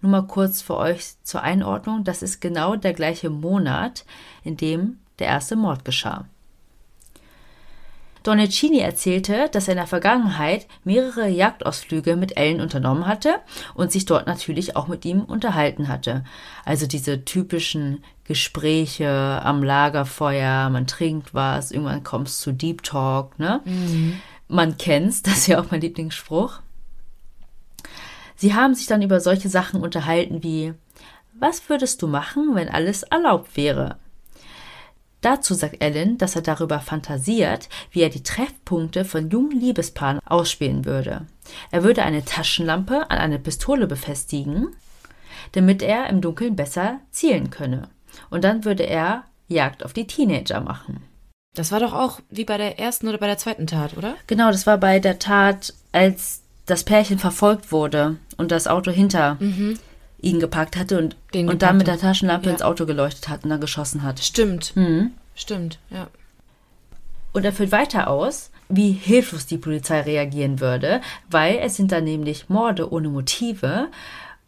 Nur 0.00 0.12
mal 0.12 0.26
kurz 0.26 0.62
für 0.62 0.76
euch 0.76 1.14
zur 1.22 1.42
Einordnung, 1.42 2.04
das 2.04 2.22
ist 2.22 2.40
genau 2.40 2.76
der 2.76 2.92
gleiche 2.92 3.30
Monat, 3.30 4.04
in 4.44 4.56
dem 4.56 4.98
der 5.18 5.26
erste 5.26 5.56
Mord 5.56 5.84
geschah. 5.84 6.26
Donnicini 8.22 8.80
erzählte, 8.80 9.48
dass 9.52 9.68
er 9.68 9.72
in 9.72 9.78
der 9.78 9.86
Vergangenheit 9.86 10.66
mehrere 10.84 11.28
Jagdausflüge 11.28 12.16
mit 12.16 12.36
Ellen 12.36 12.60
unternommen 12.60 13.06
hatte 13.06 13.36
und 13.74 13.90
sich 13.90 14.04
dort 14.04 14.26
natürlich 14.26 14.76
auch 14.76 14.86
mit 14.86 15.04
ihm 15.04 15.22
unterhalten 15.22 15.88
hatte. 15.88 16.24
Also 16.64 16.86
diese 16.86 17.24
typischen 17.24 18.04
Gespräche 18.24 19.40
am 19.42 19.62
Lagerfeuer, 19.62 20.68
man 20.68 20.86
trinkt 20.86 21.32
was, 21.32 21.70
irgendwann 21.70 22.04
kommst 22.04 22.40
zu 22.40 22.52
Deep 22.52 22.82
Talk, 22.82 23.38
ne? 23.38 23.62
Mhm. 23.64 24.20
Man 24.48 24.76
kennt's, 24.76 25.22
das 25.22 25.38
ist 25.38 25.46
ja 25.46 25.60
auch 25.60 25.70
mein 25.70 25.80
Lieblingsspruch. 25.80 26.60
Sie 28.38 28.54
haben 28.54 28.76
sich 28.76 28.86
dann 28.86 29.02
über 29.02 29.18
solche 29.18 29.48
Sachen 29.48 29.82
unterhalten 29.82 30.44
wie 30.44 30.72
Was 31.34 31.68
würdest 31.68 32.00
du 32.02 32.06
machen, 32.06 32.54
wenn 32.54 32.68
alles 32.68 33.02
erlaubt 33.02 33.56
wäre? 33.56 33.98
Dazu 35.20 35.54
sagt 35.54 35.82
Ellen, 35.82 36.18
dass 36.18 36.36
er 36.36 36.42
darüber 36.42 36.78
fantasiert, 36.78 37.68
wie 37.90 38.00
er 38.00 38.10
die 38.10 38.22
Treffpunkte 38.22 39.04
von 39.04 39.28
jungen 39.28 39.58
Liebespaaren 39.58 40.20
ausspielen 40.24 40.84
würde. 40.84 41.26
Er 41.72 41.82
würde 41.82 42.04
eine 42.04 42.24
Taschenlampe 42.24 43.10
an 43.10 43.18
eine 43.18 43.40
Pistole 43.40 43.88
befestigen, 43.88 44.68
damit 45.52 45.82
er 45.82 46.08
im 46.08 46.20
Dunkeln 46.20 46.54
besser 46.54 47.00
zielen 47.10 47.50
könne. 47.50 47.88
Und 48.30 48.44
dann 48.44 48.64
würde 48.64 48.84
er 48.84 49.24
Jagd 49.48 49.84
auf 49.84 49.92
die 49.92 50.06
Teenager 50.06 50.60
machen. 50.60 51.02
Das 51.56 51.72
war 51.72 51.80
doch 51.80 51.92
auch 51.92 52.20
wie 52.30 52.44
bei 52.44 52.56
der 52.56 52.78
ersten 52.78 53.08
oder 53.08 53.18
bei 53.18 53.26
der 53.26 53.38
zweiten 53.38 53.66
Tat, 53.66 53.96
oder? 53.96 54.14
Genau, 54.28 54.52
das 54.52 54.66
war 54.68 54.78
bei 54.78 55.00
der 55.00 55.18
Tat, 55.18 55.74
als 55.90 56.42
das 56.68 56.84
Pärchen 56.84 57.18
verfolgt 57.18 57.72
wurde 57.72 58.16
und 58.36 58.52
das 58.52 58.66
Auto 58.66 58.90
hinter 58.90 59.36
mhm 59.40 59.78
ihn 60.20 60.40
gepackt 60.40 60.76
hatte 60.76 60.98
und, 60.98 61.16
und 61.32 61.62
dann 61.62 61.78
mit 61.78 61.86
der 61.86 61.98
Taschenlampe 61.98 62.46
ja. 62.46 62.52
ins 62.52 62.62
Auto 62.62 62.86
geleuchtet 62.86 63.28
hat 63.28 63.44
und 63.44 63.50
dann 63.50 63.60
geschossen 63.60 64.02
hat. 64.02 64.20
Stimmt. 64.20 64.74
Mhm. 64.76 65.12
Stimmt, 65.34 65.78
ja. 65.90 66.08
Und 67.32 67.44
er 67.44 67.52
führt 67.52 67.72
weiter 67.72 68.08
aus, 68.08 68.50
wie 68.68 68.90
hilflos 68.90 69.46
die 69.46 69.58
Polizei 69.58 70.00
reagieren 70.00 70.60
würde, 70.60 71.00
weil 71.30 71.58
es 71.62 71.76
sind 71.76 71.92
dann 71.92 72.04
nämlich 72.04 72.48
Morde 72.48 72.92
ohne 72.92 73.08
Motive, 73.08 73.88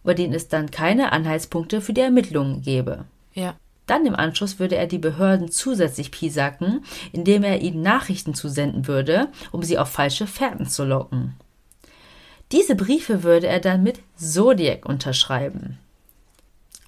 bei 0.03 0.15
denen 0.15 0.35
es 0.35 0.49
dann 0.49 0.71
keine 0.71 1.13
Anhaltspunkte 1.13 1.81
für 1.81 1.93
die 1.93 2.01
Ermittlungen 2.01 2.63
gäbe. 2.63 3.05
Ja. 3.35 3.55
Dann 3.87 4.07
im 4.07 4.15
Anschluss 4.15 4.59
würde 4.59 4.77
er 4.77 4.87
die 4.87 4.99
Behörden 4.99 5.51
zusätzlich 5.51 6.11
piesacken, 6.11 6.85
indem 7.13 7.45
er 7.45 7.61
ihnen 7.61 7.83
Nachrichten 7.83 8.35
zusenden 8.35 8.87
würde, 8.87 9.29
um 9.53 9.63
sie 9.63 9.79
auf 9.79 9.89
falsche 9.89 10.27
Fährten 10.27 10.67
zu 10.67 10.85
locken. 10.85 11.35
Diese 12.53 12.75
Briefe 12.75 13.23
würde 13.23 13.47
er 13.47 13.61
dann 13.61 13.83
mit 13.83 14.01
Zodiac 14.17 14.87
unterschreiben. 14.87 15.79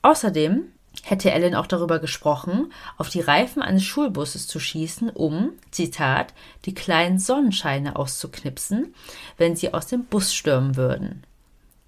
Außerdem 0.02 0.64
hätte 1.04 1.30
Ellen 1.30 1.54
auch 1.54 1.66
darüber 1.66 1.98
gesprochen, 1.98 2.72
auf 2.98 3.08
die 3.08 3.20
Reifen 3.20 3.62
eines 3.62 3.84
Schulbusses 3.84 4.46
zu 4.46 4.60
schießen, 4.60 5.10
um, 5.10 5.50
Zitat, 5.70 6.34
die 6.64 6.74
kleinen 6.74 7.18
Sonnenscheine 7.18 7.96
auszuknipsen, 7.96 8.94
wenn 9.38 9.56
sie 9.56 9.72
aus 9.72 9.86
dem 9.86 10.04
Bus 10.04 10.34
stürmen 10.34 10.76
würden. 10.76 11.22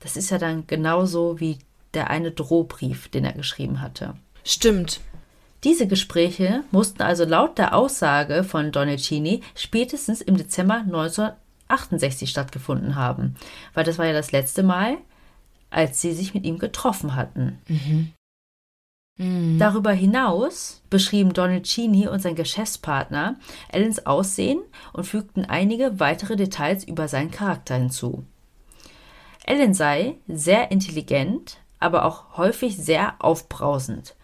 Das 0.01 0.17
ist 0.17 0.31
ja 0.31 0.39
dann 0.39 0.67
genauso 0.67 1.41
wie 1.41 1.59
der 1.95 2.11
eine 2.11 2.31
Drohbrief, 2.31 3.09
den 3.09 3.25
er 3.25 3.33
geschrieben 3.33 3.81
hatte. 3.81 4.15
Stimmt. 4.45 5.01
Diese 5.65 5.87
Gespräche 5.87 6.63
mussten 6.71 7.03
also 7.03 7.25
laut 7.25 7.57
der 7.57 7.75
Aussage 7.75 8.45
von 8.45 8.71
Donnicini 8.71 9.43
spätestens 9.55 10.21
im 10.21 10.37
Dezember 10.37 10.85
19 10.87 11.31
68 11.69 12.29
stattgefunden 12.31 12.97
haben, 12.97 13.37
weil 13.73 13.85
das 13.85 13.99
war 13.99 14.07
ja 14.07 14.13
das 14.13 14.33
letzte 14.33 14.63
Mal, 14.63 14.99
als 15.71 16.01
sie 16.01 16.13
sich 16.13 16.35
mit 16.35 16.45
ihm 16.45 16.59
getroffen 16.59 17.17
hatten. 17.17 17.59
Mhm. 17.69 18.13
Mhm. 19.17 19.59
Darüber 19.59 19.93
hinaus 19.93 20.83
beschrieben 20.91 21.33
Donald 21.33 21.65
Cheney 21.65 22.09
und 22.09 22.21
sein 22.21 22.35
Geschäftspartner 22.35 23.37
Allens 23.73 24.07
Aussehen 24.07 24.61
und 24.93 25.05
fügten 25.05 25.45
einige 25.45 26.01
weitere 26.01 26.37
Details 26.37 26.85
über 26.85 27.07
seinen 27.09 27.31
Charakter 27.31 27.77
hinzu. 27.77 28.25
Allen 29.47 29.75
sei 29.75 30.17
sehr 30.27 30.71
intelligent, 30.71 31.59
aber 31.79 32.05
auch 32.07 32.37
häufig 32.37 32.77
sehr 32.77 33.15
aufbrausend. 33.19 34.15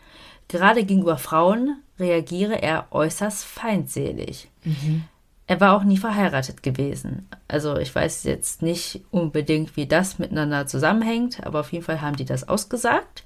Gerade 0.48 0.84
gegenüber 0.84 1.18
Frauen 1.18 1.82
reagiere 1.98 2.60
er 2.60 2.88
äußerst 2.90 3.44
feindselig. 3.44 4.48
Mhm. 4.64 5.04
Er 5.50 5.60
war 5.60 5.76
auch 5.76 5.82
nie 5.82 5.96
verheiratet 5.96 6.62
gewesen. 6.62 7.26
Also 7.48 7.76
ich 7.76 7.92
weiß 7.92 8.22
jetzt 8.22 8.62
nicht 8.62 9.00
unbedingt, 9.10 9.76
wie 9.76 9.86
das 9.86 10.20
miteinander 10.20 10.68
zusammenhängt, 10.68 11.44
aber 11.44 11.58
auf 11.58 11.72
jeden 11.72 11.84
Fall 11.84 12.00
haben 12.00 12.14
die 12.14 12.24
das 12.24 12.48
ausgesagt. 12.48 13.24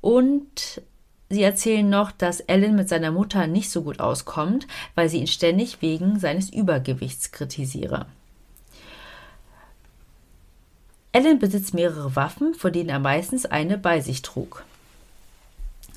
Und 0.00 0.80
sie 1.28 1.42
erzählen 1.42 1.86
noch, 1.86 2.10
dass 2.10 2.40
Ellen 2.40 2.74
mit 2.74 2.88
seiner 2.88 3.10
Mutter 3.10 3.46
nicht 3.48 3.68
so 3.68 3.82
gut 3.82 4.00
auskommt, 4.00 4.66
weil 4.94 5.10
sie 5.10 5.18
ihn 5.18 5.26
ständig 5.26 5.82
wegen 5.82 6.18
seines 6.18 6.48
Übergewichts 6.48 7.32
kritisiere. 7.32 8.06
Ellen 11.12 11.38
besitzt 11.38 11.74
mehrere 11.74 12.16
Waffen, 12.16 12.54
von 12.54 12.72
denen 12.72 12.88
er 12.88 12.98
meistens 12.98 13.44
eine 13.44 13.76
bei 13.76 14.00
sich 14.00 14.22
trug. 14.22 14.64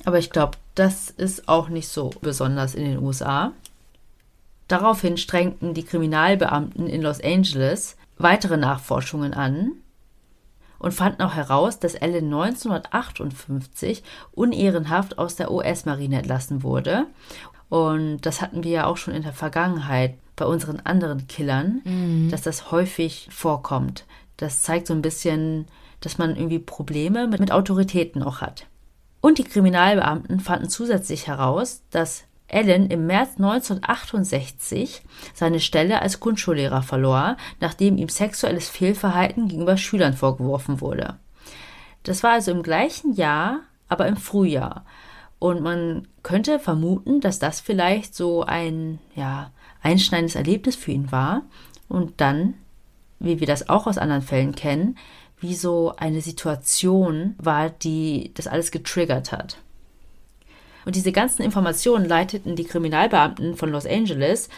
Aber 0.04 0.18
ich 0.18 0.28
glaube, 0.28 0.58
das 0.74 1.08
ist 1.08 1.48
auch 1.48 1.70
nicht 1.70 1.88
so 1.88 2.10
besonders 2.20 2.74
in 2.74 2.84
den 2.84 2.98
USA. 2.98 3.54
Daraufhin 4.70 5.16
strengten 5.16 5.74
die 5.74 5.82
Kriminalbeamten 5.82 6.86
in 6.86 7.02
Los 7.02 7.20
Angeles 7.20 7.96
weitere 8.18 8.56
Nachforschungen 8.56 9.34
an 9.34 9.72
und 10.78 10.94
fanden 10.94 11.22
auch 11.22 11.34
heraus, 11.34 11.80
dass 11.80 11.96
Ellen 11.96 12.26
1958 12.26 14.04
unehrenhaft 14.30 15.18
aus 15.18 15.34
der 15.34 15.50
US-Marine 15.50 16.18
entlassen 16.18 16.62
wurde. 16.62 17.06
Und 17.68 18.20
das 18.20 18.40
hatten 18.40 18.62
wir 18.62 18.70
ja 18.70 18.86
auch 18.86 18.96
schon 18.96 19.12
in 19.12 19.24
der 19.24 19.32
Vergangenheit 19.32 20.14
bei 20.36 20.44
unseren 20.44 20.78
anderen 20.78 21.26
Killern, 21.26 21.80
mhm. 21.82 22.28
dass 22.30 22.42
das 22.42 22.70
häufig 22.70 23.26
vorkommt, 23.32 24.04
das 24.36 24.62
zeigt 24.62 24.86
so 24.86 24.94
ein 24.94 25.02
bisschen, 25.02 25.66
dass 25.98 26.16
man 26.16 26.36
irgendwie 26.36 26.60
Probleme 26.60 27.26
mit, 27.26 27.40
mit 27.40 27.50
Autoritäten 27.50 28.22
auch 28.22 28.40
hat. 28.40 28.66
Und 29.20 29.38
die 29.38 29.44
Kriminalbeamten 29.44 30.38
fanden 30.38 30.68
zusätzlich 30.68 31.26
heraus, 31.26 31.82
dass 31.90 32.24
Allen 32.50 32.90
im 32.90 33.06
März 33.06 33.36
1968 33.36 35.02
seine 35.34 35.60
Stelle 35.60 36.02
als 36.02 36.20
Grundschullehrer 36.20 36.82
verlor, 36.82 37.36
nachdem 37.60 37.96
ihm 37.96 38.08
sexuelles 38.08 38.68
Fehlverhalten 38.68 39.48
gegenüber 39.48 39.76
Schülern 39.76 40.14
vorgeworfen 40.14 40.80
wurde. 40.80 41.18
Das 42.02 42.22
war 42.22 42.32
also 42.32 42.50
im 42.50 42.62
gleichen 42.62 43.14
Jahr, 43.14 43.60
aber 43.88 44.06
im 44.06 44.16
Frühjahr. 44.16 44.84
Und 45.38 45.62
man 45.62 46.08
könnte 46.22 46.58
vermuten, 46.58 47.20
dass 47.20 47.38
das 47.38 47.60
vielleicht 47.60 48.14
so 48.14 48.42
ein 48.42 48.98
ja, 49.14 49.50
einschneidendes 49.82 50.34
Erlebnis 50.34 50.76
für 50.76 50.92
ihn 50.92 51.12
war. 51.12 51.42
Und 51.88 52.20
dann 52.20 52.54
wie 53.20 53.38
wir 53.38 53.46
das 53.46 53.68
auch 53.68 53.86
aus 53.86 53.98
anderen 53.98 54.22
Fällen 54.22 54.54
kennen, 54.54 54.96
wie 55.38 55.54
so 55.54 55.94
eine 55.96 56.20
Situation 56.20 57.34
war, 57.38 57.70
die 57.70 58.32
das 58.34 58.46
alles 58.46 58.70
getriggert 58.72 59.30
hat. 59.30 59.58
Und 60.84 60.96
diese 60.96 61.12
ganzen 61.12 61.42
Informationen 61.42 62.06
leiteten 62.06 62.56
die 62.56 62.64
Kriminalbeamten 62.64 63.56
von 63.56 63.70
Los 63.70 63.86
Angeles 63.86 64.48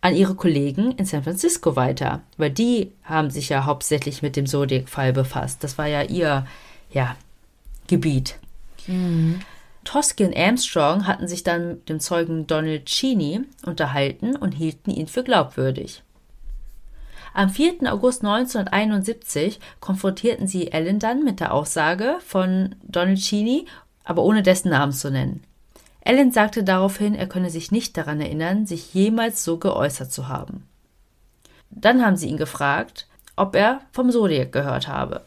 an 0.00 0.14
ihre 0.14 0.34
Kollegen 0.34 0.92
in 0.92 1.06
San 1.06 1.22
Francisco 1.22 1.76
weiter, 1.76 2.20
weil 2.36 2.50
die 2.50 2.92
haben 3.04 3.30
sich 3.30 3.48
ja 3.48 3.64
hauptsächlich 3.64 4.20
mit 4.20 4.36
dem 4.36 4.46
Zodiac-Fall 4.46 5.12
befasst. 5.12 5.64
Das 5.64 5.78
war 5.78 5.86
ja 5.86 6.02
ihr 6.02 6.46
ja, 6.90 7.16
Gebiet. 7.86 8.36
Mhm. 8.86 9.40
Tosky 9.84 10.24
und 10.24 10.36
Armstrong 10.36 11.06
hatten 11.06 11.28
sich 11.28 11.42
dann 11.42 11.68
mit 11.68 11.88
dem 11.88 12.00
Zeugen 12.00 12.46
Donald 12.46 12.86
Cheney 12.86 13.40
unterhalten 13.64 14.36
und 14.36 14.52
hielten 14.52 14.90
ihn 14.90 15.06
für 15.06 15.22
glaubwürdig. 15.22 16.02
Am 17.34 17.50
4. 17.50 17.92
August 17.92 18.22
1971 18.24 19.58
konfrontierten 19.80 20.46
sie 20.46 20.70
Ellen 20.70 20.98
dann 20.98 21.24
mit 21.24 21.40
der 21.40 21.52
Aussage 21.52 22.18
von 22.24 22.76
Donald 22.82 23.18
Cheney, 23.18 23.66
aber 24.04 24.22
ohne 24.22 24.42
dessen 24.42 24.70
Namen 24.70 24.92
zu 24.92 25.10
nennen. 25.10 25.42
Ellen 26.04 26.32
sagte 26.32 26.62
daraufhin, 26.62 27.14
er 27.14 27.26
könne 27.26 27.50
sich 27.50 27.72
nicht 27.72 27.96
daran 27.96 28.20
erinnern, 28.20 28.66
sich 28.66 28.92
jemals 28.92 29.42
so 29.42 29.56
geäußert 29.56 30.12
zu 30.12 30.28
haben. 30.28 30.68
Dann 31.70 32.04
haben 32.04 32.16
sie 32.16 32.28
ihn 32.28 32.36
gefragt, 32.36 33.08
ob 33.36 33.56
er 33.56 33.80
vom 33.90 34.10
Zodiac 34.10 34.52
gehört 34.52 34.86
habe. 34.86 35.22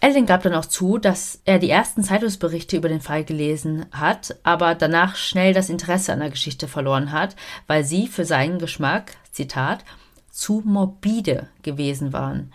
Ellen 0.00 0.26
gab 0.26 0.42
dann 0.42 0.54
auch 0.54 0.64
zu, 0.64 0.98
dass 0.98 1.40
er 1.44 1.60
die 1.60 1.70
ersten 1.70 2.02
Zeitungsberichte 2.02 2.76
über 2.76 2.88
den 2.88 3.00
Fall 3.00 3.24
gelesen 3.24 3.86
hat, 3.92 4.34
aber 4.42 4.74
danach 4.74 5.14
schnell 5.14 5.54
das 5.54 5.70
Interesse 5.70 6.12
an 6.12 6.18
der 6.18 6.30
Geschichte 6.30 6.66
verloren 6.66 7.12
hat, 7.12 7.36
weil 7.68 7.84
sie 7.84 8.08
für 8.08 8.24
seinen 8.24 8.58
Geschmack, 8.58 9.12
Zitat, 9.30 9.84
zu 10.32 10.60
morbide 10.64 11.46
gewesen 11.62 12.12
waren. 12.12 12.52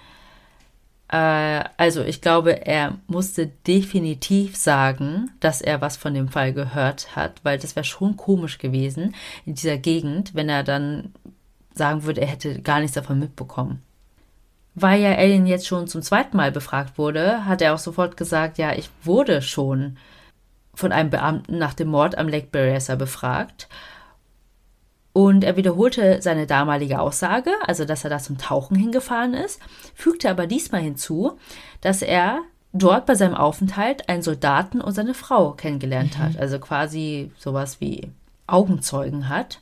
Äh, 1.10 1.64
also 1.78 2.04
ich 2.04 2.22
glaube, 2.22 2.66
er 2.66 2.98
musste 3.08 3.48
definitiv 3.48 4.56
sagen, 4.58 5.32
dass 5.40 5.62
er 5.62 5.82
was 5.82 5.98
von 5.98 6.14
dem 6.14 6.30
Fall 6.30 6.54
gehört 6.54 7.16
hat, 7.16 7.40
weil 7.44 7.58
das 7.58 7.76
wäre 7.76 7.86
schon 7.86 8.18
komisch 8.18 8.58
gewesen 8.58 9.16
in 9.46 9.56
dieser 9.56 9.78
Gegend, 9.78 10.36
wenn 10.36 10.50
er 10.50 10.64
dann 10.64 11.14
sagen 11.74 12.04
würde, 12.04 12.22
er 12.22 12.28
hätte 12.28 12.62
gar 12.62 12.80
nichts 12.80 12.96
davon 12.96 13.20
mitbekommen. 13.20 13.82
Weil 14.76 15.02
ja 15.02 15.16
Alien 15.16 15.48
jetzt 15.48 15.68
schon 15.68 15.88
zum 15.88 16.02
zweiten 16.02 16.38
Mal 16.38 16.52
befragt 16.52 16.98
wurde, 16.98 17.46
hat 17.46 17.62
er 17.62 17.74
auch 17.74 17.80
sofort 17.80 18.18
gesagt, 18.18 18.58
ja, 18.58 18.74
ich 18.74 18.90
wurde 19.04 19.42
schon 19.42 19.98
von 20.74 20.92
einem 20.92 21.10
Beamten 21.10 21.58
nach 21.58 21.74
dem 21.74 21.88
Mord 21.88 22.18
am 22.18 22.28
Lake 22.28 22.50
Berryessa 22.52 22.96
befragt 22.96 23.68
und 25.18 25.44
er 25.44 25.56
wiederholte 25.56 26.22
seine 26.22 26.46
damalige 26.46 27.00
Aussage, 27.00 27.50
also 27.66 27.86
dass 27.86 28.04
er 28.04 28.12
da 28.12 28.20
zum 28.20 28.38
Tauchen 28.38 28.78
hingefahren 28.78 29.34
ist, 29.34 29.60
fügte 29.96 30.30
aber 30.30 30.46
diesmal 30.46 30.82
hinzu, 30.82 31.40
dass 31.82 32.04
er 32.04 32.42
dort 32.72 33.08
bei 33.08 33.16
seinem 33.16 33.34
Aufenthalt 33.34 34.10
einen 34.10 34.22
Soldaten 34.22 34.80
und 34.80 34.94
seine 34.94 35.16
Frau 35.16 35.54
kennengelernt 35.54 36.20
mhm. 36.20 36.22
hat. 36.22 36.38
Also 36.38 36.60
quasi 36.60 37.32
sowas 37.40 37.82
wie 37.82 38.12
Augenzeugen 38.46 39.28
hat 39.28 39.60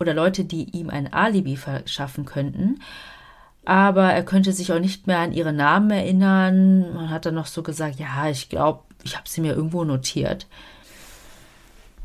oder 0.00 0.14
Leute, 0.14 0.46
die 0.46 0.70
ihm 0.70 0.88
ein 0.88 1.12
Alibi 1.12 1.58
verschaffen 1.58 2.24
könnten. 2.24 2.80
Aber 3.66 4.10
er 4.10 4.24
könnte 4.24 4.54
sich 4.54 4.72
auch 4.72 4.80
nicht 4.80 5.06
mehr 5.06 5.18
an 5.18 5.32
ihre 5.32 5.52
Namen 5.52 5.90
erinnern. 5.90 6.94
Man 6.94 7.10
hat 7.10 7.26
dann 7.26 7.34
noch 7.34 7.44
so 7.44 7.62
gesagt, 7.62 7.98
ja, 7.98 8.30
ich 8.30 8.48
glaube, 8.48 8.80
ich 9.02 9.18
habe 9.18 9.28
sie 9.28 9.42
mir 9.42 9.52
irgendwo 9.52 9.84
notiert. 9.84 10.46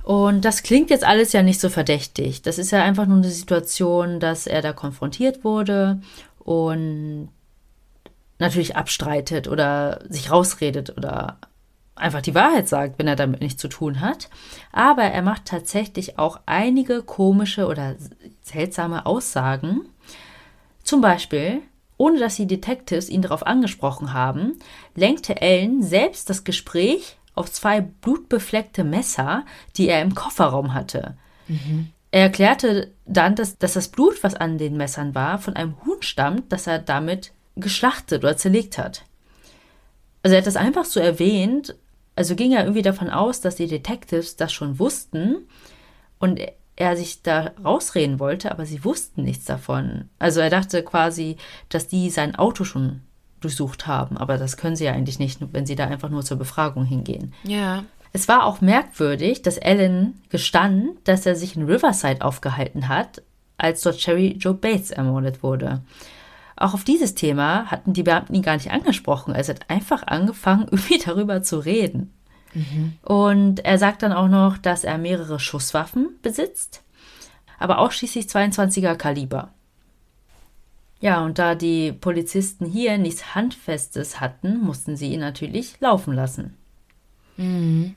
Und 0.09 0.43
das 0.43 0.63
klingt 0.63 0.89
jetzt 0.89 1.03
alles 1.03 1.33
ja 1.33 1.43
nicht 1.43 1.61
so 1.61 1.69
verdächtig. 1.69 2.41
Das 2.41 2.57
ist 2.57 2.71
ja 2.71 2.81
einfach 2.81 3.05
nur 3.05 3.17
eine 3.17 3.29
Situation, 3.29 4.19
dass 4.19 4.47
er 4.47 4.63
da 4.63 4.73
konfrontiert 4.73 5.43
wurde 5.43 6.01
und 6.39 7.29
natürlich 8.39 8.75
abstreitet 8.75 9.47
oder 9.47 9.99
sich 10.09 10.31
rausredet 10.31 10.97
oder 10.97 11.37
einfach 11.93 12.23
die 12.23 12.33
Wahrheit 12.33 12.67
sagt, 12.67 12.97
wenn 12.97 13.07
er 13.07 13.15
damit 13.15 13.41
nichts 13.41 13.61
zu 13.61 13.67
tun 13.67 14.01
hat. 14.01 14.31
Aber 14.71 15.03
er 15.03 15.21
macht 15.21 15.45
tatsächlich 15.45 16.17
auch 16.17 16.39
einige 16.47 17.03
komische 17.03 17.67
oder 17.67 17.95
seltsame 18.41 19.05
Aussagen. 19.05 19.89
Zum 20.81 21.01
Beispiel, 21.01 21.61
ohne 21.97 22.17
dass 22.17 22.35
die 22.35 22.47
Detectives 22.47 23.09
ihn 23.09 23.21
darauf 23.21 23.45
angesprochen 23.45 24.11
haben, 24.11 24.57
lenkte 24.95 25.39
Ellen 25.39 25.83
selbst 25.83 26.31
das 26.31 26.43
Gespräch 26.43 27.18
auf 27.39 27.51
zwei 27.51 27.81
blutbefleckte 27.81 28.83
Messer, 28.83 29.45
die 29.77 29.87
er 29.87 30.01
im 30.01 30.13
Kofferraum 30.13 30.73
hatte. 30.73 31.17
Mhm. 31.47 31.89
Er 32.11 32.23
erklärte 32.23 32.91
dann, 33.05 33.35
dass, 33.35 33.57
dass 33.57 33.73
das 33.73 33.87
Blut, 33.87 34.23
was 34.23 34.35
an 34.35 34.57
den 34.57 34.77
Messern 34.77 35.15
war, 35.15 35.37
von 35.37 35.55
einem 35.55 35.75
Huhn 35.85 36.01
stammt, 36.01 36.51
das 36.51 36.67
er 36.67 36.79
damit 36.79 37.31
geschlachtet 37.55 38.23
oder 38.23 38.37
zerlegt 38.37 38.77
hat. 38.77 39.03
Also 40.23 40.35
er 40.35 40.41
hat 40.41 40.47
das 40.47 40.55
einfach 40.55 40.85
so 40.85 40.99
erwähnt, 40.99 41.75
also 42.15 42.35
ging 42.35 42.51
er 42.51 42.63
irgendwie 42.63 42.81
davon 42.81 43.09
aus, 43.09 43.41
dass 43.41 43.55
die 43.55 43.67
Detectives 43.67 44.35
das 44.35 44.51
schon 44.51 44.79
wussten 44.79 45.47
und 46.19 46.41
er 46.75 46.97
sich 46.97 47.21
da 47.21 47.51
rausreden 47.63 48.19
wollte, 48.19 48.51
aber 48.51 48.65
sie 48.65 48.83
wussten 48.83 49.23
nichts 49.23 49.45
davon. 49.45 50.09
Also 50.17 50.39
er 50.39 50.49
dachte 50.49 50.83
quasi, 50.83 51.37
dass 51.69 51.87
die 51.87 52.09
sein 52.09 52.35
Auto 52.35 52.63
schon 52.63 53.01
durchsucht 53.39 53.87
haben. 53.87 54.17
Aber 54.17 54.37
das 54.37 54.57
können 54.57 54.75
sie 54.75 54.85
ja 54.85 54.93
eigentlich 54.93 55.19
nicht, 55.19 55.39
wenn 55.51 55.65
sie 55.65 55.75
da 55.75 55.85
einfach 55.85 56.09
nur 56.09 56.23
zur 56.23 56.37
Befragung 56.37 56.85
hingehen. 56.85 57.33
Ja. 57.43 57.83
Es 58.11 58.27
war 58.27 58.45
auch 58.45 58.61
merkwürdig, 58.61 59.41
dass 59.41 59.61
Alan 59.61 60.15
gestand, 60.29 60.97
dass 61.03 61.25
er 61.25 61.35
sich 61.35 61.55
in 61.55 61.63
Riverside 61.63 62.21
aufgehalten 62.21 62.87
hat, 62.87 63.21
als 63.57 63.81
dort 63.81 63.97
Cherry 63.97 64.35
Joe 64.39 64.53
Bates 64.53 64.91
ermordet 64.91 65.43
wurde. 65.43 65.81
Auch 66.55 66.73
auf 66.73 66.83
dieses 66.83 67.15
Thema 67.15 67.65
hatten 67.67 67.93
die 67.93 68.03
Beamten 68.03 68.35
ihn 68.35 68.41
gar 68.41 68.55
nicht 68.55 68.71
angesprochen. 68.71 69.33
Er 69.33 69.47
hat 69.47 69.69
einfach 69.69 70.03
angefangen, 70.05 70.67
irgendwie 70.71 70.97
darüber 70.97 71.41
zu 71.41 71.59
reden. 71.59 72.13
Mhm. 72.53 72.93
Und 73.03 73.65
er 73.65 73.77
sagt 73.77 74.03
dann 74.03 74.13
auch 74.13 74.27
noch, 74.27 74.57
dass 74.57 74.83
er 74.83 74.97
mehrere 74.97 75.39
Schusswaffen 75.39 76.09
besitzt, 76.21 76.83
aber 77.59 77.77
auch 77.79 77.91
schließlich 77.91 78.25
22er 78.25 78.95
Kaliber. 78.95 79.53
Ja, 81.01 81.23
und 81.23 81.39
da 81.39 81.55
die 81.55 81.93
Polizisten 81.93 82.65
hier 82.65 82.97
nichts 82.97 83.33
Handfestes 83.35 84.19
hatten, 84.19 84.59
mussten 84.59 84.97
sie 84.97 85.13
ihn 85.13 85.21
natürlich 85.21 85.79
laufen 85.79 86.13
lassen. 86.13 86.55
Mhm. 87.37 87.95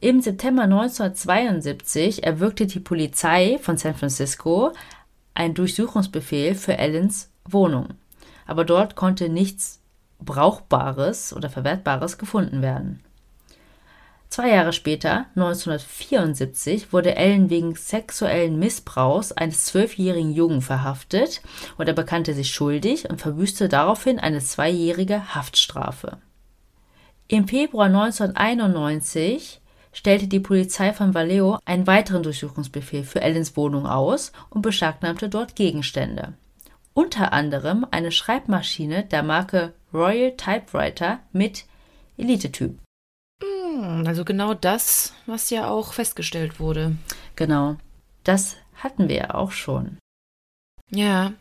Im 0.00 0.20
September 0.20 0.62
1972 0.62 2.24
erwirkte 2.24 2.66
die 2.66 2.80
Polizei 2.80 3.58
von 3.62 3.76
San 3.76 3.94
Francisco 3.94 4.72
einen 5.34 5.54
Durchsuchungsbefehl 5.54 6.54
für 6.54 6.78
Allens 6.78 7.30
Wohnung. 7.44 7.88
Aber 8.46 8.64
dort 8.64 8.96
konnte 8.96 9.28
nichts 9.28 9.80
Brauchbares 10.20 11.32
oder 11.34 11.50
Verwertbares 11.50 12.18
gefunden 12.18 12.62
werden. 12.62 13.00
Zwei 14.32 14.48
Jahre 14.48 14.72
später, 14.72 15.26
1974, 15.36 16.90
wurde 16.90 17.18
Allen 17.18 17.50
wegen 17.50 17.74
sexuellen 17.74 18.58
Missbrauchs 18.58 19.32
eines 19.32 19.66
zwölfjährigen 19.66 20.32
Jungen 20.32 20.62
verhaftet 20.62 21.42
und 21.76 21.86
er 21.86 21.92
bekannte 21.92 22.32
sich 22.32 22.48
schuldig 22.48 23.10
und 23.10 23.20
verbüßte 23.20 23.68
daraufhin 23.68 24.18
eine 24.18 24.38
zweijährige 24.38 25.34
Haftstrafe. 25.34 26.16
Im 27.28 27.46
Februar 27.46 27.88
1991 27.88 29.60
stellte 29.92 30.28
die 30.28 30.40
Polizei 30.40 30.94
von 30.94 31.12
Vallejo 31.12 31.58
einen 31.66 31.86
weiteren 31.86 32.22
Durchsuchungsbefehl 32.22 33.04
für 33.04 33.20
Ellens 33.20 33.54
Wohnung 33.58 33.86
aus 33.86 34.32
und 34.48 34.62
beschlagnahmte 34.62 35.28
dort 35.28 35.56
Gegenstände. 35.56 36.32
Unter 36.94 37.34
anderem 37.34 37.86
eine 37.90 38.10
Schreibmaschine 38.10 39.04
der 39.04 39.24
Marke 39.24 39.74
Royal 39.92 40.34
Typewriter 40.38 41.18
mit 41.32 41.66
Elite-Typ. 42.16 42.78
Hm, 43.42 44.04
also 44.06 44.24
genau 44.24 44.54
das, 44.54 45.12
was 45.26 45.50
ja 45.50 45.68
auch 45.68 45.92
festgestellt 45.92 46.60
wurde. 46.60 46.96
Genau. 47.36 47.76
Das 48.24 48.56
hatten 48.76 49.08
wir 49.08 49.16
ja 49.16 49.34
auch 49.34 49.52
schon. 49.52 49.98
Ja. 50.90 51.32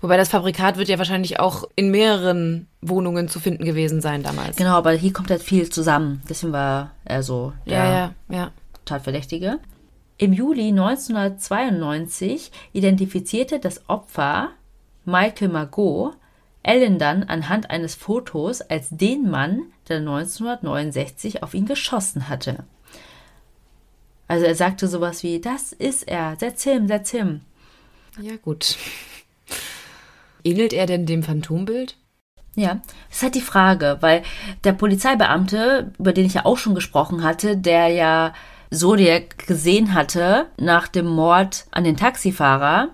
Wobei 0.00 0.16
das 0.16 0.28
Fabrikat 0.28 0.76
wird 0.76 0.88
ja 0.88 0.98
wahrscheinlich 0.98 1.40
auch 1.40 1.64
in 1.76 1.90
mehreren 1.90 2.68
Wohnungen 2.82 3.28
zu 3.28 3.40
finden 3.40 3.64
gewesen 3.64 4.00
sein 4.02 4.22
damals. 4.22 4.56
Genau, 4.56 4.74
aber 4.74 4.92
hier 4.92 5.12
kommt 5.12 5.30
halt 5.30 5.42
viel 5.42 5.70
zusammen. 5.70 6.22
Deswegen 6.28 6.52
war 6.52 6.90
er 7.04 7.22
so 7.22 7.52
der 7.66 7.78
Ja, 7.78 7.90
ja, 7.90 8.14
ja. 8.28 8.50
Tatverdächtige. 8.84 9.58
Im 10.18 10.32
Juli 10.32 10.68
1992 10.68 12.52
identifizierte 12.72 13.58
das 13.58 13.88
Opfer 13.88 14.50
Michael 15.04 15.48
Margot 15.48 16.14
Allen 16.64 16.98
dann 16.98 17.24
anhand 17.24 17.70
eines 17.70 17.94
Fotos 17.94 18.60
als 18.60 18.88
den 18.90 19.28
Mann, 19.30 19.62
der 19.88 19.98
1969 19.98 21.42
auf 21.42 21.54
ihn 21.54 21.66
geschossen 21.66 22.28
hatte. 22.28 22.64
Also 24.28 24.46
er 24.46 24.54
sagte 24.54 24.88
sowas 24.88 25.22
wie, 25.22 25.40
das 25.40 25.72
ist 25.72 26.08
er, 26.08 26.36
setz 26.38 26.62
him, 26.62 26.88
setz 26.88 27.10
him. 27.10 27.42
Ja, 28.20 28.36
gut. 28.36 28.76
Ähnelt 30.44 30.72
er 30.72 30.86
denn 30.86 31.06
dem 31.06 31.22
Phantombild? 31.22 31.96
Ja, 32.54 32.80
das 33.08 33.18
ist 33.18 33.22
halt 33.22 33.34
die 33.34 33.40
Frage, 33.40 33.98
weil 34.00 34.22
der 34.64 34.72
Polizeibeamte, 34.72 35.92
über 35.98 36.12
den 36.12 36.26
ich 36.26 36.34
ja 36.34 36.44
auch 36.44 36.58
schon 36.58 36.74
gesprochen 36.74 37.22
hatte, 37.22 37.56
der 37.56 37.88
ja 37.88 38.34
Zodiac 38.70 39.46
gesehen 39.46 39.94
hatte 39.94 40.46
nach 40.58 40.88
dem 40.88 41.06
Mord 41.06 41.66
an 41.70 41.84
den 41.84 41.96
Taxifahrer, 41.96 42.88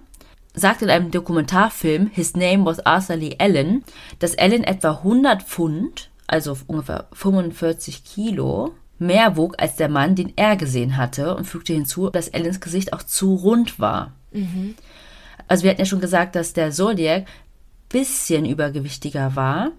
sagt 0.54 0.82
in 0.82 0.90
einem 0.90 1.10
Dokumentarfilm 1.10 2.08
His 2.08 2.34
Name 2.34 2.64
was 2.64 2.80
Arthur 2.80 3.16
Lee 3.16 3.36
Allen, 3.38 3.84
dass 4.18 4.36
Allen 4.38 4.64
etwa 4.64 4.90
100 4.90 5.42
Pfund, 5.42 6.10
also 6.26 6.56
ungefähr 6.66 7.06
45 7.12 8.04
Kilo, 8.04 8.74
mehr 8.98 9.36
wog 9.36 9.54
als 9.58 9.76
der 9.76 9.88
Mann, 9.88 10.14
den 10.14 10.32
er 10.36 10.56
gesehen 10.56 10.96
hatte 10.96 11.36
und 11.36 11.44
fügte 11.44 11.72
hinzu, 11.72 12.10
dass 12.10 12.32
Allens 12.34 12.60
Gesicht 12.60 12.92
auch 12.92 13.02
zu 13.02 13.34
rund 13.34 13.78
war. 13.78 14.12
Also 15.46 15.62
wir 15.64 15.70
hatten 15.70 15.80
ja 15.80 15.86
schon 15.86 16.00
gesagt, 16.00 16.34
dass 16.34 16.52
der 16.52 16.70
Zodiac 16.72 17.26
bisschen 17.88 18.44
übergewichtiger 18.44 19.34
war, 19.36 19.70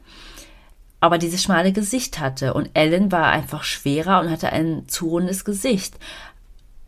aber 1.00 1.18
dieses 1.18 1.44
schmale 1.44 1.72
Gesicht 1.72 2.20
hatte 2.20 2.54
und 2.54 2.72
Ellen 2.74 3.12
war 3.12 3.28
einfach 3.28 3.64
schwerer 3.64 4.20
und 4.20 4.30
hatte 4.32 4.52
ein 4.52 4.88
zu 4.88 5.10
rundes 5.10 5.46
Gesicht. 5.46 5.96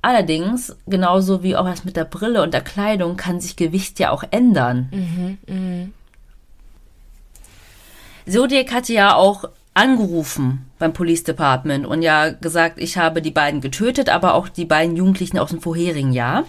Allerdings, 0.01 0.75
genauso 0.87 1.43
wie 1.43 1.55
auch 1.55 1.65
das 1.65 1.85
mit 1.85 1.95
der 1.95 2.05
Brille 2.05 2.41
und 2.41 2.53
der 2.53 2.61
Kleidung, 2.61 3.17
kann 3.17 3.39
sich 3.39 3.55
Gewicht 3.55 3.99
ja 3.99 4.09
auch 4.09 4.23
ändern. 4.31 4.89
Zodiac 8.27 8.71
hatte 8.71 8.93
ja 8.93 9.15
auch 9.15 9.45
angerufen 9.73 10.65
beim 10.79 10.93
Police 10.93 11.23
Department 11.23 11.85
und 11.85 12.01
ja 12.01 12.29
gesagt, 12.31 12.79
ich 12.79 12.97
habe 12.97 13.21
die 13.21 13.31
beiden 13.31 13.61
getötet, 13.61 14.09
aber 14.09 14.33
auch 14.33 14.49
die 14.49 14.65
beiden 14.65 14.95
Jugendlichen 14.95 15.37
aus 15.37 15.49
dem 15.51 15.61
vorherigen 15.61 16.13
Jahr. 16.13 16.45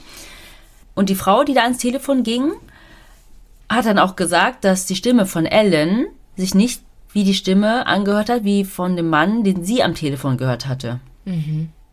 Und 0.95 1.09
die 1.09 1.15
Frau, 1.15 1.45
die 1.45 1.55
da 1.55 1.63
ans 1.63 1.79
Telefon 1.79 2.23
ging, 2.23 2.53
hat 3.69 3.87
dann 3.87 3.99
auch 3.99 4.17
gesagt, 4.17 4.65
dass 4.65 4.87
die 4.87 4.97
Stimme 4.97 5.27
von 5.27 5.47
Ellen 5.47 6.07
sich 6.37 6.55
nicht 6.55 6.83
wie 7.13 7.25
die 7.25 7.35
Stimme 7.35 7.87
angehört 7.87 8.31
hat, 8.31 8.45
wie 8.45 8.65
von 8.65 8.97
dem 8.97 9.09
Mann, 9.09 9.45
den 9.45 9.65
sie 9.65 9.83
am 9.83 9.95
Telefon 9.95 10.37
gehört 10.39 10.67
hatte. 10.67 11.01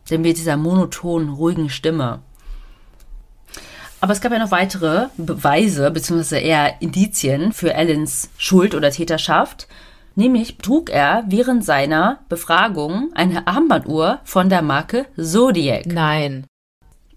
Denn 0.09 0.21
mit 0.21 0.37
dieser 0.37 0.57
monotonen, 0.57 1.29
ruhigen 1.29 1.69
Stimme. 1.69 2.21
Aber 4.01 4.13
es 4.13 4.21
gab 4.21 4.31
ja 4.31 4.39
noch 4.39 4.51
weitere 4.51 5.07
Beweise, 5.17 5.91
beziehungsweise 5.91 6.39
eher 6.39 6.81
Indizien 6.81 7.51
für 7.51 7.75
Allens 7.75 8.29
Schuld 8.37 8.73
oder 8.73 8.91
Täterschaft. 8.91 9.67
Nämlich 10.15 10.57
trug 10.57 10.89
er 10.89 11.23
während 11.27 11.63
seiner 11.63 12.19
Befragung 12.29 13.11
eine 13.13 13.47
Armbanduhr 13.47 14.19
von 14.23 14.49
der 14.49 14.61
Marke 14.61 15.05
Zodiac. 15.17 15.85
Nein. 15.85 16.45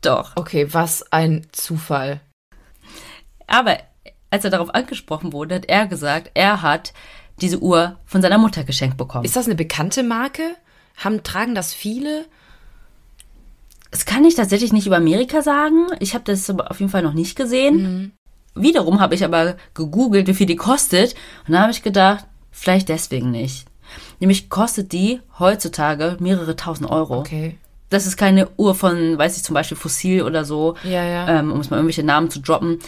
Doch. 0.02 0.32
Okay, 0.36 0.72
was 0.72 1.10
ein 1.12 1.46
Zufall. 1.52 2.20
Aber 3.46 3.78
als 4.30 4.44
er 4.44 4.50
darauf 4.50 4.74
angesprochen 4.74 5.32
wurde, 5.32 5.56
hat 5.56 5.66
er 5.66 5.86
gesagt, 5.86 6.30
er 6.34 6.62
hat 6.62 6.92
diese 7.40 7.60
Uhr 7.60 7.98
von 8.04 8.22
seiner 8.22 8.38
Mutter 8.38 8.64
geschenkt 8.64 8.96
bekommen. 8.96 9.24
Ist 9.24 9.36
das 9.36 9.46
eine 9.46 9.54
bekannte 9.54 10.02
Marke? 10.02 10.56
Haben, 10.96 11.22
tragen 11.22 11.54
das 11.54 11.72
viele? 11.72 12.26
Das 13.92 14.06
kann 14.06 14.24
ich 14.24 14.34
tatsächlich 14.34 14.72
nicht 14.72 14.86
über 14.86 14.96
Amerika 14.96 15.42
sagen. 15.42 15.86
Ich 16.00 16.14
habe 16.14 16.24
das 16.24 16.48
auf 16.50 16.80
jeden 16.80 16.90
Fall 16.90 17.02
noch 17.02 17.12
nicht 17.12 17.36
gesehen. 17.36 18.12
Wiederum 18.54 19.00
habe 19.00 19.14
ich 19.14 19.22
aber 19.24 19.56
gegoogelt, 19.74 20.26
wie 20.26 20.34
viel 20.34 20.46
die 20.46 20.56
kostet. 20.56 21.14
Und 21.46 21.52
da 21.52 21.60
habe 21.60 21.72
ich 21.72 21.82
gedacht, 21.82 22.24
vielleicht 22.50 22.88
deswegen 22.88 23.30
nicht. 23.30 23.66
Nämlich 24.18 24.48
kostet 24.48 24.92
die 24.92 25.20
heutzutage 25.38 26.16
mehrere 26.20 26.56
tausend 26.56 26.90
Euro. 26.90 27.18
Okay. 27.18 27.58
Das 27.90 28.06
ist 28.06 28.16
keine 28.16 28.48
Uhr 28.56 28.74
von, 28.74 29.18
weiß 29.18 29.36
ich, 29.36 29.42
zum 29.42 29.52
Beispiel 29.52 29.76
Fossil 29.76 30.22
oder 30.22 30.46
so, 30.46 30.76
Ja, 30.84 31.04
ja. 31.04 31.28
ähm, 31.28 31.52
um 31.52 31.60
es 31.60 31.68
mal 31.68 31.76
irgendwelche 31.76 32.02
Namen 32.02 32.30
zu 32.30 32.40
droppen, 32.40 32.78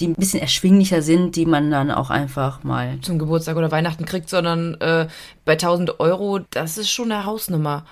die 0.00 0.08
ein 0.08 0.14
bisschen 0.14 0.40
erschwinglicher 0.40 1.02
sind, 1.02 1.36
die 1.36 1.44
man 1.44 1.70
dann 1.70 1.90
auch 1.90 2.08
einfach 2.08 2.64
mal. 2.64 2.98
Zum 3.02 3.18
Geburtstag 3.18 3.56
oder 3.56 3.70
Weihnachten 3.70 4.06
kriegt, 4.06 4.30
sondern 4.30 4.80
äh, 4.80 5.08
bei 5.44 5.52
1000 5.52 6.00
Euro, 6.00 6.40
das 6.50 6.78
ist 6.78 6.88
schon 6.90 7.12
eine 7.12 7.26
Hausnummer. 7.26 7.84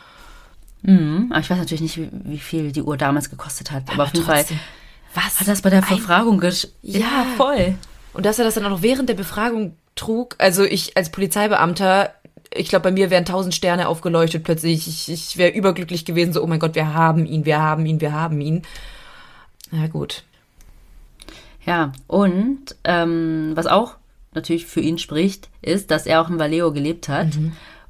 Mhm. 0.83 1.29
Aber 1.31 1.41
ich 1.41 1.51
weiß 1.51 1.59
natürlich 1.59 1.81
nicht, 1.81 1.97
wie, 1.97 2.09
wie 2.13 2.39
viel 2.39 2.73
die 2.73 2.83
Uhr 2.83 2.97
damals 2.97 3.31
gekostet 3.31 3.71
hat. 3.71 3.85
Aber, 3.91 4.05
auf 4.05 4.15
jeden. 4.15 4.27
Fall 4.27 4.45
Was? 5.15 5.41
hat 5.41 5.49
das 5.49 5.63
bei 5.63 5.71
der 5.71 5.81
Befragung 5.81 6.39
gesch 6.39 6.69
Ja. 6.83 7.01
ja, 7.01 7.27
voll. 7.37 7.75
Und 8.13 8.27
dass 8.27 8.39
er 8.39 8.45
das 8.45 8.55
dann 8.55 8.65
auch 8.65 8.71
noch 8.71 8.83
während 8.83 9.09
der 9.09 9.15
Befragung 9.15 9.77
trug. 9.95 10.35
Also 10.39 10.65
ich 10.65 10.97
als 10.97 11.11
Polizeibeamter, 11.11 12.13
ich 12.55 12.69
glaube, 12.69 12.85
bei 12.85 12.91
mir 12.91 13.11
wären 13.11 13.25
tausend 13.25 13.55
Sterne 13.55 13.89
aufgeleuchtet 13.89 14.45
plötzlich. 14.45 14.87
Ich, 14.89 15.11
ich 15.11 15.37
wäre 15.37 15.53
überglücklich 15.53 16.05
gewesen, 16.05 16.33
so, 16.33 16.43
oh 16.43 16.47
mein 16.47 16.59
Gott, 16.59 16.75
wir 16.75 16.93
haben 16.95 17.27
ihn, 17.27 17.45
wir 17.45 17.61
haben 17.61 17.87
ihn, 17.87 18.01
wir 18.01 18.13
haben 18.13 18.41
ihn. 18.41 18.63
Na 19.71 19.87
gut. 19.87 20.25
Ja, 21.65 21.93
und 22.09 22.75
ähm, 22.85 23.53
was 23.55 23.67
auch 23.67 23.97
natürlich 24.35 24.67
für 24.67 24.81
ihn 24.81 24.99
spricht, 24.99 25.49
ist, 25.63 25.91
dass 25.91 26.07
er 26.07 26.21
auch 26.21 26.29
in 26.29 26.39
Vallejo 26.39 26.73
gelebt 26.73 27.09
hat 27.09 27.29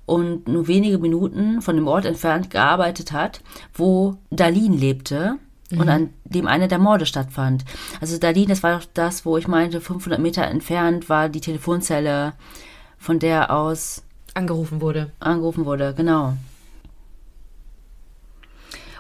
und 0.07 0.49
nur 0.49 0.69
wenige 0.69 0.99
Minuten 0.99 1.63
von 1.63 1.77
dem 1.77 1.87
Ort 1.87 2.05
entfernt 2.05 2.51
gearbeitet 2.51 3.13
hat, 3.13 3.41
wo 3.75 4.17
Darlene 4.31 4.77
lebte 4.77 5.39
und 5.71 5.89
an 5.89 6.11
dem 6.25 6.47
eine 6.47 6.69
der 6.69 6.79
Morde 6.79 7.07
stattfand. 7.07 7.65
Also 8.01 8.19
Darlene, 8.19 8.49
das 8.49 8.63
war 8.63 8.79
doch 8.79 8.87
das, 8.93 9.25
wo 9.25 9.39
ich 9.39 9.49
meinte, 9.49 9.81
500 9.81 10.21
Meter 10.21 10.45
entfernt 10.45 11.09
war 11.09 11.29
die 11.29 11.41
Telefonzelle, 11.41 12.35
von 12.99 13.19
der 13.19 13.51
aus 13.51 14.03
Angerufen 14.35 14.81
wurde. 14.81 15.13
angerufen 15.19 15.67
wurde, 15.67 15.95
genau. 15.95 16.35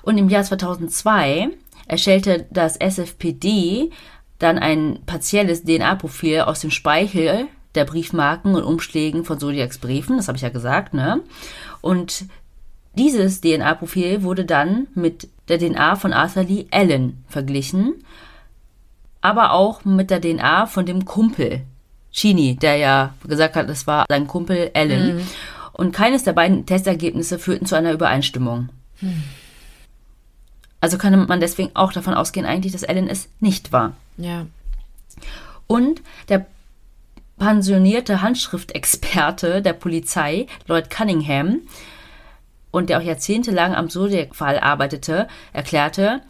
Und 0.02 0.18
im 0.18 0.28
Jahr 0.28 0.42
2002 0.42 1.50
erstellte 1.86 2.46
das 2.50 2.76
SFPD 2.76 3.90
dann 4.38 4.58
ein 4.58 5.00
partielles 5.06 5.62
DNA-Profil 5.62 6.40
aus 6.40 6.60
dem 6.60 6.70
Speichel 6.70 7.46
der 7.74 7.84
Briefmarken 7.84 8.54
und 8.54 8.62
Umschlägen 8.62 9.24
von 9.24 9.38
Zodiacs 9.38 9.78
Briefen, 9.78 10.16
das 10.16 10.28
habe 10.28 10.36
ich 10.36 10.42
ja 10.42 10.50
gesagt, 10.50 10.94
ne? 10.94 11.20
Und 11.80 12.26
dieses 12.94 13.40
DNA-Profil 13.40 14.22
wurde 14.22 14.44
dann 14.44 14.86
mit 14.94 15.28
der 15.48 15.58
DNA 15.58 15.96
von 15.96 16.12
Arthur 16.12 16.44
Lee 16.44 16.66
Allen 16.70 17.24
verglichen, 17.28 17.94
aber 19.20 19.52
auch 19.52 19.84
mit 19.84 20.10
der 20.10 20.20
DNA 20.20 20.66
von 20.66 20.84
dem 20.84 21.04
Kumpel 21.04 21.62
Chini, 22.12 22.56
der 22.56 22.76
ja 22.76 23.14
gesagt 23.26 23.56
hat, 23.56 23.68
es 23.70 23.86
war 23.86 24.04
sein 24.08 24.26
Kumpel 24.26 24.70
Allen. 24.74 25.26
Und 25.72 25.92
keines 25.92 26.22
der 26.24 26.34
beiden 26.34 26.66
Testergebnisse 26.66 27.38
führten 27.38 27.64
zu 27.64 27.74
einer 27.74 27.92
Übereinstimmung. 27.92 28.68
Also 30.80 30.98
kann 30.98 31.26
man 31.26 31.40
deswegen 31.40 31.70
auch 31.74 31.92
davon 31.92 32.12
ausgehen, 32.12 32.44
eigentlich, 32.44 32.72
dass 32.72 32.84
Allen 32.84 33.08
es 33.08 33.28
nicht 33.40 33.72
war. 33.72 33.94
Ja. 34.18 34.46
Und 35.66 36.02
der 36.28 36.44
pensionierte 37.42 38.22
Handschriftexperte 38.22 39.62
der 39.62 39.72
Polizei, 39.72 40.46
Lloyd 40.68 40.90
Cunningham, 40.90 41.62
und 42.70 42.88
der 42.88 42.98
auch 42.98 43.02
jahrzehntelang 43.02 43.74
am 43.74 43.90
Zodiac-Fall 43.90 44.60
arbeitete, 44.60 45.26
erklärte, 45.52 46.20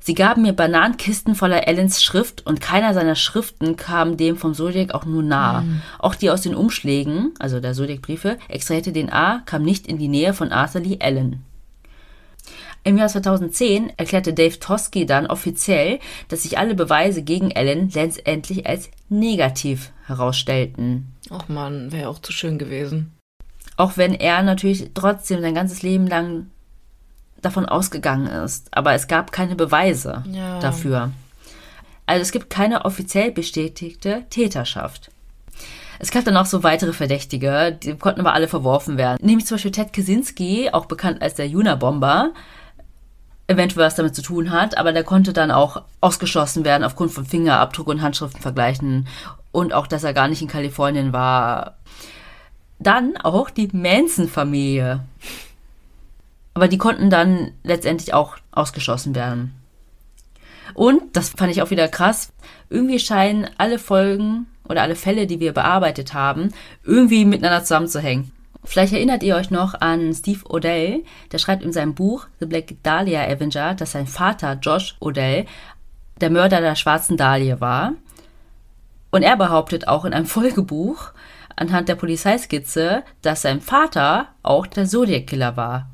Sie 0.00 0.14
gaben 0.14 0.42
mir 0.42 0.52
Bananenkisten 0.52 1.34
voller 1.34 1.66
Ellens 1.66 2.02
Schrift 2.02 2.46
und 2.46 2.60
keiner 2.60 2.94
seiner 2.94 3.16
Schriften 3.16 3.76
kam 3.76 4.16
dem 4.16 4.36
vom 4.36 4.54
Zodiac 4.54 4.94
auch 4.94 5.04
nur 5.04 5.22
nahe. 5.22 5.62
Mhm. 5.62 5.82
Auch 5.98 6.14
die 6.14 6.30
aus 6.30 6.42
den 6.42 6.54
Umschlägen, 6.54 7.34
also 7.38 7.60
der 7.60 7.74
Zodiac-Briefe, 7.74 8.38
extrahierte 8.48 8.92
den 8.92 9.12
A, 9.12 9.42
kam 9.46 9.62
nicht 9.62 9.86
in 9.86 9.98
die 9.98 10.08
Nähe 10.08 10.32
von 10.32 10.52
Arthur 10.52 10.80
Lee 10.80 10.98
Allen. 11.00 11.42
Im 12.86 12.96
Jahr 12.98 13.08
2010 13.08 13.94
erklärte 13.96 14.32
Dave 14.32 14.60
Tosky 14.60 15.06
dann 15.06 15.26
offiziell, 15.26 15.98
dass 16.28 16.44
sich 16.44 16.56
alle 16.56 16.76
Beweise 16.76 17.22
gegen 17.22 17.52
Allen 17.52 17.90
letztendlich 17.90 18.68
als 18.68 18.92
negativ 19.08 19.90
herausstellten. 20.06 21.12
Ach 21.28 21.48
man, 21.48 21.90
wäre 21.90 22.08
auch 22.08 22.20
zu 22.20 22.30
schön 22.30 22.58
gewesen. 22.58 23.12
Auch 23.76 23.96
wenn 23.96 24.14
er 24.14 24.40
natürlich 24.44 24.92
trotzdem 24.94 25.40
sein 25.40 25.56
ganzes 25.56 25.82
Leben 25.82 26.06
lang 26.06 26.46
davon 27.42 27.66
ausgegangen 27.66 28.28
ist. 28.28 28.68
Aber 28.70 28.92
es 28.92 29.08
gab 29.08 29.32
keine 29.32 29.56
Beweise 29.56 30.22
ja. 30.30 30.60
dafür. 30.60 31.10
Also 32.06 32.22
es 32.22 32.30
gibt 32.30 32.50
keine 32.50 32.84
offiziell 32.84 33.32
bestätigte 33.32 34.26
Täterschaft. 34.30 35.10
Es 35.98 36.12
gab 36.12 36.24
dann 36.24 36.36
auch 36.36 36.46
so 36.46 36.62
weitere 36.62 36.92
Verdächtige, 36.92 37.76
die 37.82 37.96
konnten 37.96 38.20
aber 38.20 38.34
alle 38.34 38.46
verworfen 38.46 38.96
werden. 38.96 39.18
Nämlich 39.26 39.46
zum 39.46 39.56
Beispiel 39.56 39.72
Ted 39.72 39.92
Kaczynski, 39.92 40.70
auch 40.70 40.86
bekannt 40.86 41.20
als 41.20 41.34
der 41.34 41.48
Juna-Bomber, 41.48 42.32
eventuell 43.48 43.86
was 43.86 43.94
damit 43.94 44.14
zu 44.14 44.22
tun 44.22 44.50
hat, 44.50 44.76
aber 44.76 44.92
der 44.92 45.04
konnte 45.04 45.32
dann 45.32 45.50
auch 45.50 45.82
ausgeschlossen 46.00 46.64
werden 46.64 46.84
aufgrund 46.84 47.12
von 47.12 47.24
Fingerabdruck 47.24 47.86
und 47.86 48.02
Handschriftenvergleichen 48.02 49.06
und 49.52 49.72
auch, 49.72 49.86
dass 49.86 50.04
er 50.04 50.14
gar 50.14 50.28
nicht 50.28 50.42
in 50.42 50.48
Kalifornien 50.48 51.12
war. 51.12 51.76
Dann 52.78 53.16
auch 53.16 53.48
die 53.50 53.68
Manson-Familie. 53.72 55.00
Aber 56.54 56.68
die 56.68 56.78
konnten 56.78 57.10
dann 57.10 57.52
letztendlich 57.62 58.14
auch 58.14 58.36
ausgeschlossen 58.50 59.14
werden. 59.14 59.54
Und, 60.74 61.16
das 61.16 61.30
fand 61.30 61.52
ich 61.52 61.62
auch 61.62 61.70
wieder 61.70 61.88
krass, 61.88 62.32
irgendwie 62.68 62.98
scheinen 62.98 63.48
alle 63.56 63.78
Folgen 63.78 64.46
oder 64.68 64.82
alle 64.82 64.96
Fälle, 64.96 65.26
die 65.26 65.40
wir 65.40 65.52
bearbeitet 65.52 66.12
haben, 66.12 66.52
irgendwie 66.84 67.24
miteinander 67.24 67.62
zusammenzuhängen. 67.62 68.32
Vielleicht 68.66 68.92
erinnert 68.92 69.22
ihr 69.22 69.36
euch 69.36 69.50
noch 69.50 69.80
an 69.80 70.12
Steve 70.12 70.40
Odell, 70.48 71.04
der 71.32 71.38
schreibt 71.38 71.62
in 71.62 71.72
seinem 71.72 71.94
Buch 71.94 72.26
The 72.40 72.46
Black 72.46 72.74
Dahlia 72.82 73.22
Avenger, 73.22 73.74
dass 73.74 73.92
sein 73.92 74.06
Vater 74.06 74.58
Josh 74.60 74.96
Odell 75.00 75.46
der 76.20 76.30
Mörder 76.30 76.60
der 76.60 76.74
schwarzen 76.74 77.16
Dahlia 77.16 77.60
war. 77.60 77.92
Und 79.10 79.22
er 79.22 79.36
behauptet 79.36 79.88
auch 79.88 80.04
in 80.04 80.12
einem 80.12 80.26
Folgebuch 80.26 81.12
anhand 81.54 81.88
der 81.88 81.94
Polizeiskizze, 81.94 83.04
dass 83.22 83.42
sein 83.42 83.60
Vater 83.60 84.28
auch 84.42 84.66
der 84.66 84.86
Zodiac 84.86 85.28
Killer 85.28 85.56
war 85.56 85.88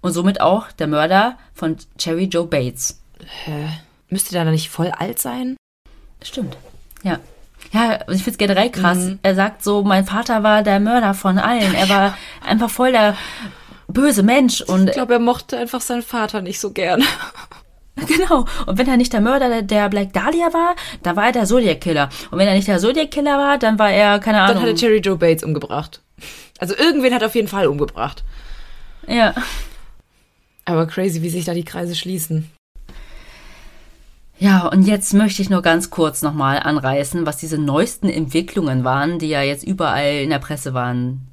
und 0.00 0.12
somit 0.12 0.40
auch 0.40 0.72
der 0.72 0.86
Mörder 0.86 1.38
von 1.52 1.76
Cherry 1.98 2.24
Joe 2.24 2.46
Bates. 2.46 3.02
Hä? 3.44 3.68
Müsste 4.08 4.32
der 4.32 4.44
da 4.44 4.50
nicht 4.50 4.70
voll 4.70 4.90
alt 4.90 5.18
sein? 5.18 5.56
Stimmt. 6.22 6.56
Ja. 7.02 7.20
Ja, 7.74 7.98
ich 8.08 8.22
finde 8.22 8.30
es 8.30 8.38
generell 8.38 8.70
krass. 8.70 8.98
Mhm. 8.98 9.18
Er 9.22 9.34
sagt 9.34 9.64
so, 9.64 9.82
mein 9.82 10.04
Vater 10.04 10.44
war 10.44 10.62
der 10.62 10.78
Mörder 10.78 11.12
von 11.12 11.38
allen. 11.38 11.74
Er 11.74 11.88
war 11.88 12.16
einfach 12.46 12.70
voll 12.70 12.92
der 12.92 13.16
böse 13.88 14.22
Mensch. 14.22 14.60
Und 14.60 14.88
ich 14.88 14.94
glaube, 14.94 15.14
er 15.14 15.18
mochte 15.18 15.58
einfach 15.58 15.80
seinen 15.80 16.02
Vater 16.02 16.40
nicht 16.40 16.60
so 16.60 16.70
gern. 16.70 17.02
Genau. 18.08 18.44
Und 18.66 18.76
wenn 18.76 18.88
er 18.88 18.96
nicht 18.96 19.12
der 19.12 19.20
Mörder 19.20 19.62
der 19.62 19.88
Black 19.88 20.12
Dahlia 20.12 20.52
war, 20.52 20.74
dann 21.04 21.14
war 21.14 21.26
er 21.26 21.32
der 21.32 21.44
Zodiac 21.44 21.80
Killer. 21.80 22.08
Und 22.32 22.38
wenn 22.38 22.48
er 22.48 22.54
nicht 22.54 22.66
der 22.66 22.80
Zodiac 22.80 23.12
Killer 23.12 23.38
war, 23.38 23.56
dann 23.56 23.78
war 23.78 23.88
er, 23.88 24.18
keine 24.18 24.40
Ahnung. 24.40 24.56
Dann 24.56 24.62
hat 24.64 24.70
er 24.70 24.74
Cherry 24.74 24.98
Joe 24.98 25.16
Bates 25.16 25.44
umgebracht. 25.44 26.02
Also 26.58 26.76
irgendwen 26.76 27.14
hat 27.14 27.22
er 27.22 27.28
auf 27.28 27.36
jeden 27.36 27.46
Fall 27.46 27.68
umgebracht. 27.68 28.24
Ja. 29.06 29.32
Aber 30.64 30.88
crazy, 30.88 31.22
wie 31.22 31.30
sich 31.30 31.44
da 31.44 31.54
die 31.54 31.64
Kreise 31.64 31.94
schließen. 31.94 32.50
Ja, 34.38 34.66
und 34.66 34.82
jetzt 34.82 35.14
möchte 35.14 35.42
ich 35.42 35.50
nur 35.50 35.62
ganz 35.62 35.90
kurz 35.90 36.22
nochmal 36.22 36.58
anreißen, 36.58 37.24
was 37.24 37.36
diese 37.36 37.58
neuesten 37.58 38.08
Entwicklungen 38.08 38.84
waren, 38.84 39.18
die 39.18 39.28
ja 39.28 39.42
jetzt 39.42 39.64
überall 39.64 40.22
in 40.22 40.30
der 40.30 40.40
Presse 40.40 40.74
waren. 40.74 41.28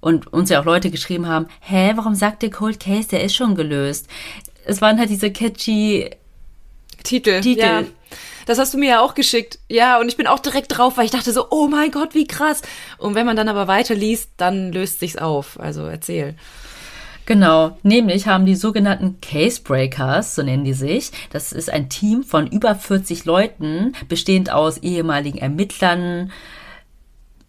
Und 0.00 0.32
uns 0.32 0.50
ja 0.50 0.60
auch 0.60 0.64
Leute 0.64 0.90
geschrieben 0.90 1.26
haben, 1.26 1.46
hä, 1.60 1.92
warum 1.96 2.14
sagt 2.14 2.42
der 2.42 2.50
Cold 2.50 2.80
Case, 2.80 3.08
der 3.08 3.22
ist 3.24 3.34
schon 3.34 3.54
gelöst? 3.54 4.08
Es 4.64 4.80
waren 4.80 4.98
halt 4.98 5.10
diese 5.10 5.30
catchy 5.30 6.10
Titel. 7.02 7.40
Titel. 7.40 7.60
Ja. 7.60 7.82
Das 8.46 8.58
hast 8.58 8.74
du 8.74 8.78
mir 8.78 8.90
ja 8.90 9.00
auch 9.00 9.14
geschickt. 9.14 9.58
Ja, 9.68 10.00
und 10.00 10.08
ich 10.08 10.16
bin 10.16 10.26
auch 10.26 10.38
direkt 10.38 10.76
drauf, 10.76 10.96
weil 10.96 11.04
ich 11.04 11.10
dachte 11.10 11.32
so, 11.32 11.48
oh 11.50 11.68
mein 11.68 11.90
Gott, 11.90 12.14
wie 12.14 12.26
krass. 12.26 12.62
Und 12.96 13.14
wenn 13.14 13.26
man 13.26 13.36
dann 13.36 13.48
aber 13.48 13.68
weiterliest, 13.68 14.30
dann 14.36 14.72
löst 14.72 15.00
sich's 15.00 15.16
auf. 15.16 15.60
Also 15.60 15.84
erzähl. 15.84 16.34
Genau, 17.28 17.76
nämlich 17.82 18.26
haben 18.26 18.46
die 18.46 18.54
sogenannten 18.54 19.20
Casebreakers, 19.20 20.34
so 20.34 20.42
nennen 20.42 20.64
die 20.64 20.72
sich, 20.72 21.12
das 21.28 21.52
ist 21.52 21.68
ein 21.70 21.90
Team 21.90 22.22
von 22.22 22.46
über 22.46 22.74
40 22.74 23.26
Leuten, 23.26 23.92
bestehend 24.08 24.50
aus 24.50 24.78
ehemaligen 24.78 25.36
Ermittlern, 25.36 26.32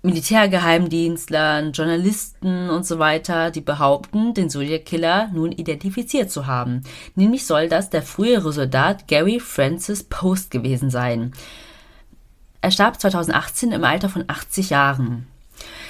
Militärgeheimdienstlern, 0.02 1.72
Journalisten 1.72 2.70
und 2.70 2.86
so 2.86 3.00
weiter, 3.00 3.52
die 3.52 3.62
behaupten, 3.62 4.34
den 4.34 4.50
Zodiac 4.50 4.84
Killer 4.86 5.30
nun 5.34 5.54
identifiziert 5.54 6.30
zu 6.30 6.46
haben. 6.46 6.84
Nämlich 7.16 7.46
soll 7.46 7.70
das 7.70 7.90
der 7.90 8.02
frühere 8.02 8.52
Soldat 8.52 9.08
Gary 9.08 9.40
Francis 9.40 10.04
Post 10.04 10.52
gewesen 10.52 10.90
sein. 10.90 11.32
Er 12.60 12.72
starb 12.72 13.00
2018 13.00 13.72
im 13.72 13.86
Alter 13.86 14.10
von 14.10 14.26
80 14.28 14.72
Jahren. 14.72 15.26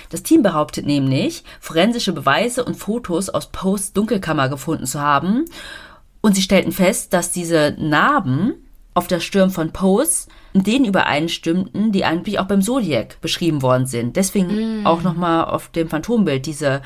Das 0.10 0.24
Team 0.24 0.42
behauptet 0.42 0.86
nämlich, 0.86 1.44
forensische 1.60 2.14
Beweise 2.14 2.66
und 2.66 2.76
Fotos 2.76 3.30
aus 3.30 3.52
Posts 3.52 3.94
Dunkelkammer 3.94 4.50
gefunden 4.50 4.86
zu 4.86 5.00
haben. 5.00 5.46
Und 6.22 6.36
sie 6.36 6.42
stellten 6.42 6.72
fest, 6.72 7.14
dass 7.14 7.32
diese 7.32 7.76
Narben 7.78 8.56
auf 8.94 9.08
der 9.08 9.20
Stirn 9.20 9.52
von 9.52 9.72
Post 9.72 10.30
denen 10.54 10.86
übereinstimmten, 10.86 11.92
die 11.92 12.06
eigentlich 12.06 12.40
auch 12.40 12.46
beim 12.46 12.62
Zodiac 12.62 13.22
beschrieben 13.22 13.62
worden 13.62 13.86
sind. 13.86 14.16
Deswegen 14.16 14.82
mm. 14.82 14.88
auch 14.88 15.04
nochmal 15.04 15.46
auf 15.46 15.70
dem 15.70 15.88
Phantombild 15.90 16.46
diese 16.46 16.82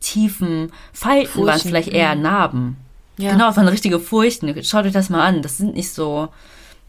tiefen 0.00 0.70
Falten 0.92 1.26
Furchen. 1.28 1.46
waren 1.46 1.60
vielleicht 1.60 1.88
eher 1.88 2.14
mm. 2.14 2.20
Narben. 2.22 2.76
Ja. 3.16 3.32
Genau, 3.32 3.46
das 3.46 3.56
waren 3.56 3.68
richtige 3.68 3.98
Furchen. 3.98 4.62
Schaut 4.62 4.84
euch 4.84 4.92
das 4.92 5.08
mal 5.08 5.24
an. 5.24 5.40
Das 5.40 5.56
sind 5.56 5.74
nicht 5.74 5.90
so, 5.92 6.28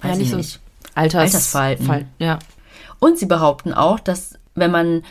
weiß 0.01 0.11
ja, 0.11 0.18
nicht, 0.18 0.31
ich 0.31 0.38
nicht 0.38 0.49
so 0.53 0.59
Alters 0.93 1.22
Altersfalten. 1.22 1.85
Fall, 1.85 2.05
ja. 2.19 2.39
Und 2.99 3.18
sie 3.18 3.27
behaupten 3.27 3.73
auch, 3.73 3.99
dass 3.99 4.38
wenn 4.55 4.72
man 4.72 5.03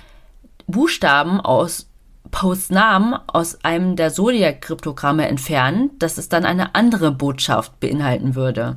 Buchstaben 0.66 1.40
aus 1.40 1.88
Posts 2.30 2.70
Namen 2.70 3.14
aus 3.26 3.64
einem 3.64 3.96
der 3.96 4.12
Zodiac-Kryptogramme 4.12 5.28
entfernen, 5.28 5.90
dass 5.98 6.18
es 6.18 6.28
dann 6.28 6.44
eine 6.44 6.74
andere 6.74 7.12
Botschaft 7.12 7.78
beinhalten 7.80 8.34
würde. 8.34 8.76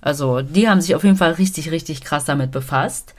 Also, 0.00 0.40
die 0.42 0.68
haben 0.68 0.80
sich 0.80 0.94
auf 0.94 1.04
jeden 1.04 1.16
Fall 1.16 1.32
richtig, 1.32 1.70
richtig 1.70 2.02
krass 2.02 2.24
damit 2.24 2.50
befasst. 2.50 3.14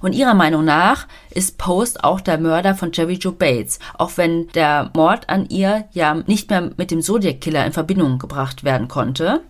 Und 0.00 0.14
ihrer 0.14 0.34
Meinung 0.34 0.64
nach 0.64 1.06
ist 1.30 1.58
Post 1.58 2.04
auch 2.04 2.20
der 2.20 2.38
Mörder 2.38 2.74
von 2.74 2.90
Jerry 2.92 3.14
Joe 3.14 3.32
Bates, 3.32 3.78
auch 3.98 4.12
wenn 4.16 4.48
der 4.48 4.90
Mord 4.94 5.28
an 5.28 5.46
ihr 5.48 5.84
ja 5.92 6.14
nicht 6.14 6.48
mehr 6.48 6.70
mit 6.76 6.90
dem 6.90 7.02
Zodiac-Killer 7.02 7.66
in 7.66 7.72
Verbindung 7.72 8.18
gebracht 8.18 8.64
werden 8.64 8.88
konnte. 8.88 9.42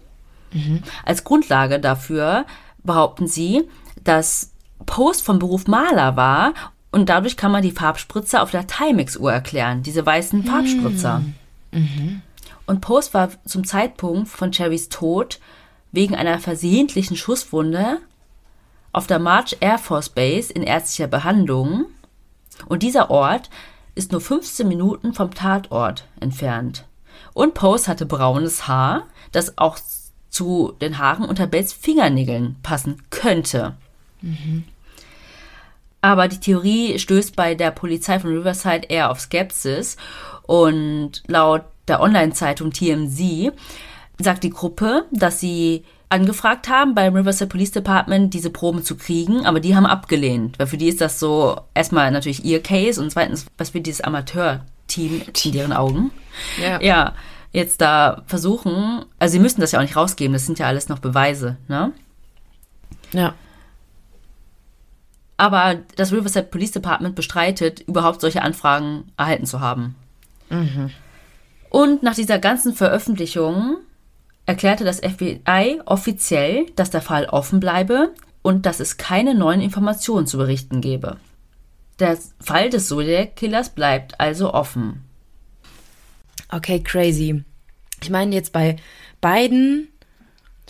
Mhm. 0.53 0.83
Als 1.05 1.23
Grundlage 1.23 1.79
dafür 1.79 2.47
behaupten 2.83 3.29
sie, 3.29 3.69
dass 4.03 4.53
Post 4.87 5.23
vom 5.23 5.39
Beruf 5.39 5.67
Maler 5.67 6.17
war 6.17 6.53
und 6.93 7.09
dadurch 7.09 7.37
kann 7.37 7.53
man 7.53 7.63
die 7.63 7.71
Farbspritzer 7.71 8.43
auf 8.43 8.51
der 8.51 8.67
Timex-Uhr 8.67 9.33
erklären, 9.33 9.83
diese 9.83 10.05
weißen 10.05 10.45
Farbspritzer. 10.45 11.23
Mhm. 11.73 12.23
Und 12.67 12.81
Post 12.81 13.15
war 13.15 13.31
zum 13.45 13.65
Zeitpunkt 13.65 14.29
von 14.29 14.53
Cherrys 14.53 14.89
Tod 14.89 15.41
wegen 15.93 16.15
einer 16.15 16.39
versehentlichen 16.39 17.17
Schusswunde 17.17 17.99
auf 18.93 19.07
der 19.07 19.19
March 19.19 19.57
Air 19.61 19.79
Force 19.79 20.09
Base 20.09 20.53
in 20.53 20.63
ärztlicher 20.63 21.09
Behandlung. 21.09 21.87
Und 22.67 22.83
dieser 22.83 23.11
Ort 23.11 23.51
ist 23.95 24.13
nur 24.13 24.21
15 24.21 24.67
Minuten 24.67 25.15
vom 25.15 25.33
Tatort 25.33 26.07
entfernt. 26.19 26.87
Und 27.33 27.55
Post 27.55 27.87
hatte 27.87 28.07
braunes 28.07 28.67
Haar, 28.67 29.05
das 29.33 29.59
auch 29.59 29.79
zu 30.29 30.75
den 30.81 30.99
Haaren 30.99 31.25
unter 31.25 31.47
Bates 31.47 31.73
Fingernägeln 31.73 32.57
passen 32.63 33.03
könnte. 33.11 33.77
Mhm. 34.23 34.65
Aber 36.01 36.29
die 36.29 36.41
Theorie 36.41 36.99
stößt 36.99 37.37
bei 37.37 37.55
der 37.55 37.71
Polizei 37.71 38.19
von 38.19 38.31
Riverside 38.31 38.87
eher 38.89 39.11
auf 39.11 39.21
Skepsis. 39.21 39.97
Und 40.43 41.23
laut 41.27 41.63
der 41.89 42.01
Online-Zeitung 42.01 42.73
TMZ 42.73 43.53
sagt 44.19 44.45
die 44.45 44.51
Gruppe, 44.51 45.07
dass 45.11 45.41
sie 45.41 45.85
angefragt 46.11 46.69
haben, 46.69 46.95
beim 46.95 47.15
Riverside 47.15 47.49
Police 47.49 47.71
Department 47.71 48.35
diese 48.35 48.51
Proben 48.51 48.83
zu 48.83 48.97
kriegen, 48.97 49.47
aber 49.47 49.61
die 49.61 49.77
haben 49.77 49.87
abgelehnt. 49.87 50.59
Weil 50.59 50.67
für 50.67 50.77
die 50.77 50.89
ist 50.89 51.01
das 51.01 51.21
so 51.21 51.61
erstmal 51.73 52.11
natürlich 52.11 52.45
ihr 52.45 52.63
Case 52.63 53.01
und 53.01 53.11
zweitens, 53.11 53.47
was 53.57 53.73
wird 53.75 53.87
dieses 53.87 54.01
Amateur-Team 54.01 55.23
in 55.45 55.53
deren 55.53 55.73
Augen? 55.73 56.11
Ja. 56.61 56.81
ja, 56.83 57.15
jetzt 57.53 57.81
da 57.81 58.23
versuchen, 58.27 59.05
also 59.21 59.33
sie 59.33 59.39
müssen 59.39 59.61
das 59.61 59.73
ja 59.73 59.79
auch 59.79 59.85
nicht 59.85 59.97
rausgeben, 59.97 60.33
das 60.33 60.47
sind 60.47 60.59
ja 60.59 60.67
alles 60.67 60.89
noch 60.89 60.99
Beweise, 60.99 61.57
ne? 61.69 61.93
Ja. 63.13 63.35
Aber 65.41 65.79
das 65.97 66.13
Riverside 66.13 66.49
Police 66.49 66.73
Department 66.73 67.15
bestreitet, 67.15 67.81
überhaupt 67.81 68.21
solche 68.21 68.43
Anfragen 68.43 69.11
erhalten 69.17 69.47
zu 69.47 69.61
haben. 69.61 69.95
Mhm. 70.51 70.91
Und 71.71 72.03
nach 72.03 72.15
dieser 72.15 72.39
ganzen 72.39 72.75
Veröffentlichung 72.75 73.79
erklärte 74.45 74.85
das 74.85 74.99
FBI 74.99 75.81
offiziell, 75.87 76.67
dass 76.77 76.91
der 76.91 77.01
Fall 77.01 77.25
offen 77.25 77.59
bleibe 77.59 78.13
und 78.43 78.67
dass 78.67 78.81
es 78.81 78.99
keine 78.99 79.35
neuen 79.35 79.63
Informationen 79.63 80.27
zu 80.27 80.37
berichten 80.37 80.83
gebe. 80.83 81.17
Der 82.01 82.19
Fall 82.39 82.69
des 82.69 82.89
Zodiac 82.89 83.35
Killers 83.35 83.71
bleibt 83.71 84.21
also 84.21 84.53
offen. 84.53 85.05
Okay, 86.51 86.83
crazy. 86.83 87.45
Ich 88.03 88.11
meine, 88.11 88.35
jetzt 88.35 88.53
bei 88.53 88.77
beiden 89.23 89.89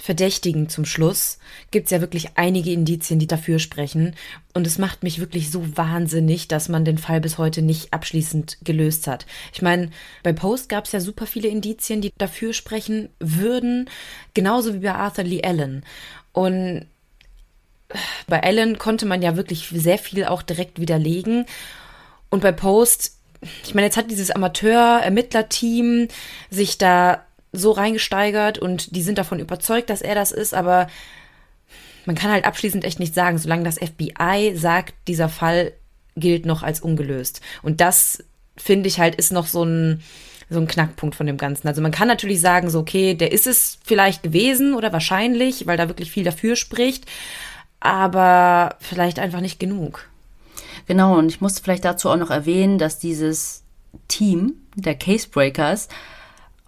Verdächtigen 0.00 0.68
zum 0.68 0.84
Schluss 0.84 1.38
gibt 1.70 1.86
es 1.86 1.90
ja 1.90 2.00
wirklich 2.00 2.30
einige 2.36 2.72
Indizien, 2.72 3.18
die 3.18 3.26
dafür 3.26 3.58
sprechen. 3.58 4.14
Und 4.54 4.66
es 4.66 4.78
macht 4.78 5.02
mich 5.02 5.20
wirklich 5.20 5.50
so 5.50 5.76
wahnsinnig, 5.76 6.48
dass 6.48 6.68
man 6.68 6.84
den 6.84 6.98
Fall 6.98 7.20
bis 7.20 7.38
heute 7.38 7.62
nicht 7.62 7.92
abschließend 7.92 8.58
gelöst 8.64 9.06
hat. 9.06 9.26
Ich 9.52 9.62
meine, 9.62 9.90
bei 10.22 10.32
Post 10.32 10.68
gab 10.68 10.86
es 10.86 10.92
ja 10.92 11.00
super 11.00 11.26
viele 11.26 11.48
Indizien, 11.48 12.00
die 12.00 12.12
dafür 12.16 12.52
sprechen 12.52 13.10
würden, 13.18 13.88
genauso 14.34 14.74
wie 14.74 14.78
bei 14.78 14.94
Arthur 14.94 15.24
Lee 15.24 15.42
Allen. 15.42 15.84
Und 16.32 16.86
bei 18.26 18.42
Allen 18.42 18.78
konnte 18.78 19.06
man 19.06 19.22
ja 19.22 19.36
wirklich 19.36 19.68
sehr 19.72 19.98
viel 19.98 20.24
auch 20.24 20.42
direkt 20.42 20.80
widerlegen. 20.80 21.46
Und 22.30 22.40
bei 22.42 22.52
Post, 22.52 23.16
ich 23.64 23.74
meine, 23.74 23.86
jetzt 23.86 23.96
hat 23.96 24.10
dieses 24.10 24.30
Amateur-Ermittler-Team 24.30 26.08
sich 26.50 26.78
da 26.78 27.24
so 27.52 27.72
reingesteigert 27.72 28.58
und 28.58 28.94
die 28.94 29.02
sind 29.02 29.18
davon 29.18 29.40
überzeugt, 29.40 29.90
dass 29.90 30.02
er 30.02 30.14
das 30.14 30.32
ist, 30.32 30.54
aber 30.54 30.88
man 32.06 32.16
kann 32.16 32.30
halt 32.30 32.44
abschließend 32.44 32.84
echt 32.84 32.98
nicht 32.98 33.14
sagen, 33.14 33.38
solange 33.38 33.64
das 33.64 33.78
FBI 33.78 34.54
sagt, 34.56 34.94
dieser 35.08 35.28
Fall 35.28 35.72
gilt 36.16 36.46
noch 36.46 36.62
als 36.62 36.80
ungelöst. 36.80 37.40
Und 37.62 37.80
das 37.80 38.24
finde 38.56 38.88
ich 38.88 39.00
halt 39.00 39.14
ist 39.14 39.32
noch 39.32 39.46
so 39.46 39.64
ein 39.64 40.02
so 40.52 40.58
ein 40.58 40.66
Knackpunkt 40.66 41.14
von 41.14 41.26
dem 41.26 41.36
Ganzen. 41.36 41.68
Also 41.68 41.80
man 41.80 41.92
kann 41.92 42.08
natürlich 42.08 42.40
sagen, 42.40 42.70
so 42.70 42.80
okay, 42.80 43.14
der 43.14 43.30
ist 43.30 43.46
es 43.46 43.78
vielleicht 43.84 44.24
gewesen 44.24 44.74
oder 44.74 44.92
wahrscheinlich, 44.92 45.68
weil 45.68 45.76
da 45.76 45.86
wirklich 45.86 46.10
viel 46.10 46.24
dafür 46.24 46.56
spricht, 46.56 47.06
aber 47.78 48.74
vielleicht 48.80 49.20
einfach 49.20 49.40
nicht 49.40 49.60
genug. 49.60 50.08
Genau, 50.86 51.16
und 51.16 51.28
ich 51.28 51.40
muss 51.40 51.60
vielleicht 51.60 51.84
dazu 51.84 52.10
auch 52.10 52.16
noch 52.16 52.30
erwähnen, 52.30 52.78
dass 52.78 52.98
dieses 52.98 53.62
Team 54.08 54.54
der 54.74 54.96
Casebreakers 54.96 55.88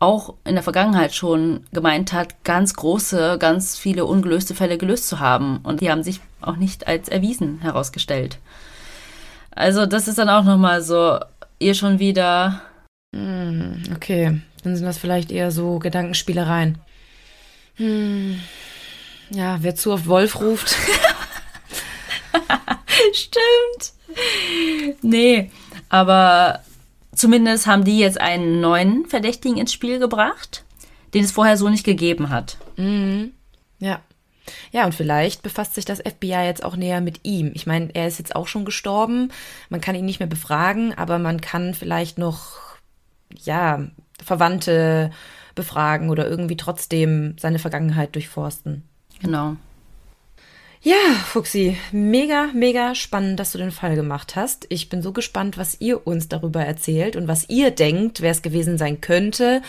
auch 0.03 0.35
in 0.45 0.55
der 0.55 0.65
Vergangenheit 0.65 1.15
schon 1.15 1.65
gemeint 1.73 2.13
hat, 2.13 2.43
ganz 2.43 2.75
große, 2.75 3.37
ganz 3.39 3.79
viele 3.79 4.05
ungelöste 4.05 4.53
Fälle 4.53 4.77
gelöst 4.77 5.07
zu 5.07 5.21
haben. 5.21 5.59
Und 5.63 5.81
die 5.81 5.91
haben 5.91 6.03
sich 6.03 6.21
auch 6.41 6.57
nicht 6.57 6.89
als 6.89 7.09
erwiesen 7.09 7.61
herausgestellt. 7.61 8.39
Also 9.53 9.87
das 9.87 10.09
ist 10.09 10.19
dann 10.19 10.29
auch 10.29 10.43
nochmal 10.43 10.83
so, 10.83 11.21
ihr 11.61 11.75
schon 11.75 12.01
wieder. 12.01 12.63
Hm, 13.15 13.85
okay, 13.95 14.41
dann 14.65 14.75
sind 14.75 14.87
das 14.87 14.99
vielleicht 14.99 15.31
eher 15.31 15.53
so 15.53 15.79
Gedankenspielereien. 15.79 16.79
Hm. 17.77 18.41
Ja, 19.31 19.59
wer 19.61 19.77
zu 19.77 19.93
oft 19.93 20.09
Wolf 20.09 20.41
ruft. 20.41 20.75
Stimmt. 23.13 23.93
Nee, 25.01 25.51
aber 25.89 26.61
Zumindest 27.15 27.67
haben 27.67 27.85
die 27.85 27.99
jetzt 27.99 28.21
einen 28.21 28.61
neuen 28.61 29.07
Verdächtigen 29.07 29.59
ins 29.59 29.73
Spiel 29.73 29.99
gebracht, 29.99 30.65
den 31.15 31.25
es 31.25 31.33
vorher 31.33 31.57
so 31.57 31.69
nicht 31.69 31.85
gegeben 31.85 32.31
hat. 32.31 32.57
Mhm. 32.77 33.33
Ja. 33.79 34.01
Ja, 34.73 34.85
und 34.87 34.95
vielleicht 34.95 35.43
befasst 35.43 35.75
sich 35.75 35.85
das 35.85 36.01
FBI 36.01 36.45
jetzt 36.45 36.65
auch 36.65 36.75
näher 36.75 37.01
mit 37.01 37.21
ihm. 37.23 37.53
Ich 37.55 37.67
meine, 37.67 37.95
er 37.95 38.09
ist 38.09 38.19
jetzt 38.19 38.35
auch 38.35 38.49
schon 38.49 38.65
gestorben. 38.65 39.31
Man 39.69 39.81
kann 39.81 39.95
ihn 39.95 40.05
nicht 40.05 40.19
mehr 40.19 40.29
befragen, 40.29 40.97
aber 40.97 41.19
man 41.19 41.41
kann 41.41 41.75
vielleicht 41.75 42.19
noch, 42.19 42.59
ja, 43.39 43.87
Verwandte 44.23 45.11
befragen 45.55 46.11
oder 46.11 46.29
irgendwie 46.29 46.57
trotzdem 46.57 47.37
seine 47.39 47.59
Vergangenheit 47.59 48.15
durchforsten. 48.15 48.83
Genau. 49.21 49.57
Ja, 50.85 50.97
Fuxi, 51.27 51.77
mega, 51.93 52.49
mega 52.55 52.97
spannend, 52.97 53.39
dass 53.39 53.53
du 53.53 53.59
den 53.59 53.71
Fall 53.71 53.95
gemacht 53.95 54.35
hast. 54.35 54.67
Ich 54.69 54.89
bin 54.89 55.01
so 55.01 55.13
gespannt, 55.13 55.57
was 55.57 55.81
ihr 55.81 56.09
uns 56.09 56.27
darüber 56.29 56.65
erzählt 56.65 57.15
und 57.15 57.29
was 57.29 57.49
ihr 57.49 57.71
denkt, 57.71 58.21
wer 58.21 58.33
es 58.33 58.43
gewesen 58.43 58.79
sein 58.79 59.01
könnte. 59.01 59.63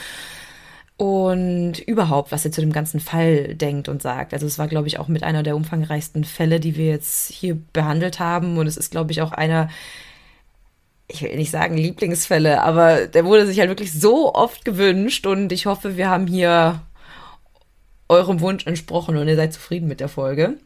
Und 0.97 1.77
überhaupt, 1.85 2.31
was 2.31 2.45
ihr 2.45 2.51
zu 2.51 2.61
dem 2.61 2.71
ganzen 2.73 2.99
Fall 2.99 3.53
denkt 3.53 3.89
und 3.89 4.01
sagt. 4.01 4.33
Also 4.33 4.47
es 4.47 4.57
war, 4.57 4.67
glaube 4.67 4.87
ich, 4.87 4.97
auch 4.97 5.07
mit 5.07 5.21
einer 5.21 5.43
der 5.43 5.55
umfangreichsten 5.55 6.23
Fälle, 6.23 6.59
die 6.59 6.77
wir 6.77 6.87
jetzt 6.87 7.29
hier 7.31 7.59
behandelt 7.73 8.19
haben. 8.19 8.57
Und 8.57 8.65
es 8.65 8.77
ist, 8.77 8.89
glaube 8.89 9.11
ich, 9.11 9.21
auch 9.21 9.33
einer, 9.33 9.69
ich 11.07 11.21
will 11.21 11.35
nicht 11.35 11.51
sagen 11.51 11.77
Lieblingsfälle, 11.77 12.61
aber 12.63 13.05
der 13.05 13.25
wurde 13.25 13.45
sich 13.45 13.59
halt 13.59 13.69
wirklich 13.69 13.93
so 13.93 14.33
oft 14.33 14.65
gewünscht. 14.65 15.27
Und 15.27 15.51
ich 15.51 15.67
hoffe, 15.67 15.95
wir 15.95 16.09
haben 16.09 16.25
hier 16.25 16.81
eurem 18.09 18.39
Wunsch 18.41 18.65
entsprochen 18.65 19.15
und 19.17 19.27
ihr 19.27 19.35
seid 19.35 19.53
zufrieden 19.53 19.87
mit 19.87 19.99
der 19.99 20.09
Folge. 20.09 20.57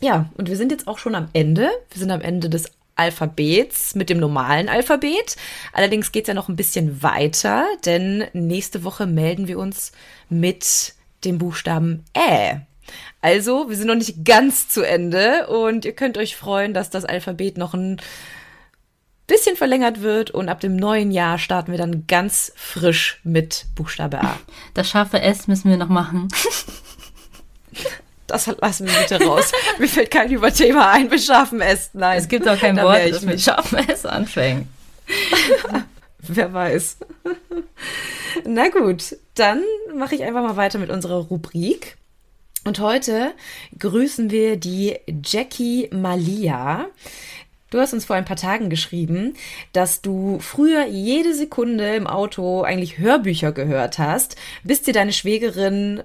Ja, 0.00 0.30
und 0.36 0.48
wir 0.48 0.56
sind 0.56 0.72
jetzt 0.72 0.88
auch 0.88 0.98
schon 0.98 1.14
am 1.14 1.28
Ende. 1.32 1.70
Wir 1.90 1.98
sind 1.98 2.10
am 2.10 2.20
Ende 2.20 2.50
des 2.50 2.70
Alphabets 2.96 3.94
mit 3.94 4.10
dem 4.10 4.18
normalen 4.18 4.68
Alphabet. 4.68 5.36
Allerdings 5.72 6.12
geht 6.12 6.24
es 6.24 6.28
ja 6.28 6.34
noch 6.34 6.48
ein 6.48 6.56
bisschen 6.56 7.02
weiter, 7.02 7.66
denn 7.84 8.24
nächste 8.32 8.84
Woche 8.84 9.06
melden 9.06 9.48
wir 9.48 9.58
uns 9.58 9.92
mit 10.28 10.94
dem 11.24 11.38
Buchstaben 11.38 12.04
Ä. 12.16 12.60
Also, 13.20 13.68
wir 13.68 13.76
sind 13.76 13.88
noch 13.88 13.96
nicht 13.96 14.24
ganz 14.24 14.68
zu 14.68 14.82
Ende 14.82 15.48
und 15.48 15.84
ihr 15.84 15.92
könnt 15.92 16.18
euch 16.18 16.36
freuen, 16.36 16.72
dass 16.72 16.90
das 16.90 17.04
Alphabet 17.04 17.58
noch 17.58 17.74
ein 17.74 18.00
bisschen 19.26 19.56
verlängert 19.56 20.02
wird 20.02 20.30
und 20.30 20.48
ab 20.48 20.60
dem 20.60 20.76
neuen 20.76 21.10
Jahr 21.10 21.38
starten 21.38 21.72
wir 21.72 21.78
dann 21.78 22.06
ganz 22.06 22.52
frisch 22.54 23.20
mit 23.24 23.66
Buchstabe 23.74 24.20
A. 24.20 24.38
Das 24.74 24.88
scharfe 24.88 25.20
S 25.20 25.48
müssen 25.48 25.68
wir 25.68 25.76
noch 25.76 25.88
machen. 25.88 26.28
Das 28.26 28.46
lassen 28.46 28.86
wir 28.86 28.94
bitte 28.94 29.24
raus. 29.24 29.52
Mir 29.78 29.88
fällt 29.88 30.10
kein 30.10 30.30
Überthema 30.30 30.90
ein 30.90 31.08
mit 31.08 31.22
scharfem 31.22 31.60
S. 31.60 31.90
Nein. 31.92 32.18
Es 32.18 32.28
gibt 32.28 32.48
auch 32.48 32.58
kein 32.58 32.76
Wort, 32.76 33.10
das 33.10 33.22
mit 33.22 33.40
scharfem 33.40 33.78
S 33.88 34.04
anfängt. 34.04 34.66
Wer 36.18 36.52
weiß. 36.52 36.96
Na 38.44 38.68
gut, 38.68 39.16
dann 39.34 39.62
mache 39.94 40.16
ich 40.16 40.22
einfach 40.22 40.42
mal 40.42 40.56
weiter 40.56 40.78
mit 40.78 40.90
unserer 40.90 41.16
Rubrik. 41.16 41.96
Und 42.64 42.80
heute 42.80 43.32
grüßen 43.78 44.30
wir 44.30 44.56
die 44.56 44.96
Jackie 45.24 45.88
Malia. 45.92 46.86
Du 47.70 47.78
hast 47.78 47.92
uns 47.92 48.04
vor 48.04 48.16
ein 48.16 48.24
paar 48.24 48.36
Tagen 48.36 48.70
geschrieben, 48.70 49.34
dass 49.72 50.00
du 50.00 50.38
früher 50.40 50.86
jede 50.86 51.34
Sekunde 51.34 51.94
im 51.94 52.06
Auto 52.06 52.62
eigentlich 52.62 52.98
Hörbücher 52.98 53.52
gehört 53.52 53.98
hast, 53.98 54.36
bis 54.64 54.82
dir 54.82 54.92
deine 54.92 55.12
Schwägerin 55.12 56.02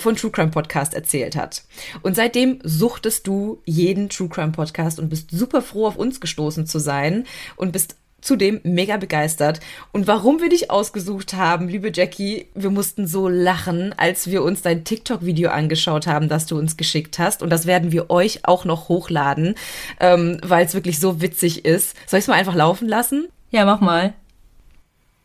von 0.00 0.16
True 0.16 0.30
Crime 0.30 0.50
Podcast 0.50 0.94
erzählt 0.94 1.36
hat. 1.36 1.62
Und 2.02 2.16
seitdem 2.16 2.58
suchtest 2.62 3.26
du 3.26 3.62
jeden 3.64 4.08
True 4.08 4.28
Crime 4.28 4.52
Podcast 4.52 4.98
und 4.98 5.08
bist 5.08 5.30
super 5.30 5.62
froh, 5.62 5.86
auf 5.86 5.96
uns 5.96 6.20
gestoßen 6.20 6.66
zu 6.66 6.78
sein 6.78 7.24
und 7.56 7.72
bist 7.72 7.96
zudem 8.20 8.60
mega 8.64 8.96
begeistert. 8.96 9.60
Und 9.92 10.06
warum 10.06 10.40
wir 10.40 10.48
dich 10.48 10.70
ausgesucht 10.70 11.34
haben, 11.34 11.68
liebe 11.68 11.90
Jackie, 11.92 12.46
wir 12.54 12.70
mussten 12.70 13.06
so 13.06 13.28
lachen, 13.28 13.94
als 13.96 14.30
wir 14.30 14.42
uns 14.42 14.62
dein 14.62 14.84
TikTok-Video 14.84 15.50
angeschaut 15.50 16.06
haben, 16.06 16.28
das 16.28 16.46
du 16.46 16.58
uns 16.58 16.76
geschickt 16.76 17.18
hast. 17.18 17.42
Und 17.42 17.50
das 17.50 17.66
werden 17.66 17.92
wir 17.92 18.10
euch 18.10 18.40
auch 18.44 18.64
noch 18.64 18.88
hochladen, 18.88 19.54
ähm, 20.00 20.38
weil 20.42 20.66
es 20.66 20.74
wirklich 20.74 21.00
so 21.00 21.20
witzig 21.20 21.64
ist. 21.64 21.96
Soll 22.06 22.18
ich 22.18 22.24
es 22.24 22.28
mal 22.28 22.34
einfach 22.34 22.54
laufen 22.54 22.88
lassen? 22.88 23.28
Ja, 23.50 23.64
mach 23.64 23.80
mal. 23.80 24.14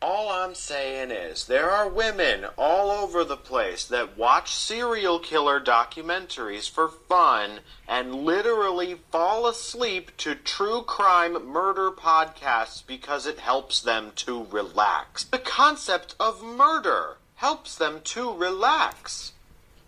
All 0.02 0.28
I'm 0.28 0.54
saying 0.54 1.10
is, 1.10 1.46
there 1.46 1.70
are 1.70 1.88
women 1.88 2.44
all 2.58 2.90
over 2.90 3.24
the 3.24 3.36
place 3.36 3.86
that 3.86 4.18
watch 4.18 4.54
serial 4.54 5.18
killer 5.18 5.58
documentaries 5.58 6.68
for 6.68 6.86
fun 6.86 7.60
and 7.88 8.14
literally 8.14 9.00
fall 9.10 9.46
asleep 9.46 10.14
to 10.18 10.34
true 10.34 10.82
crime 10.82 11.46
murder 11.46 11.90
podcasts 11.90 12.86
because 12.86 13.26
it 13.26 13.38
helps 13.38 13.80
them 13.80 14.12
to 14.16 14.44
relax. 14.50 15.24
The 15.24 15.38
concept 15.38 16.14
of 16.20 16.42
murder 16.42 17.16
helps 17.36 17.74
them 17.74 18.02
to 18.04 18.30
relax. 18.34 19.32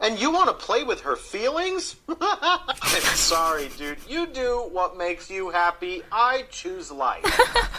And 0.01 0.17
you 0.19 0.31
want 0.31 0.47
to 0.47 0.55
play 0.55 0.85
with 0.85 1.01
her 1.03 1.17
feelings? 1.17 1.97
I'm 2.09 3.17
sorry, 3.17 3.69
dude. 3.77 3.99
You 4.09 4.27
do 4.27 4.69
what 4.71 4.97
makes 4.97 5.29
you 5.29 5.51
happy. 5.51 6.03
I 6.13 6.45
choose 6.51 6.93
life. 6.93 7.25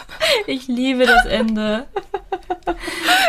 ich 0.46 0.68
liebe 0.68 1.06
das 1.06 1.24
Ende. 1.24 1.86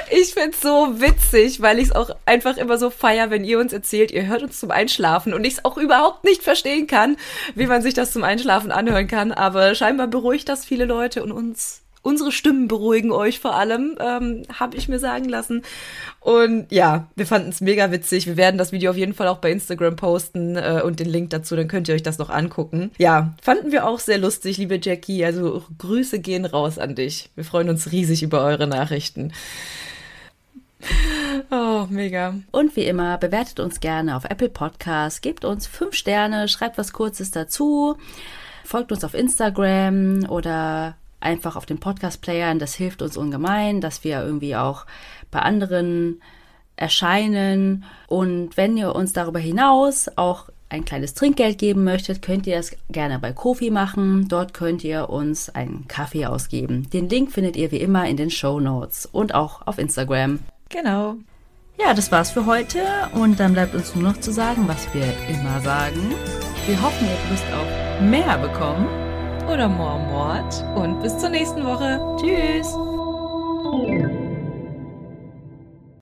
Ich 0.10 0.34
find's 0.34 0.62
so 0.62 1.00
witzig, 1.00 1.62
weil 1.62 1.80
ich 1.80 1.86
es 1.86 1.92
auch 1.96 2.10
einfach 2.26 2.58
immer 2.58 2.78
so 2.78 2.90
feier, 2.90 3.30
wenn 3.30 3.46
ihr 3.46 3.60
uns 3.60 3.72
erzählt, 3.72 4.12
ihr 4.12 4.26
hört 4.26 4.44
uns 4.44 4.60
zum 4.60 4.72
Einschlafen 4.72 5.34
und 5.34 5.46
ich 5.46 5.54
es 5.54 5.66
auch 5.66 5.78
überhaupt 5.78 6.26
nicht 6.26 6.44
verstehen 6.44 6.86
kann, 6.86 7.16
wie 7.56 7.68
man 7.68 7.82
sich 7.82 7.94
das 7.94 8.12
zum 8.12 8.26
Einschlafen 8.26 8.74
anhören 8.74 9.08
kann. 9.08 9.32
Aber 9.32 9.74
scheinbar 9.74 10.08
beruhigt 10.08 10.50
das 10.50 10.66
viele 10.66 10.84
Leute 10.84 11.24
und 11.24 11.32
uns 11.32 11.81
Unsere 12.04 12.32
Stimmen 12.32 12.68
beruhigen 12.68 13.12
euch 13.12 13.40
vor 13.40 13.56
allem, 13.56 13.96
ähm, 14.00 14.44
habe 14.52 14.76
ich 14.76 14.90
mir 14.90 14.98
sagen 14.98 15.30
lassen. 15.30 15.62
Und 16.20 16.72
ja, 16.72 17.08
wir 17.16 17.28
fanden 17.28 17.50
es 17.50 17.62
mega 17.62 17.92
witzig. 17.92 18.26
Wir 18.26 18.38
werden 18.38 18.58
das 18.58 18.72
Video 18.72 18.90
auf 18.90 18.98
jeden 18.98 19.14
Fall 19.14 19.28
auch 19.28 19.38
bei 19.38 19.52
Instagram 19.52 19.96
posten 19.96 20.56
äh, 20.56 20.82
und 20.84 21.00
den 21.00 21.10
Link 21.10 21.30
dazu, 21.30 21.56
dann 21.56 21.68
könnt 21.68 21.88
ihr 21.88 21.96
euch 21.96 22.04
das 22.04 22.18
noch 22.18 22.32
angucken. 22.32 22.90
Ja, 22.98 23.36
fanden 23.42 23.72
wir 23.72 23.88
auch 23.88 24.00
sehr 24.00 24.18
lustig, 24.18 24.58
liebe 24.58 24.80
Jackie. 24.82 25.24
Also 25.24 25.64
Grüße 25.78 26.20
gehen 26.20 26.46
raus 26.46 26.80
an 26.80 26.96
dich. 26.96 27.30
Wir 27.36 27.44
freuen 27.44 27.70
uns 27.70 27.92
riesig 27.92 28.24
über 28.24 28.44
eure 28.44 28.66
Nachrichten. 28.66 29.32
Oh, 31.52 31.86
mega. 31.90 32.36
Und 32.52 32.76
wie 32.76 32.86
immer, 32.86 33.18
bewertet 33.18 33.60
uns 33.60 33.80
gerne 33.80 34.16
auf 34.16 34.26
Apple 34.26 34.50
Podcasts, 34.50 35.22
gebt 35.22 35.46
uns 35.46 35.68
fünf 35.68 35.94
Sterne, 35.94 36.48
schreibt 36.48 36.78
was 36.78 36.94
Kurzes 36.94 37.30
dazu, 37.30 37.98
folgt 38.66 38.92
uns 38.92 39.04
auf 39.04 39.14
Instagram 39.14 40.26
oder 40.30 40.96
einfach 41.22 41.56
auf 41.56 41.66
den 41.66 41.80
Podcast-Playern. 41.80 42.60
Das 42.60 42.74
hilft 42.74 43.02
uns 43.02 43.18
ungemein, 43.18 43.82
dass 43.82 44.04
wir 44.04 44.22
irgendwie 44.22 44.56
auch 44.56 44.86
bei 45.30 45.40
anderen 45.40 46.22
erscheinen. 46.76 47.86
Und 48.08 48.58
wenn 48.58 48.76
ihr 48.78 48.96
uns 48.96 49.14
darüber 49.14 49.40
hinaus 49.40 50.10
auch 50.16 50.50
ein 50.70 50.86
kleines 50.86 51.14
Trinkgeld 51.14 51.58
geben 51.58 51.84
möchtet, 51.84 52.22
könnt 52.22 52.48
ihr 52.48 52.58
es 52.58 52.76
gerne 52.90 53.20
bei 53.20 53.34
Kofi 53.34 53.70
machen. 53.70 54.28
Dort 54.28 54.54
könnt 54.54 54.84
ihr 54.84 55.10
uns 55.10 55.50
einen 55.50 55.88
Kaffee 55.88 56.26
ausgeben. 56.26 56.90
Den 56.90 57.10
Link 57.10 57.32
findet 57.32 57.56
ihr 57.56 57.72
wie 57.72 57.82
immer 57.82 58.08
in 58.08 58.18
den 58.18 58.30
Show 58.30 58.60
Notes 58.60 59.06
und 59.06 59.36
auch 59.36 59.68
auf 59.68 59.78
Instagram. 59.78 60.40
Genau. 60.70 61.16
Ja, 61.78 61.94
das 61.94 62.12
war's 62.12 62.32
für 62.32 62.46
heute 62.46 62.80
und 63.14 63.40
dann 63.40 63.54
bleibt 63.54 63.76
uns 63.76 63.96
nur 63.96 64.04
noch 64.04 64.20
zu 64.20 64.32
sagen, 64.32 64.68
was 64.68 64.94
wir 64.94 65.06
immer 65.28 65.60
sagen. 65.62 66.14
Wir 66.68 66.82
hoffen, 66.82 67.08
ihr 67.08 67.14
habt 67.14 67.30
Lust 67.32 67.46
auf 67.54 68.02
mehr 68.02 68.38
bekommen 68.38 69.11
oder 69.44 69.68
Moormord 69.68 70.66
und 70.76 71.02
bis 71.02 71.18
zur 71.18 71.30
nächsten 71.30 71.64
Woche. 71.66 72.00
Tschüss! 72.20 72.76